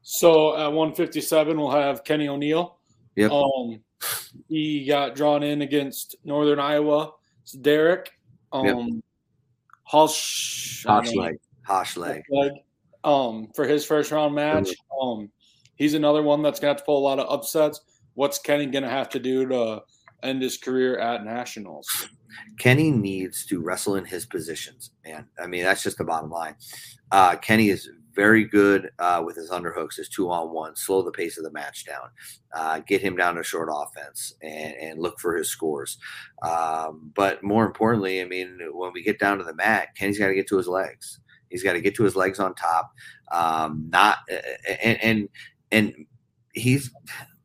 So 0.00 0.56
at 0.56 0.68
157, 0.68 1.60
we'll 1.60 1.70
have 1.72 2.02
Kenny 2.02 2.26
O'Neill. 2.26 2.77
Yep. 3.18 3.32
Um, 3.32 3.80
he 4.48 4.86
got 4.86 5.16
drawn 5.16 5.42
in 5.42 5.62
against 5.62 6.14
Northern 6.24 6.60
Iowa. 6.60 7.14
It's 7.42 7.50
Derek. 7.50 8.12
Um, 8.52 9.02
Hosh, 9.82 10.84
I 10.86 10.92
Hosh 10.92 11.06
don't 11.06 11.16
know. 11.16 11.22
leg, 11.22 11.36
Hosh 11.66 11.96
leg. 11.96 12.22
leg, 12.30 12.52
um, 13.02 13.48
for 13.56 13.66
his 13.66 13.84
first 13.84 14.12
round 14.12 14.36
match. 14.36 14.70
Um, 15.02 15.32
he's 15.74 15.94
another 15.94 16.22
one 16.22 16.42
that's 16.42 16.60
gonna 16.60 16.70
have 16.70 16.76
to 16.76 16.84
pull 16.84 16.98
a 16.98 17.06
lot 17.08 17.18
of 17.18 17.28
upsets. 17.28 17.80
What's 18.14 18.38
Kenny 18.38 18.66
gonna 18.66 18.88
have 18.88 19.08
to 19.10 19.18
do 19.18 19.48
to 19.48 19.82
end 20.22 20.40
his 20.40 20.56
career 20.56 20.96
at 20.98 21.24
nationals? 21.24 21.88
Kenny 22.60 22.92
needs 22.92 23.44
to 23.46 23.60
wrestle 23.60 23.96
in 23.96 24.04
his 24.04 24.26
positions, 24.26 24.92
man. 25.04 25.26
I 25.42 25.48
mean, 25.48 25.64
that's 25.64 25.82
just 25.82 25.98
the 25.98 26.04
bottom 26.04 26.30
line. 26.30 26.54
Uh, 27.10 27.34
Kenny 27.34 27.70
is 27.70 27.90
very 28.18 28.44
good 28.44 28.90
uh, 28.98 29.22
with 29.24 29.36
his 29.36 29.48
underhooks, 29.48 29.94
his 29.96 30.08
two 30.08 30.28
on 30.28 30.52
one, 30.52 30.74
slow 30.74 31.02
the 31.02 31.12
pace 31.12 31.38
of 31.38 31.44
the 31.44 31.52
match 31.52 31.86
down, 31.86 32.08
uh, 32.52 32.80
get 32.80 33.00
him 33.00 33.14
down 33.14 33.36
to 33.36 33.44
short 33.44 33.68
offense, 33.72 34.34
and, 34.42 34.74
and 34.74 35.00
look 35.00 35.20
for 35.20 35.36
his 35.36 35.48
scores. 35.48 35.98
Um, 36.42 37.12
but 37.14 37.44
more 37.44 37.64
importantly, 37.64 38.20
I 38.20 38.24
mean, 38.24 38.58
when 38.72 38.92
we 38.92 39.04
get 39.04 39.20
down 39.20 39.38
to 39.38 39.44
the 39.44 39.54
mat, 39.54 39.94
Kenny's 39.94 40.18
got 40.18 40.26
to 40.26 40.34
get 40.34 40.48
to 40.48 40.56
his 40.56 40.66
legs. 40.66 41.20
He's 41.48 41.62
got 41.62 41.74
to 41.74 41.80
get 41.80 41.94
to 41.94 42.02
his 42.02 42.16
legs 42.16 42.40
on 42.40 42.56
top. 42.56 42.92
Um, 43.30 43.86
not 43.88 44.18
and 44.82 44.98
and 45.00 45.28
and 45.70 45.94
he's 46.54 46.90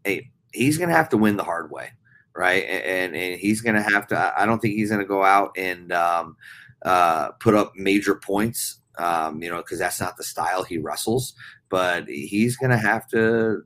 hey, 0.03 0.31
he's 0.53 0.79
gonna 0.79 0.93
have 0.93 1.09
to 1.09 1.17
win 1.17 1.37
the 1.37 1.43
hard 1.43 1.71
way 1.71 1.91
right? 2.35 2.63
And 2.63 3.15
and 3.15 3.39
he's 3.39 3.61
going 3.61 3.75
to 3.75 3.81
have 3.81 4.07
to. 4.07 4.33
I 4.35 4.47
don't 4.47 4.59
think 4.59 4.73
he's 4.73 4.89
going 4.89 5.01
to 5.01 5.07
go 5.07 5.23
out 5.23 5.51
and 5.55 5.91
um, 5.91 6.35
uh, 6.83 7.29
put 7.39 7.53
up 7.53 7.73
major 7.75 8.15
points, 8.15 8.79
um, 8.97 9.41
you 9.41 9.49
know, 9.49 9.57
because 9.57 9.79
that's 9.79 9.99
not 9.99 10.17
the 10.17 10.23
style 10.23 10.63
he 10.63 10.77
wrestles. 10.77 11.33
But 11.69 12.07
he's 12.07 12.55
going 12.57 12.71
to 12.71 12.77
have 12.77 13.07
to 13.09 13.63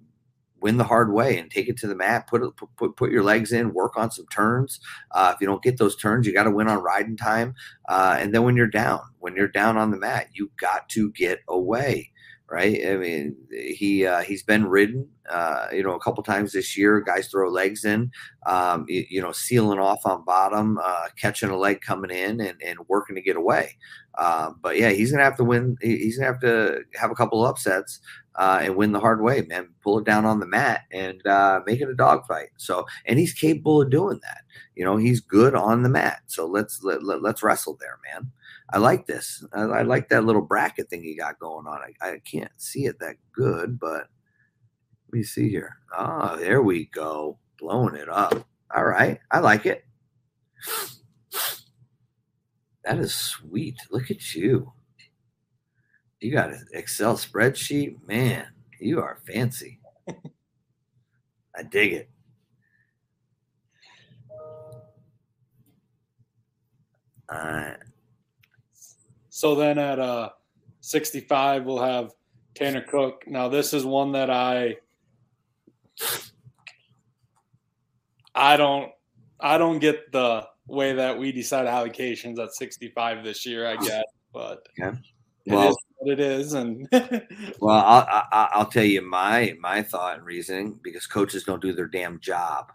win 0.60 0.78
the 0.78 0.84
hard 0.84 1.14
way 1.14 1.38
and 1.38 1.52
take 1.52 1.68
it 1.68 1.78
to 1.78 1.88
the 1.88 1.96
mat. 1.96 2.28
Put 2.28 2.42
put 2.78 2.96
put 2.96 3.12
your 3.12 3.24
legs 3.24 3.52
in, 3.52 3.74
work 3.74 3.98
on 3.98 4.12
some 4.12 4.28
turns. 4.28 4.80
Uh, 5.12 5.32
if 5.36 5.42
you 5.42 5.48
don't 5.48 5.64
get 5.64 5.78
those 5.78 5.96
turns, 5.96 6.26
you 6.26 6.34
got 6.34 6.44
to 6.44 6.52
win 6.52 6.68
on 6.68 6.82
riding 6.82 7.18
time. 7.18 7.54
Uh, 7.88 8.18
and 8.20 8.34
then 8.34 8.44
when 8.44 8.56
you're 8.56 8.68
down, 8.68 9.02
when 9.20 9.36
you're 9.36 9.48
down 9.48 9.78
on 9.78 9.92
the 9.92 9.98
mat, 9.98 10.28
you 10.34 10.52
got 10.60 10.90
to 10.90 11.12
get 11.12 11.40
away 11.48 12.12
right? 12.50 12.80
I 12.88 12.96
mean, 12.96 13.36
he 13.52 14.06
uh, 14.06 14.22
he's 14.22 14.44
been 14.44 14.66
ridden, 14.66 15.10
uh, 15.30 15.68
you 15.72 15.84
know, 15.84 15.94
a 15.94 16.00
couple 16.00 16.24
times 16.24 16.54
this 16.54 16.78
year. 16.78 17.02
Guys 17.02 17.28
throw 17.28 17.50
legs 17.50 17.84
in, 17.84 18.12
um, 18.46 18.86
you, 18.88 19.06
you, 19.10 19.22
know, 19.22 19.32
sealing 19.32 19.80
off 19.80 20.06
on 20.06 20.24
bottom, 20.24 20.80
uh, 20.82 21.08
catching 21.20 21.50
a 21.50 21.58
leg 21.58 21.82
coming 21.82 22.12
in, 22.12 22.40
and, 22.40 22.60
and 22.66 22.80
working 22.88 23.16
to 23.16 23.22
get 23.22 23.36
away. 23.36 23.78
Um, 24.18 24.60
but 24.62 24.78
yeah, 24.78 24.90
he's 24.90 25.12
gonna 25.12 25.24
have 25.24 25.38
to 25.38 25.44
win. 25.44 25.78
He's 25.82 26.18
gonna 26.18 26.32
have 26.32 26.42
to 26.42 26.82
have 26.96 27.12
a 27.12 27.16
couple 27.16 27.44
of 27.44 27.50
upsets 27.50 28.00
uh, 28.38 28.60
and 28.62 28.76
win 28.76 28.92
the 28.92 29.00
hard 29.00 29.22
way, 29.22 29.42
man. 29.42 29.70
Pull 29.84 30.00
it 30.00 30.06
down 30.06 30.26
on 30.26 30.40
the 30.40 30.48
mat 30.48 30.82
and 30.92 31.26
uh, 31.26 31.62
make 31.66 31.82
it 31.82 31.90
a 31.90 31.96
dogfight. 31.96 32.50
So, 32.58 32.86
and 33.06 33.20
he's 33.20 33.34
capable 33.34 33.82
of 33.82 33.90
doing 33.90 34.20
that. 34.24 34.42
You 34.76 34.86
know, 34.86 34.98
he's 34.98 35.20
good 35.20 35.56
on 35.56 35.84
the 35.84 35.90
mat. 35.90 36.22
So 36.28 36.46
let's 36.46 36.84
let, 36.84 37.04
let, 37.04 37.22
let's 37.22 37.44
wrestle 37.44 37.78
there, 37.80 38.00
man. 38.12 38.32
I 38.72 38.78
like 38.78 39.08
this. 39.08 39.44
I, 39.54 39.62
I, 39.62 39.82
like 39.84 40.10
that 40.10 40.26
little 40.26 40.42
bracket 40.42 40.90
thing 40.90 41.04
you 41.04 41.18
got 41.18 41.40
going 41.40 41.68
on. 41.68 41.80
I, 41.80 42.08
I, 42.08 42.20
can't 42.20 42.52
see 42.58 42.86
it 42.86 43.00
that 43.00 43.16
good, 43.32 43.80
but 43.80 44.08
let 45.08 45.14
me 45.14 45.24
see 45.24 45.50
here. 45.50 45.78
Ah, 45.94 46.34
oh, 46.34 46.38
there 46.38 46.62
we 46.62 46.86
go. 46.86 47.38
Blowing 47.60 47.96
it 47.96 48.10
up. 48.10 48.46
All 48.76 48.86
right. 48.86 49.20
I 49.32 49.40
like 49.40 49.66
it. 49.66 49.86
That 52.88 53.00
is 53.00 53.14
sweet. 53.14 53.76
Look 53.92 54.12
at 54.12 54.34
you. 54.34 54.72
You 56.22 56.32
got 56.32 56.52
an 56.52 56.66
Excel 56.74 57.18
spreadsheet. 57.18 57.98
Man, 58.08 58.48
you 58.80 59.02
are 59.02 59.20
fancy. 59.28 59.82
I 60.08 61.64
dig 61.70 61.92
it. 61.92 62.10
Right. 67.30 67.76
So 69.30 69.54
then 69.54 69.78
at 69.78 70.00
uh 70.00 70.30
65 70.80 71.66
we'll 71.66 71.84
have 71.84 72.14
Tanner 72.56 72.82
Cook. 72.82 73.26
Now 73.28 73.50
this 73.50 73.74
is 73.74 73.84
one 73.84 74.14
that 74.14 74.30
I 74.30 74.78
I 78.34 78.56
don't 78.56 78.94
I 79.42 79.58
don't 79.58 79.80
get 79.80 80.14
the 80.14 80.48
way 80.68 80.94
that 80.94 81.18
we 81.18 81.32
decide 81.32 81.66
allocations 81.68 82.40
at 82.40 82.54
65 82.54 83.24
this 83.24 83.46
year. 83.46 83.68
I 83.68 83.78
guess, 83.78 84.04
but 84.34 84.68
Okay. 84.82 84.98
Well- 85.48 85.70
is 85.70 85.78
what 86.00 86.12
it 86.12 86.20
is, 86.20 86.54
and 86.54 86.88
Well, 87.60 87.78
I'll, 87.78 88.08
I- 88.32 88.50
I'll 88.54 88.66
tell 88.66 88.84
you 88.84 89.02
my 89.02 89.56
my 89.60 89.82
thought 89.82 90.18
and 90.18 90.26
reasoning 90.26 90.80
because 90.84 91.08
coaches 91.08 91.44
don't 91.44 91.62
do 91.62 91.74
their 91.74 91.88
damn 91.88 92.20
job, 92.20 92.72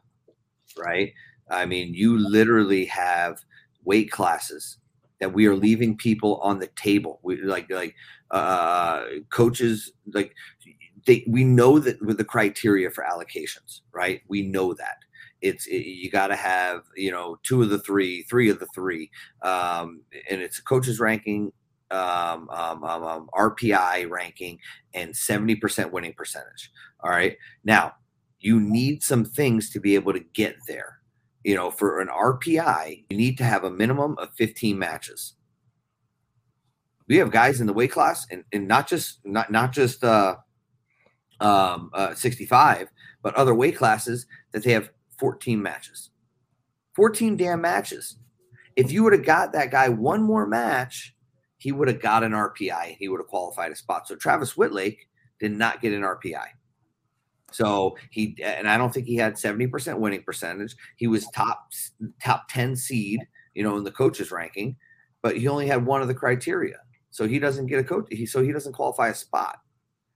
right? 0.77 1.13
I 1.51 1.67
mean, 1.67 1.93
you 1.95 2.19
literally 2.19 2.87
have 2.87 3.39
weight 3.85 4.11
classes 4.11 4.79
that 5.21 5.33
we 5.33 5.47
are 5.47 5.55
leaving 5.55 5.97
people 5.97 6.37
on 6.43 6.59
the 6.59 6.69
table. 6.69 7.21
We 7.23 7.41
like 7.43 7.71
like 7.71 7.95
uh, 8.31 9.05
coaches 9.31 9.93
like 10.13 10.35
they 11.07 11.25
we 11.29 11.45
know 11.45 11.79
that 11.79 12.01
with 12.03 12.17
the 12.17 12.25
criteria 12.25 12.91
for 12.91 13.05
allocations, 13.05 13.83
right? 13.93 14.23
We 14.29 14.43
know 14.43 14.73
that 14.75 14.97
it's 15.43 15.67
it, 15.67 15.85
you 15.85 16.11
got 16.11 16.29
to 16.29 16.37
have 16.37 16.83
you 16.97 17.11
know 17.11 17.39
two 17.43 17.63
of 17.63 17.69
the 17.69 17.79
three, 17.79 18.23
three 18.23 18.49
of 18.49 18.59
the 18.59 18.69
three, 18.75 19.11
um, 19.43 20.03
and 20.31 20.41
it's 20.41 20.59
a 20.59 20.63
coaches 20.63 20.99
ranking 20.99 21.53
um, 21.93 22.49
um, 22.51 22.83
um, 22.83 23.05
um, 23.05 23.31
RPI 23.35 24.09
ranking 24.11 24.59
and 24.95 25.13
70% 25.13 25.93
winning 25.93 26.15
percentage. 26.15 26.71
All 27.01 27.11
right. 27.11 27.37
Now, 27.65 27.93
you 28.41 28.61
need 28.61 29.03
some 29.03 29.25
things 29.25 29.71
to 29.71 29.81
be 29.81 29.95
able 29.95 30.13
to 30.13 30.21
get 30.33 30.57
there. 30.67 30.99
You 31.45 31.55
know, 31.55 31.71
for 31.71 32.01
an 32.01 32.09
RPI, 32.09 33.05
you 33.11 33.17
need 33.17 33.37
to 33.39 33.45
have 33.45 33.65
a 33.65 33.71
minimum 33.71 34.17
of 34.19 34.31
15 34.37 34.79
matches. 34.79 35.35
We 37.09 37.17
have 37.17 37.31
guys 37.31 37.61
in 37.61 37.67
the 37.67 37.73
weight 37.73 37.91
class 37.91 38.27
and, 38.31 38.45
and 38.53 38.67
not 38.67 38.89
just 38.89 39.19
not 39.25 39.51
not 39.51 39.73
just 39.73 40.05
uh 40.05 40.37
um 41.41 41.91
uh 41.93 42.15
65, 42.15 42.89
but 43.23 43.35
other 43.35 43.55
weight 43.55 43.77
classes 43.77 44.27
that 44.53 44.63
they 44.63 44.73
have 44.73 44.89
14 45.23 45.63
matches. 45.63 46.11
14 46.97 47.37
damn 47.37 47.61
matches. 47.61 48.17
If 48.75 48.91
you 48.91 49.05
would 49.05 49.13
have 49.13 49.25
got 49.25 49.53
that 49.53 49.71
guy 49.71 49.89
one 49.89 50.21
more 50.21 50.47
match, 50.49 51.15
he 51.59 51.71
would 51.71 51.87
have 51.87 52.03
got 52.03 52.25
an 52.25 52.33
RPI. 52.33 52.97
He 52.99 53.09
would 53.09 53.21
have 53.21 53.29
qualified 53.29 53.71
a 53.71 53.77
spot. 53.77 54.09
So 54.09 54.17
Travis 54.17 54.57
Wittlake 54.57 55.09
did 55.39 55.53
not 55.53 55.81
get 55.81 55.93
an 55.93 56.03
RPI. 56.03 56.47
So 57.53 57.97
he 58.11 58.37
and 58.43 58.69
I 58.69 58.77
don't 58.77 58.93
think 58.93 59.07
he 59.07 59.15
had 59.15 59.35
70% 59.35 59.99
winning 59.99 60.25
percentage. 60.25 60.75
He 60.97 61.07
was 61.07 61.29
top 61.29 61.71
top 62.21 62.49
10 62.49 62.75
seed, 62.75 63.21
you 63.55 63.63
know, 63.63 63.77
in 63.77 63.85
the 63.85 63.93
coaches 63.93 64.33
ranking, 64.33 64.75
but 65.23 65.37
he 65.37 65.47
only 65.47 65.69
had 65.69 65.87
one 65.87 66.03
of 66.03 66.09
the 66.09 66.15
criteria. 66.15 66.79
So 67.11 67.29
he 67.29 67.39
doesn't 67.39 67.67
get 67.67 67.79
a 67.79 67.85
coach. 67.85 68.07
He 68.11 68.27
so 68.27 68.43
he 68.43 68.51
doesn't 68.51 68.73
qualify 68.73 69.11
a 69.11 69.15
spot. 69.15 69.61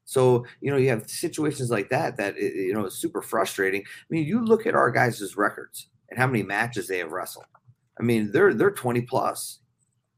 So 0.07 0.47
you 0.61 0.71
know 0.71 0.77
you 0.79 0.89
have 0.89 1.11
situations 1.11 1.71
like 1.71 1.91
that 1.91 2.17
that 2.17 2.37
you 2.37 2.73
know 2.73 2.87
is 2.87 2.95
super 2.95 3.21
frustrating. 3.21 3.83
I 3.83 4.05
mean, 4.09 4.25
you 4.25 4.43
look 4.45 4.67
at 4.67 4.75
our 4.75 4.91
guys' 4.91 5.37
records 5.37 5.89
and 6.09 6.19
how 6.19 6.27
many 6.27 6.43
matches 6.43 6.89
they 6.89 6.99
have 6.99 7.13
wrestled. 7.13 7.47
I 8.01 8.03
mean, 8.03 8.31
they're 8.33 8.55
they're 8.55 8.71
20 8.71 9.03
plus. 9.03 9.61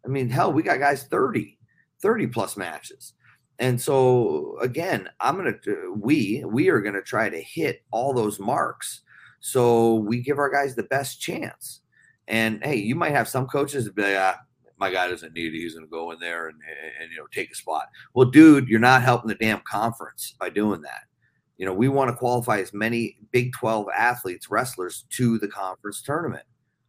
I 0.04 0.08
mean, 0.08 0.28
hell, 0.28 0.52
we 0.52 0.62
got 0.62 0.78
guys 0.78 1.04
30, 1.04 1.58
30 2.00 2.26
plus 2.28 2.56
matches. 2.56 3.14
And 3.58 3.80
so 3.80 4.56
again, 4.60 5.08
I'm 5.20 5.36
gonna 5.36 5.54
we 5.96 6.44
we 6.46 6.68
are 6.68 6.80
gonna 6.80 7.02
try 7.02 7.28
to 7.28 7.40
hit 7.40 7.82
all 7.90 8.12
those 8.12 8.38
marks 8.38 9.02
so 9.40 9.96
we 9.96 10.20
give 10.20 10.38
our 10.38 10.50
guys 10.50 10.74
the 10.74 10.84
best 10.84 11.20
chance. 11.20 11.80
And 12.26 12.62
hey, 12.62 12.76
you 12.76 12.94
might 12.94 13.12
have 13.12 13.28
some 13.28 13.46
coaches 13.46 13.84
that 13.84 13.94
be 13.94 14.02
like, 14.02 14.16
ah, 14.16 14.38
my 14.78 14.90
guy 14.90 15.08
doesn't 15.08 15.34
need 15.34 15.54
it. 15.54 15.58
He's 15.58 15.74
gonna 15.74 15.86
go 15.86 16.10
in 16.10 16.18
there 16.20 16.48
and, 16.48 16.58
and, 16.68 17.02
and 17.02 17.10
you 17.10 17.18
know 17.18 17.26
take 17.32 17.50
a 17.50 17.54
spot. 17.54 17.88
Well, 18.14 18.30
dude, 18.30 18.68
you're 18.68 18.80
not 18.80 19.02
helping 19.02 19.28
the 19.28 19.34
damn 19.34 19.60
conference 19.68 20.34
by 20.38 20.50
doing 20.50 20.82
that. 20.82 21.02
You 21.56 21.66
know, 21.66 21.74
we 21.74 21.88
want 21.88 22.10
to 22.10 22.16
qualify 22.16 22.60
as 22.60 22.72
many 22.72 23.18
Big 23.32 23.52
12 23.52 23.88
athletes, 23.96 24.48
wrestlers 24.48 25.04
to 25.10 25.38
the 25.38 25.48
conference 25.48 26.02
tournament. 26.02 26.44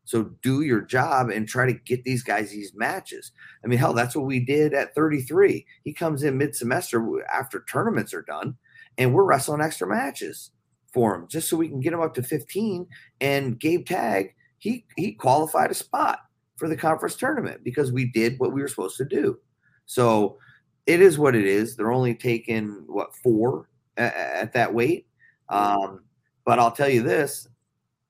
So 0.05 0.31
do 0.41 0.61
your 0.61 0.81
job 0.81 1.29
and 1.29 1.47
try 1.47 1.65
to 1.65 1.73
get 1.73 2.03
these 2.03 2.23
guys 2.23 2.51
these 2.51 2.73
matches. 2.75 3.31
I 3.63 3.67
mean, 3.67 3.77
hell, 3.77 3.93
that's 3.93 4.15
what 4.15 4.25
we 4.25 4.39
did 4.39 4.73
at 4.73 4.95
33. 4.95 5.65
He 5.83 5.93
comes 5.93 6.23
in 6.23 6.37
mid 6.37 6.55
semester 6.55 7.03
after 7.31 7.65
tournaments 7.69 8.13
are 8.13 8.23
done, 8.23 8.55
and 8.97 9.13
we're 9.13 9.23
wrestling 9.23 9.61
extra 9.61 9.87
matches 9.87 10.51
for 10.91 11.15
him 11.15 11.27
just 11.29 11.47
so 11.47 11.57
we 11.57 11.67
can 11.67 11.79
get 11.79 11.93
him 11.93 12.01
up 12.01 12.13
to 12.15 12.23
15. 12.23 12.87
And 13.21 13.59
Gabe 13.59 13.85
Tag, 13.85 14.33
he 14.57 14.85
he 14.97 15.13
qualified 15.13 15.71
a 15.71 15.75
spot 15.75 16.19
for 16.59 16.67
the 16.67 16.75
conference 16.75 17.15
tournament 17.15 17.63
because 17.63 17.91
we 17.91 18.05
did 18.05 18.37
what 18.37 18.51
we 18.51 18.61
were 18.61 18.67
supposed 18.67 18.97
to 18.97 19.05
do. 19.05 19.39
So 19.85 20.37
it 20.85 21.01
is 21.01 21.17
what 21.17 21.35
it 21.35 21.45
is. 21.45 21.75
They're 21.75 21.91
only 21.91 22.13
taking 22.13 22.83
what 22.85 23.15
four 23.15 23.69
at, 23.97 24.13
at 24.13 24.53
that 24.53 24.73
weight. 24.73 25.07
Um, 25.47 26.01
but 26.45 26.59
I'll 26.59 26.71
tell 26.71 26.89
you 26.89 27.01
this, 27.01 27.47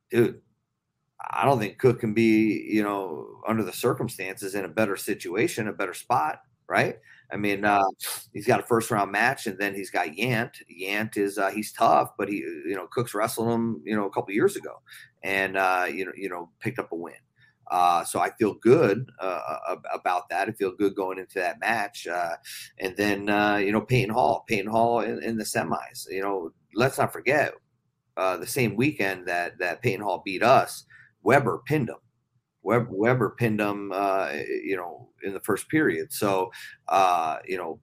dude. 0.09 0.41
I 1.31 1.45
don't 1.45 1.59
think 1.59 1.77
Cook 1.77 1.99
can 1.99 2.13
be, 2.13 2.67
you 2.71 2.81
know, 2.81 3.41
under 3.47 3.63
the 3.63 3.73
circumstances 3.73 4.55
in 4.55 4.65
a 4.65 4.69
better 4.69 4.95
situation, 4.95 5.67
a 5.67 5.73
better 5.73 5.93
spot, 5.93 6.41
right? 6.67 6.97
I 7.31 7.37
mean, 7.37 7.65
uh, 7.65 7.83
he's 8.33 8.47
got 8.47 8.61
a 8.61 8.63
first 8.63 8.89
round 8.89 9.11
match, 9.11 9.45
and 9.45 9.57
then 9.57 9.75
he's 9.75 9.91
got 9.91 10.07
Yant. 10.07 10.53
Yant 10.81 11.17
is 11.17 11.37
uh, 11.37 11.51
he's 11.51 11.71
tough, 11.71 12.13
but 12.17 12.29
he, 12.29 12.37
you 12.37 12.75
know, 12.75 12.87
Cook's 12.87 13.13
wrestled 13.13 13.49
him, 13.49 13.81
you 13.85 13.95
know, 13.95 14.05
a 14.05 14.09
couple 14.09 14.33
years 14.33 14.55
ago, 14.55 14.81
and 15.21 15.57
uh, 15.57 15.85
you 15.91 16.05
know, 16.05 16.11
you 16.15 16.29
know, 16.29 16.49
picked 16.59 16.79
up 16.79 16.91
a 16.91 16.95
win. 16.95 17.13
Uh, 17.69 18.03
so 18.03 18.19
I 18.19 18.31
feel 18.31 18.55
good 18.55 19.11
uh, 19.19 19.75
about 19.93 20.29
that. 20.29 20.49
I 20.49 20.51
feel 20.51 20.71
good 20.71 20.95
going 20.95 21.19
into 21.19 21.39
that 21.39 21.59
match, 21.59 22.07
uh, 22.07 22.35
and 22.79 22.95
then 22.97 23.29
uh, 23.29 23.57
you 23.57 23.71
know, 23.71 23.81
Peyton 23.81 24.13
Hall, 24.13 24.43
Peyton 24.47 24.71
Hall 24.71 25.01
in, 25.01 25.21
in 25.23 25.37
the 25.37 25.43
semis. 25.43 26.09
You 26.09 26.21
know, 26.21 26.51
let's 26.73 26.97
not 26.97 27.13
forget 27.13 27.53
uh, 28.17 28.37
the 28.37 28.47
same 28.47 28.75
weekend 28.75 29.27
that 29.27 29.57
that 29.59 29.81
Peyton 29.81 30.01
Hall 30.03 30.21
beat 30.25 30.43
us. 30.43 30.85
Weber 31.23 31.61
pinned 31.65 31.89
him. 31.89 31.97
Weber, 32.63 32.89
Weber 32.91 33.35
pinned 33.37 33.61
him, 33.61 33.91
uh, 33.93 34.31
you 34.63 34.75
know, 34.75 35.09
in 35.23 35.33
the 35.33 35.39
first 35.39 35.69
period. 35.69 36.11
So, 36.11 36.51
uh, 36.87 37.37
you 37.45 37.57
know, 37.57 37.79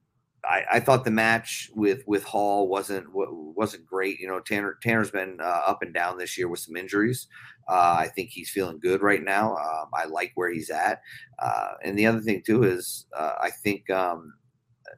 I, 0.49 0.65
I, 0.75 0.81
thought 0.81 1.05
the 1.05 1.11
match 1.11 1.71
with 1.75 2.03
with 2.07 2.25
Hall 2.25 2.69
wasn't 2.69 3.07
wasn't 3.13 3.87
great. 3.87 4.21
You 4.21 4.29
know, 4.29 4.41
Tanner 4.41 4.79
Tanner's 4.83 5.11
been 5.11 5.39
uh, 5.41 5.63
up 5.67 5.83
and 5.83 5.93
down 5.93 6.19
this 6.19 6.39
year 6.39 6.49
with 6.49 6.61
some 6.61 6.77
injuries. 6.77 7.27
Uh, 7.69 7.97
I 7.99 8.09
think 8.09 8.31
he's 8.31 8.51
feeling 8.51 8.79
good 8.79 9.03
right 9.03 9.23
now. 9.23 9.57
Um, 9.57 9.89
I 9.93 10.07
like 10.07 10.33
where 10.35 10.51
he's 10.51 10.71
at. 10.71 11.01
Uh, 11.39 11.73
and 11.83 11.99
the 11.99 12.07
other 12.07 12.21
thing 12.21 12.43
too 12.45 12.63
is 12.65 13.07
uh, 13.17 13.35
I 13.41 13.51
think. 13.51 13.89
Um, 13.91 14.35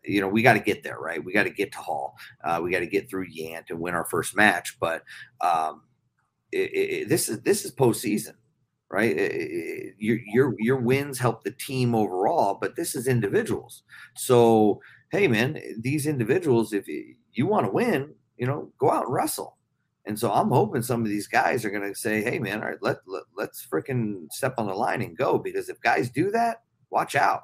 you 0.04 0.20
know, 0.20 0.28
we 0.28 0.42
got 0.42 0.52
to 0.52 0.60
get 0.60 0.82
there, 0.82 0.98
right? 0.98 1.24
We 1.24 1.32
got 1.32 1.44
to 1.44 1.50
get 1.50 1.72
to 1.72 1.78
Hall. 1.78 2.14
Uh, 2.44 2.60
we 2.62 2.70
got 2.70 2.80
to 2.80 2.86
get 2.86 3.08
through 3.08 3.26
Yant 3.30 3.70
and 3.70 3.80
win 3.80 3.94
our 3.94 4.04
first 4.04 4.36
match. 4.36 4.76
But 4.78 5.02
um, 5.40 5.82
it, 6.52 6.70
it, 6.72 7.08
this 7.08 7.28
is 7.28 7.40
this 7.40 7.64
is 7.64 7.74
postseason, 7.74 8.34
right? 8.90 9.16
Your 9.98 10.18
your 10.26 10.54
your 10.58 10.76
wins 10.76 11.18
help 11.18 11.42
the 11.42 11.50
team 11.52 11.94
overall, 11.94 12.58
but 12.60 12.76
this 12.76 12.94
is 12.94 13.08
individuals. 13.08 13.82
So 14.14 14.80
hey, 15.10 15.28
man, 15.28 15.60
these 15.78 16.06
individuals, 16.06 16.72
if 16.72 16.86
you 16.88 17.46
want 17.46 17.66
to 17.66 17.72
win, 17.72 18.14
you 18.36 18.46
know, 18.46 18.70
go 18.78 18.90
out 18.90 19.04
and 19.04 19.14
wrestle. 19.14 19.56
And 20.06 20.18
so 20.18 20.32
I'm 20.32 20.48
hoping 20.48 20.82
some 20.82 21.02
of 21.02 21.08
these 21.08 21.26
guys 21.26 21.64
are 21.64 21.70
going 21.70 21.86
to 21.86 21.98
say, 21.98 22.22
hey, 22.22 22.38
man, 22.38 22.60
all 22.60 22.68
right, 22.68 22.82
let, 22.82 22.98
let 23.06 23.24
let's 23.36 23.66
freaking 23.66 24.26
step 24.30 24.54
on 24.56 24.66
the 24.66 24.74
line 24.74 25.02
and 25.02 25.16
go. 25.16 25.38
Because 25.38 25.68
if 25.68 25.80
guys 25.80 26.08
do 26.08 26.30
that, 26.30 26.62
watch 26.90 27.14
out, 27.14 27.42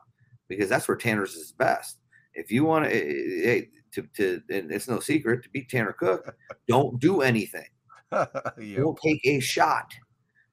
because 0.49 0.69
that's 0.69 0.89
where 0.89 0.97
Tanner's 0.97 1.35
is 1.35 1.53
best. 1.53 1.99
If 2.35 2.51
you 2.51 2.65
want 2.65 2.87
to, 2.87 2.91
eh, 2.91 3.49
eh, 3.49 3.57
eh, 3.57 3.61
to, 3.93 4.03
to, 4.17 4.43
and 4.51 4.73
it's 4.73 4.89
no 4.89 4.99
secret 4.99 5.43
to 5.43 5.51
beat 5.51 5.69
Tanner 5.69 5.93
Cook, 5.93 6.35
don't 6.69 6.99
do 7.01 7.21
anything 7.21 7.67
don't 8.77 8.99
take 9.03 9.21
a 9.25 9.41
shot. 9.41 9.93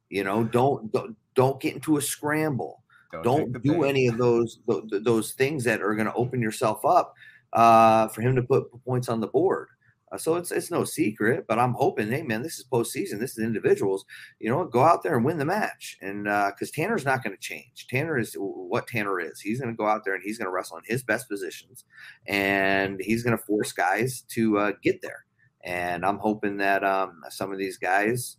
You 0.09 0.23
know, 0.23 0.43
don't 0.43 0.91
don't, 0.91 1.15
don't 1.35 1.61
get 1.61 1.75
into 1.75 1.97
a 1.97 2.01
scramble. 2.01 2.80
Don't, 3.11 3.23
Don't, 3.23 3.63
do 3.63 3.81
bait. 3.81 3.89
any 3.89 4.07
of 4.07 4.17
those 4.17 4.59
those, 4.67 4.89
those 5.03 5.31
things 5.33 5.63
that 5.65 5.81
are 5.81 5.95
going 5.95 6.07
to 6.07 6.13
open 6.13 6.41
yourself 6.41 6.85
up 6.85 7.13
uh, 7.53 8.07
for 8.09 8.21
him 8.21 8.35
to 8.35 8.43
put 8.43 8.67
points 8.85 9.09
on 9.09 9.19
the 9.19 9.27
board. 9.27 9.67
Uh, 10.11 10.17
so 10.17 10.35
it's 10.35 10.51
it's 10.51 10.71
no 10.71 10.83
secret, 10.83 11.45
but 11.47 11.57
I'm 11.57 11.73
hoping, 11.73 12.11
hey 12.11 12.21
man, 12.21 12.43
this 12.43 12.59
is 12.59 12.65
postseason. 12.65 13.19
This 13.19 13.37
is 13.37 13.43
individuals. 13.43 14.05
You 14.39 14.49
know, 14.49 14.65
go 14.65 14.81
out 14.81 15.03
there 15.03 15.15
and 15.15 15.23
win 15.23 15.37
the 15.37 15.45
match, 15.45 15.97
and 16.01 16.25
because 16.25 16.71
Tanner's 16.71 17.05
not 17.05 17.23
going 17.23 17.35
to 17.35 17.41
change. 17.41 17.87
Tanner 17.89 18.17
is 18.17 18.35
what 18.37 18.87
Tanner 18.87 19.21
is. 19.21 19.39
He's 19.39 19.61
going 19.61 19.73
to 19.73 19.77
go 19.77 19.87
out 19.87 20.03
there 20.03 20.15
and 20.15 20.23
he's 20.23 20.37
going 20.37 20.47
to 20.47 20.51
wrestle 20.51 20.77
in 20.77 20.83
his 20.85 21.03
best 21.03 21.29
positions, 21.29 21.85
and 22.27 22.99
he's 22.99 23.23
going 23.23 23.37
to 23.37 23.43
force 23.43 23.71
guys 23.71 24.21
to 24.31 24.57
uh, 24.57 24.71
get 24.83 25.01
there. 25.01 25.25
And 25.63 26.05
I'm 26.05 26.17
hoping 26.17 26.57
that 26.57 26.83
um, 26.83 27.21
some 27.29 27.51
of 27.51 27.57
these 27.57 27.77
guys, 27.77 28.37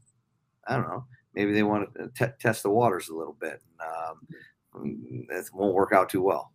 I 0.66 0.76
don't 0.76 0.88
know, 0.88 1.06
maybe 1.34 1.52
they 1.52 1.62
want 1.62 1.88
to 1.94 2.10
t- 2.14 2.32
test 2.40 2.64
the 2.64 2.70
waters 2.70 3.08
a 3.08 3.14
little 3.14 3.36
bit. 3.40 3.62
Um, 3.80 4.26
that 4.74 5.48
won't 5.52 5.74
work 5.74 5.92
out 5.92 6.08
too 6.08 6.22
well. 6.22 6.52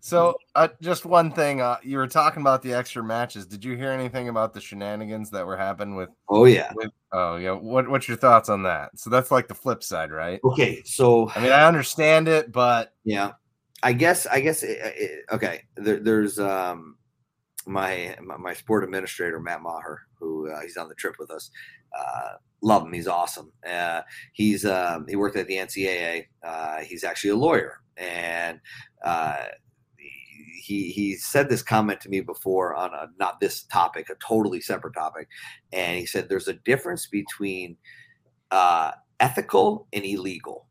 So, 0.00 0.36
uh, 0.54 0.68
just 0.80 1.04
one 1.04 1.32
thing. 1.32 1.60
Uh, 1.60 1.78
you 1.82 1.98
were 1.98 2.06
talking 2.06 2.40
about 2.40 2.62
the 2.62 2.72
extra 2.72 3.02
matches. 3.02 3.46
Did 3.46 3.64
you 3.64 3.76
hear 3.76 3.90
anything 3.90 4.28
about 4.28 4.54
the 4.54 4.60
shenanigans 4.60 5.30
that 5.30 5.44
were 5.44 5.56
happening 5.56 5.96
with? 5.96 6.10
Oh 6.28 6.44
yeah. 6.44 6.72
with 6.76 6.90
oh 7.12 7.36
yeah. 7.36 7.52
What 7.52 7.88
What's 7.88 8.06
your 8.06 8.16
thoughts 8.16 8.48
on 8.48 8.62
that? 8.62 8.90
So 8.96 9.10
that's 9.10 9.30
like 9.30 9.48
the 9.48 9.54
flip 9.54 9.82
side, 9.82 10.12
right? 10.12 10.40
Okay, 10.44 10.82
so 10.84 11.30
I 11.34 11.40
mean, 11.40 11.52
I 11.52 11.66
understand 11.66 12.28
it, 12.28 12.52
but 12.52 12.94
yeah, 13.04 13.32
I 13.82 13.92
guess 13.92 14.26
I 14.26 14.40
guess 14.40 14.62
it, 14.62 14.78
it, 14.80 15.24
okay. 15.32 15.62
There, 15.76 15.98
there's 15.98 16.38
um 16.38 16.96
my, 17.66 18.16
my 18.22 18.36
my 18.36 18.54
sport 18.54 18.84
administrator 18.84 19.40
Matt 19.40 19.62
Maher, 19.62 20.02
who 20.18 20.50
uh, 20.50 20.60
he's 20.60 20.76
on 20.76 20.88
the 20.88 20.94
trip 20.94 21.16
with 21.18 21.30
us. 21.32 21.50
Love 22.60 22.86
him. 22.86 22.92
He's 22.92 23.06
awesome. 23.06 23.52
Uh, 23.68 24.02
he's 24.32 24.64
um, 24.64 25.06
he 25.08 25.16
worked 25.16 25.36
at 25.36 25.46
the 25.46 25.56
NCAA. 25.56 26.26
Uh, 26.42 26.78
he's 26.78 27.04
actually 27.04 27.30
a 27.30 27.36
lawyer, 27.36 27.80
and 27.96 28.58
uh, 29.04 29.44
he 29.96 30.90
he 30.90 31.14
said 31.16 31.48
this 31.48 31.62
comment 31.62 32.00
to 32.00 32.08
me 32.08 32.20
before 32.20 32.74
on 32.74 32.92
a 32.92 33.06
not 33.18 33.40
this 33.40 33.62
topic, 33.62 34.10
a 34.10 34.16
totally 34.16 34.60
separate 34.60 34.94
topic, 34.94 35.28
and 35.72 35.98
he 35.98 36.06
said 36.06 36.28
there's 36.28 36.48
a 36.48 36.54
difference 36.54 37.06
between 37.06 37.76
uh, 38.50 38.90
ethical 39.20 39.86
and 39.92 40.04
illegal, 40.04 40.66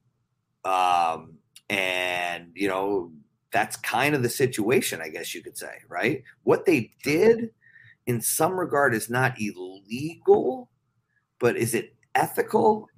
um, 0.66 1.36
and 1.70 2.52
you 2.54 2.68
know 2.68 3.12
that's 3.52 3.78
kind 3.78 4.14
of 4.14 4.24
the 4.24 4.30
situation, 4.30 5.02
I 5.02 5.10
guess 5.10 5.34
you 5.34 5.42
could 5.42 5.58
say, 5.58 5.74
right? 5.88 6.24
What 6.44 6.66
they 6.66 6.92
did 7.04 7.50
in 8.06 8.22
some 8.22 8.54
regard 8.54 8.94
is 8.94 9.10
not 9.10 9.40
illegal, 9.40 10.70
but 11.40 11.58
is 11.58 11.74
it 11.74 11.96
ethical? 12.16 12.90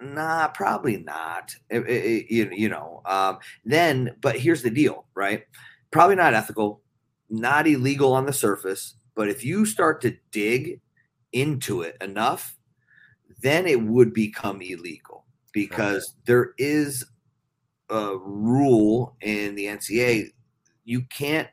Nah, 0.00 0.48
probably 0.48 0.98
not. 0.98 1.54
It, 1.70 1.80
it, 1.88 2.30
you, 2.30 2.50
you 2.52 2.68
know, 2.68 3.02
um, 3.04 3.38
then, 3.64 4.14
but 4.20 4.38
here's 4.38 4.62
the 4.62 4.70
deal, 4.70 5.06
right? 5.14 5.44
Probably 5.90 6.16
not 6.16 6.34
ethical, 6.34 6.80
not 7.30 7.66
illegal 7.66 8.12
on 8.12 8.26
the 8.26 8.32
surface, 8.32 8.94
but 9.14 9.28
if 9.28 9.44
you 9.44 9.66
start 9.66 10.00
to 10.02 10.16
dig 10.30 10.80
into 11.32 11.82
it 11.82 11.96
enough, 12.00 12.56
then 13.40 13.66
it 13.66 13.82
would 13.82 14.12
become 14.14 14.62
illegal 14.62 15.24
because 15.52 16.14
there 16.24 16.52
is 16.58 17.04
a 17.90 18.16
rule 18.16 19.16
in 19.20 19.54
the 19.54 19.66
NCA 19.66 20.30
you 20.88 21.02
can't 21.02 21.48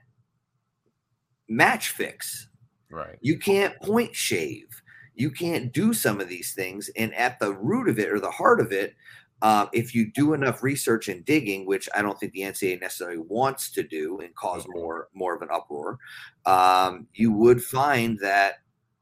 match 1.50 1.90
fix. 1.90 2.48
Right. 2.90 3.18
You 3.20 3.38
can't 3.38 3.78
point 3.82 4.16
shave. 4.16 4.82
You 5.16 5.32
can't 5.32 5.72
do 5.74 5.94
some 5.94 6.20
of 6.22 6.30
these 6.30 6.54
things. 6.54 6.90
And 6.96 7.14
at 7.16 7.40
the 7.40 7.54
root 7.54 7.90
of 7.90 8.00
it 8.00 8.12
or 8.12 8.20
the 8.20 8.32
heart 8.32 8.60
of 8.60 8.72
it, 8.72 8.96
uh, 9.42 9.68
if 9.74 9.94
you 9.94 10.12
do 10.12 10.34
enough 10.34 10.64
research 10.64 11.08
and 11.08 11.26
digging, 11.26 11.66
which 11.66 11.90
I 11.96 12.02
don't 12.02 12.20
think 12.20 12.34
the 12.34 12.42
NCAA 12.42 12.82
necessarily 12.82 13.18
wants 13.18 13.70
to 13.72 13.84
do 13.84 14.20
and 14.20 14.34
cause 14.36 14.64
Mm-hmm. 14.64 14.80
more 14.80 15.08
more 15.14 15.36
of 15.36 15.42
an 15.42 15.50
uproar, 15.52 16.00
um, 16.46 17.08
you 17.14 17.32
would 17.32 17.64
find 17.64 18.20
that 18.20 18.56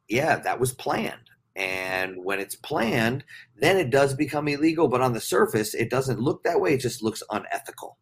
yeah, 0.09 0.37
that 0.37 0.59
was 0.59 0.73
planned. 0.73 1.29
And 1.55 2.23
when 2.23 2.39
it's 2.39 2.55
planned, 2.55 3.23
then 3.55 3.77
it 3.77 3.89
does 3.91 4.15
become 4.15 4.47
illegal. 4.47 4.87
But 4.87 5.01
on 5.01 5.13
the 5.13 5.21
surface, 5.21 5.73
it 5.73 5.89
doesn't 5.89 6.19
look 6.19 6.43
that 6.43 6.59
way. 6.59 6.73
It 6.73 6.81
just 6.81 7.03
looks 7.03 7.21
unethical. 7.29 7.97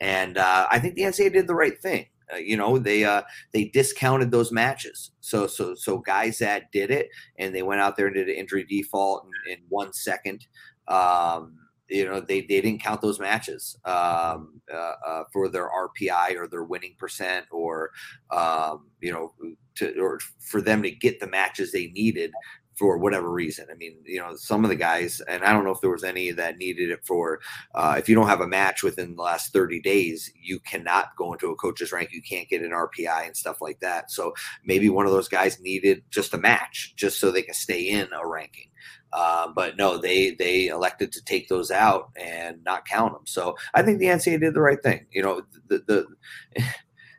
And 0.00 0.36
uh, 0.38 0.66
I 0.70 0.78
think 0.80 0.94
the 0.94 1.02
NCAA 1.02 1.32
did 1.32 1.46
the 1.46 1.54
right 1.54 1.80
thing. 1.80 2.06
Uh, 2.32 2.38
you 2.38 2.56
know, 2.56 2.78
they 2.78 3.04
uh, 3.04 3.22
they 3.52 3.64
discounted 3.66 4.30
those 4.30 4.52
matches. 4.52 5.12
So 5.20 5.46
so 5.46 5.74
so 5.74 5.98
guys 5.98 6.38
that 6.38 6.70
did 6.72 6.90
it 6.90 7.08
and 7.38 7.54
they 7.54 7.62
went 7.62 7.80
out 7.80 7.96
there 7.96 8.06
and 8.06 8.14
did 8.14 8.28
an 8.28 8.34
injury 8.34 8.64
default 8.64 9.26
in, 9.46 9.52
in 9.52 9.58
one 9.68 9.92
second. 9.92 10.46
Um, 10.88 11.58
you 11.88 12.04
know, 12.04 12.20
they, 12.20 12.40
they 12.40 12.60
didn't 12.60 12.82
count 12.82 13.00
those 13.00 13.20
matches 13.20 13.78
um, 13.84 14.60
uh, 14.72 14.94
uh, 15.06 15.24
for 15.32 15.48
their 15.48 15.70
RPI 15.70 16.36
or 16.36 16.48
their 16.48 16.64
winning 16.64 16.96
percent 16.98 17.46
or 17.50 17.90
um, 18.30 18.86
you 19.00 19.12
know 19.12 19.32
to 19.76 19.96
or 20.00 20.18
for 20.40 20.60
them 20.60 20.82
to 20.82 20.90
get 20.90 21.20
the 21.20 21.28
matches 21.28 21.70
they 21.70 21.88
needed 21.88 22.32
for 22.76 22.98
whatever 22.98 23.30
reason. 23.30 23.66
I 23.70 23.74
mean, 23.74 23.96
you 24.04 24.18
know, 24.18 24.36
some 24.36 24.64
of 24.64 24.70
the 24.70 24.76
guys, 24.76 25.20
and 25.28 25.42
I 25.42 25.52
don't 25.52 25.64
know 25.64 25.70
if 25.70 25.80
there 25.80 25.90
was 25.90 26.04
any 26.04 26.30
that 26.32 26.58
needed 26.58 26.90
it 26.90 27.04
for. 27.04 27.40
Uh, 27.74 27.94
if 27.98 28.08
you 28.08 28.14
don't 28.14 28.28
have 28.28 28.42
a 28.42 28.46
match 28.46 28.82
within 28.82 29.16
the 29.16 29.22
last 29.22 29.52
thirty 29.52 29.80
days, 29.80 30.30
you 30.40 30.60
cannot 30.60 31.16
go 31.16 31.32
into 31.32 31.50
a 31.50 31.56
coach's 31.56 31.92
rank. 31.92 32.10
You 32.12 32.22
can't 32.22 32.48
get 32.48 32.62
an 32.62 32.72
RPI 32.72 33.26
and 33.26 33.36
stuff 33.36 33.60
like 33.60 33.80
that. 33.80 34.10
So 34.10 34.34
maybe 34.64 34.88
one 34.90 35.06
of 35.06 35.12
those 35.12 35.28
guys 35.28 35.60
needed 35.60 36.02
just 36.10 36.34
a 36.34 36.38
match, 36.38 36.94
just 36.96 37.18
so 37.18 37.30
they 37.30 37.42
can 37.42 37.54
stay 37.54 37.88
in 37.88 38.08
a 38.12 38.26
ranking. 38.26 38.68
Uh, 39.12 39.48
but 39.54 39.76
no, 39.76 39.96
they 39.96 40.32
they 40.32 40.66
elected 40.66 41.12
to 41.12 41.24
take 41.24 41.48
those 41.48 41.70
out 41.70 42.10
and 42.16 42.62
not 42.64 42.86
count 42.86 43.14
them. 43.14 43.26
So 43.26 43.56
I 43.74 43.82
think 43.82 43.98
the 43.98 44.06
NCAA 44.06 44.40
did 44.40 44.54
the 44.54 44.60
right 44.60 44.82
thing. 44.82 45.06
You 45.10 45.22
know, 45.22 45.42
the 45.68 45.82
the. 45.86 46.62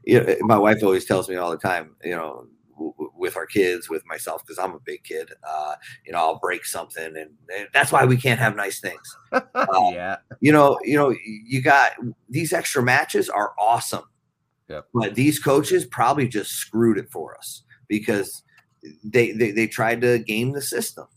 You 0.09 0.23
know, 0.23 0.37
my 0.39 0.57
wife 0.57 0.81
always 0.83 1.03
tells 1.03 1.27
me 1.27 1.35
all 1.35 1.51
the 1.51 1.57
time, 1.57 1.97
you 2.01 2.15
know, 2.15 2.47
with 3.15 3.35
our 3.35 3.45
kids, 3.45 3.89
with 3.89 4.05
myself, 4.05 4.43
because 4.45 4.59
I'm 4.59 4.73
a 4.73 4.79
big 4.79 5.03
kid. 5.03 5.31
Uh, 5.47 5.75
you 6.05 6.11
know, 6.11 6.19
I'll 6.19 6.39
break 6.39 6.65
something, 6.65 7.05
and, 7.05 7.31
and, 7.55 7.67
that's 7.73 7.91
why 7.91 8.05
we 8.05 8.17
can't 8.17 8.39
have 8.39 8.55
nice 8.55 8.79
things. 8.79 9.17
Uh, 9.53 9.91
yeah. 9.91 10.17
You 10.39 10.51
know, 10.51 10.77
you 10.83 10.95
know, 10.95 11.13
you 11.23 11.61
got 11.61 11.91
these 12.29 12.53
extra 12.53 12.81
matches 12.81 13.29
are 13.29 13.53
awesome. 13.59 14.03
Yep. 14.69 14.87
But 14.93 15.15
these 15.15 15.39
coaches 15.39 15.85
probably 15.85 16.27
just 16.27 16.51
screwed 16.51 16.97
it 16.97 17.09
for 17.11 17.35
us 17.37 17.63
because 17.87 18.43
they, 19.03 19.31
they 19.31 19.51
they 19.51 19.67
tried 19.67 20.01
to 20.01 20.19
game 20.19 20.51
the 20.51 20.61
system. 20.61 21.07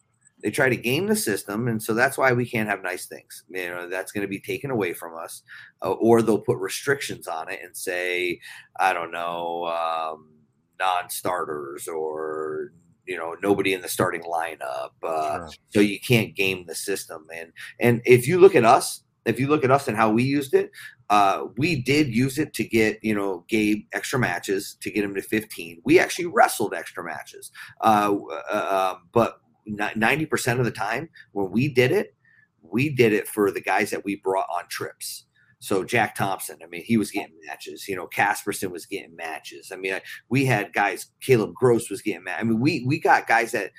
They 0.43 0.51
tried 0.51 0.70
to 0.70 0.77
game 0.77 1.07
the 1.07 1.16
system, 1.16 1.69
and 1.69 1.82
so 1.82 1.93
that's 1.93 2.16
why 2.16 2.32
we 2.32 2.47
can't 2.47 2.69
have 2.69 2.82
nice 2.82 3.07
things. 3.07 3.45
You 3.51 3.70
know, 3.70 3.89
that's 3.89 4.11
going 4.11 4.23
to 4.23 4.28
be 4.28 4.41
taken 4.41 4.70
away 4.70 4.95
from 4.95 5.16
us, 5.16 5.43
uh, 5.82 5.93
or 5.93 6.23
they'll 6.23 6.41
put 6.41 6.59
restrictions 6.59 7.28
on 7.28 7.51
it 7.51 7.61
and 7.62 7.77
say, 7.77 8.41
I 8.78 8.93
don't 8.93 9.12
know. 9.12 9.66
Um, 9.66 10.40
non-starters 10.81 11.86
or 11.86 12.73
you 13.07 13.16
know 13.16 13.36
nobody 13.43 13.73
in 13.74 13.82
the 13.82 13.89
starting 13.89 14.23
lineup 14.23 14.90
uh, 15.02 15.39
Sure. 15.39 15.48
so 15.69 15.81
you 15.81 16.01
can't 16.01 16.35
game 16.35 16.65
the 16.66 16.74
system. 16.74 17.27
And 17.35 17.52
and 17.78 18.01
if 18.05 18.27
you 18.28 18.40
look 18.40 18.55
at 18.55 18.65
us 18.65 19.02
if 19.27 19.39
you 19.39 19.48
look 19.48 19.65
at 19.65 19.70
us 19.70 19.86
and 19.89 19.97
how 19.97 20.11
we 20.11 20.23
used 20.24 20.55
it 20.55 20.70
uh, 21.11 21.44
we 21.59 21.77
did 21.93 22.07
use 22.09 22.39
it 22.39 22.55
to 22.55 22.65
get 22.65 22.98
you 23.02 23.15
know 23.15 23.44
gabe 23.48 23.85
extra 23.93 24.19
matches 24.19 24.77
to 24.81 24.90
get 24.90 25.05
him 25.05 25.15
to 25.15 25.23
15 25.23 25.81
we 25.85 25.98
actually 25.98 26.27
wrestled 26.27 26.73
extra 26.74 27.05
matches. 27.05 27.51
Uh, 27.82 28.15
uh, 28.52 28.93
um, 28.94 29.09
but 29.12 29.40
90% 29.69 30.59
of 30.59 30.65
the 30.65 30.70
time 30.70 31.09
when 31.32 31.51
we 31.51 31.69
did 31.69 31.93
it 31.93 32.15
we 32.62 32.89
did 32.90 33.12
it 33.12 33.27
for 33.27 33.51
the 33.51 33.61
guys 33.61 33.90
that 33.90 34.05
we 34.05 34.16
brought 34.16 34.47
on 34.57 34.65
trips 34.69 35.24
so 35.61 35.85
Jack 35.85 36.15
Thompson, 36.15 36.57
I 36.65 36.66
mean, 36.66 36.82
he 36.85 36.97
was 36.97 37.11
getting 37.11 37.37
matches. 37.47 37.87
You 37.87 37.95
know, 37.95 38.07
Casperson 38.07 38.70
was 38.70 38.87
getting 38.87 39.15
matches. 39.15 39.70
I 39.70 39.77
mean, 39.77 39.93
I, 39.93 40.03
we 40.31 40.47
had 40.47 40.73
guys. 40.73 41.07
Caleb 41.20 41.55
Gross 41.55 41.91
was 41.91 42.01
getting 42.01 42.24
matches. 42.24 42.41
I 42.41 42.45
mean, 42.45 42.61
we 42.61 42.82
we 42.87 42.99
got 42.99 43.28
guys 43.28 43.53
that 43.53 43.70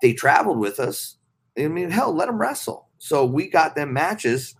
they 0.00 0.12
traveled 0.12 0.58
with 0.58 0.78
us. 0.78 1.16
I 1.58 1.66
mean, 1.66 1.90
hell, 1.90 2.14
let 2.14 2.26
them 2.26 2.38
wrestle. 2.38 2.88
So 2.98 3.26
we 3.26 3.48
got 3.48 3.74
them 3.74 3.92
matches, 3.92 4.54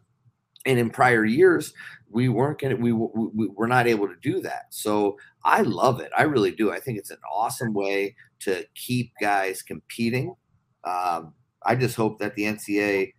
and 0.66 0.77
in 0.77 0.90
prior 0.90 1.24
years, 1.24 1.72
we 2.10 2.28
weren't 2.28 2.60
gonna. 2.60 2.74
We, 2.74 2.90
we 2.93 3.28
we 3.32 3.48
were 3.55 3.68
not 3.68 3.86
able 3.86 4.09
to 4.09 4.16
do 4.20 4.40
that. 4.40 4.66
So 4.70 5.16
I 5.44 5.62
love 5.62 6.01
it. 6.01 6.10
I 6.18 6.24
really 6.24 6.51
do. 6.51 6.72
I 6.72 6.81
think 6.81 6.98
it's 6.98 7.12
an 7.12 7.18
awesome 7.32 7.72
way 7.74 8.16
to 8.40 8.64
keep 8.74 9.12
guys 9.20 9.62
competing. 9.62 10.35
Um, 10.82 11.32
I 11.64 11.77
just 11.77 11.94
hope 11.94 12.18
that 12.18 12.35
the 12.35 12.43
NCA 12.43 13.12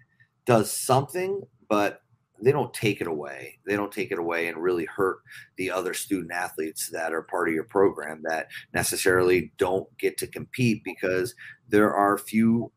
does 0.45 0.70
something, 0.70 1.44
but 1.70 2.02
they 2.42 2.52
don't 2.52 2.74
take 2.74 3.02
it 3.02 3.08
away. 3.08 3.60
They 3.66 3.76
don't 3.76 3.92
take 3.92 4.12
it 4.12 4.20
away 4.20 4.48
and 4.48 4.58
really 4.58 4.86
hurt 4.86 5.20
the 5.58 5.70
other 5.72 5.94
student 5.94 6.32
athletes 6.32 6.90
that 6.90 7.14
are 7.14 7.22
part 7.22 7.48
of 7.48 7.54
your 7.54 7.66
program 7.66 8.22
that 8.24 8.48
necessarily 8.74 9.52
don't 9.58 9.88
get 9.98 10.18
to 10.18 10.28
compete 10.28 10.84
because 10.84 11.36
there 11.70 11.94
are 11.94 12.18
few 12.18 12.72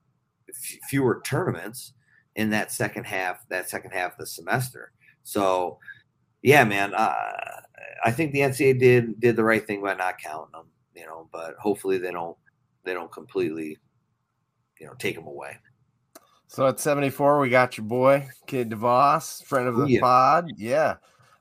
fewer 0.89 1.21
tournaments 1.25 1.95
in 2.37 2.51
that 2.51 2.73
second 2.73 3.05
half 3.05 3.47
that 3.49 3.69
second 3.69 3.93
half 3.93 4.13
of 4.13 4.19
the 4.19 4.27
semester. 4.27 4.93
So, 5.23 5.79
yeah, 6.43 6.65
man, 6.65 6.95
uh, 6.95 7.15
I 8.05 8.11
think 8.11 8.33
the 8.33 8.41
NCAA 8.41 8.79
did 8.79 9.21
did 9.21 9.37
the 9.37 9.45
right 9.45 9.67
thing 9.67 9.83
by 9.83 9.95
not 9.95 10.19
counting 10.19 10.53
them. 10.53 10.67
You 10.95 11.07
know, 11.07 11.29
but 11.33 11.57
hopefully 11.57 11.99
they 11.99 12.13
don't 12.13 12.37
they 12.85 12.93
don't 12.93 13.11
completely 13.11 13.79
you 14.79 14.87
know 14.87 14.95
take 14.99 15.17
them 15.17 15.27
away. 15.27 15.57
So 16.47 16.67
at 16.67 16.79
74, 16.79 17.41
we 17.41 17.49
got 17.51 17.77
your 17.77 17.87
boy, 17.87 18.29
Cade 18.47 18.71
DeVos, 18.71 19.45
friend 19.45 19.67
of 19.67 19.77
the 19.77 19.87
Yeah. 19.87 20.01
pod. 20.01 20.51
Yeah. 20.57 20.97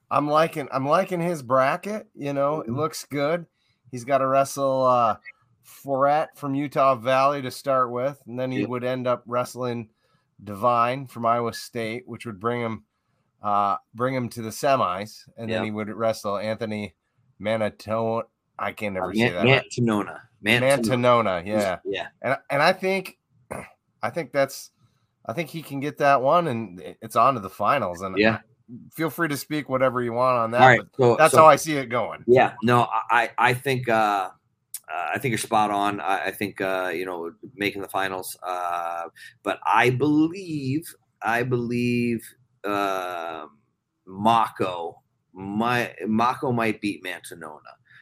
I'm 0.10 0.28
liking 0.28 0.68
I'm 0.72 0.88
liking 0.88 1.20
his 1.22 1.42
bracket. 1.42 2.08
You 2.16 2.34
know, 2.34 2.62
it 2.62 2.70
Mhm. 2.70 2.76
looks 2.78 3.06
good. 3.06 3.46
He's 3.92 4.06
got 4.06 4.20
to 4.20 4.28
wrestle 4.28 4.84
uh 4.84 5.18
Foret 5.64 6.30
from 6.36 6.56
Utah 6.56 6.96
Valley 6.96 7.42
to 7.42 7.50
start 7.52 7.90
with, 7.92 8.22
and 8.28 8.38
then 8.40 8.52
he 8.52 8.62
Yep. 8.62 8.70
would 8.70 8.84
end 8.84 9.08
up 9.08 9.24
wrestling 9.26 9.90
Divine 10.44 11.08
from 11.08 11.26
Iowa 11.26 11.54
State, 11.54 12.08
which 12.08 12.26
would 12.26 12.40
bring 12.40 12.62
him 12.62 12.84
uh 13.42 13.78
bring 13.94 14.14
him 14.14 14.30
to 14.30 14.42
the 14.42 14.50
semis, 14.50 15.28
and 15.38 15.50
then 15.50 15.64
he 15.64 15.72
would 15.72 15.90
wrestle 15.90 16.38
Anthony 16.38 16.96
Manatone. 17.42 18.24
I 18.60 18.72
can 18.72 18.94
never 18.94 19.14
say 19.14 19.30
that. 19.30 19.44
Man- 19.46 19.64
Mantonona. 19.64 20.22
Mantonona. 20.44 20.78
Mantonona, 20.78 21.46
yeah. 21.46 21.80
Yeah. 21.86 22.08
And 22.22 22.38
and 22.50 22.62
I 22.62 22.72
think 22.74 23.18
I 24.04 24.10
think 24.10 24.32
that's 24.32 24.72
I 25.26 25.34
think 25.34 25.50
he 25.50 25.62
can 25.62 25.80
get 25.80 25.98
that 26.00 26.22
one 26.22 26.48
and 26.48 26.82
it's 27.02 27.16
on 27.16 27.36
to 27.36 27.40
the 27.40 27.50
finals. 27.50 28.02
And 28.02 28.18
Yeah. 28.18 28.40
feel 28.92 29.10
free 29.10 29.28
to 29.30 29.38
speak 29.38 29.70
whatever 29.70 30.02
you 30.02 30.14
want 30.14 30.38
on 30.38 30.52
that. 30.52 30.66
Right. 30.66 30.80
But 30.98 31.04
So 31.04 31.16
that's 31.16 31.32
so- 31.34 31.40
how 31.40 31.46
I 31.48 31.56
see 31.56 31.78
it 31.78 31.88
going. 31.88 32.24
Yeah, 32.28 32.54
no, 32.64 32.88
I 33.10 33.32
I 33.38 33.54
think 33.54 33.88
uh, 33.90 34.30
uh, 34.94 35.08
I 35.14 35.20
think 35.20 35.32
you're 35.32 35.38
spot 35.38 35.72
on. 35.72 36.00
I, 36.02 36.26
I 36.28 36.32
think 36.32 36.60
uh, 36.62 36.92
you 36.94 37.06
know 37.06 37.32
making 37.56 37.82
the 37.82 37.88
finals, 37.88 38.38
uh, 38.44 39.06
but 39.44 39.60
I 39.66 39.90
believe 39.92 40.84
I 41.22 41.44
believe 41.44 42.22
um 42.66 43.58
Mocco 44.08 44.96
my 45.34 45.94
Mocco 46.06 46.54
might 46.54 46.80
beat 46.82 47.04
Mantonona. 47.04 47.60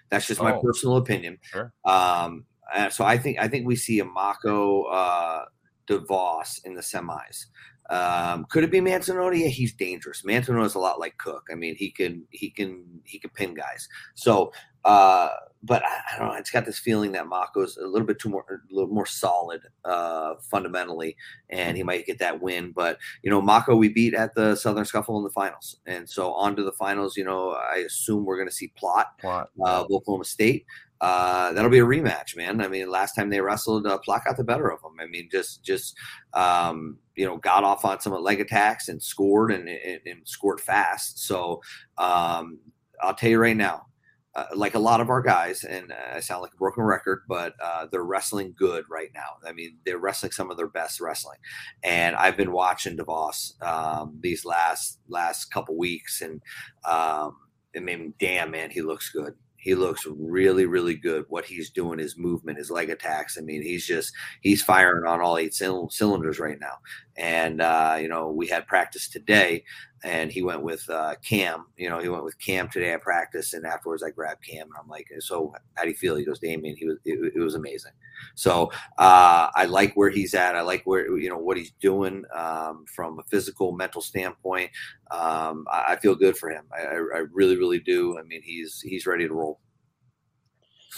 That's 0.09 0.27
just 0.27 0.41
my 0.41 0.53
Oh. 0.53 0.61
personal 0.61 0.97
opinion. 0.97 1.37
Sure. 1.41 1.71
Um, 1.85 2.45
uh, 2.73 2.89
so 2.89 3.05
I 3.05 3.17
think 3.17 3.39
I 3.39 3.47
think 3.47 3.65
we 3.67 3.75
see 3.75 3.99
a 3.99 4.05
Mocco 4.05 4.83
uh, 4.91 5.45
DeVos 5.91 6.63
in 6.65 6.73
the 6.73 6.81
semis. 6.81 7.45
Um, 7.89 8.45
could 8.49 8.63
it 8.63 8.71
be 8.71 8.79
Manzanota? 8.79 9.37
Yeah, 9.37 9.47
he's 9.47 9.73
dangerous. 9.73 10.21
Manzanota's 10.21 10.75
a 10.75 10.79
lot 10.79 10.99
like 10.99 11.17
Cook. 11.17 11.47
I 11.51 11.55
mean, 11.55 11.75
he 11.75 11.91
can 11.91 12.23
he 12.31 12.49
can 12.49 12.85
he 13.03 13.19
can 13.19 13.31
pin 13.31 13.53
guys. 13.53 13.89
So, 14.15 14.53
uh, 14.85 15.29
but 15.61 15.83
I, 15.83 15.99
I 16.15 16.19
don't 16.19 16.29
know. 16.29 16.35
It's 16.35 16.51
got 16.51 16.65
this 16.65 16.79
feeling 16.79 17.11
that 17.11 17.25
Mocco's 17.25 17.75
a 17.75 17.85
little 17.85 18.07
bit 18.07 18.17
too 18.17 18.29
more 18.29 18.45
a 18.49 18.73
little 18.73 18.93
more 18.93 19.05
solid 19.05 19.61
uh, 19.83 20.35
fundamentally, 20.49 21.17
and 21.49 21.75
he 21.75 21.83
might 21.83 22.05
get 22.05 22.19
that 22.19 22.41
win. 22.41 22.71
But 22.71 22.97
you 23.23 23.29
know, 23.29 23.41
Mocco 23.41 23.77
we 23.77 23.89
beat 23.89 24.13
at 24.13 24.35
the 24.35 24.55
Southern 24.55 24.85
Scuffle 24.85 25.17
in 25.17 25.25
the 25.25 25.29
finals, 25.29 25.77
and 25.85 26.09
so 26.09 26.31
on 26.33 26.55
to 26.55 26.63
the 26.63 26.71
finals. 26.71 27.17
You 27.17 27.25
know, 27.25 27.51
I 27.51 27.77
assume 27.79 28.23
we're 28.23 28.37
going 28.37 28.47
to 28.47 28.55
see 28.55 28.71
Plott, 28.81 29.05
Plott. 29.21 29.47
uh, 29.65 29.83
Oklahoma 29.91 30.23
State. 30.23 30.65
Uh, 31.01 31.51
that'll 31.53 31.71
be 31.71 31.79
a 31.79 31.85
rematch, 31.85 32.37
man. 32.37 32.61
I 32.61 32.67
mean, 32.67 32.87
last 32.87 33.15
time 33.15 33.31
they 33.31 33.41
wrestled, 33.41 33.87
uh, 33.87 33.97
Plott 34.07 34.23
got 34.23 34.37
the 34.37 34.43
better 34.43 34.71
of 34.71 34.81
them. 34.83 34.97
I 34.99 35.07
mean, 35.07 35.29
just 35.31 35.63
just 35.63 35.97
um, 36.33 36.99
you 37.15 37.25
know, 37.25 37.37
got 37.37 37.63
off 37.63 37.83
on 37.83 37.99
some 37.99 38.13
leg 38.13 38.39
attacks 38.39 38.87
and 38.87 39.01
scored 39.01 39.51
and, 39.51 39.67
and, 39.67 39.99
and 40.05 40.27
scored 40.27 40.61
fast. 40.61 41.25
So 41.25 41.61
um, 41.97 42.59
I'll 43.01 43.15
tell 43.15 43.31
you 43.31 43.39
right 43.39 43.57
now, 43.57 43.87
uh, 44.35 44.45
like 44.55 44.75
a 44.75 44.79
lot 44.79 45.01
of 45.01 45.09
our 45.09 45.21
guys, 45.21 45.63
and 45.63 45.91
I 46.13 46.19
sound 46.19 46.43
like 46.43 46.53
a 46.53 46.57
broken 46.57 46.83
record, 46.83 47.23
but 47.27 47.53
uh, 47.61 47.87
they're 47.91 48.03
wrestling 48.03 48.53
good 48.55 48.85
right 48.89 49.09
now. 49.13 49.37
I 49.45 49.53
mean, 49.53 49.77
they're 49.85 49.97
wrestling 49.97 50.31
some 50.31 50.51
of 50.51 50.57
their 50.57 50.69
best 50.69 51.01
wrestling, 51.01 51.39
and 51.83 52.15
I've 52.15 52.37
been 52.37 52.51
watching 52.51 52.95
DeVos 52.95 53.61
um, 53.61 54.19
these 54.21 54.45
last 54.45 54.99
last 55.09 55.45
couple 55.45 55.75
weeks, 55.77 56.21
and 56.21 56.41
um, 56.85 57.37
I 57.75 57.79
mean, 57.79 58.13
damn 58.19 58.51
man, 58.51 58.69
he 58.69 58.81
looks 58.81 59.09
good. 59.09 59.33
He 59.61 59.75
looks 59.75 60.05
really, 60.07 60.65
really 60.65 60.95
good. 60.95 61.25
What 61.29 61.45
he's 61.45 61.69
doing, 61.69 61.99
his 61.99 62.17
movement, 62.17 62.57
his 62.57 62.71
leg 62.71 62.89
attacks. 62.89 63.37
I 63.37 63.41
mean, 63.41 63.61
he's 63.61 63.85
just 63.85 64.11
he's 64.41 64.63
firing 64.63 65.05
on 65.05 65.21
all 65.21 65.37
eight 65.37 65.53
cylinders 65.53 66.39
right 66.39 66.59
now. 66.59 66.77
And 67.17 67.61
uh, 67.61 67.97
you 68.01 68.07
know, 68.07 68.29
we 68.31 68.47
had 68.47 68.67
practice 68.67 69.07
today, 69.07 69.63
and 70.03 70.31
he 70.31 70.41
went 70.41 70.63
with 70.63 70.89
uh, 70.89 71.15
Cam. 71.27 71.65
You 71.77 71.89
know, 71.89 71.99
he 71.99 72.09
went 72.09 72.23
with 72.23 72.39
Cam 72.39 72.69
today 72.69 72.93
at 72.93 73.01
practice, 73.01 73.53
and 73.53 73.65
afterwards 73.65 74.03
I 74.03 74.09
grabbed 74.09 74.43
Cam, 74.45 74.63
and 74.67 74.73
I'm 74.81 74.87
like, 74.89 75.07
"So, 75.19 75.53
how 75.75 75.83
do 75.83 75.89
you 75.89 75.95
feel?" 75.95 76.15
He 76.15 76.25
goes, 76.25 76.39
"Damion, 76.39 76.75
he 76.77 76.87
was 76.87 76.97
it, 77.05 77.33
it 77.35 77.39
was 77.39 77.55
amazing." 77.55 77.91
So 78.35 78.71
uh, 78.97 79.49
I 79.55 79.65
like 79.65 79.93
where 79.93 80.09
he's 80.09 80.33
at. 80.33 80.55
I 80.55 80.61
like 80.61 80.83
where 80.85 81.17
you 81.17 81.29
know 81.29 81.37
what 81.37 81.57
he's 81.57 81.71
doing 81.81 82.23
um, 82.35 82.85
from 82.87 83.19
a 83.19 83.23
physical, 83.23 83.71
mental 83.71 84.01
standpoint. 84.01 84.71
Um, 85.11 85.65
I, 85.71 85.93
I, 85.93 85.95
feel 85.97 86.15
good 86.15 86.37
for 86.37 86.49
him. 86.49 86.63
I, 86.73 86.83
I, 86.83 87.23
really, 87.31 87.57
really 87.57 87.79
do. 87.79 88.17
I 88.17 88.23
mean, 88.23 88.41
he's 88.41 88.81
he's 88.81 89.05
ready 89.05 89.27
to 89.27 89.33
roll. 89.33 89.59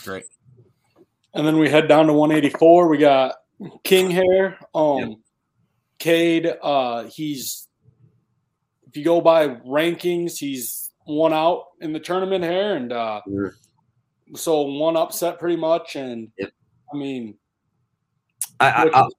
Great. 0.03 0.25
And 1.33 1.47
then 1.47 1.57
we 1.57 1.69
head 1.69 1.87
down 1.87 2.07
to 2.07 2.13
184. 2.13 2.87
We 2.87 2.97
got 2.97 3.35
King 3.83 4.11
Hair. 4.11 4.59
Um, 4.75 4.99
yep. 4.99 5.09
Cade, 5.99 6.53
uh, 6.61 7.05
he's 7.05 7.67
if 8.87 8.97
you 8.97 9.03
go 9.03 9.21
by 9.21 9.47
rankings, 9.47 10.37
he's 10.37 10.91
one 11.05 11.33
out 11.33 11.67
in 11.81 11.93
the 11.93 11.99
tournament 11.99 12.43
here, 12.43 12.75
and 12.75 12.91
uh, 12.91 13.21
sure. 13.27 13.55
so 14.35 14.61
one 14.61 14.95
upset 14.95 15.39
pretty 15.39 15.55
much. 15.55 15.95
And 15.95 16.31
yep. 16.37 16.51
I 16.93 16.95
mean, 16.95 17.35
I, 18.59 18.89
I, 18.93 19.09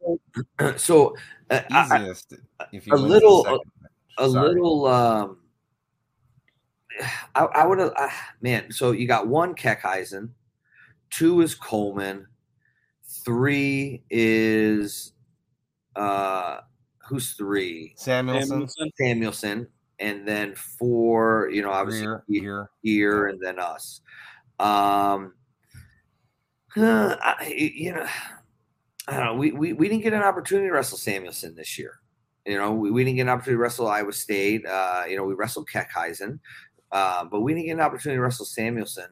I 0.60 0.76
so 0.76 1.16
uh, 1.50 1.60
easiest 1.70 2.34
if 2.72 2.86
you 2.86 2.94
a 2.94 2.96
little, 2.96 3.46
a, 3.46 3.58
a 4.18 4.26
little. 4.26 4.86
Um, 4.86 5.38
I, 7.34 7.44
I 7.44 7.66
would 7.66 7.78
have, 7.80 7.92
uh, 7.96 8.08
man. 8.40 8.70
So 8.70 8.92
you 8.92 9.08
got 9.08 9.26
one 9.26 9.54
Keckeisen, 9.54 10.30
two 11.10 11.40
is 11.40 11.54
Coleman, 11.54 12.26
three 13.24 14.02
is 14.10 15.12
uh 15.96 16.58
who's 17.08 17.32
three? 17.32 17.94
Samuelson. 17.96 18.68
Samuelson. 18.98 19.68
And 20.00 20.26
then 20.26 20.54
four, 20.56 21.48
you 21.52 21.62
know, 21.62 21.70
obviously 21.70 22.08
here, 22.26 22.70
here, 22.82 23.28
and 23.28 23.40
then 23.40 23.60
us. 23.60 24.00
Um, 24.58 25.34
uh, 26.76 27.16
I, 27.20 27.54
you 27.56 27.92
know, 27.92 28.06
I 29.08 29.16
don't 29.18 29.26
know. 29.26 29.34
We, 29.34 29.52
we, 29.52 29.72
we 29.74 29.88
didn't 29.88 30.02
get 30.02 30.14
an 30.14 30.22
opportunity 30.22 30.68
to 30.68 30.72
wrestle 30.72 30.96
Samuelson 30.96 31.54
this 31.54 31.78
year. 31.78 32.00
You 32.46 32.56
know, 32.56 32.72
we, 32.72 32.90
we 32.90 33.04
didn't 33.04 33.16
get 33.16 33.22
an 33.22 33.28
opportunity 33.28 33.56
to 33.56 33.62
wrestle 33.62 33.86
Iowa 33.86 34.12
State. 34.12 34.66
Uh, 34.66 35.04
you 35.08 35.16
know, 35.16 35.24
we 35.24 35.34
wrestled 35.34 35.68
Keckeisen, 35.68 36.38
uh, 36.92 37.24
but 37.24 37.40
we 37.40 37.52
didn't 37.52 37.66
get 37.66 37.72
an 37.72 37.80
opportunity 37.80 38.16
to 38.16 38.22
wrestle 38.22 38.46
Samuelson. 38.46 39.08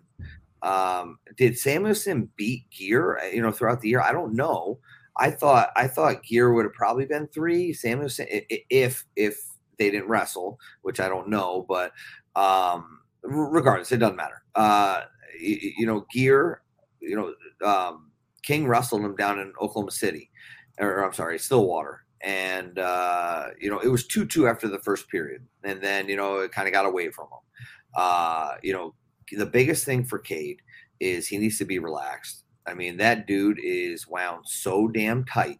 Um, 0.62 1.18
did 1.36 1.58
Samuelson 1.58 2.30
beat 2.36 2.64
Geer, 2.70 3.18
uh, 3.18 3.26
you 3.26 3.42
know, 3.42 3.52
throughout 3.52 3.80
the 3.80 3.88
year? 3.88 4.00
I 4.00 4.12
don't 4.12 4.34
know. 4.34 4.78
I 5.16 5.30
thought 5.30 5.70
I 5.76 5.88
thought 5.88 6.22
Geer 6.22 6.54
would 6.54 6.64
have 6.64 6.72
probably 6.72 7.04
been 7.04 7.26
three. 7.28 7.72
Samuelson, 7.72 8.26
if 8.30 9.04
if 9.16 9.42
they 9.78 9.90
didn't 9.90 10.08
wrestle, 10.08 10.58
which 10.82 11.00
I 11.00 11.08
don't 11.08 11.28
know, 11.28 11.66
but 11.68 11.92
um, 12.36 13.00
regardless, 13.22 13.92
it 13.92 13.98
doesn't 13.98 14.16
matter. 14.16 14.42
Uh, 14.54 15.02
you, 15.38 15.72
you 15.78 15.86
know, 15.86 16.06
Geer, 16.12 16.62
you 17.02 17.16
know, 17.16 17.68
um, 17.68 18.10
King 18.42 18.66
wrestled 18.66 19.02
him 19.02 19.16
down 19.16 19.38
in 19.38 19.52
Oklahoma 19.60 19.90
City, 19.90 20.30
or 20.78 21.04
I'm 21.04 21.12
sorry, 21.12 21.38
Stillwater, 21.38 22.04
and 22.22 22.78
uh, 22.78 23.48
you 23.60 23.70
know 23.70 23.80
it 23.80 23.88
was 23.88 24.06
two 24.06 24.26
two 24.26 24.48
after 24.48 24.68
the 24.68 24.80
first 24.80 25.08
period, 25.08 25.46
and 25.64 25.82
then 25.82 26.08
you 26.08 26.16
know 26.16 26.38
it 26.38 26.52
kind 26.52 26.68
of 26.68 26.72
got 26.72 26.86
away 26.86 27.10
from 27.10 27.26
him. 27.26 27.62
Uh, 27.94 28.54
you 28.62 28.72
know, 28.72 28.94
the 29.32 29.46
biggest 29.46 29.84
thing 29.84 30.04
for 30.04 30.18
Cade 30.18 30.62
is 31.00 31.28
he 31.28 31.38
needs 31.38 31.58
to 31.58 31.64
be 31.64 31.78
relaxed 31.78 32.42
I 32.66 32.74
mean, 32.74 32.96
that 32.98 33.26
dude 33.26 33.58
is 33.62 34.08
wound 34.08 34.44
so 34.46 34.88
damn 34.88 35.24
tight. 35.24 35.58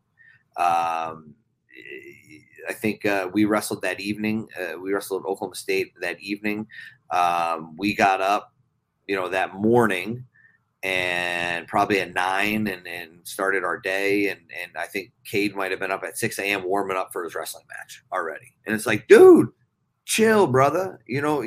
Um, 0.57 1.35
I 2.69 2.73
think 2.73 3.05
uh, 3.05 3.29
we 3.33 3.45
wrestled 3.45 3.83
that 3.83 4.01
evening. 4.01 4.49
Uh, 4.59 4.79
we 4.79 4.93
wrestled 4.93 5.25
Oklahoma 5.25 5.57
State 5.57 5.93
that 6.01 6.21
evening. 6.21 6.67
Um, 7.11 7.75
we 7.77 7.95
got 7.95 8.21
up, 8.21 8.53
you 9.09 9.17
know, 9.17 9.29
that 9.29 9.55
morning 9.55 10.25
and 10.83 11.69
probably 11.69 12.01
at 12.01 12.15
nine 12.15 12.67
and, 12.67 12.87
and 12.87 13.21
started 13.23 13.65
our 13.65 13.79
day. 13.79 14.29
And, 14.29 14.41
and 14.61 14.73
I 14.77 14.87
think 14.87 15.13
Cade 15.25 15.55
might 15.55 15.71
have 15.71 15.81
been 15.81 15.93
up 15.93 16.03
at 16.03 16.19
6 16.19 16.39
a.m. 16.39 16.65
warming 16.65 16.97
up 16.97 17.13
for 17.13 17.23
his 17.25 17.35
wrestling 17.35 17.65
match 17.69 18.03
already. 18.13 18.55
And 18.67 18.75
it's 18.75 18.87
like, 18.87 19.07
dude, 19.07 19.49
chill, 20.05 20.47
brother. 20.47 21.01
You 21.07 21.23
know, 21.23 21.45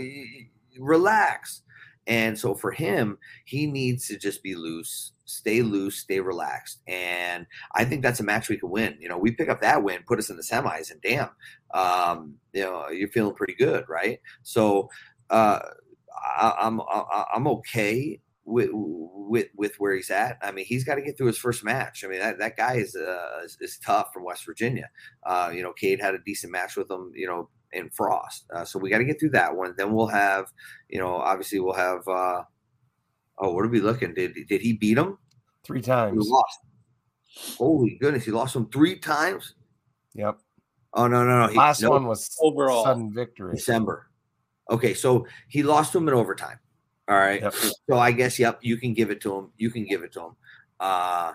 relax. 0.80 1.64
And 2.08 2.38
so 2.38 2.54
for 2.54 2.72
him, 2.72 3.18
he 3.46 3.66
needs 3.66 4.08
to 4.08 4.18
just 4.18 4.44
be 4.44 4.56
loose, 4.56 5.14
stay 5.26 5.62
loose, 5.64 5.98
stay 5.98 6.20
relaxed. 6.20 6.82
And 6.88 7.48
I 7.74 7.84
think 7.84 8.04
that's 8.04 8.20
a 8.20 8.24
match 8.24 8.48
we 8.48 8.58
can 8.58 8.70
win. 8.70 8.96
You 9.00 9.10
know, 9.10 9.18
we 9.18 9.32
pick 9.32 9.50
up 9.50 9.60
that 9.62 9.84
win, 9.84 10.04
put 10.08 10.20
us 10.20 10.30
in 10.30 10.38
the 10.38 10.44
semis, 10.44 10.92
and 10.92 11.02
damn, 11.02 11.30
um, 11.74 12.36
you 12.54 12.62
know, 12.62 12.90
you're 12.90 13.10
feeling 13.10 13.34
pretty 13.34 13.56
good, 13.56 13.86
right? 13.90 14.20
So 14.44 14.90
uh, 15.32 15.60
I, 16.16 16.54
I'm 16.60 16.80
I'm 17.34 17.48
okay 17.48 18.22
with 18.46 18.70
with 18.72 19.48
with 19.56 19.76
where 19.80 19.94
he's 19.96 20.12
at. 20.12 20.38
I 20.42 20.52
mean, 20.52 20.66
he's 20.66 20.84
got 20.84 20.96
to 20.96 21.02
get 21.02 21.18
through 21.18 21.28
his 21.28 21.38
first 21.38 21.64
match. 21.64 22.04
I 22.04 22.08
mean, 22.08 22.20
that, 22.20 22.38
that 22.40 22.58
guy 22.58 22.76
is, 22.76 22.96
uh, 22.96 23.42
is, 23.44 23.58
is 23.60 23.80
tough 23.80 24.14
from 24.14 24.24
West 24.24 24.46
Virginia. 24.46 24.90
Uh, 25.26 25.52
you 25.54 25.64
know, 25.64 25.74
Cade 25.74 26.00
had 26.00 26.16
a 26.16 26.20
decent 26.20 26.52
match 26.52 26.76
with 26.76 26.90
him. 26.90 27.12
You 27.16 27.28
know, 27.28 27.50
in 27.76 27.90
Frost. 27.90 28.46
Uh, 28.54 28.66
so 28.66 28.80
we 28.80 28.90
got 28.90 29.00
to 29.00 29.06
get 29.06 29.20
through 29.20 29.32
that 29.32 29.56
one. 29.56 29.74
Then 29.78 29.94
we'll 29.94 30.08
have, 30.08 30.52
you 30.90 31.00
know, 31.00 31.16
obviously 31.16 31.60
we'll 31.60 31.74
have. 31.74 32.08
Uh, 32.08 32.44
oh, 33.38 33.52
what 33.54 33.66
are 33.66 33.70
we 33.70 33.82
looking? 33.82 34.14
Did 34.14 34.36
did 34.48 34.62
he 34.62 34.74
beat 34.74 34.98
him 34.98 35.18
three 35.64 35.82
times? 35.82 36.24
He 36.24 36.32
lost. 36.32 36.60
Holy 37.58 37.98
goodness, 38.00 38.24
he 38.24 38.32
lost 38.32 38.56
him 38.56 38.70
three 38.70 38.98
times. 38.98 39.56
Yep. 40.14 40.40
Oh 40.94 41.08
no 41.08 41.26
no 41.26 41.42
no! 41.42 41.48
He, 41.50 41.58
Last 41.58 41.82
no, 41.82 41.90
one 41.90 42.06
was 42.08 42.38
overall 42.42 42.86
sudden 42.86 43.14
victory. 43.14 43.56
December. 43.56 44.10
Okay, 44.72 44.94
so 44.94 45.28
he 45.50 45.62
lost 45.62 45.92
to 45.92 45.98
him 45.98 46.08
in 46.08 46.14
overtime. 46.14 46.58
All 47.08 47.18
right. 47.18 47.42
Yep. 47.42 47.54
So 47.54 47.98
I 47.98 48.12
guess 48.12 48.40
yep, 48.40 48.60
you 48.62 48.78
can 48.78 48.94
give 48.94 49.12
it 49.12 49.22
to 49.22 49.36
him. 49.36 49.52
You 49.58 49.70
can 49.70 49.86
give 49.86 50.04
it 50.04 50.12
to 50.14 50.22
him. 50.22 50.32
Uh 50.80 51.34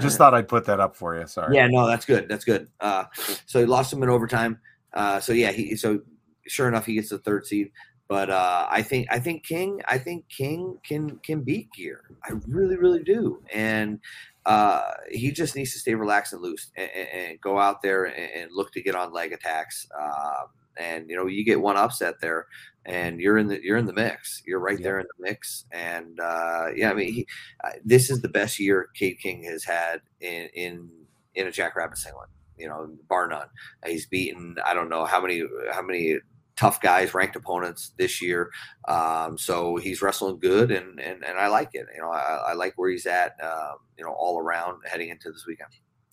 just 0.00 0.18
thought 0.18 0.34
I'd 0.34 0.48
put 0.48 0.64
that 0.66 0.80
up 0.80 0.96
for 0.96 1.18
you. 1.18 1.26
Sorry. 1.26 1.54
Yeah, 1.54 1.68
no, 1.68 1.86
that's 1.86 2.06
good. 2.06 2.28
That's 2.28 2.44
good. 2.44 2.68
Uh, 2.80 3.04
so 3.46 3.60
he 3.60 3.66
lost 3.66 3.92
him 3.92 4.02
in 4.02 4.08
overtime. 4.08 4.58
Uh, 4.94 5.20
so 5.20 5.32
yeah, 5.32 5.52
he 5.52 5.76
so 5.76 6.00
sure 6.46 6.68
enough 6.68 6.86
he 6.86 6.94
gets 6.94 7.10
the 7.10 7.18
third 7.18 7.46
seed. 7.46 7.70
But 8.08 8.30
uh, 8.30 8.66
I 8.70 8.82
think 8.82 9.08
I 9.10 9.18
think 9.18 9.44
King 9.44 9.80
I 9.86 9.98
think 9.98 10.28
King 10.28 10.78
can 10.82 11.18
can 11.18 11.42
beat 11.42 11.70
Geer. 11.72 12.02
I 12.24 12.32
really 12.46 12.76
really 12.76 13.02
do, 13.02 13.42
and 13.52 14.00
uh, 14.44 14.90
he 15.10 15.30
just 15.30 15.56
needs 15.56 15.72
to 15.72 15.78
stay 15.78 15.94
relaxed 15.94 16.32
and 16.32 16.42
loose 16.42 16.70
and, 16.76 16.90
and 16.90 17.40
go 17.40 17.58
out 17.58 17.80
there 17.80 18.04
and, 18.04 18.30
and, 18.34 18.50
look 18.52 18.72
to 18.72 18.82
get 18.82 18.96
on 18.96 19.12
leg 19.12 19.32
attacks. 19.32 19.86
Um, 19.98 20.48
and 20.76 21.08
you 21.08 21.16
know 21.16 21.26
you 21.26 21.44
get 21.44 21.60
one 21.60 21.76
upset 21.76 22.20
there, 22.20 22.46
and 22.84 23.20
you're 23.20 23.38
in 23.38 23.48
the 23.48 23.60
you're 23.62 23.76
in 23.76 23.86
the 23.86 23.92
mix. 23.92 24.42
You're 24.46 24.60
right 24.60 24.78
yeah. 24.78 24.84
there 24.84 25.00
in 25.00 25.06
the 25.16 25.22
mix. 25.22 25.66
And 25.72 26.18
uh, 26.20 26.66
yeah, 26.74 26.90
I 26.90 26.94
mean 26.94 27.12
he, 27.12 27.26
uh, 27.64 27.70
this 27.84 28.10
is 28.10 28.22
the 28.22 28.28
best 28.28 28.58
year 28.58 28.88
Cade 28.94 29.18
King 29.20 29.44
has 29.44 29.64
had 29.64 30.00
in 30.20 30.48
in 30.54 30.90
in 31.34 31.46
a 31.46 31.52
Jackrabbit 31.52 31.98
singlet 31.98 32.28
you 32.62 32.68
know, 32.68 32.88
bar 33.08 33.28
none. 33.28 33.48
He's 33.84 34.06
beaten 34.06 34.56
I 34.64 34.72
don't 34.74 34.88
know 34.88 35.04
how 35.04 35.20
many 35.20 35.42
how 35.72 35.82
many 35.82 36.18
tough 36.56 36.80
guys, 36.80 37.14
ranked 37.14 37.34
opponents 37.34 37.92
this 37.98 38.22
year. 38.22 38.50
Um, 38.86 39.36
so 39.36 39.76
he's 39.76 40.00
wrestling 40.00 40.38
good, 40.38 40.70
and 40.70 41.00
and 41.00 41.24
and 41.24 41.38
I 41.38 41.48
like 41.48 41.70
it. 41.72 41.86
You 41.94 42.02
know, 42.02 42.10
I, 42.10 42.50
I 42.50 42.52
like 42.54 42.74
where 42.76 42.90
he's 42.90 43.06
at. 43.06 43.36
Um, 43.42 43.78
you 43.98 44.04
know, 44.04 44.12
all 44.12 44.38
around 44.38 44.82
heading 44.86 45.08
into 45.08 45.30
this 45.30 45.44
weekend. 45.46 45.70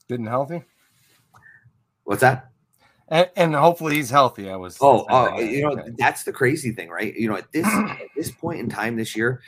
Good 0.07 0.19
and 0.19 0.27
healthy. 0.27 0.63
What's 2.03 2.21
that? 2.21 2.49
And, 3.11 3.29
and 3.35 3.55
hopefully 3.55 3.95
he's 3.95 4.09
healthy. 4.09 4.49
I 4.49 4.55
was. 4.55 4.77
Oh, 4.81 5.05
uh, 5.09 5.39
you 5.39 5.63
know 5.63 5.71
Okay. 5.71 5.89
that's 5.97 6.23
the 6.23 6.31
crazy 6.31 6.71
thing, 6.71 6.89
right? 6.89 7.13
You 7.15 7.29
know, 7.29 7.35
at 7.37 7.51
this 7.51 7.65
at 7.65 7.97
this 8.15 8.31
point 8.31 8.59
in 8.59 8.69
time 8.69 8.95
this 8.95 9.15
year, 9.15 9.41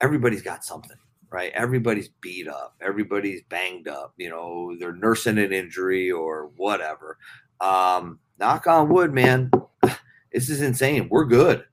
everybody's 0.00 0.42
got 0.42 0.64
something, 0.64 0.96
right? 1.30 1.52
Everybody's 1.54 2.08
beat 2.20 2.48
up, 2.48 2.74
everybody's 2.80 3.42
banged 3.48 3.88
up. 3.88 4.14
You 4.16 4.30
know, 4.30 4.76
they're 4.78 4.94
nursing 4.94 5.38
an 5.38 5.52
injury 5.52 6.10
or 6.10 6.50
whatever. 6.56 7.18
Um, 7.60 8.18
knock 8.38 8.66
on 8.66 8.88
wood, 8.88 9.12
man. 9.12 9.50
This 10.32 10.48
is 10.48 10.62
insane. 10.62 11.08
We're 11.10 11.24
good. 11.24 11.64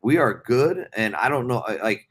We 0.00 0.18
are 0.18 0.40
good, 0.46 0.86
and 0.96 1.16
I 1.16 1.28
don't 1.28 1.48
know. 1.48 1.64
Like, 1.82 2.06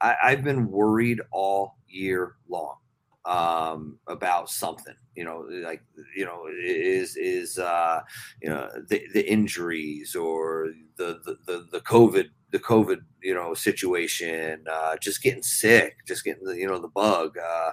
I, 0.00 0.14
I've 0.22 0.44
been 0.44 0.70
worried 0.70 1.20
all 1.32 1.78
year 1.88 2.36
long 2.48 2.76
um 3.24 3.98
about 4.08 4.50
something 4.50 4.94
you 5.14 5.24
know 5.24 5.46
like 5.64 5.82
you 6.16 6.24
know 6.24 6.46
is 6.60 7.16
is 7.16 7.56
uh 7.56 8.00
you 8.40 8.48
know 8.50 8.68
the, 8.88 9.06
the 9.14 9.30
injuries 9.30 10.16
or 10.16 10.72
the, 10.96 11.20
the 11.24 11.38
the 11.46 11.68
the 11.70 11.80
covid 11.80 12.30
the 12.50 12.58
covid 12.58 12.98
you 13.22 13.32
know 13.32 13.54
situation 13.54 14.64
uh 14.70 14.96
just 14.96 15.22
getting 15.22 15.42
sick 15.42 15.98
just 16.06 16.24
getting 16.24 16.44
the 16.44 16.56
you 16.58 16.66
know 16.66 16.80
the 16.80 16.88
bug 16.88 17.36
uh 17.38 17.70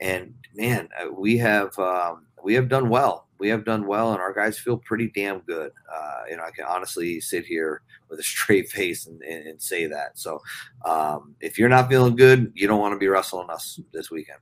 and 0.00 0.34
man 0.54 0.88
uh, 1.00 1.10
we 1.12 1.36
have 1.36 1.76
um 1.78 2.24
we 2.44 2.54
have 2.54 2.68
done 2.68 2.88
well. 2.88 3.28
We 3.38 3.48
have 3.48 3.64
done 3.64 3.86
well 3.86 4.12
and 4.12 4.20
our 4.20 4.32
guys 4.32 4.58
feel 4.58 4.76
pretty 4.76 5.10
damn 5.14 5.40
good 5.40 5.72
uh 5.92 6.22
you 6.30 6.36
know 6.36 6.44
i 6.44 6.50
can 6.52 6.64
honestly 6.64 7.20
sit 7.20 7.44
here 7.44 7.82
with 8.08 8.20
a 8.20 8.22
straight 8.34 8.68
face 8.68 9.06
and, 9.06 9.20
and, 9.22 9.46
and 9.48 9.62
say 9.62 9.86
that. 9.86 10.16
So 10.18 10.40
um 10.84 11.34
if 11.40 11.58
you're 11.58 11.68
not 11.68 11.88
feeling 11.88 12.14
good 12.14 12.52
you 12.54 12.68
don't 12.68 12.80
want 12.80 12.92
to 12.94 12.98
be 12.98 13.08
wrestling 13.08 13.50
us 13.50 13.80
this 13.92 14.10
weekend 14.10 14.38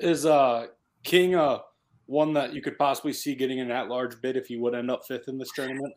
Is 0.00 0.26
uh 0.26 0.66
King 1.02 1.34
uh 1.34 1.58
one 2.06 2.32
that 2.32 2.52
you 2.54 2.60
could 2.62 2.76
possibly 2.76 3.12
see 3.12 3.34
getting 3.36 3.60
an 3.60 3.70
at-large 3.70 4.20
bid 4.20 4.36
if 4.36 4.46
he 4.48 4.56
would 4.56 4.74
end 4.74 4.90
up 4.90 5.04
fifth 5.06 5.28
in 5.28 5.38
this 5.38 5.52
tournament? 5.52 5.94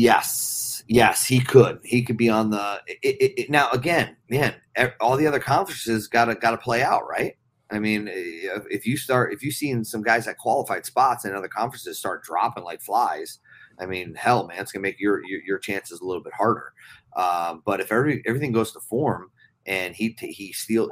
Yes, 0.00 0.82
yes, 0.88 1.26
he 1.26 1.40
could. 1.40 1.80
He 1.84 2.02
could 2.02 2.16
be 2.16 2.28
on 2.28 2.50
the. 2.50 2.80
It, 2.86 2.98
it, 3.02 3.40
it- 3.42 3.50
now 3.50 3.70
again, 3.70 4.16
man, 4.30 4.54
all 5.00 5.16
the 5.16 5.26
other 5.26 5.40
conferences 5.40 6.06
got 6.08 6.26
to 6.26 6.34
got 6.34 6.52
to 6.52 6.58
play 6.58 6.82
out, 6.82 7.02
right? 7.08 7.36
I 7.70 7.78
mean, 7.78 8.08
if 8.10 8.86
you 8.86 8.96
start, 8.96 9.32
if 9.34 9.42
you 9.42 9.50
seen 9.50 9.84
some 9.84 10.02
guys 10.02 10.24
that 10.24 10.38
qualified 10.38 10.86
spots 10.86 11.24
in 11.26 11.34
other 11.34 11.48
conferences 11.48 11.98
start 11.98 12.24
dropping 12.24 12.64
like 12.64 12.80
flies, 12.80 13.40
I 13.78 13.86
mean, 13.86 14.14
hell, 14.14 14.46
man, 14.46 14.58
it's 14.60 14.72
gonna 14.72 14.82
make 14.82 14.98
your 14.98 15.24
your, 15.26 15.40
your 15.42 15.58
chances 15.58 16.00
a 16.00 16.04
little 16.04 16.22
bit 16.22 16.32
harder. 16.32 16.72
Um, 17.14 17.62
but 17.66 17.80
if 17.80 17.92
every 17.92 18.22
everything 18.26 18.52
goes 18.52 18.72
to 18.72 18.80
form 18.80 19.30
and 19.68 19.94
he 19.94 20.16
he 20.18 20.52
steal, 20.52 20.90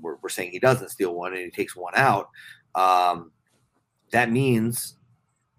we're, 0.00 0.16
we're 0.22 0.28
saying 0.28 0.52
he 0.52 0.60
doesn't 0.60 0.90
steal 0.90 1.14
one 1.14 1.32
and 1.32 1.42
he 1.42 1.50
takes 1.50 1.74
one 1.76 1.92
out, 1.96 2.30
um, 2.76 3.32
that 4.12 4.30
means 4.30 4.96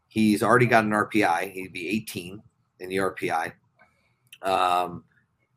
he's 0.08 0.42
already 0.42 0.66
got 0.66 0.86
an 0.86 0.92
RPI. 0.92 1.52
He'd 1.52 1.74
be 1.74 1.90
18 1.90 2.42
in 2.80 2.90
the 2.90 2.96
RPI. 2.96 3.52
Um, 4.42 5.04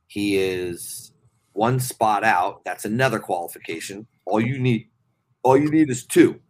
he 0.09 0.37
is 0.37 1.13
one 1.53 1.79
spot 1.79 2.25
out. 2.25 2.65
That's 2.65 2.85
another 2.85 3.21
qualification. 3.21 4.07
All 4.27 4.41
you 4.41 4.59
need, 4.59 4.89
all 5.45 5.57
you 5.57 5.71
need 5.71 5.91
is 5.91 6.05
two. 6.05 6.41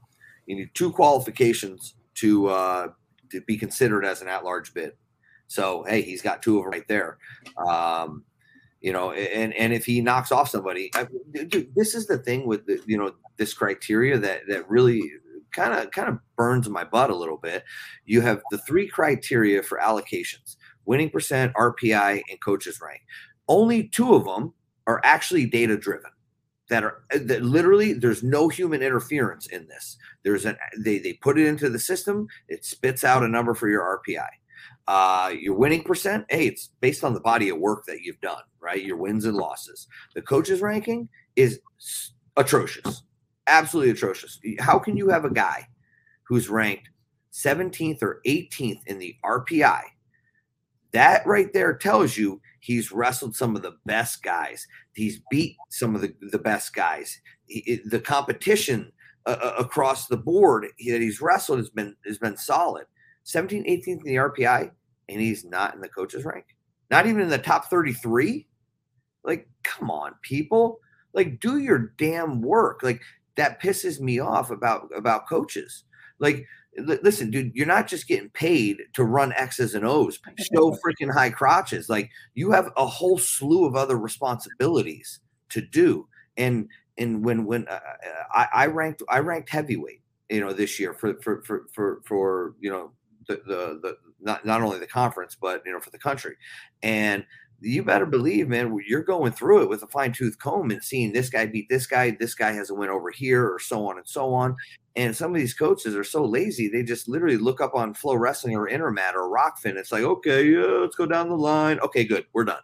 You 0.47 0.57
need 0.57 0.71
two 0.73 0.91
qualifications 0.91 1.95
to 2.15 2.49
uh, 2.49 2.89
to 3.31 3.43
be 3.43 3.59
considered 3.59 4.05
as 4.07 4.23
an 4.23 4.29
at-large 4.29 4.73
bid. 4.73 4.93
So 5.49 5.85
hey, 5.87 6.01
he's 6.01 6.23
got 6.23 6.43
two 6.43 6.59
of 6.59 6.65
them 6.65 6.73
right 6.73 6.89
there. 6.89 7.19
Um, 7.59 8.25
you 8.81 8.93
know, 8.93 9.13
and 9.13 9.53
and 9.55 9.73
if 9.73 9.85
he 9.85 10.01
knocks 10.01 10.33
off 10.33 10.49
somebody, 10.49 10.91
I, 10.95 11.07
dude, 11.33 11.75
this 11.75 11.95
is 11.95 12.07
the 12.07 12.19
thing 12.19 12.47
with 12.47 12.67
the, 12.67 12.81
you 12.87 12.97
know 12.97 13.13
this 13.37 13.53
criteria 13.53 14.19
that 14.19 14.43
that 14.49 14.69
really 14.69 15.11
kind 15.53 15.75
of 15.75 15.91
kind 15.91 16.09
of 16.09 16.19
burns 16.37 16.69
my 16.69 16.85
butt 16.85 17.11
a 17.11 17.17
little 17.17 17.37
bit. 17.37 17.65
You 18.07 18.23
have 18.23 18.43
the 18.51 18.59
three 18.59 18.89
criteria 18.89 19.63
for 19.63 19.79
allocations: 19.79 20.57
winning 20.87 21.11
percent, 21.11 21.53
RPI, 21.55 22.23
and 22.31 22.41
coaches 22.43 22.81
rank. 22.81 23.03
Only 23.49 23.89
two 23.89 24.15
of 24.15 24.25
them 24.25 24.55
are 24.87 25.01
actually 25.05 25.47
data 25.47 25.77
driven. 25.77 26.11
That 26.71 26.85
are 26.85 27.03
eh, 27.11 27.19
that 27.25 27.43
literally 27.43 27.93
there's 27.93 28.23
no 28.23 28.49
human 28.49 28.81
interference 28.81 29.47
in 29.47 29.67
this. 29.69 29.99
There's 30.23 30.47
an 30.47 30.57
they 30.79 30.99
they 30.99 31.15
put 31.15 31.39
it 31.39 31.47
into 31.47 31.69
the 31.69 31.79
system. 31.79 32.29
It 32.49 32.65
spits 32.65 33.05
out 33.05 33.25
a 33.25 33.29
number 33.29 33.55
for 33.55 33.69
your 33.69 34.03
RPI. 34.09 34.29
Uh, 34.87 35.33
your 35.39 35.55
winning 35.55 35.83
percent, 35.83 36.25
hey, 36.31 36.47
it's 36.47 36.71
based 36.81 37.05
on 37.05 37.15
the 37.15 37.21
body 37.21 37.49
of 37.49 37.59
work 37.59 37.85
that 37.87 38.01
you've 38.03 38.21
done, 38.21 38.43
right? 38.61 38.83
Your 38.83 38.97
wins 38.97 39.25
and 39.25 39.37
losses. 39.37 39.87
The 40.15 40.23
coaches 40.23 40.61
ranking 40.61 41.09
is 41.37 41.61
atrocious, 42.37 43.03
absolutely 43.47 43.93
atrocious. 43.93 44.41
How 44.59 44.79
can 44.79 44.97
you 44.97 45.09
have 45.09 45.25
a 45.25 45.33
guy 45.33 45.69
who's 46.25 46.49
ranked 46.49 46.89
17th 47.33 48.03
or 48.03 48.21
18th 48.27 48.81
in 48.87 48.99
the 48.99 49.15
RPI? 49.25 49.83
That 50.93 51.25
right 51.25 51.53
there 51.53 51.75
tells 51.77 52.17
you 52.17 52.41
he's 52.59 52.91
wrestled 52.91 53.37
some 53.37 53.55
of 53.55 53.63
the 53.63 53.77
best 53.87 54.23
guys. 54.23 54.67
He's 54.95 55.21
beat 55.31 55.57
some 55.69 55.95
of 55.95 56.01
the, 56.01 56.13
the 56.33 56.39
best 56.39 56.75
guys. 56.75 57.21
He- 57.47 57.81
the 57.85 58.01
competition 58.01 58.91
uh, 59.27 59.37
uh, 59.41 59.55
across 59.59 60.09
the 60.09 60.17
board 60.17 60.65
that 60.65 61.01
he's 61.01 61.21
wrestled 61.21 61.59
has 61.59 61.71
been 61.71 61.95
has 62.07 62.19
been 62.19 62.37
solid. 62.37 62.87
17th, 63.35 63.69
18th 63.69 63.89
in 63.89 63.99
the 64.05 64.17
RPI, 64.17 64.71
and 65.09 65.21
he's 65.21 65.45
not 65.45 65.75
in 65.75 65.81
the 65.81 65.89
coaches 65.89 66.25
rank. 66.25 66.47
Not 66.91 67.07
even 67.07 67.23
in 67.23 67.29
the 67.29 67.39
top 67.39 67.67
33. 67.67 68.47
Like, 69.25 69.49
come 69.63 69.91
on, 69.91 70.15
people. 70.23 70.81
Like, 71.13 71.41
do 71.41 71.59
your 71.59 71.93
damn 71.99 72.41
work. 72.41 72.83
Like, 72.83 73.03
that 73.37 73.61
pisses 73.63 74.01
me 74.01 74.19
off 74.19 74.51
about 74.51 74.91
about 74.95 75.29
coaches. 75.29 75.85
Like, 76.19 76.47
li- 76.77 76.99
listen, 77.03 77.31
dude, 77.31 77.55
you're 77.55 77.67
not 77.67 77.87
just 77.89 78.09
getting 78.09 78.31
paid 78.31 78.79
to 78.95 79.05
run 79.05 79.33
X's 79.33 79.75
and 79.75 79.87
O's, 79.87 80.19
show 80.39 80.77
freaking 80.85 81.13
high 81.13 81.31
crotches. 81.31 81.89
Like, 81.89 82.11
you 82.35 82.51
have 82.51 82.71
a 82.77 82.87
whole 82.87 83.19
slew 83.19 83.67
of 83.67 83.77
other 83.77 83.99
responsibilities 83.99 85.21
to 85.51 85.61
do. 85.61 86.09
And 86.37 86.69
and 86.99 87.25
when 87.25 87.45
when 87.45 87.67
uh, 87.69 87.81
I, 88.35 88.49
I 88.53 88.67
ranked 88.67 89.03
I 89.09 89.19
ranked 89.19 89.51
heavyweight, 89.51 90.03
you 90.29 90.41
know, 90.41 90.53
this 90.53 90.79
year 90.79 90.95
for 90.95 91.15
for 91.23 91.43
for 91.43 91.67
for, 91.73 92.03
for 92.05 92.55
you 92.61 92.71
know 92.71 92.93
the, 93.27 93.37
the 93.47 93.81
the 93.83 93.97
not 94.21 94.45
not 94.45 94.63
only 94.63 94.79
the 94.79 94.87
conference 94.87 95.37
but 95.41 95.63
you 95.65 95.73
know 95.73 95.81
for 95.81 95.91
the 95.91 95.99
country, 95.99 96.37
and 96.83 97.25
you 97.61 97.83
better 97.83 98.07
believe, 98.07 98.49
man, 98.49 98.77
you're 98.87 99.03
going 99.03 99.33
through 99.33 99.63
it 99.63 99.69
with 99.69 99.83
a 99.83 99.87
fine 99.89 100.13
tooth 100.13 100.39
comb 100.39 100.71
and 100.71 100.83
seeing 100.83 101.13
this 101.13 101.29
guy 101.29 101.47
beat 101.47 101.69
this 101.69 101.87
guy, 101.87 102.17
this 102.19 102.35
guy 102.35 102.53
has 102.53 102.71
a 102.71 102.75
win 102.75 102.89
over 102.89 103.11
here, 103.11 103.47
or 103.47 103.59
so 103.59 103.87
on 103.87 103.99
and 103.99 104.09
so 104.09 104.33
on. 104.33 104.57
And 104.97 105.15
some 105.15 105.31
of 105.35 105.39
these 105.39 105.55
coaches 105.55 105.95
are 105.95 106.05
so 106.05 106.25
lazy, 106.25 106.69
they 106.69 106.83
just 106.83 107.09
literally 107.09 107.37
look 107.37 107.61
up 107.61 107.75
on 107.75 107.95
Flow 107.95 108.15
Wrestling 108.15 108.57
or 108.57 108.69
Intermat 108.69 109.15
or 109.15 109.29
Rokfin. 109.31 109.77
It's 109.77 109.93
like, 109.93 110.03
okay, 110.03 110.45
yeah, 110.45 110.61
let's 110.61 110.97
go 110.97 111.07
down 111.07 111.29
the 111.29 111.37
line. 111.37 111.79
Okay, 111.81 112.05
good, 112.05 112.25
we're 112.33 112.45
done. 112.45 112.63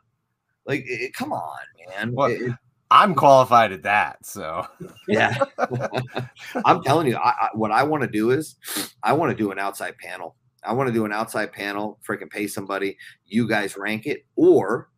Like, 0.64 0.84
it, 0.86 1.12
come 1.14 1.32
on, 1.32 1.58
man. 1.90 2.12
What? 2.12 2.30
It- 2.32 2.52
I'm 2.88 3.16
qualified 3.16 3.72
at 3.72 3.82
that. 3.82 4.24
So 4.24 4.64
yeah, 5.08 5.36
I'm 6.64 6.82
telling 6.82 7.08
you, 7.08 7.16
I, 7.16 7.30
I, 7.30 7.48
what 7.52 7.72
I 7.72 7.82
want 7.82 8.02
to 8.02 8.08
do 8.08 8.30
is, 8.30 8.56
I 9.02 9.12
want 9.12 9.30
to 9.30 9.36
do 9.36 9.50
an 9.50 9.58
outside 9.58 9.98
panel. 9.98 10.36
I 10.66 10.72
want 10.72 10.88
to 10.88 10.92
do 10.92 11.04
an 11.04 11.12
outside 11.12 11.52
panel, 11.52 11.98
freaking 12.06 12.30
pay 12.30 12.46
somebody. 12.46 12.96
You 13.26 13.46
guys 13.48 13.76
rank 13.76 14.06
it, 14.06 14.26
or, 14.34 14.90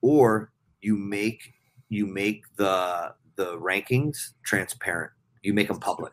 or 0.00 0.52
you 0.80 0.96
make 0.96 1.52
you 1.88 2.06
make 2.06 2.42
the 2.56 3.14
the 3.36 3.58
rankings 3.58 4.16
transparent. 4.44 5.12
You 5.42 5.54
make 5.54 5.68
them 5.68 5.80
public. 5.80 6.12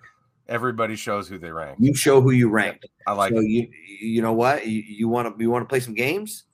everybody 0.49 0.95
shows 0.95 1.28
who 1.30 1.38
they 1.38 1.52
rank. 1.52 1.78
You 1.80 1.94
show 1.94 2.22
who 2.22 2.32
you 2.32 2.49
ranked. 2.49 2.86
I 3.07 3.14
like 3.14 3.34
so 3.34 3.40
it. 3.40 3.45
you 3.45 3.70
you 4.02 4.22
know 4.22 4.34
what 4.34 4.66
you 4.68 5.07
want 5.07 5.38
to 5.38 5.44
you 5.44 5.49
want 5.49 5.64
to 5.64 5.68
play 5.68 5.80
some 5.80 5.94
games. 5.94 6.45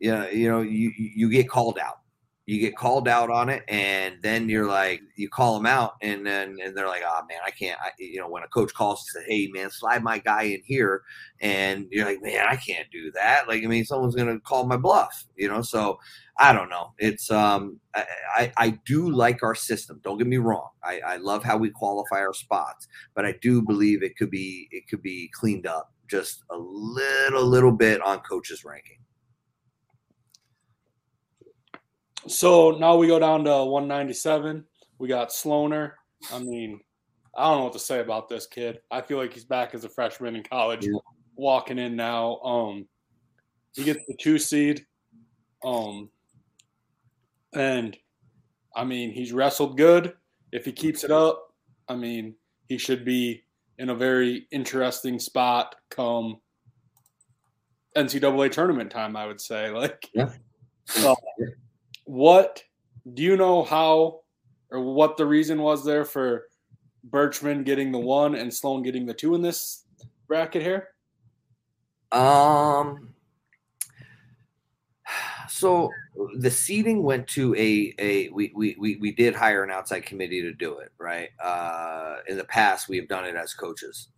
Yeah, 0.00 0.28
you 0.30 0.48
know 0.48 0.62
you 0.62 0.92
you 0.96 1.28
get 1.28 1.48
called 1.48 1.78
out. 1.78 1.98
You 2.46 2.58
get 2.58 2.76
called 2.76 3.06
out 3.06 3.30
on 3.30 3.48
it, 3.48 3.62
and 3.68 4.16
then 4.20 4.48
you're 4.48 4.66
like 4.66 5.00
you 5.16 5.28
call 5.28 5.56
them 5.56 5.66
out, 5.66 5.94
and 6.02 6.26
then 6.26 6.56
and 6.62 6.76
they're 6.76 6.88
like, 6.88 7.02
oh 7.06 7.20
man, 7.28 7.38
I 7.46 7.50
can't. 7.50 7.78
I, 7.80 7.90
you 7.98 8.18
know 8.18 8.28
when 8.28 8.42
a 8.42 8.48
coach 8.48 8.74
calls 8.74 9.04
and 9.14 9.22
says, 9.22 9.28
hey 9.28 9.48
man, 9.52 9.70
slide 9.70 10.02
my 10.02 10.18
guy 10.18 10.42
in 10.42 10.60
here, 10.64 11.02
and 11.40 11.86
you're 11.90 12.04
like, 12.04 12.20
man, 12.20 12.46
I 12.48 12.56
can't 12.56 12.90
do 12.90 13.12
that. 13.12 13.46
Like 13.46 13.62
I 13.62 13.66
mean, 13.66 13.84
someone's 13.84 14.16
gonna 14.16 14.40
call 14.40 14.66
my 14.66 14.76
bluff. 14.76 15.24
You 15.36 15.48
know, 15.48 15.62
so 15.62 16.00
I 16.38 16.52
don't 16.52 16.68
know. 16.68 16.92
It's 16.98 17.30
um 17.30 17.78
I 17.94 18.06
I, 18.36 18.52
I 18.56 18.70
do 18.86 19.10
like 19.10 19.42
our 19.42 19.54
system. 19.54 20.00
Don't 20.02 20.18
get 20.18 20.26
me 20.26 20.38
wrong. 20.38 20.70
I, 20.82 21.00
I 21.06 21.16
love 21.18 21.44
how 21.44 21.56
we 21.56 21.70
qualify 21.70 22.20
our 22.20 22.34
spots, 22.34 22.88
but 23.14 23.24
I 23.24 23.34
do 23.40 23.62
believe 23.62 24.02
it 24.02 24.16
could 24.16 24.30
be 24.30 24.68
it 24.72 24.88
could 24.88 25.02
be 25.02 25.30
cleaned 25.32 25.66
up 25.66 25.92
just 26.08 26.42
a 26.50 26.56
little 26.58 27.46
little 27.46 27.72
bit 27.72 28.02
on 28.02 28.18
coaches 28.20 28.64
ranking. 28.64 28.98
So 32.26 32.72
now 32.72 32.96
we 32.96 33.06
go 33.06 33.18
down 33.18 33.44
to 33.44 33.64
197. 33.64 34.64
We 34.98 35.08
got 35.08 35.30
Sloaner. 35.30 35.92
I 36.32 36.38
mean, 36.38 36.80
I 37.36 37.44
don't 37.48 37.58
know 37.58 37.64
what 37.64 37.72
to 37.72 37.78
say 37.78 38.00
about 38.00 38.28
this 38.28 38.46
kid. 38.46 38.80
I 38.90 39.00
feel 39.00 39.18
like 39.18 39.32
he's 39.32 39.44
back 39.44 39.74
as 39.74 39.84
a 39.84 39.88
freshman 39.88 40.36
in 40.36 40.42
college, 40.44 40.84
Yeah. 40.84 40.98
walking 41.34 41.78
in 41.78 41.96
now. 41.96 42.36
Um, 42.40 42.86
he 43.74 43.84
gets 43.84 44.00
the 44.06 44.14
two 44.20 44.38
seed. 44.38 44.86
Um, 45.64 46.10
and 47.54 47.96
I 48.74 48.84
mean, 48.84 49.10
he's 49.12 49.32
wrestled 49.32 49.76
good. 49.76 50.14
If 50.52 50.64
he 50.64 50.72
keeps 50.72 51.04
it 51.04 51.10
up, 51.10 51.54
I 51.88 51.94
mean, 51.96 52.34
he 52.68 52.78
should 52.78 53.04
be 53.04 53.44
in 53.78 53.90
a 53.90 53.94
very 53.94 54.46
interesting 54.50 55.18
spot 55.18 55.74
come 55.88 56.40
NCAA 57.96 58.50
tournament 58.52 58.90
time. 58.90 59.16
I 59.16 59.26
would 59.26 59.40
say, 59.40 59.70
like, 59.74 60.08
Yeah. 60.14 60.30
What 62.04 62.62
do 63.14 63.22
you 63.22 63.36
know 63.36 63.62
how 63.62 64.20
or 64.70 64.80
what 64.80 65.16
the 65.16 65.26
reason 65.26 65.60
was 65.60 65.84
there 65.84 66.04
for 66.04 66.46
Birchman 67.08 67.64
getting 67.64 67.92
the 67.92 67.98
one 67.98 68.34
and 68.34 68.52
Sloan 68.52 68.82
getting 68.82 69.06
the 69.06 69.14
two 69.14 69.34
in 69.34 69.42
this 69.42 69.84
bracket 70.28 70.62
here? 70.62 70.88
Um. 72.10 73.14
So 75.48 75.90
the 76.36 76.50
seating 76.50 77.02
went 77.02 77.28
to 77.28 77.54
a 77.54 77.94
a 77.98 78.28
we 78.30 78.52
we 78.54 78.76
we, 78.78 78.96
we 78.96 79.12
did 79.12 79.34
hire 79.34 79.62
an 79.62 79.70
outside 79.70 80.04
committee 80.06 80.42
to 80.42 80.52
do 80.52 80.78
it 80.78 80.92
right. 80.98 81.28
Uh, 81.42 82.16
in 82.28 82.36
the 82.36 82.44
past, 82.44 82.88
we 82.88 82.96
have 82.96 83.08
done 83.08 83.24
it 83.24 83.36
as 83.36 83.54
coaches, 83.54 84.08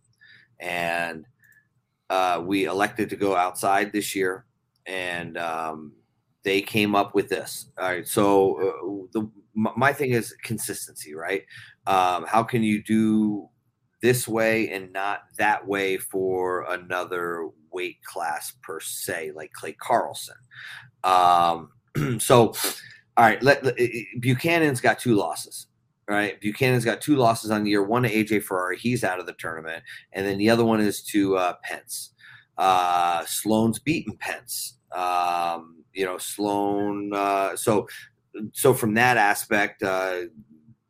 and 0.59 1.25
uh, 2.09 2.41
we 2.43 2.65
elected 2.65 3.09
to 3.09 3.15
go 3.15 3.35
outside 3.35 3.91
this 3.91 4.15
year, 4.15 4.45
and 4.85 5.37
um, 5.37 5.93
they 6.45 6.61
came 6.61 6.95
up 6.95 7.13
with 7.13 7.27
this. 7.27 7.71
All 7.77 7.89
right, 7.89 8.07
so 8.07 8.55
uh, 8.55 9.07
the 9.11 9.29
my 9.55 9.91
thing 9.91 10.11
is 10.11 10.33
consistency, 10.43 11.13
right? 11.15 11.43
Um, 11.87 12.25
how 12.25 12.43
can 12.43 12.61
you 12.63 12.83
do 12.83 13.49
this 14.01 14.27
way 14.27 14.69
and 14.69 14.93
not 14.93 15.21
that 15.37 15.65
way 15.65 15.97
for 15.97 16.69
another 16.71 17.49
weight 17.71 17.97
class 18.03 18.53
per 18.61 18.79
se, 18.79 19.31
like 19.35 19.51
Clay 19.53 19.73
Carlson. 19.73 20.35
Um, 21.03 21.69
so, 22.19 22.53
all 23.17 23.25
right, 23.25 23.41
let, 23.41 23.63
let- 23.63 23.77
Buchanan's 24.19 24.79
got 24.81 24.99
two 24.99 25.15
losses. 25.15 25.67
Right, 26.07 26.39
Buchanan's 26.39 26.85
got 26.85 27.01
two 27.01 27.15
losses 27.15 27.49
on 27.49 27.63
the 27.63 27.71
year. 27.71 27.81
One 27.81 28.03
to 28.03 28.11
AJ 28.13 28.43
Ferrari, 28.43 28.77
he's 28.77 29.03
out 29.03 29.19
of 29.19 29.25
the 29.25 29.33
tournament, 29.33 29.83
and 30.13 30.23
then 30.23 30.37
the 30.37 30.51
other 30.51 30.63
one 30.63 30.79
is 30.79 31.01
to 31.05 31.35
uh, 31.35 31.53
Pence. 31.63 32.11
Uh, 32.59 33.25
Sloan's 33.25 33.79
beaten 33.79 34.15
Pence. 34.17 34.74
Um, 34.91 35.83
you 35.93 36.05
know, 36.05 36.17
Sloan. 36.17 37.11
Uh, 37.13 37.55
so, 37.55 37.87
so 38.51 38.73
from 38.73 38.93
that 38.95 39.17
aspect, 39.17 39.83
uh, 39.83 40.21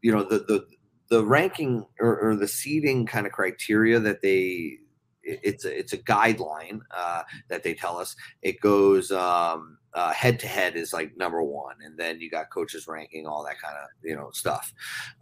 you 0.02 0.12
know, 0.12 0.24
the 0.24 0.40
the 0.40 0.66
the 1.10 1.24
ranking 1.24 1.86
or, 2.00 2.20
or 2.20 2.36
the 2.36 2.48
seeding 2.48 3.06
kind 3.06 3.26
of 3.26 3.32
criteria 3.32 4.00
that 4.00 4.22
they 4.22 4.78
it's 5.26 5.66
a, 5.66 5.78
it's 5.78 5.94
a 5.94 5.98
guideline 5.98 6.80
uh, 6.96 7.24
that 7.50 7.64
they 7.64 7.74
tell 7.74 7.98
us 7.98 8.16
it 8.42 8.60
goes 8.62 9.12
um, 9.12 9.78
uh, 9.94 10.14
head 10.14 10.40
to 10.40 10.48
head 10.48 10.76
is 10.76 10.94
like 10.94 11.16
number 11.18 11.42
one 11.42 11.76
and 11.84 11.98
then 11.98 12.20
you 12.20 12.30
got 12.30 12.52
coaches 12.52 12.88
ranking 12.88 13.26
all 13.26 13.44
that 13.44 13.60
kind 13.60 13.76
of 13.76 13.90
you 14.04 14.16
know 14.16 14.30
stuff 14.32 14.72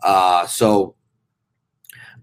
uh, 0.04 0.46
so 0.46 0.96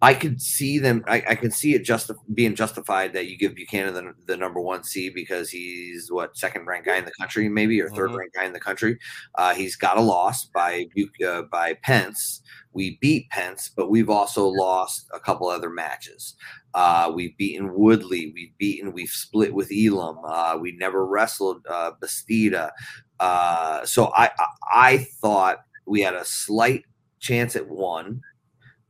I 0.03 0.15
could 0.15 0.41
see 0.41 0.79
them. 0.79 1.05
I, 1.07 1.23
I 1.29 1.35
can 1.35 1.51
see 1.51 1.75
it 1.75 1.85
just 1.85 2.11
being 2.35 2.55
justified 2.55 3.13
that 3.13 3.27
you 3.27 3.37
give 3.37 3.55
Buchanan 3.55 3.93
the, 3.95 4.15
the 4.27 4.37
number 4.37 4.61
one 4.61 4.83
seed 4.83 5.13
because 5.15 5.51
he's 5.51 6.11
what 6.11 6.37
second 6.37 6.67
ranked 6.67 6.87
guy 6.87 6.97
in 6.97 7.05
the 7.05 7.13
country, 7.21 7.49
maybe 7.49 7.81
or 7.81 7.91
3rd 7.91 8.11
Mhm. 8.11 8.17
ranked 8.19 8.35
guy 8.35 8.45
in 8.47 8.53
the 8.53 8.61
country. 8.61 8.99
Uh, 9.35 9.55
he's 9.55 9.77
got 9.77 9.99
a 9.99 10.01
loss 10.01 10.47
by 10.47 10.87
uh, 11.27 11.43
by 11.43 11.75
Pence. 11.83 12.41
We 12.73 12.99
beat 13.01 13.29
Pence, 13.31 13.71
but 13.77 13.91
we've 13.91 14.09
also 14.11 14.47
lost 14.47 15.07
a 15.13 15.21
couple 15.21 15.49
other 15.49 15.71
matches. 15.71 16.35
Uh, 16.73 17.11
we've 17.15 17.37
beaten 17.37 17.75
Woodley. 17.75 18.33
We've 18.35 18.57
beaten. 18.59 18.93
We've 18.93 19.09
split 19.11 19.53
with 19.53 19.71
Elam. 19.73 20.19
Uh, 20.25 20.57
we 20.61 20.73
never 20.73 21.05
wrestled 21.05 21.67
uh, 21.69 21.93
Bastida. 22.01 22.71
Uh, 23.19 23.85
so 23.85 24.13
I, 24.17 24.31
I 24.39 24.47
I 24.73 25.07
thought 25.21 25.59
we 25.87 26.01
had 26.01 26.15
a 26.15 26.25
slight 26.25 26.85
chance 27.19 27.55
at 27.57 27.69
one, 27.69 28.23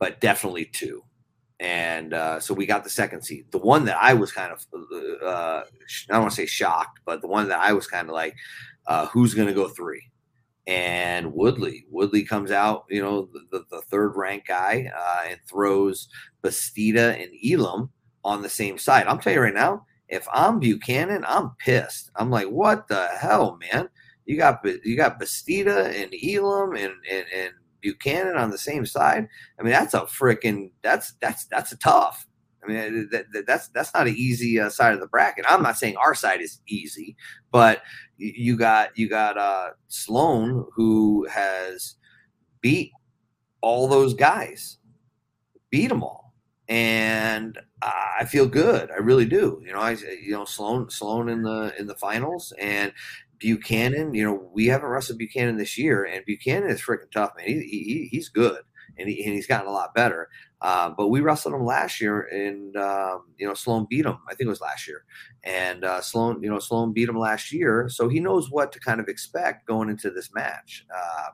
but 0.01 0.19
definitely 0.19 0.65
two. 0.65 1.03
And 1.59 2.15
uh, 2.15 2.39
so 2.39 2.55
we 2.55 2.65
got 2.65 2.83
the 2.83 2.89
second 2.89 3.21
seed. 3.21 3.45
The 3.51 3.59
one 3.59 3.85
that 3.85 3.97
I 4.01 4.15
was 4.15 4.31
kind 4.31 4.51
of, 4.51 4.65
uh, 5.23 5.61
I 5.61 5.63
don't 6.09 6.21
want 6.21 6.31
to 6.31 6.35
say 6.35 6.47
shocked, 6.47 7.01
but 7.05 7.21
the 7.21 7.27
one 7.27 7.47
that 7.49 7.59
I 7.59 7.71
was 7.71 7.85
kind 7.85 8.09
of 8.09 8.15
like, 8.15 8.35
uh, 8.87 9.05
who's 9.05 9.35
going 9.35 9.47
to 9.47 9.53
go 9.53 9.67
three? 9.67 10.01
And 10.65 11.31
Woodley, 11.33 11.85
Woodley 11.91 12.23
comes 12.23 12.49
out, 12.49 12.85
you 12.89 12.99
know, 12.99 13.29
the, 13.31 13.45
the, 13.51 13.65
the 13.69 13.81
third 13.83 14.13
ranked 14.15 14.47
guy, 14.47 14.91
uh, 14.97 15.29
and 15.29 15.39
throws 15.47 16.09
Bastida 16.43 17.21
and 17.21 17.31
Elam 17.45 17.91
on 18.23 18.41
the 18.41 18.49
same 18.49 18.79
side. 18.79 19.05
I'm 19.05 19.19
telling 19.19 19.37
you 19.37 19.43
right 19.43 19.53
now, 19.53 19.85
if 20.09 20.27
I'm 20.33 20.57
Buchanan, 20.57 21.23
I'm 21.27 21.51
pissed. 21.59 22.09
I'm 22.15 22.31
like, 22.31 22.47
what 22.47 22.87
the 22.87 23.07
hell, 23.19 23.59
man? 23.71 23.87
You 24.25 24.37
got 24.37 24.65
you 24.83 24.97
got 24.97 25.19
Bastida 25.19 25.93
and 26.01 26.13
Elam 26.23 26.75
and 26.75 26.93
and, 27.09 27.25
and 27.35 27.53
Buchanan 27.81 28.37
on 28.37 28.51
the 28.51 28.57
same 28.57 28.85
side. 28.85 29.27
I 29.59 29.63
mean, 29.63 29.71
that's 29.71 29.93
a 29.93 30.01
freaking 30.01 30.71
that's 30.81 31.13
that's 31.21 31.45
that's 31.45 31.71
a 31.71 31.77
tough. 31.77 32.27
I 32.63 32.67
mean, 32.67 33.09
that, 33.11 33.25
that, 33.33 33.47
that's 33.47 33.69
that's 33.69 33.93
not 33.93 34.07
an 34.07 34.15
easy 34.15 34.59
uh, 34.59 34.69
side 34.69 34.93
of 34.93 34.99
the 34.99 35.07
bracket. 35.07 35.45
I'm 35.47 35.63
not 35.63 35.77
saying 35.77 35.97
our 35.97 36.13
side 36.13 36.41
is 36.41 36.59
easy, 36.67 37.15
but 37.51 37.81
you 38.17 38.57
got 38.57 38.97
you 38.97 39.09
got 39.09 39.37
uh, 39.37 39.69
Sloan 39.87 40.65
who 40.75 41.27
has 41.29 41.95
beat 42.61 42.91
all 43.61 43.87
those 43.87 44.13
guys, 44.13 44.77
beat 45.71 45.87
them 45.87 46.03
all, 46.03 46.33
and 46.67 47.57
I 47.81 48.25
feel 48.25 48.45
good. 48.45 48.91
I 48.91 48.97
really 48.97 49.25
do. 49.25 49.61
You 49.65 49.73
know, 49.73 49.79
I 49.79 49.91
you 49.91 50.31
know 50.31 50.45
Sloan 50.45 50.89
Sloan 50.89 51.29
in 51.29 51.41
the 51.41 51.73
in 51.79 51.87
the 51.87 51.95
finals 51.95 52.53
and 52.59 52.93
Buchanan. 53.41 54.13
You 54.13 54.23
know, 54.23 54.49
we 54.53 54.67
haven't 54.67 54.89
wrestled 54.89 55.17
Buchanan 55.17 55.57
this 55.57 55.77
year, 55.77 56.05
and 56.05 56.25
Buchanan 56.25 56.69
is 56.69 56.81
freaking 56.81 57.11
tough, 57.11 57.31
man. 57.35 57.47
He, 57.47 57.61
he 57.61 58.07
he's 58.09 58.29
good, 58.29 58.61
and, 58.97 59.09
he, 59.09 59.23
and 59.23 59.33
he's 59.33 59.47
gotten 59.47 59.67
a 59.67 59.71
lot 59.73 59.93
better. 59.93 60.29
Uh, 60.61 60.91
but 60.95 61.07
we 61.07 61.21
wrestled 61.21 61.55
him 61.55 61.65
last 61.65 61.99
year, 61.99 62.21
and 62.31 62.75
um, 62.77 63.23
you 63.37 63.47
know 63.47 63.53
Sloan 63.53 63.87
beat 63.89 64.05
him. 64.05 64.17
I 64.27 64.35
think 64.35 64.47
it 64.47 64.49
was 64.49 64.61
last 64.61 64.87
year, 64.87 65.03
and 65.43 65.83
uh, 65.83 66.01
Sloan, 66.01 66.41
you 66.43 66.49
know 66.49 66.59
Sloan 66.59 66.93
beat 66.93 67.09
him 67.09 67.17
last 67.17 67.51
year, 67.51 67.89
so 67.89 68.07
he 68.07 68.19
knows 68.19 68.51
what 68.51 68.71
to 68.73 68.79
kind 68.79 68.99
of 68.99 69.07
expect 69.07 69.67
going 69.67 69.89
into 69.89 70.11
this 70.11 70.33
match. 70.33 70.85
Uh, 70.95 71.29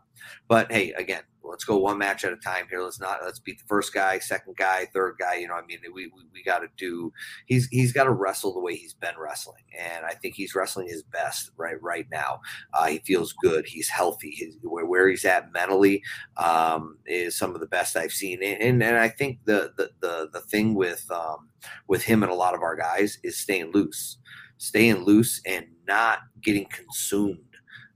but 0.48 0.72
hey, 0.72 0.94
again, 0.94 1.24
let's 1.48 1.64
go 1.64 1.78
one 1.78 1.98
match 1.98 2.24
at 2.24 2.34
a 2.34 2.38
time 2.38 2.66
here. 2.70 2.82
Let's 2.82 3.00
not 3.00 3.20
let's 3.24 3.40
beat 3.40 3.60
the 3.60 3.68
first 3.68 3.94
guy, 3.94 4.20
second 4.20 4.56
guy, 4.58 4.88
third 4.94 5.16
guy. 5.20 5.36
You 5.36 5.48
know, 5.48 5.56
I 5.56 5.66
mean, 5.66 5.80
we 5.94 6.08
we, 6.08 6.24
we 6.34 6.44
got 6.44 6.60
to 6.60 6.68
do. 6.78 7.12
He's 7.46 7.68
he's 7.68 7.92
got 7.92 8.04
to 8.06 8.12
wrestle 8.12 8.54
the 8.54 8.60
way 8.60 8.76
he's 8.76 8.94
been 8.94 9.16
wrestling, 9.18 9.64
and 9.78 10.06
I 10.06 10.14
think 10.14 10.36
he's 10.36 10.56
wrestling 10.56 10.88
his 10.88 11.04
best 11.04 11.52
right 11.58 11.82
right 11.82 12.08
now. 12.12 12.42
Uh, 12.74 12.88
he 12.88 13.00
feels 13.00 13.34
good. 13.34 13.66
He's 13.66 13.90
healthy. 13.90 14.32
His, 14.32 14.58
where, 14.62 14.86
where 14.86 15.08
he's 15.08 15.26
at 15.26 15.52
mentally 15.52 16.04
um, 16.38 16.98
is 17.06 17.38
some 17.38 17.56
of 17.56 17.62
the 17.62 17.68
best 17.68 17.96
I've 17.96 18.12
seen. 18.12 18.44
And 18.44 18.62
and, 18.62 18.84
and 18.84 18.98
I 18.98 19.10
think 19.18 19.40
the, 19.46 19.72
the 19.78 19.90
the 20.02 20.30
the 20.34 20.42
thing 20.42 20.76
with 20.76 21.10
um, 21.12 21.50
with 21.88 22.04
him 22.04 22.24
and 22.24 22.32
a 22.32 22.36
lot 22.36 22.56
of 22.56 22.62
our 22.62 22.76
guys 22.76 23.18
is 23.24 23.38
staying 23.38 23.72
loose, 23.74 24.18
staying 24.58 25.04
loose, 25.06 25.42
and 25.46 25.66
not 25.88 26.20
getting 26.42 26.66
consumed 26.68 27.40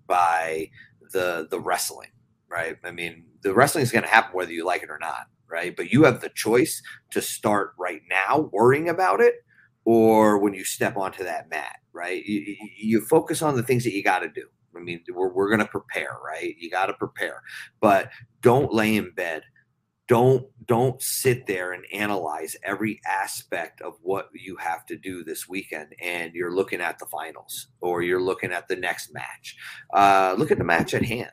by 0.08 0.70
the 1.14 1.48
the 1.50 1.60
wrestling. 1.60 2.10
Right? 2.50 2.78
I 2.84 2.92
mean, 2.92 3.26
the 3.44 3.54
wrestling 3.54 3.84
is 3.84 3.92
going 3.92 4.04
to 4.04 4.10
happen 4.10 4.32
whether 4.36 4.52
you 4.52 4.66
like 4.66 4.84
it 4.84 4.90
or 4.90 5.00
not. 5.00 5.28
Right? 5.50 5.76
But 5.76 5.92
you 5.92 6.04
have 6.06 6.22
the 6.22 6.30
choice 6.30 6.82
to 7.12 7.22
start 7.22 7.74
right 7.78 8.02
now 8.10 8.50
worrying 8.54 8.90
about 8.90 9.22
it 9.22 9.36
or 9.86 10.38
when 10.38 10.54
you 10.54 10.64
step 10.64 10.96
onto 10.98 11.24
that 11.24 11.50
mat, 11.50 11.78
right? 11.94 12.24
You, 12.26 12.56
you- 12.78 13.02
focus 13.06 13.42
on 13.42 13.56
the 13.56 13.64
things 13.64 13.84
that 13.84 13.94
you 13.94 14.04
got 14.04 14.20
to 14.20 14.30
do. 14.30 14.46
I 14.76 14.80
mean, 14.80 15.02
we're, 15.14 15.30
we're 15.34 15.50
going 15.50 15.60
to 15.60 15.66
prepare, 15.66 16.18
right? 16.26 16.56
You 16.58 16.70
got 16.70 16.86
to 16.86 16.94
prepare, 16.94 17.42
but 17.82 18.10
don't 18.42 18.74
lay 18.74 18.96
in 18.96 19.12
bed. 19.12 19.44
Don't 20.12 20.46
don't 20.68 21.02
sit 21.02 21.48
there 21.48 21.72
and 21.72 21.86
analyze 21.94 22.58
every 22.64 23.00
aspect 23.06 23.80
of 23.82 23.94
what 24.02 24.28
you 24.34 24.58
have 24.58 24.86
to 24.88 24.98
do 24.98 25.24
this 25.24 25.48
weekend, 25.48 25.96
and 26.02 26.34
you're 26.34 26.54
looking 26.54 26.82
at 26.82 27.00
the 27.00 27.06
finals 27.06 27.68
or 27.80 28.02
you're 28.02 28.22
looking 28.22 28.52
at 28.52 28.68
the 28.68 28.76
next 28.76 29.14
match. 29.14 29.56
Uh, 29.94 30.36
look 30.38 30.52
at 30.52 30.58
the 30.58 30.66
match 30.66 30.94
at 30.94 31.06
hand, 31.06 31.32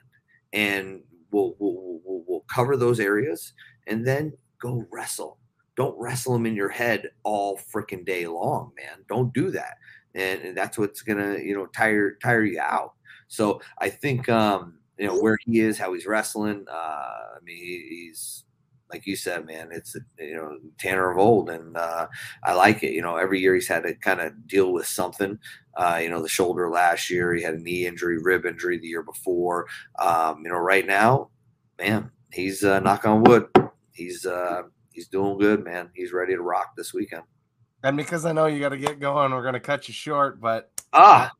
and 0.52 1.02
we'll 1.32 1.56
we'll, 1.58 2.00
we'll, 2.04 2.22
we'll 2.28 2.44
cover 2.48 2.76
those 2.76 3.00
areas, 3.00 3.52
and 3.88 4.06
then 4.06 4.32
go 4.60 4.84
wrestle 4.92 5.38
don't 5.76 5.98
wrestle 5.98 6.32
them 6.32 6.46
in 6.46 6.54
your 6.56 6.68
head 6.68 7.08
all 7.22 7.56
freaking 7.72 8.04
day 8.04 8.26
long, 8.26 8.72
man. 8.76 9.04
Don't 9.08 9.32
do 9.32 9.50
that. 9.52 9.76
And, 10.14 10.40
and 10.42 10.56
that's 10.56 10.76
what's 10.76 11.02
gonna, 11.02 11.38
you 11.38 11.54
know, 11.54 11.66
tire 11.66 12.16
tire 12.22 12.44
you 12.44 12.60
out. 12.60 12.94
So 13.28 13.60
I 13.78 13.88
think 13.88 14.28
um, 14.28 14.78
you 14.98 15.06
know, 15.06 15.18
where 15.20 15.38
he 15.44 15.60
is, 15.60 15.78
how 15.78 15.92
he's 15.94 16.06
wrestling, 16.06 16.64
uh, 16.70 16.74
I 16.74 17.38
mean, 17.44 17.56
he- 17.58 17.88
he's 18.08 18.44
like 18.90 19.06
you 19.06 19.16
said, 19.16 19.46
man, 19.46 19.68
it's 19.70 19.96
you 20.18 20.34
know, 20.34 20.58
Tanner 20.78 21.10
of 21.10 21.18
old, 21.18 21.50
and 21.50 21.76
uh, 21.76 22.06
I 22.44 22.54
like 22.54 22.82
it. 22.82 22.92
You 22.92 23.02
know, 23.02 23.16
every 23.16 23.40
year 23.40 23.54
he's 23.54 23.68
had 23.68 23.82
to 23.82 23.94
kind 23.94 24.20
of 24.20 24.46
deal 24.46 24.72
with 24.72 24.86
something. 24.86 25.38
Uh, 25.76 26.00
you 26.02 26.08
know, 26.08 26.22
the 26.22 26.28
shoulder 26.28 26.70
last 26.70 27.10
year, 27.10 27.34
he 27.34 27.42
had 27.42 27.54
a 27.54 27.60
knee 27.60 27.86
injury, 27.86 28.18
rib 28.18 28.46
injury 28.46 28.78
the 28.78 28.88
year 28.88 29.02
before. 29.02 29.66
Um, 29.98 30.42
you 30.42 30.50
know, 30.50 30.58
right 30.58 30.86
now, 30.86 31.30
man, 31.78 32.10
he's 32.32 32.64
uh, 32.64 32.80
knock 32.80 33.06
on 33.06 33.22
wood. 33.24 33.46
He's 33.92 34.24
uh, 34.26 34.62
he's 34.92 35.08
doing 35.08 35.38
good, 35.38 35.64
man. 35.64 35.90
He's 35.94 36.12
ready 36.12 36.34
to 36.34 36.42
rock 36.42 36.74
this 36.76 36.94
weekend. 36.94 37.24
And 37.84 37.96
because 37.96 38.24
I 38.24 38.32
know 38.32 38.46
you 38.46 38.58
got 38.58 38.70
to 38.70 38.78
get 38.78 38.98
going, 38.98 39.32
we're 39.32 39.42
going 39.42 39.54
to 39.54 39.60
cut 39.60 39.86
you 39.86 39.94
short. 39.94 40.40
But 40.40 40.70
Ah, 40.92 41.30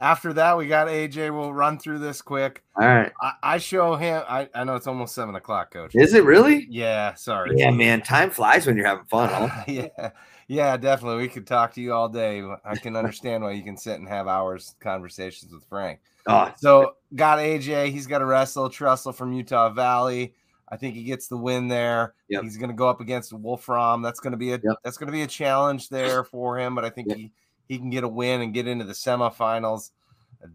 after 0.00 0.32
that, 0.34 0.56
we 0.58 0.66
got 0.66 0.88
AJ. 0.88 1.32
We'll 1.36 1.52
run 1.54 1.78
through 1.78 1.98
this 2.00 2.20
quick. 2.22 2.62
All 2.80 2.86
right. 2.86 3.12
I, 3.22 3.32
I 3.42 3.58
show 3.58 3.96
him. 3.96 4.22
I, 4.28 4.48
I 4.54 4.64
know 4.64 4.74
it's 4.76 4.86
almost 4.86 5.14
seven 5.14 5.34
o'clock, 5.34 5.70
coach. 5.72 5.94
Is 5.94 6.14
it 6.14 6.24
really? 6.24 6.66
Yeah, 6.70 7.14
sorry. 7.14 7.52
Yeah, 7.56 7.70
man. 7.70 8.02
Time 8.02 8.30
flies 8.30 8.66
when 8.66 8.76
you're 8.76 8.86
having 8.86 9.06
fun, 9.06 9.28
huh? 9.30 9.64
yeah, 9.68 10.10
yeah, 10.48 10.76
definitely. 10.76 11.22
We 11.22 11.28
could 11.28 11.46
talk 11.46 11.72
to 11.74 11.80
you 11.80 11.92
all 11.92 12.08
day. 12.08 12.42
I 12.64 12.76
can 12.76 12.96
understand 12.96 13.42
why 13.42 13.52
you 13.52 13.62
can 13.62 13.76
sit 13.76 13.98
and 13.98 14.08
have 14.08 14.28
hours 14.28 14.74
conversations 14.80 15.52
with 15.52 15.64
Frank. 15.68 16.00
Oh, 16.26 16.52
So 16.58 16.94
got 17.14 17.38
AJ. 17.38 17.90
He's 17.90 18.06
got 18.06 18.18
to 18.18 18.26
wrestle 18.26 18.68
Trussell 18.68 19.14
from 19.14 19.32
Utah 19.32 19.70
Valley. 19.70 20.34
I 20.68 20.76
think 20.76 20.96
he 20.96 21.04
gets 21.04 21.28
the 21.28 21.36
win 21.36 21.68
there. 21.68 22.14
Yep. 22.28 22.42
He's 22.42 22.56
going 22.56 22.70
to 22.70 22.74
go 22.74 22.88
up 22.88 23.00
against 23.00 23.32
Wolfram. 23.32 24.02
That's 24.02 24.18
going 24.18 24.32
to 24.32 24.36
be 24.36 24.52
a 24.52 24.60
Yep. 24.62 24.78
that's 24.82 24.98
going 24.98 25.06
to 25.06 25.12
be 25.12 25.22
a 25.22 25.26
challenge 25.28 25.88
there 25.88 26.24
for 26.24 26.58
him. 26.58 26.74
But 26.74 26.84
I 26.84 26.90
think 26.90 27.08
Yep. 27.08 27.16
he 27.16 27.32
he 27.68 27.78
can 27.78 27.90
get 27.90 28.04
a 28.04 28.08
win 28.08 28.40
and 28.40 28.54
get 28.54 28.66
into 28.66 28.84
the 28.84 28.92
semifinals. 28.92 29.90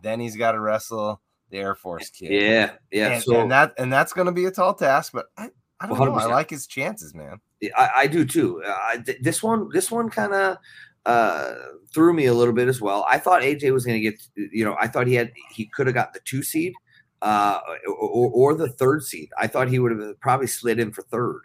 Then 0.01 0.19
he's 0.19 0.35
got 0.35 0.53
to 0.53 0.59
wrestle 0.59 1.21
the 1.49 1.57
Air 1.57 1.75
Force 1.75 2.09
kid. 2.09 2.31
yeah, 2.31 2.71
yeah. 2.91 3.07
and, 3.09 3.23
so 3.23 3.41
and 3.41 3.51
that 3.51 3.73
and 3.77 3.91
that's 3.91 4.13
going 4.13 4.27
to 4.27 4.31
be 4.31 4.45
a 4.45 4.51
tall 4.51 4.73
task. 4.73 5.11
But 5.13 5.27
I, 5.37 5.49
I 5.79 5.87
don't 5.87 5.99
know. 5.99 6.13
I 6.13 6.25
like 6.25 6.49
his 6.49 6.67
chances, 6.67 7.13
man. 7.13 7.41
I, 7.75 7.89
I 7.95 8.07
do 8.07 8.25
too. 8.25 8.63
Uh, 8.63 8.97
th- 9.03 9.19
this 9.21 9.41
one, 9.41 9.69
this 9.73 9.91
one 9.91 10.09
kind 10.09 10.33
of 10.33 10.57
uh, 11.05 11.55
threw 11.93 12.13
me 12.13 12.25
a 12.25 12.33
little 12.33 12.53
bit 12.53 12.67
as 12.67 12.81
well. 12.81 13.05
I 13.09 13.17
thought 13.17 13.41
AJ 13.41 13.73
was 13.73 13.85
going 13.85 14.01
to 14.01 14.11
get, 14.11 14.21
you 14.35 14.63
know, 14.63 14.75
I 14.79 14.87
thought 14.87 15.07
he 15.07 15.15
had, 15.15 15.31
he 15.53 15.65
could 15.65 15.87
have 15.87 15.95
got 15.95 16.13
the 16.13 16.19
two 16.21 16.43
seed 16.43 16.73
uh, 17.21 17.59
or, 17.87 18.31
or 18.31 18.55
the 18.55 18.69
third 18.69 19.03
seed. 19.03 19.29
I 19.37 19.47
thought 19.47 19.69
he 19.69 19.79
would 19.79 19.91
have 19.91 20.19
probably 20.19 20.47
slid 20.47 20.79
in 20.79 20.91
for 20.91 21.01
third. 21.03 21.41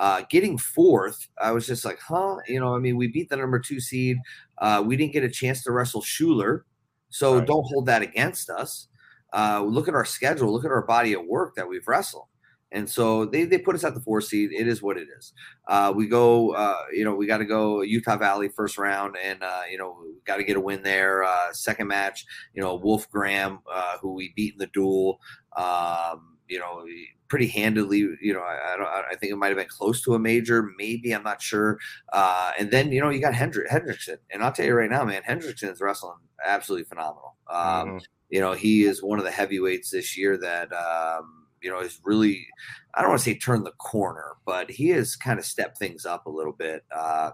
Uh, 0.00 0.22
getting 0.30 0.56
fourth, 0.56 1.28
I 1.40 1.52
was 1.52 1.66
just 1.66 1.84
like, 1.84 2.00
huh? 2.00 2.36
You 2.48 2.58
know, 2.58 2.74
I 2.74 2.78
mean, 2.78 2.96
we 2.96 3.06
beat 3.06 3.28
the 3.28 3.36
number 3.36 3.58
two 3.58 3.80
seed. 3.80 4.16
Uh, 4.56 4.82
we 4.84 4.96
didn't 4.96 5.12
get 5.12 5.24
a 5.24 5.28
chance 5.30 5.62
to 5.64 5.72
wrestle 5.72 6.00
Schuler, 6.00 6.64
so 7.10 7.36
Right. 7.38 7.46
don't 7.46 7.64
hold 7.64 7.84
that 7.86 8.00
against 8.00 8.48
us. 8.48 8.88
Uh, 9.32 9.62
look 9.62 9.88
at 9.88 9.94
our 9.94 10.06
schedule. 10.06 10.50
Look 10.52 10.64
at 10.64 10.70
our 10.70 10.86
body 10.86 11.12
of 11.12 11.26
work 11.26 11.54
that 11.56 11.68
we've 11.68 11.86
wrestled. 11.86 12.24
And 12.72 12.88
so 12.88 13.26
they, 13.26 13.44
they 13.44 13.58
put 13.58 13.74
us 13.74 13.84
at 13.84 13.94
the 13.94 14.00
four 14.00 14.20
seed. 14.20 14.52
It 14.52 14.68
is 14.68 14.80
what 14.80 14.96
it 14.96 15.08
is. 15.18 15.32
Uh, 15.68 15.92
we 15.94 16.06
go, 16.06 16.54
uh, 16.54 16.84
you 16.92 17.04
know, 17.04 17.14
we 17.14 17.26
got 17.26 17.38
to 17.38 17.44
go 17.44 17.82
Utah 17.82 18.16
Valley 18.16 18.48
first 18.48 18.78
round, 18.78 19.16
and 19.22 19.42
uh, 19.42 19.62
you 19.70 19.76
know, 19.76 19.98
we 20.02 20.14
got 20.24 20.36
to 20.36 20.44
get 20.44 20.56
a 20.56 20.60
win 20.60 20.82
there. 20.82 21.24
Uh, 21.24 21.52
second 21.52 21.88
match, 21.88 22.24
you 22.54 22.62
know, 22.62 22.76
Wolf 22.76 23.10
Graham, 23.10 23.58
uh, 23.70 23.98
who 24.00 24.14
we 24.14 24.32
beat 24.36 24.52
in 24.54 24.58
the 24.58 24.68
duel, 24.68 25.18
um, 25.56 26.38
you 26.48 26.58
know, 26.60 26.84
pretty 27.30 27.46
handily. 27.46 27.98
You 28.20 28.34
know, 28.34 28.42
I, 28.42 28.74
I 28.74 28.76
don't, 28.76 28.86
I 28.88 29.14
think 29.18 29.32
it 29.32 29.36
might 29.36 29.48
have 29.48 29.56
been 29.56 29.68
close 29.68 30.02
to 30.02 30.14
a 30.14 30.18
major, 30.18 30.68
maybe 30.76 31.12
I'm 31.14 31.22
not 31.22 31.40
sure. 31.40 31.78
Uh, 32.12 32.52
and 32.58 32.70
then 32.70 32.92
you 32.92 33.00
know, 33.00 33.08
you 33.08 33.20
got 33.20 33.32
Hendrick 33.34 33.70
Hendrickson, 33.70 34.18
and 34.30 34.42
I'll 34.42 34.52
tell 34.52 34.66
you 34.66 34.74
right 34.74 34.90
now, 34.90 35.04
man, 35.04 35.22
Hendrickson's 35.22 35.80
wrestling 35.80 36.16
absolutely 36.44 36.84
phenomenal. 36.84 37.36
Um, 37.48 37.88
Mhm. 37.88 38.00
you 38.30 38.40
know, 38.40 38.52
he 38.52 38.84
is 38.84 39.02
one 39.02 39.18
of 39.18 39.24
the 39.24 39.30
heavyweights 39.30 39.90
this 39.90 40.16
year 40.18 40.36
that 40.38 40.72
um, 40.72 41.46
you 41.62 41.70
know 41.70 41.80
is 41.80 42.00
really 42.04 42.46
I 42.94 43.02
don't 43.02 43.10
want 43.10 43.20
to 43.20 43.24
say 43.24 43.38
turn 43.38 43.62
the 43.64 43.72
corner, 43.72 44.36
but 44.44 44.70
he 44.70 44.88
has 44.90 45.14
kind 45.16 45.38
of 45.38 45.44
stepped 45.44 45.78
things 45.78 46.04
up 46.06 46.26
a 46.26 46.30
little 46.30 46.52
bit. 46.52 46.84
Uh, 46.94 47.30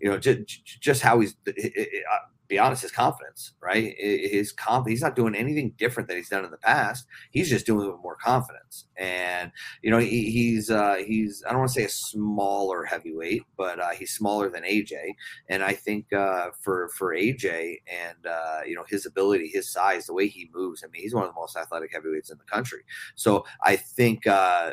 you 0.00 0.10
know, 0.10 0.18
just 0.18 0.64
just 0.80 1.02
how 1.02 1.20
he's 1.20 1.34
i- 1.46 1.52
i- 1.56 1.72
i- 1.78 2.02
uh, 2.14 2.18
be 2.48 2.58
honest, 2.58 2.82
his 2.82 2.90
confidence, 2.90 3.52
right? 3.60 3.94
His 3.98 4.52
conf- 4.52 4.86
he's 4.86 5.02
not 5.02 5.14
doing 5.14 5.34
anything 5.34 5.74
different 5.76 6.08
than 6.08 6.16
he's 6.16 6.30
done 6.30 6.44
in 6.44 6.50
the 6.50 6.56
past. 6.56 7.06
He's 7.30 7.50
just 7.50 7.66
doing 7.66 7.86
it 7.86 7.92
with 7.92 8.02
more 8.02 8.16
confidence, 8.16 8.86
and 8.96 9.52
you 9.82 9.90
know, 9.90 9.98
he, 9.98 10.30
he's 10.30 10.70
uh, 10.70 10.96
he's 11.06 11.44
I 11.46 11.50
don't 11.50 11.60
want 11.60 11.70
to 11.70 11.80
say 11.80 11.84
a 11.84 11.88
smaller 11.88 12.84
heavyweight, 12.84 13.42
but 13.56 13.78
uh, 13.78 13.90
he's 13.90 14.12
smaller 14.12 14.48
than 14.48 14.62
AJ, 14.62 14.94
and 15.48 15.62
I 15.62 15.74
think 15.74 16.12
uh, 16.12 16.50
for 16.60 16.88
for 16.96 17.14
AJ 17.14 17.76
and 17.86 18.26
uh, 18.26 18.60
you 18.66 18.74
know 18.74 18.84
his 18.88 19.04
ability, 19.06 19.48
his 19.52 19.70
size, 19.70 20.06
the 20.06 20.14
way 20.14 20.26
he 20.26 20.50
moves. 20.54 20.82
I 20.82 20.88
mean, 20.88 21.02
he's 21.02 21.14
one 21.14 21.24
of 21.24 21.30
the 21.34 21.38
most 21.40 21.56
athletic 21.56 21.92
heavyweights 21.92 22.30
in 22.30 22.38
the 22.38 22.44
country. 22.44 22.80
So 23.14 23.44
I 23.62 23.76
think 23.76 24.26
uh, 24.26 24.72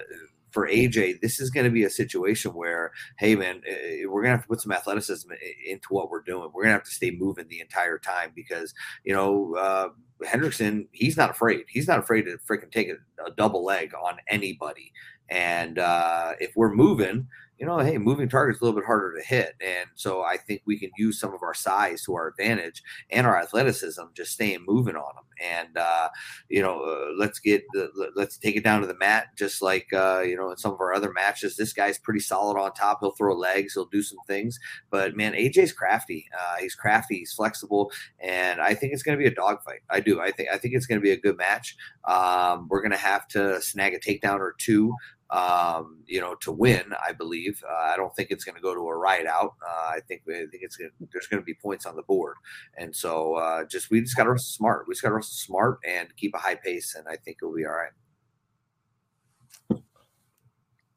for 0.56 0.70
AJ, 0.70 1.20
this 1.20 1.42
is 1.42 1.50
going 1.50 1.66
to 1.66 1.70
be 1.70 1.84
a 1.84 1.90
situation 1.90 2.52
where, 2.54 2.94
hey 3.20 3.36
man, 3.36 3.62
eh, 3.68 4.06
we're 4.06 4.22
going 4.22 4.32
to 4.32 4.38
have 4.38 4.44
to 4.44 4.48
put 4.48 4.62
some 4.62 4.72
athleticism 4.72 5.30
into 5.68 5.88
what 5.90 6.10
we're 6.10 6.22
doing. 6.22 6.50
We're 6.54 6.64
going 6.64 6.72
to 6.72 6.78
have 6.78 6.86
to 6.86 6.92
stay 6.92 7.12
moving 7.12 7.48
the 7.50 7.60
entire 7.60 8.00
time 8.00 8.32
because 8.34 8.74
you 9.04 9.14
know. 9.14 9.56
Uh, 9.56 9.90
Hendrickson, 10.24 10.88
he's 10.94 11.18
not 11.18 11.30
afraid. 11.30 11.66
He's 11.68 11.90
not 11.90 12.00
afraid 12.00 12.22
to 12.22 12.38
freaking 12.50 12.72
take 12.72 12.88
a, 12.88 12.94
a 13.22 13.32
double 13.32 13.66
leg 13.66 13.94
on 13.94 14.16
anybody. 14.30 14.94
And 15.30 15.78
uh, 15.78 16.36
if 16.40 16.56
we're 16.56 16.74
moving, 16.74 17.28
you 17.58 17.66
know, 17.66 17.80
hey, 17.80 17.98
moving 17.98 18.28
target's 18.28 18.62
a 18.62 18.64
little 18.66 18.80
bit 18.80 18.86
harder 18.86 19.16
to 19.18 19.26
hit. 19.26 19.56
And 19.62 19.90
so 19.96 20.24
I 20.24 20.38
think 20.38 20.62
we 20.66 20.78
can 20.78 20.92
use 20.98 21.20
some 21.20 21.34
of 21.34 21.42
our 21.42 21.54
size 21.54 22.04
to 22.04 22.16
our 22.16 22.28
advantage 22.28 22.84
and 23.10 23.26
our 23.26 23.38
athleticism, 23.38 24.02
just 24.14 24.34
staying 24.34 24.66
moving 24.68 24.96
on 24.96 25.16
them. 25.16 25.24
And, 25.42 25.78
uh, 25.78 26.10
you 26.50 26.62
know, 26.62 26.82
uh, 26.82 27.14
let's 27.18 27.40
get 27.40 27.64
the, 27.74 27.90
let- 27.96 28.16
let's 28.16 28.38
take 28.38 28.56
it 28.58 28.64
down 28.64 28.82
to 28.82 28.88
the 28.88 28.98
mat, 28.98 29.28
just 29.38 29.62
like, 29.62 29.88
uh, 29.94 30.22
you 30.26 30.36
know, 30.36 30.52
in 30.52 30.58
some 30.58 30.74
of 30.74 30.82
our 30.82 30.94
other 30.94 31.14
matches. 31.14 31.56
This 31.56 31.72
guy's 31.74 31.98
pretty 31.98 32.20
solid 32.20 32.60
on 32.60 32.74
top. 32.74 33.00
He'll 33.02 33.12
throw 33.12 33.36
legs, 33.36 33.74
he'll 33.74 33.86
do 33.86 34.02
some 34.02 34.20
things. 34.28 34.60
But 34.90 35.16
man, 35.16 35.34
AJ's 35.34 35.72
crafty. 35.72 36.26
Uh, 36.38 36.56
he's 36.60 36.76
crafty, 36.76 37.20
he's 37.20 37.34
flexible. 37.34 37.92
And 38.20 38.60
I 38.60 38.74
think 38.74 38.92
it's 38.94 39.04
going 39.04 39.18
to 39.18 39.22
be 39.22 39.30
a 39.30 39.34
dogfight. 39.34 39.82
I 39.90 40.02
do. 40.02 40.20
I 40.20 40.32
think, 40.32 40.50
I 40.52 40.58
think 40.58 40.74
it's 40.74 40.86
going 40.86 41.00
to 41.00 41.04
be 41.04 41.12
a 41.12 41.20
good 41.20 41.38
match. 41.38 41.78
Um, 42.04 42.68
we're 42.70 42.82
going 42.82 42.92
to 42.92 42.98
have 42.98 43.28
to 43.30 43.62
snag 43.62 43.94
a 43.94 44.00
takedown 44.00 44.40
or 44.40 44.56
two 44.58 44.94
um, 45.30 46.00
you 46.06 46.22
know, 46.22 46.36
to 46.36 46.52
win. 46.52 46.94
I 47.06 47.12
believe. 47.12 47.64
Uh, 47.68 47.74
I 47.74 47.96
don't 47.98 48.16
think 48.16 48.32
it's 48.32 48.44
going 48.44 48.56
to 48.56 48.62
go 48.62 48.74
to 48.74 48.82
a 48.82 48.96
ride 48.98 49.26
out. 49.26 49.56
Uh, 49.66 49.90
I 49.90 50.00
think 50.08 50.22
I 50.30 50.46
think 50.52 50.64
it's 50.64 50.76
gonna, 50.78 50.92
there's 51.12 51.28
going 51.28 51.42
to 51.42 51.46
be 51.46 51.54
points 51.54 51.86
on 51.86 51.96
the 51.96 52.04
board, 52.04 52.36
and 52.78 52.96
so 52.96 53.36
uh, 53.36 53.66
just 53.66 53.90
we 53.90 54.02
just 54.02 54.16
got 54.16 54.24
to 54.26 54.32
wrestle 54.32 54.46
smart. 54.46 54.86
We 54.88 54.94
just 54.94 55.02
got 55.04 55.10
to 55.10 55.16
wrestle 55.16 55.34
smart 55.34 55.80
and 55.86 56.16
keep 56.16 56.34
a 56.36 56.40
high 56.40 56.56
pace, 56.56 56.96
and 56.96 57.08
I 57.08 57.16
think 57.16 57.38
it'll 57.42 57.56
be 57.56 57.66
all 57.66 57.72
right. 57.72 57.92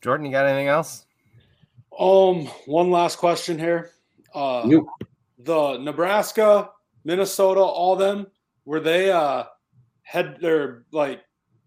Jordan, 0.00 0.26
you 0.26 0.32
got 0.32 0.46
anything 0.46 0.68
else? 0.68 1.06
Um, 1.98 2.46
one 2.66 2.90
last 2.90 3.16
question 3.16 3.58
here. 3.58 3.90
Uh, 4.34 4.62
You. 4.66 4.88
the 5.38 5.78
Nebraska, 5.78 6.70
Minnesota, 7.04 7.60
all 7.60 7.96
them 7.96 8.26
were 8.64 8.80
they 8.80 9.10
uh 9.10 9.44
head 10.02 10.44
or 10.44 10.84
like 10.92 11.22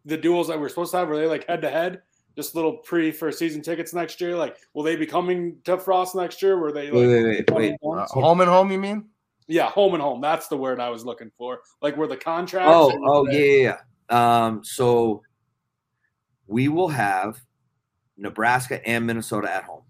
the 0.05 0.15
duels 0.15 0.47
that 0.47 0.59
we're 0.59 0.69
supposed 0.69 0.91
to 0.91 0.97
have? 0.97 1.07
Were 1.09 1.17
they 1.17 1.25
like 1.25 1.47
head 1.47 1.61
to 1.63 1.69
head? 1.69 2.03
Just 2.35 2.55
little 2.55 2.77
pre 2.77 3.11
for 3.11 3.31
season 3.31 3.61
tickets 3.61 3.93
next 3.93 4.21
year. 4.21 4.35
Like, 4.35 4.55
will 4.73 4.83
they 4.83 4.95
be 4.95 5.05
coming 5.05 5.57
to 5.65 5.77
Frost 5.77 6.15
next 6.15 6.41
year? 6.41 6.57
Were 6.57 6.71
they 6.71 6.85
like 6.85 6.93
Wait, 6.93 7.07
wait, 7.07 7.49
wait, 7.49 7.51
wait. 7.81 7.99
Uh, 7.99 8.05
home 8.07 8.39
and 8.41 8.49
home, 8.49 8.71
you 8.71 8.79
mean? 8.79 9.09
Yeah, 9.47 9.69
home 9.69 9.93
and 9.93 10.01
home. 10.01 10.21
That's 10.21 10.47
the 10.47 10.55
word 10.55 10.79
I 10.79 10.89
was 10.89 11.03
looking 11.03 11.29
for. 11.37 11.59
Like, 11.81 11.97
were 11.97 12.07
the 12.07 12.15
contracts? 12.17 12.71
Oh, 12.73 12.91
oh 13.05 13.25
the- 13.25 13.33
yeah, 13.33 13.39
yeah, 13.45 13.75
yeah. 14.09 14.45
Um, 14.45 14.63
so 14.63 15.23
we 16.47 16.67
will 16.69 16.87
have 16.89 17.37
Nebraska 18.17 18.85
and 18.87 19.05
Minnesota 19.05 19.53
at 19.53 19.63
home. 19.63 19.83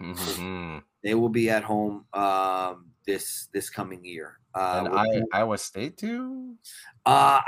Mhm. 0.00 0.82
They 1.02 1.14
will 1.14 1.28
be 1.28 1.48
at 1.50 1.62
home 1.62 2.06
um, 2.12 2.86
this 3.06 3.48
this 3.52 3.70
coming 3.70 4.04
year. 4.04 4.38
Uh, 4.54 4.82
and 4.84 4.90
we'll- 4.92 5.28
I, 5.32 5.38
Iowa 5.40 5.58
State 5.58 5.96
too. 5.96 6.56
uh, 7.06 7.40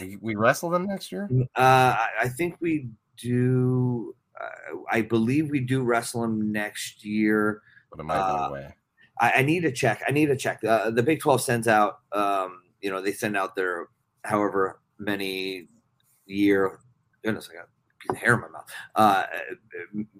We, 0.00 0.16
we 0.20 0.34
wrestle 0.34 0.70
them 0.70 0.86
next 0.86 1.12
year. 1.12 1.28
Uh, 1.54 1.94
I, 1.96 2.08
I 2.22 2.28
think 2.28 2.56
we 2.60 2.88
do. 3.20 4.14
Uh, 4.40 4.76
I 4.90 5.02
believe 5.02 5.50
we 5.50 5.60
do 5.60 5.82
wrestle 5.82 6.22
them 6.22 6.52
next 6.52 7.04
year. 7.04 7.62
But 7.90 8.00
it 8.00 8.04
might 8.04 8.18
Uh, 8.18 8.48
away. 8.48 8.74
I, 9.20 9.32
I 9.32 9.42
need 9.42 9.60
to 9.62 9.72
check. 9.72 10.02
I 10.06 10.12
need 10.12 10.26
to 10.26 10.36
check. 10.36 10.62
Uh, 10.62 10.90
the 10.90 11.02
Big 11.02 11.20
Twelve 11.20 11.42
sends 11.42 11.66
out. 11.66 12.00
Um, 12.12 12.62
you 12.80 12.90
know, 12.90 13.00
they 13.00 13.12
send 13.12 13.36
out 13.36 13.56
their 13.56 13.88
however 14.24 14.80
many 14.98 15.68
year. 16.26 16.78
Goodness, 17.24 17.48
I 17.50 17.54
got 17.54 17.64
a 17.64 17.68
piece 17.98 18.10
of 18.10 18.16
hair 18.16 18.34
in 18.34 18.40
my 18.40 18.48
mouth. 18.48 18.70
Uh, 18.94 19.24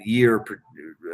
year 0.00 0.44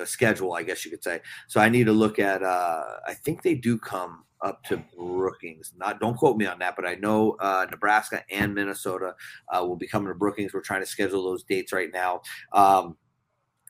uh, 0.01 0.05
schedule, 0.05 0.55
I 0.55 0.63
guess 0.63 0.85
you 0.85 0.91
could 0.91 1.05
say. 1.05 1.21
So 1.47 1.61
I 1.61 1.69
need 1.69 1.85
to 1.85 1.93
look 1.93 2.19
at. 2.19 2.43
Uh, 2.43 2.85
I 3.07 3.15
think 3.15 3.43
they 3.43 3.55
do 3.55 3.79
come 3.79 4.25
up 4.45 4.63
to 4.65 4.85
Brookings. 4.97 5.73
Not 5.77 5.99
don't 5.99 6.17
quote 6.17 6.37
me 6.37 6.47
on 6.47 6.59
that, 6.61 6.77
but 6.77 6.87
I 6.87 6.95
know 6.95 7.33
uh, 7.41 7.67
Nebraska 7.71 8.23
and 8.31 8.55
Minnesota 8.55 9.15
uh, 9.49 9.65
will 9.65 9.77
be 9.77 9.89
coming 9.89 10.09
to 10.09 10.15
Brookings. 10.15 10.53
We're 10.55 10.61
trying 10.61 10.83
to 10.83 10.87
schedule 10.87 11.25
those 11.25 11.43
dates 11.43 11.73
right 11.73 11.91
now. 11.93 12.21
Um, 12.53 12.97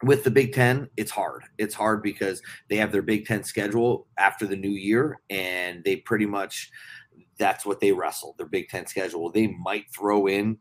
with 0.03 0.25
the 0.25 0.31
Big 0.31 0.53
Ten, 0.53 0.91
it's 0.97 1.13
hard. 1.13 1.45
It's 1.57 1.75
hard 1.75 2.03
because 2.03 2.43
they 2.69 2.77
have 2.77 2.93
their 2.93 3.03
Big 3.03 3.25
Ten 3.25 3.45
schedule 3.45 4.09
after 4.19 4.47
the 4.47 4.57
new 4.57 4.73
year, 4.73 5.21
and 5.31 5.83
they 5.85 5.97
pretty 5.97 6.27
much 6.27 6.71
that's 7.39 7.65
what 7.65 7.81
they 7.81 7.93
wrestle 7.93 8.35
their 8.37 8.47
Big 8.47 8.69
Ten 8.69 8.87
schedule. 8.87 9.31
They 9.31 9.47
might 9.47 9.87
throw 9.95 10.27
in 10.27 10.59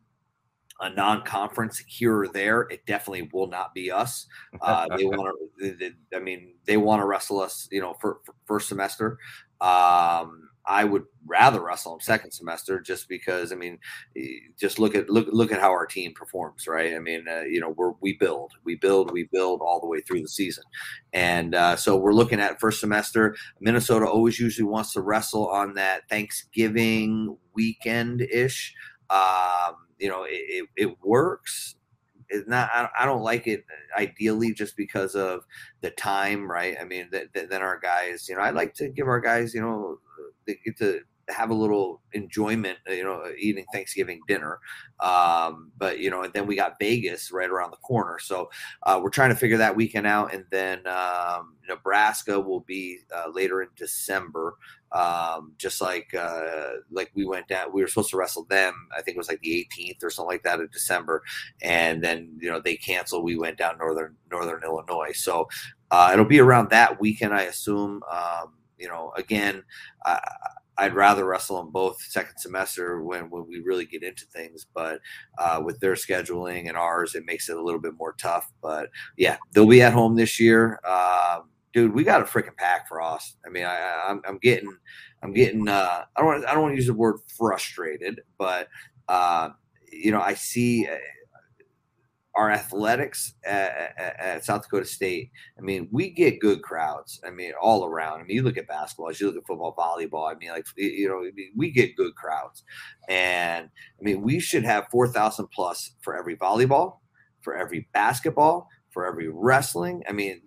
a 0.80 0.90
non-conference 0.90 1.78
here 1.86 2.18
or 2.18 2.28
there. 2.28 2.62
It 2.62 2.84
definitely 2.86 3.28
will 3.32 3.46
not 3.46 3.74
be 3.74 3.90
us. 3.90 4.26
Uh, 4.60 4.86
they 4.96 5.04
want 5.04 5.36
to. 5.60 5.92
I 6.14 6.18
mean, 6.18 6.54
they 6.66 6.76
want 6.76 7.00
to 7.00 7.06
wrestle 7.06 7.40
us. 7.40 7.68
You 7.70 7.80
know, 7.80 7.94
for, 8.00 8.18
for 8.24 8.34
first 8.46 8.68
semester. 8.68 9.18
Um, 9.60 10.48
I 10.66 10.84
would 10.84 11.04
rather 11.26 11.62
wrestle 11.62 11.92
them 11.92 12.00
second 12.00 12.30
semester 12.30 12.80
just 12.80 13.08
because 13.08 13.52
I 13.52 13.54
mean, 13.54 13.78
just 14.58 14.78
look 14.78 14.94
at 14.94 15.10
look 15.10 15.28
look 15.30 15.52
at 15.52 15.60
how 15.60 15.70
our 15.70 15.86
team 15.86 16.14
performs, 16.14 16.66
right? 16.66 16.94
I 16.94 17.00
mean, 17.00 17.26
uh, 17.28 17.42
you 17.42 17.60
know, 17.60 17.74
we're 17.76 17.92
we 18.00 18.14
build, 18.14 18.52
we 18.64 18.76
build, 18.76 19.12
we 19.12 19.28
build 19.30 19.60
all 19.60 19.80
the 19.80 19.86
way 19.86 20.00
through 20.00 20.22
the 20.22 20.28
season, 20.28 20.64
and 21.12 21.54
uh, 21.54 21.76
so 21.76 21.96
we're 21.96 22.14
looking 22.14 22.40
at 22.40 22.60
first 22.60 22.80
semester. 22.80 23.36
Minnesota 23.60 24.06
always 24.06 24.38
usually 24.40 24.66
wants 24.66 24.94
to 24.94 25.02
wrestle 25.02 25.48
on 25.48 25.74
that 25.74 26.08
Thanksgiving 26.08 27.36
weekend 27.52 28.22
ish. 28.22 28.74
Um, 29.10 29.74
you 29.98 30.08
know, 30.08 30.24
it, 30.24 30.30
it, 30.48 30.68
it 30.76 30.96
works 31.04 31.76
it's 32.34 32.48
not 32.48 32.70
I, 32.98 33.06
don't 33.06 33.22
like 33.22 33.46
it 33.46 33.64
uh, 33.70 34.00
ideally 34.00 34.52
just 34.52 34.76
because 34.76 35.14
of 35.14 35.44
the 35.80 35.90
time 35.90 36.50
right? 36.50 36.76
I 36.80 36.84
mean 36.84 37.10
then 37.10 37.62
our 37.62 37.78
guys 37.78 38.28
you 38.28 38.34
know 38.34 38.42
i 38.42 38.50
like 38.50 38.74
to 38.74 38.88
give 38.88 39.06
our 39.06 39.20
guys 39.20 39.54
you 39.54 39.60
know 39.60 39.98
uh, 40.18 40.30
they 40.46 40.58
get 40.64 40.76
to 40.78 41.00
have 41.28 41.50
a 41.50 41.54
little 41.54 42.00
enjoyment, 42.12 42.78
uh, 42.88 42.92
you 42.92 43.04
know, 43.04 43.22
uh, 43.22 43.30
eating 43.38 43.64
Thanksgiving 43.72 44.20
dinner. 44.28 44.60
Um, 45.00 45.72
but 45.76 45.98
you 45.98 46.10
know, 46.10 46.22
and 46.22 46.32
then 46.32 46.46
we 46.46 46.56
got 46.56 46.78
Vegas 46.78 47.32
right 47.32 47.50
around 47.50 47.70
the 47.70 47.78
corner, 47.78 48.18
so 48.18 48.50
uh, 48.84 49.00
we're 49.02 49.10
trying 49.10 49.30
to 49.30 49.36
figure 49.36 49.56
that 49.58 49.76
weekend 49.76 50.06
out. 50.06 50.32
And 50.32 50.44
then 50.50 50.86
um, 50.86 51.56
Nebraska 51.68 52.38
will 52.38 52.60
be 52.60 52.98
uh, 53.14 53.30
later 53.32 53.62
in 53.62 53.68
December, 53.76 54.56
um, 54.92 55.52
just 55.58 55.80
like 55.80 56.14
uh, 56.14 56.74
like 56.90 57.10
we 57.14 57.24
went 57.24 57.48
down. 57.48 57.72
We 57.72 57.82
were 57.82 57.88
supposed 57.88 58.10
to 58.10 58.16
wrestle 58.16 58.44
them. 58.44 58.88
I 58.96 59.02
think 59.02 59.16
it 59.16 59.18
was 59.18 59.28
like 59.28 59.40
the 59.40 59.68
18th 59.76 60.04
or 60.04 60.10
something 60.10 60.30
like 60.30 60.44
that 60.44 60.60
of 60.60 60.70
December, 60.70 61.22
and 61.62 62.02
then 62.02 62.38
you 62.38 62.50
know 62.50 62.60
they 62.60 62.76
canceled. 62.76 63.24
We 63.24 63.36
went 63.36 63.58
down 63.58 63.78
northern 63.78 64.14
northern 64.30 64.62
Illinois, 64.62 65.12
so 65.12 65.48
uh, 65.90 66.10
it'll 66.12 66.24
be 66.24 66.40
around 66.40 66.70
that 66.70 67.00
weekend, 67.00 67.34
I 67.34 67.42
assume. 67.42 68.02
Um, 68.10 68.54
you 68.78 68.88
know, 68.88 69.12
again, 69.16 69.62
I, 70.04 70.20
I'd 70.76 70.94
rather 70.94 71.24
wrestle 71.24 71.58
them 71.58 71.70
both 71.70 72.00
second 72.02 72.38
semester 72.38 73.02
when, 73.02 73.30
when 73.30 73.46
we 73.48 73.60
really 73.60 73.86
get 73.86 74.02
into 74.02 74.26
things. 74.26 74.66
But 74.74 75.00
uh, 75.38 75.62
with 75.64 75.80
their 75.80 75.94
scheduling 75.94 76.68
and 76.68 76.76
ours, 76.76 77.14
it 77.14 77.24
makes 77.26 77.48
it 77.48 77.56
a 77.56 77.62
little 77.62 77.80
bit 77.80 77.94
more 77.96 78.14
tough. 78.14 78.50
But 78.62 78.90
yeah, 79.16 79.36
they'll 79.52 79.66
be 79.66 79.82
at 79.82 79.92
home 79.92 80.16
this 80.16 80.40
year. 80.40 80.80
Um, 80.84 81.50
dude, 81.72 81.94
we 81.94 82.04
got 82.04 82.20
a 82.20 82.24
freaking 82.24 82.56
pack 82.56 82.88
for 82.88 83.02
us. 83.02 83.36
I 83.46 83.50
mean, 83.50 83.64
I, 83.64 84.04
I'm, 84.08 84.22
I'm 84.26 84.38
getting, 84.38 84.76
I'm 85.22 85.32
getting, 85.32 85.68
uh, 85.68 86.04
I 86.16 86.20
don't, 86.20 86.26
want, 86.26 86.46
I 86.46 86.54
don't 86.54 86.62
want 86.62 86.72
to 86.72 86.76
use 86.76 86.86
the 86.86 86.94
word 86.94 87.16
frustrated, 87.36 88.20
but 88.38 88.68
uh, 89.08 89.50
you 89.92 90.10
know, 90.10 90.20
I 90.20 90.34
see 90.34 90.88
our 92.36 92.50
athletics 92.50 93.34
at, 93.44 93.94
at, 93.98 94.44
South 94.44 94.62
Dakota 94.62 94.84
State, 94.84 95.30
I 95.58 95.62
mean, 95.62 95.88
we 95.92 96.10
get 96.10 96.40
good 96.40 96.62
crowds. 96.62 97.20
I 97.24 97.30
mean, 97.30 97.52
all 97.60 97.84
around. 97.84 98.20
I 98.20 98.24
mean, 98.24 98.36
you 98.36 98.42
look 98.42 98.58
at 98.58 98.66
basketball, 98.66 99.10
as 99.10 99.20
you 99.20 99.28
look 99.28 99.36
at 99.36 99.46
football, 99.46 99.74
volleyball. 99.76 100.30
I 100.30 100.36
mean, 100.36 100.50
like 100.50 100.66
you 100.76 101.08
know, 101.08 101.24
we 101.56 101.70
get 101.70 101.96
good 101.96 102.14
crowds, 102.16 102.64
and 103.08 103.66
I 103.66 104.02
mean, 104.02 104.22
we 104.22 104.40
should 104.40 104.64
have 104.64 104.88
four 104.90 105.08
thousand 105.08 105.48
plus 105.48 105.92
for 106.02 106.16
every 106.16 106.36
volleyball, 106.36 106.98
for 107.42 107.54
every 107.54 107.88
basketball, 107.92 108.68
for 108.90 109.06
every 109.06 109.28
wrestling. 109.28 110.02
I 110.08 110.12
mean, 110.12 110.42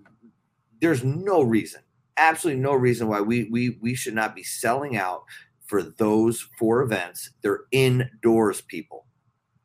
there's 0.81 1.03
no 1.03 1.41
reason, 1.41 1.81
absolutely 2.17 2.61
no 2.61 2.73
reason 2.73 3.07
why 3.07 3.21
we 3.21 3.45
we 3.45 3.77
we 3.81 3.95
should 3.95 4.15
not 4.15 4.35
be 4.35 4.43
selling 4.43 4.97
out 4.97 5.23
for 5.67 5.83
those 5.83 6.47
four 6.57 6.81
events. 6.81 7.31
They're 7.41 7.61
indoors, 7.71 8.61
people. 8.61 9.05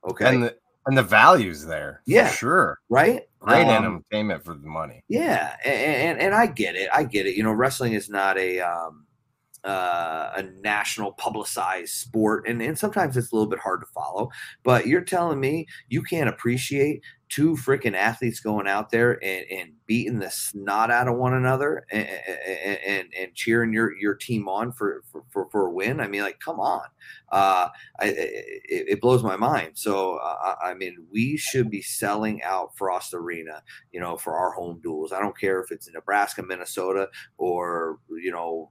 Okay. 0.08 0.34
And 0.34 0.42
the, 0.44 0.56
and 0.86 0.96
the 0.96 1.02
values 1.02 1.64
there. 1.64 2.02
Yeah, 2.06 2.28
sure. 2.28 2.80
Right. 2.88 3.22
Great 3.40 3.66
um, 3.66 3.84
entertainment 3.84 4.44
for 4.44 4.54
the 4.54 4.66
money. 4.66 5.02
Yeah, 5.08 5.56
and, 5.64 5.74
and, 5.74 6.20
and 6.20 6.34
I 6.34 6.46
get 6.46 6.76
it. 6.76 6.88
I 6.92 7.04
get 7.04 7.26
it. 7.26 7.34
You 7.34 7.42
know, 7.42 7.52
wrestling 7.52 7.94
is 7.94 8.08
not 8.08 8.38
a 8.38 8.60
um, 8.60 9.06
uh, 9.64 10.32
a 10.36 10.42
national 10.60 11.12
publicized 11.12 11.94
sport, 11.94 12.46
and 12.48 12.62
and 12.62 12.78
sometimes 12.78 13.16
it's 13.16 13.32
a 13.32 13.34
little 13.34 13.50
bit 13.50 13.58
hard 13.58 13.80
to 13.80 13.86
follow. 13.86 14.30
But 14.62 14.86
you're 14.86 15.02
telling 15.02 15.40
me 15.40 15.66
you 15.88 16.02
can't 16.02 16.28
appreciate 16.28 17.02
two 17.32 17.56
freaking 17.56 17.94
athletes 17.94 18.40
going 18.40 18.68
out 18.68 18.90
there 18.90 19.12
and, 19.24 19.46
and 19.50 19.72
beating 19.86 20.18
the 20.18 20.30
snot 20.30 20.90
out 20.90 21.08
of 21.08 21.16
one 21.16 21.32
another 21.32 21.86
and, 21.90 22.06
and, 22.86 23.08
and 23.18 23.34
cheering 23.34 23.72
your, 23.72 23.96
your 23.96 24.14
team 24.14 24.46
on 24.48 24.70
for, 24.70 25.02
for, 25.30 25.48
for, 25.50 25.66
a 25.68 25.70
win. 25.70 25.98
I 25.98 26.08
mean, 26.08 26.20
like, 26.20 26.40
come 26.40 26.60
on. 26.60 26.84
Uh, 27.30 27.68
I, 27.98 28.06
it, 28.06 28.54
it, 28.68 29.00
blows 29.00 29.22
my 29.22 29.36
mind. 29.36 29.70
So, 29.78 30.16
uh, 30.16 30.56
I 30.62 30.74
mean, 30.74 31.06
we 31.10 31.38
should 31.38 31.70
be 31.70 31.80
selling 31.80 32.42
out 32.42 32.76
Frost 32.76 33.14
Arena, 33.14 33.62
you 33.92 34.00
know, 34.00 34.18
for 34.18 34.36
our 34.36 34.50
home 34.50 34.80
duels. 34.82 35.10
I 35.10 35.20
don't 35.20 35.38
care 35.38 35.58
if 35.62 35.72
it's 35.72 35.86
in 35.86 35.94
Nebraska, 35.94 36.42
Minnesota, 36.42 37.08
or, 37.38 37.98
you 38.10 38.30
know, 38.30 38.68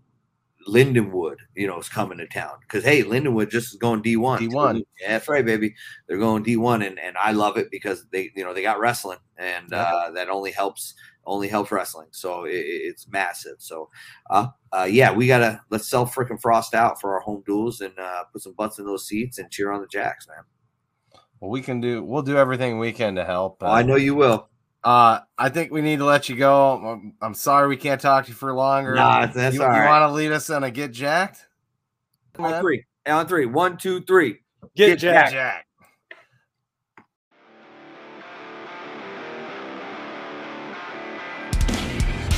Lindenwood, 0.67 1.37
you 1.55 1.67
know, 1.67 1.79
is 1.79 1.89
coming 1.89 2.17
to 2.17 2.27
town 2.27 2.57
because 2.61 2.83
hey, 2.83 3.03
Lindenwood 3.03 3.49
just 3.49 3.73
is 3.73 3.79
going 3.79 4.01
D 4.01 4.17
one. 4.17 4.39
D 4.39 4.47
one, 4.47 4.83
yeah, 4.99 5.09
that's 5.09 5.27
right, 5.27 5.45
baby. 5.45 5.75
They're 6.07 6.17
going 6.17 6.43
D 6.43 6.57
one, 6.57 6.81
and 6.81 6.99
and 6.99 7.17
I 7.17 7.31
love 7.31 7.57
it 7.57 7.69
because 7.71 8.05
they, 8.11 8.31
you 8.35 8.43
know, 8.43 8.53
they 8.53 8.61
got 8.61 8.79
wrestling, 8.79 9.19
and 9.37 9.67
yeah. 9.71 9.83
uh, 9.83 10.11
that 10.11 10.29
only 10.29 10.51
helps 10.51 10.93
only 11.25 11.47
helps 11.47 11.71
wrestling. 11.71 12.07
So 12.11 12.45
it, 12.45 12.55
it's 12.55 13.07
massive. 13.07 13.57
So, 13.59 13.89
uh, 14.29 14.47
uh, 14.71 14.87
yeah, 14.89 15.11
we 15.11 15.27
gotta 15.27 15.61
let's 15.69 15.87
sell 15.87 16.05
freaking 16.05 16.41
Frost 16.41 16.73
out 16.73 16.99
for 16.99 17.13
our 17.13 17.21
home 17.21 17.43
duels 17.45 17.81
and 17.81 17.97
uh, 17.97 18.23
put 18.31 18.41
some 18.41 18.53
butts 18.53 18.79
in 18.79 18.85
those 18.85 19.07
seats 19.07 19.37
and 19.37 19.51
cheer 19.51 19.71
on 19.71 19.81
the 19.81 19.87
Jacks, 19.87 20.27
man. 20.27 20.43
Well, 21.39 21.49
we 21.49 21.61
can 21.61 21.81
do. 21.81 22.03
We'll 22.03 22.21
do 22.21 22.37
everything 22.37 22.77
we 22.77 22.91
can 22.91 23.15
to 23.15 23.25
help. 23.25 23.57
Oh, 23.61 23.71
I 23.71 23.81
know 23.81 23.95
you 23.95 24.13
will. 24.13 24.47
Uh, 24.83 25.19
I 25.37 25.49
think 25.49 25.71
we 25.71 25.81
need 25.81 25.99
to 25.99 26.05
let 26.05 26.27
you 26.27 26.35
go. 26.35 26.71
I'm, 26.73 27.13
I'm 27.21 27.33
sorry 27.35 27.67
we 27.67 27.77
can't 27.77 28.01
talk 28.01 28.25
to 28.25 28.29
you 28.31 28.35
for 28.35 28.51
longer. 28.53 28.95
Nah, 28.95 29.27
that's 29.27 29.55
you, 29.55 29.61
all 29.61 29.69
right. 29.69 29.83
You 29.83 29.89
want 29.89 30.09
to 30.09 30.13
lead 30.13 30.31
us 30.31 30.49
on 30.49 30.63
a 30.63 30.71
get 30.71 30.91
jacked? 30.91 31.45
On 32.39 32.61
three. 32.61 32.85
On 33.05 33.27
three. 33.27 33.45
One, 33.45 33.77
two, 33.77 34.01
three. 34.01 34.39
Get, 34.75 34.87
get 34.87 34.99
jacked. 34.99 35.31
jacked. 35.33 35.67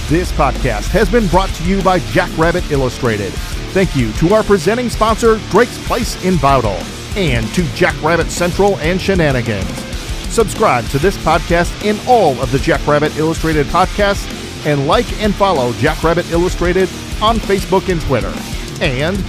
This 0.10 0.32
podcast 0.34 0.90
has 0.90 1.10
been 1.10 1.28
brought 1.28 1.50
to 1.50 1.64
you 1.64 1.82
by 1.82 2.00
Jackrabbit 2.00 2.70
Illustrated. 2.72 3.32
Thank 3.72 3.96
you 3.96 4.12
to 4.14 4.34
our 4.34 4.44
presenting 4.44 4.90
sponsor, 4.90 5.40
Drake's 5.50 5.84
Place 5.88 6.24
in 6.26 6.36
Bowdle, 6.36 6.78
and 7.18 7.48
to 7.54 7.64
Jackrabbit 7.74 8.30
Central 8.30 8.78
and 8.80 9.02
Shenanigans. 9.02 9.93
Subscribe 10.34 10.88
to 10.88 10.98
this 10.98 11.16
podcast 11.18 11.72
and 11.88 12.02
all 12.08 12.42
of 12.42 12.52
the 12.52 12.58
Jackrabbit 12.58 13.16
Illustrated 13.18 13.68
podcasts, 13.68 14.26
and 14.66 14.88
like 14.88 15.06
and 15.22 15.32
follow 15.36 15.74
Jackrabbit 15.74 16.28
Illustrated 16.32 16.90
on 17.22 17.38
Facebook 17.38 17.88
and 17.88 18.02
Twitter. 18.02 18.34
And 18.82 19.24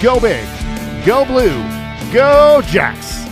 go 0.00 0.20
big, 0.20 0.46
go 1.04 1.24
blue, 1.24 1.60
go 2.12 2.62
Jacks! 2.66 3.23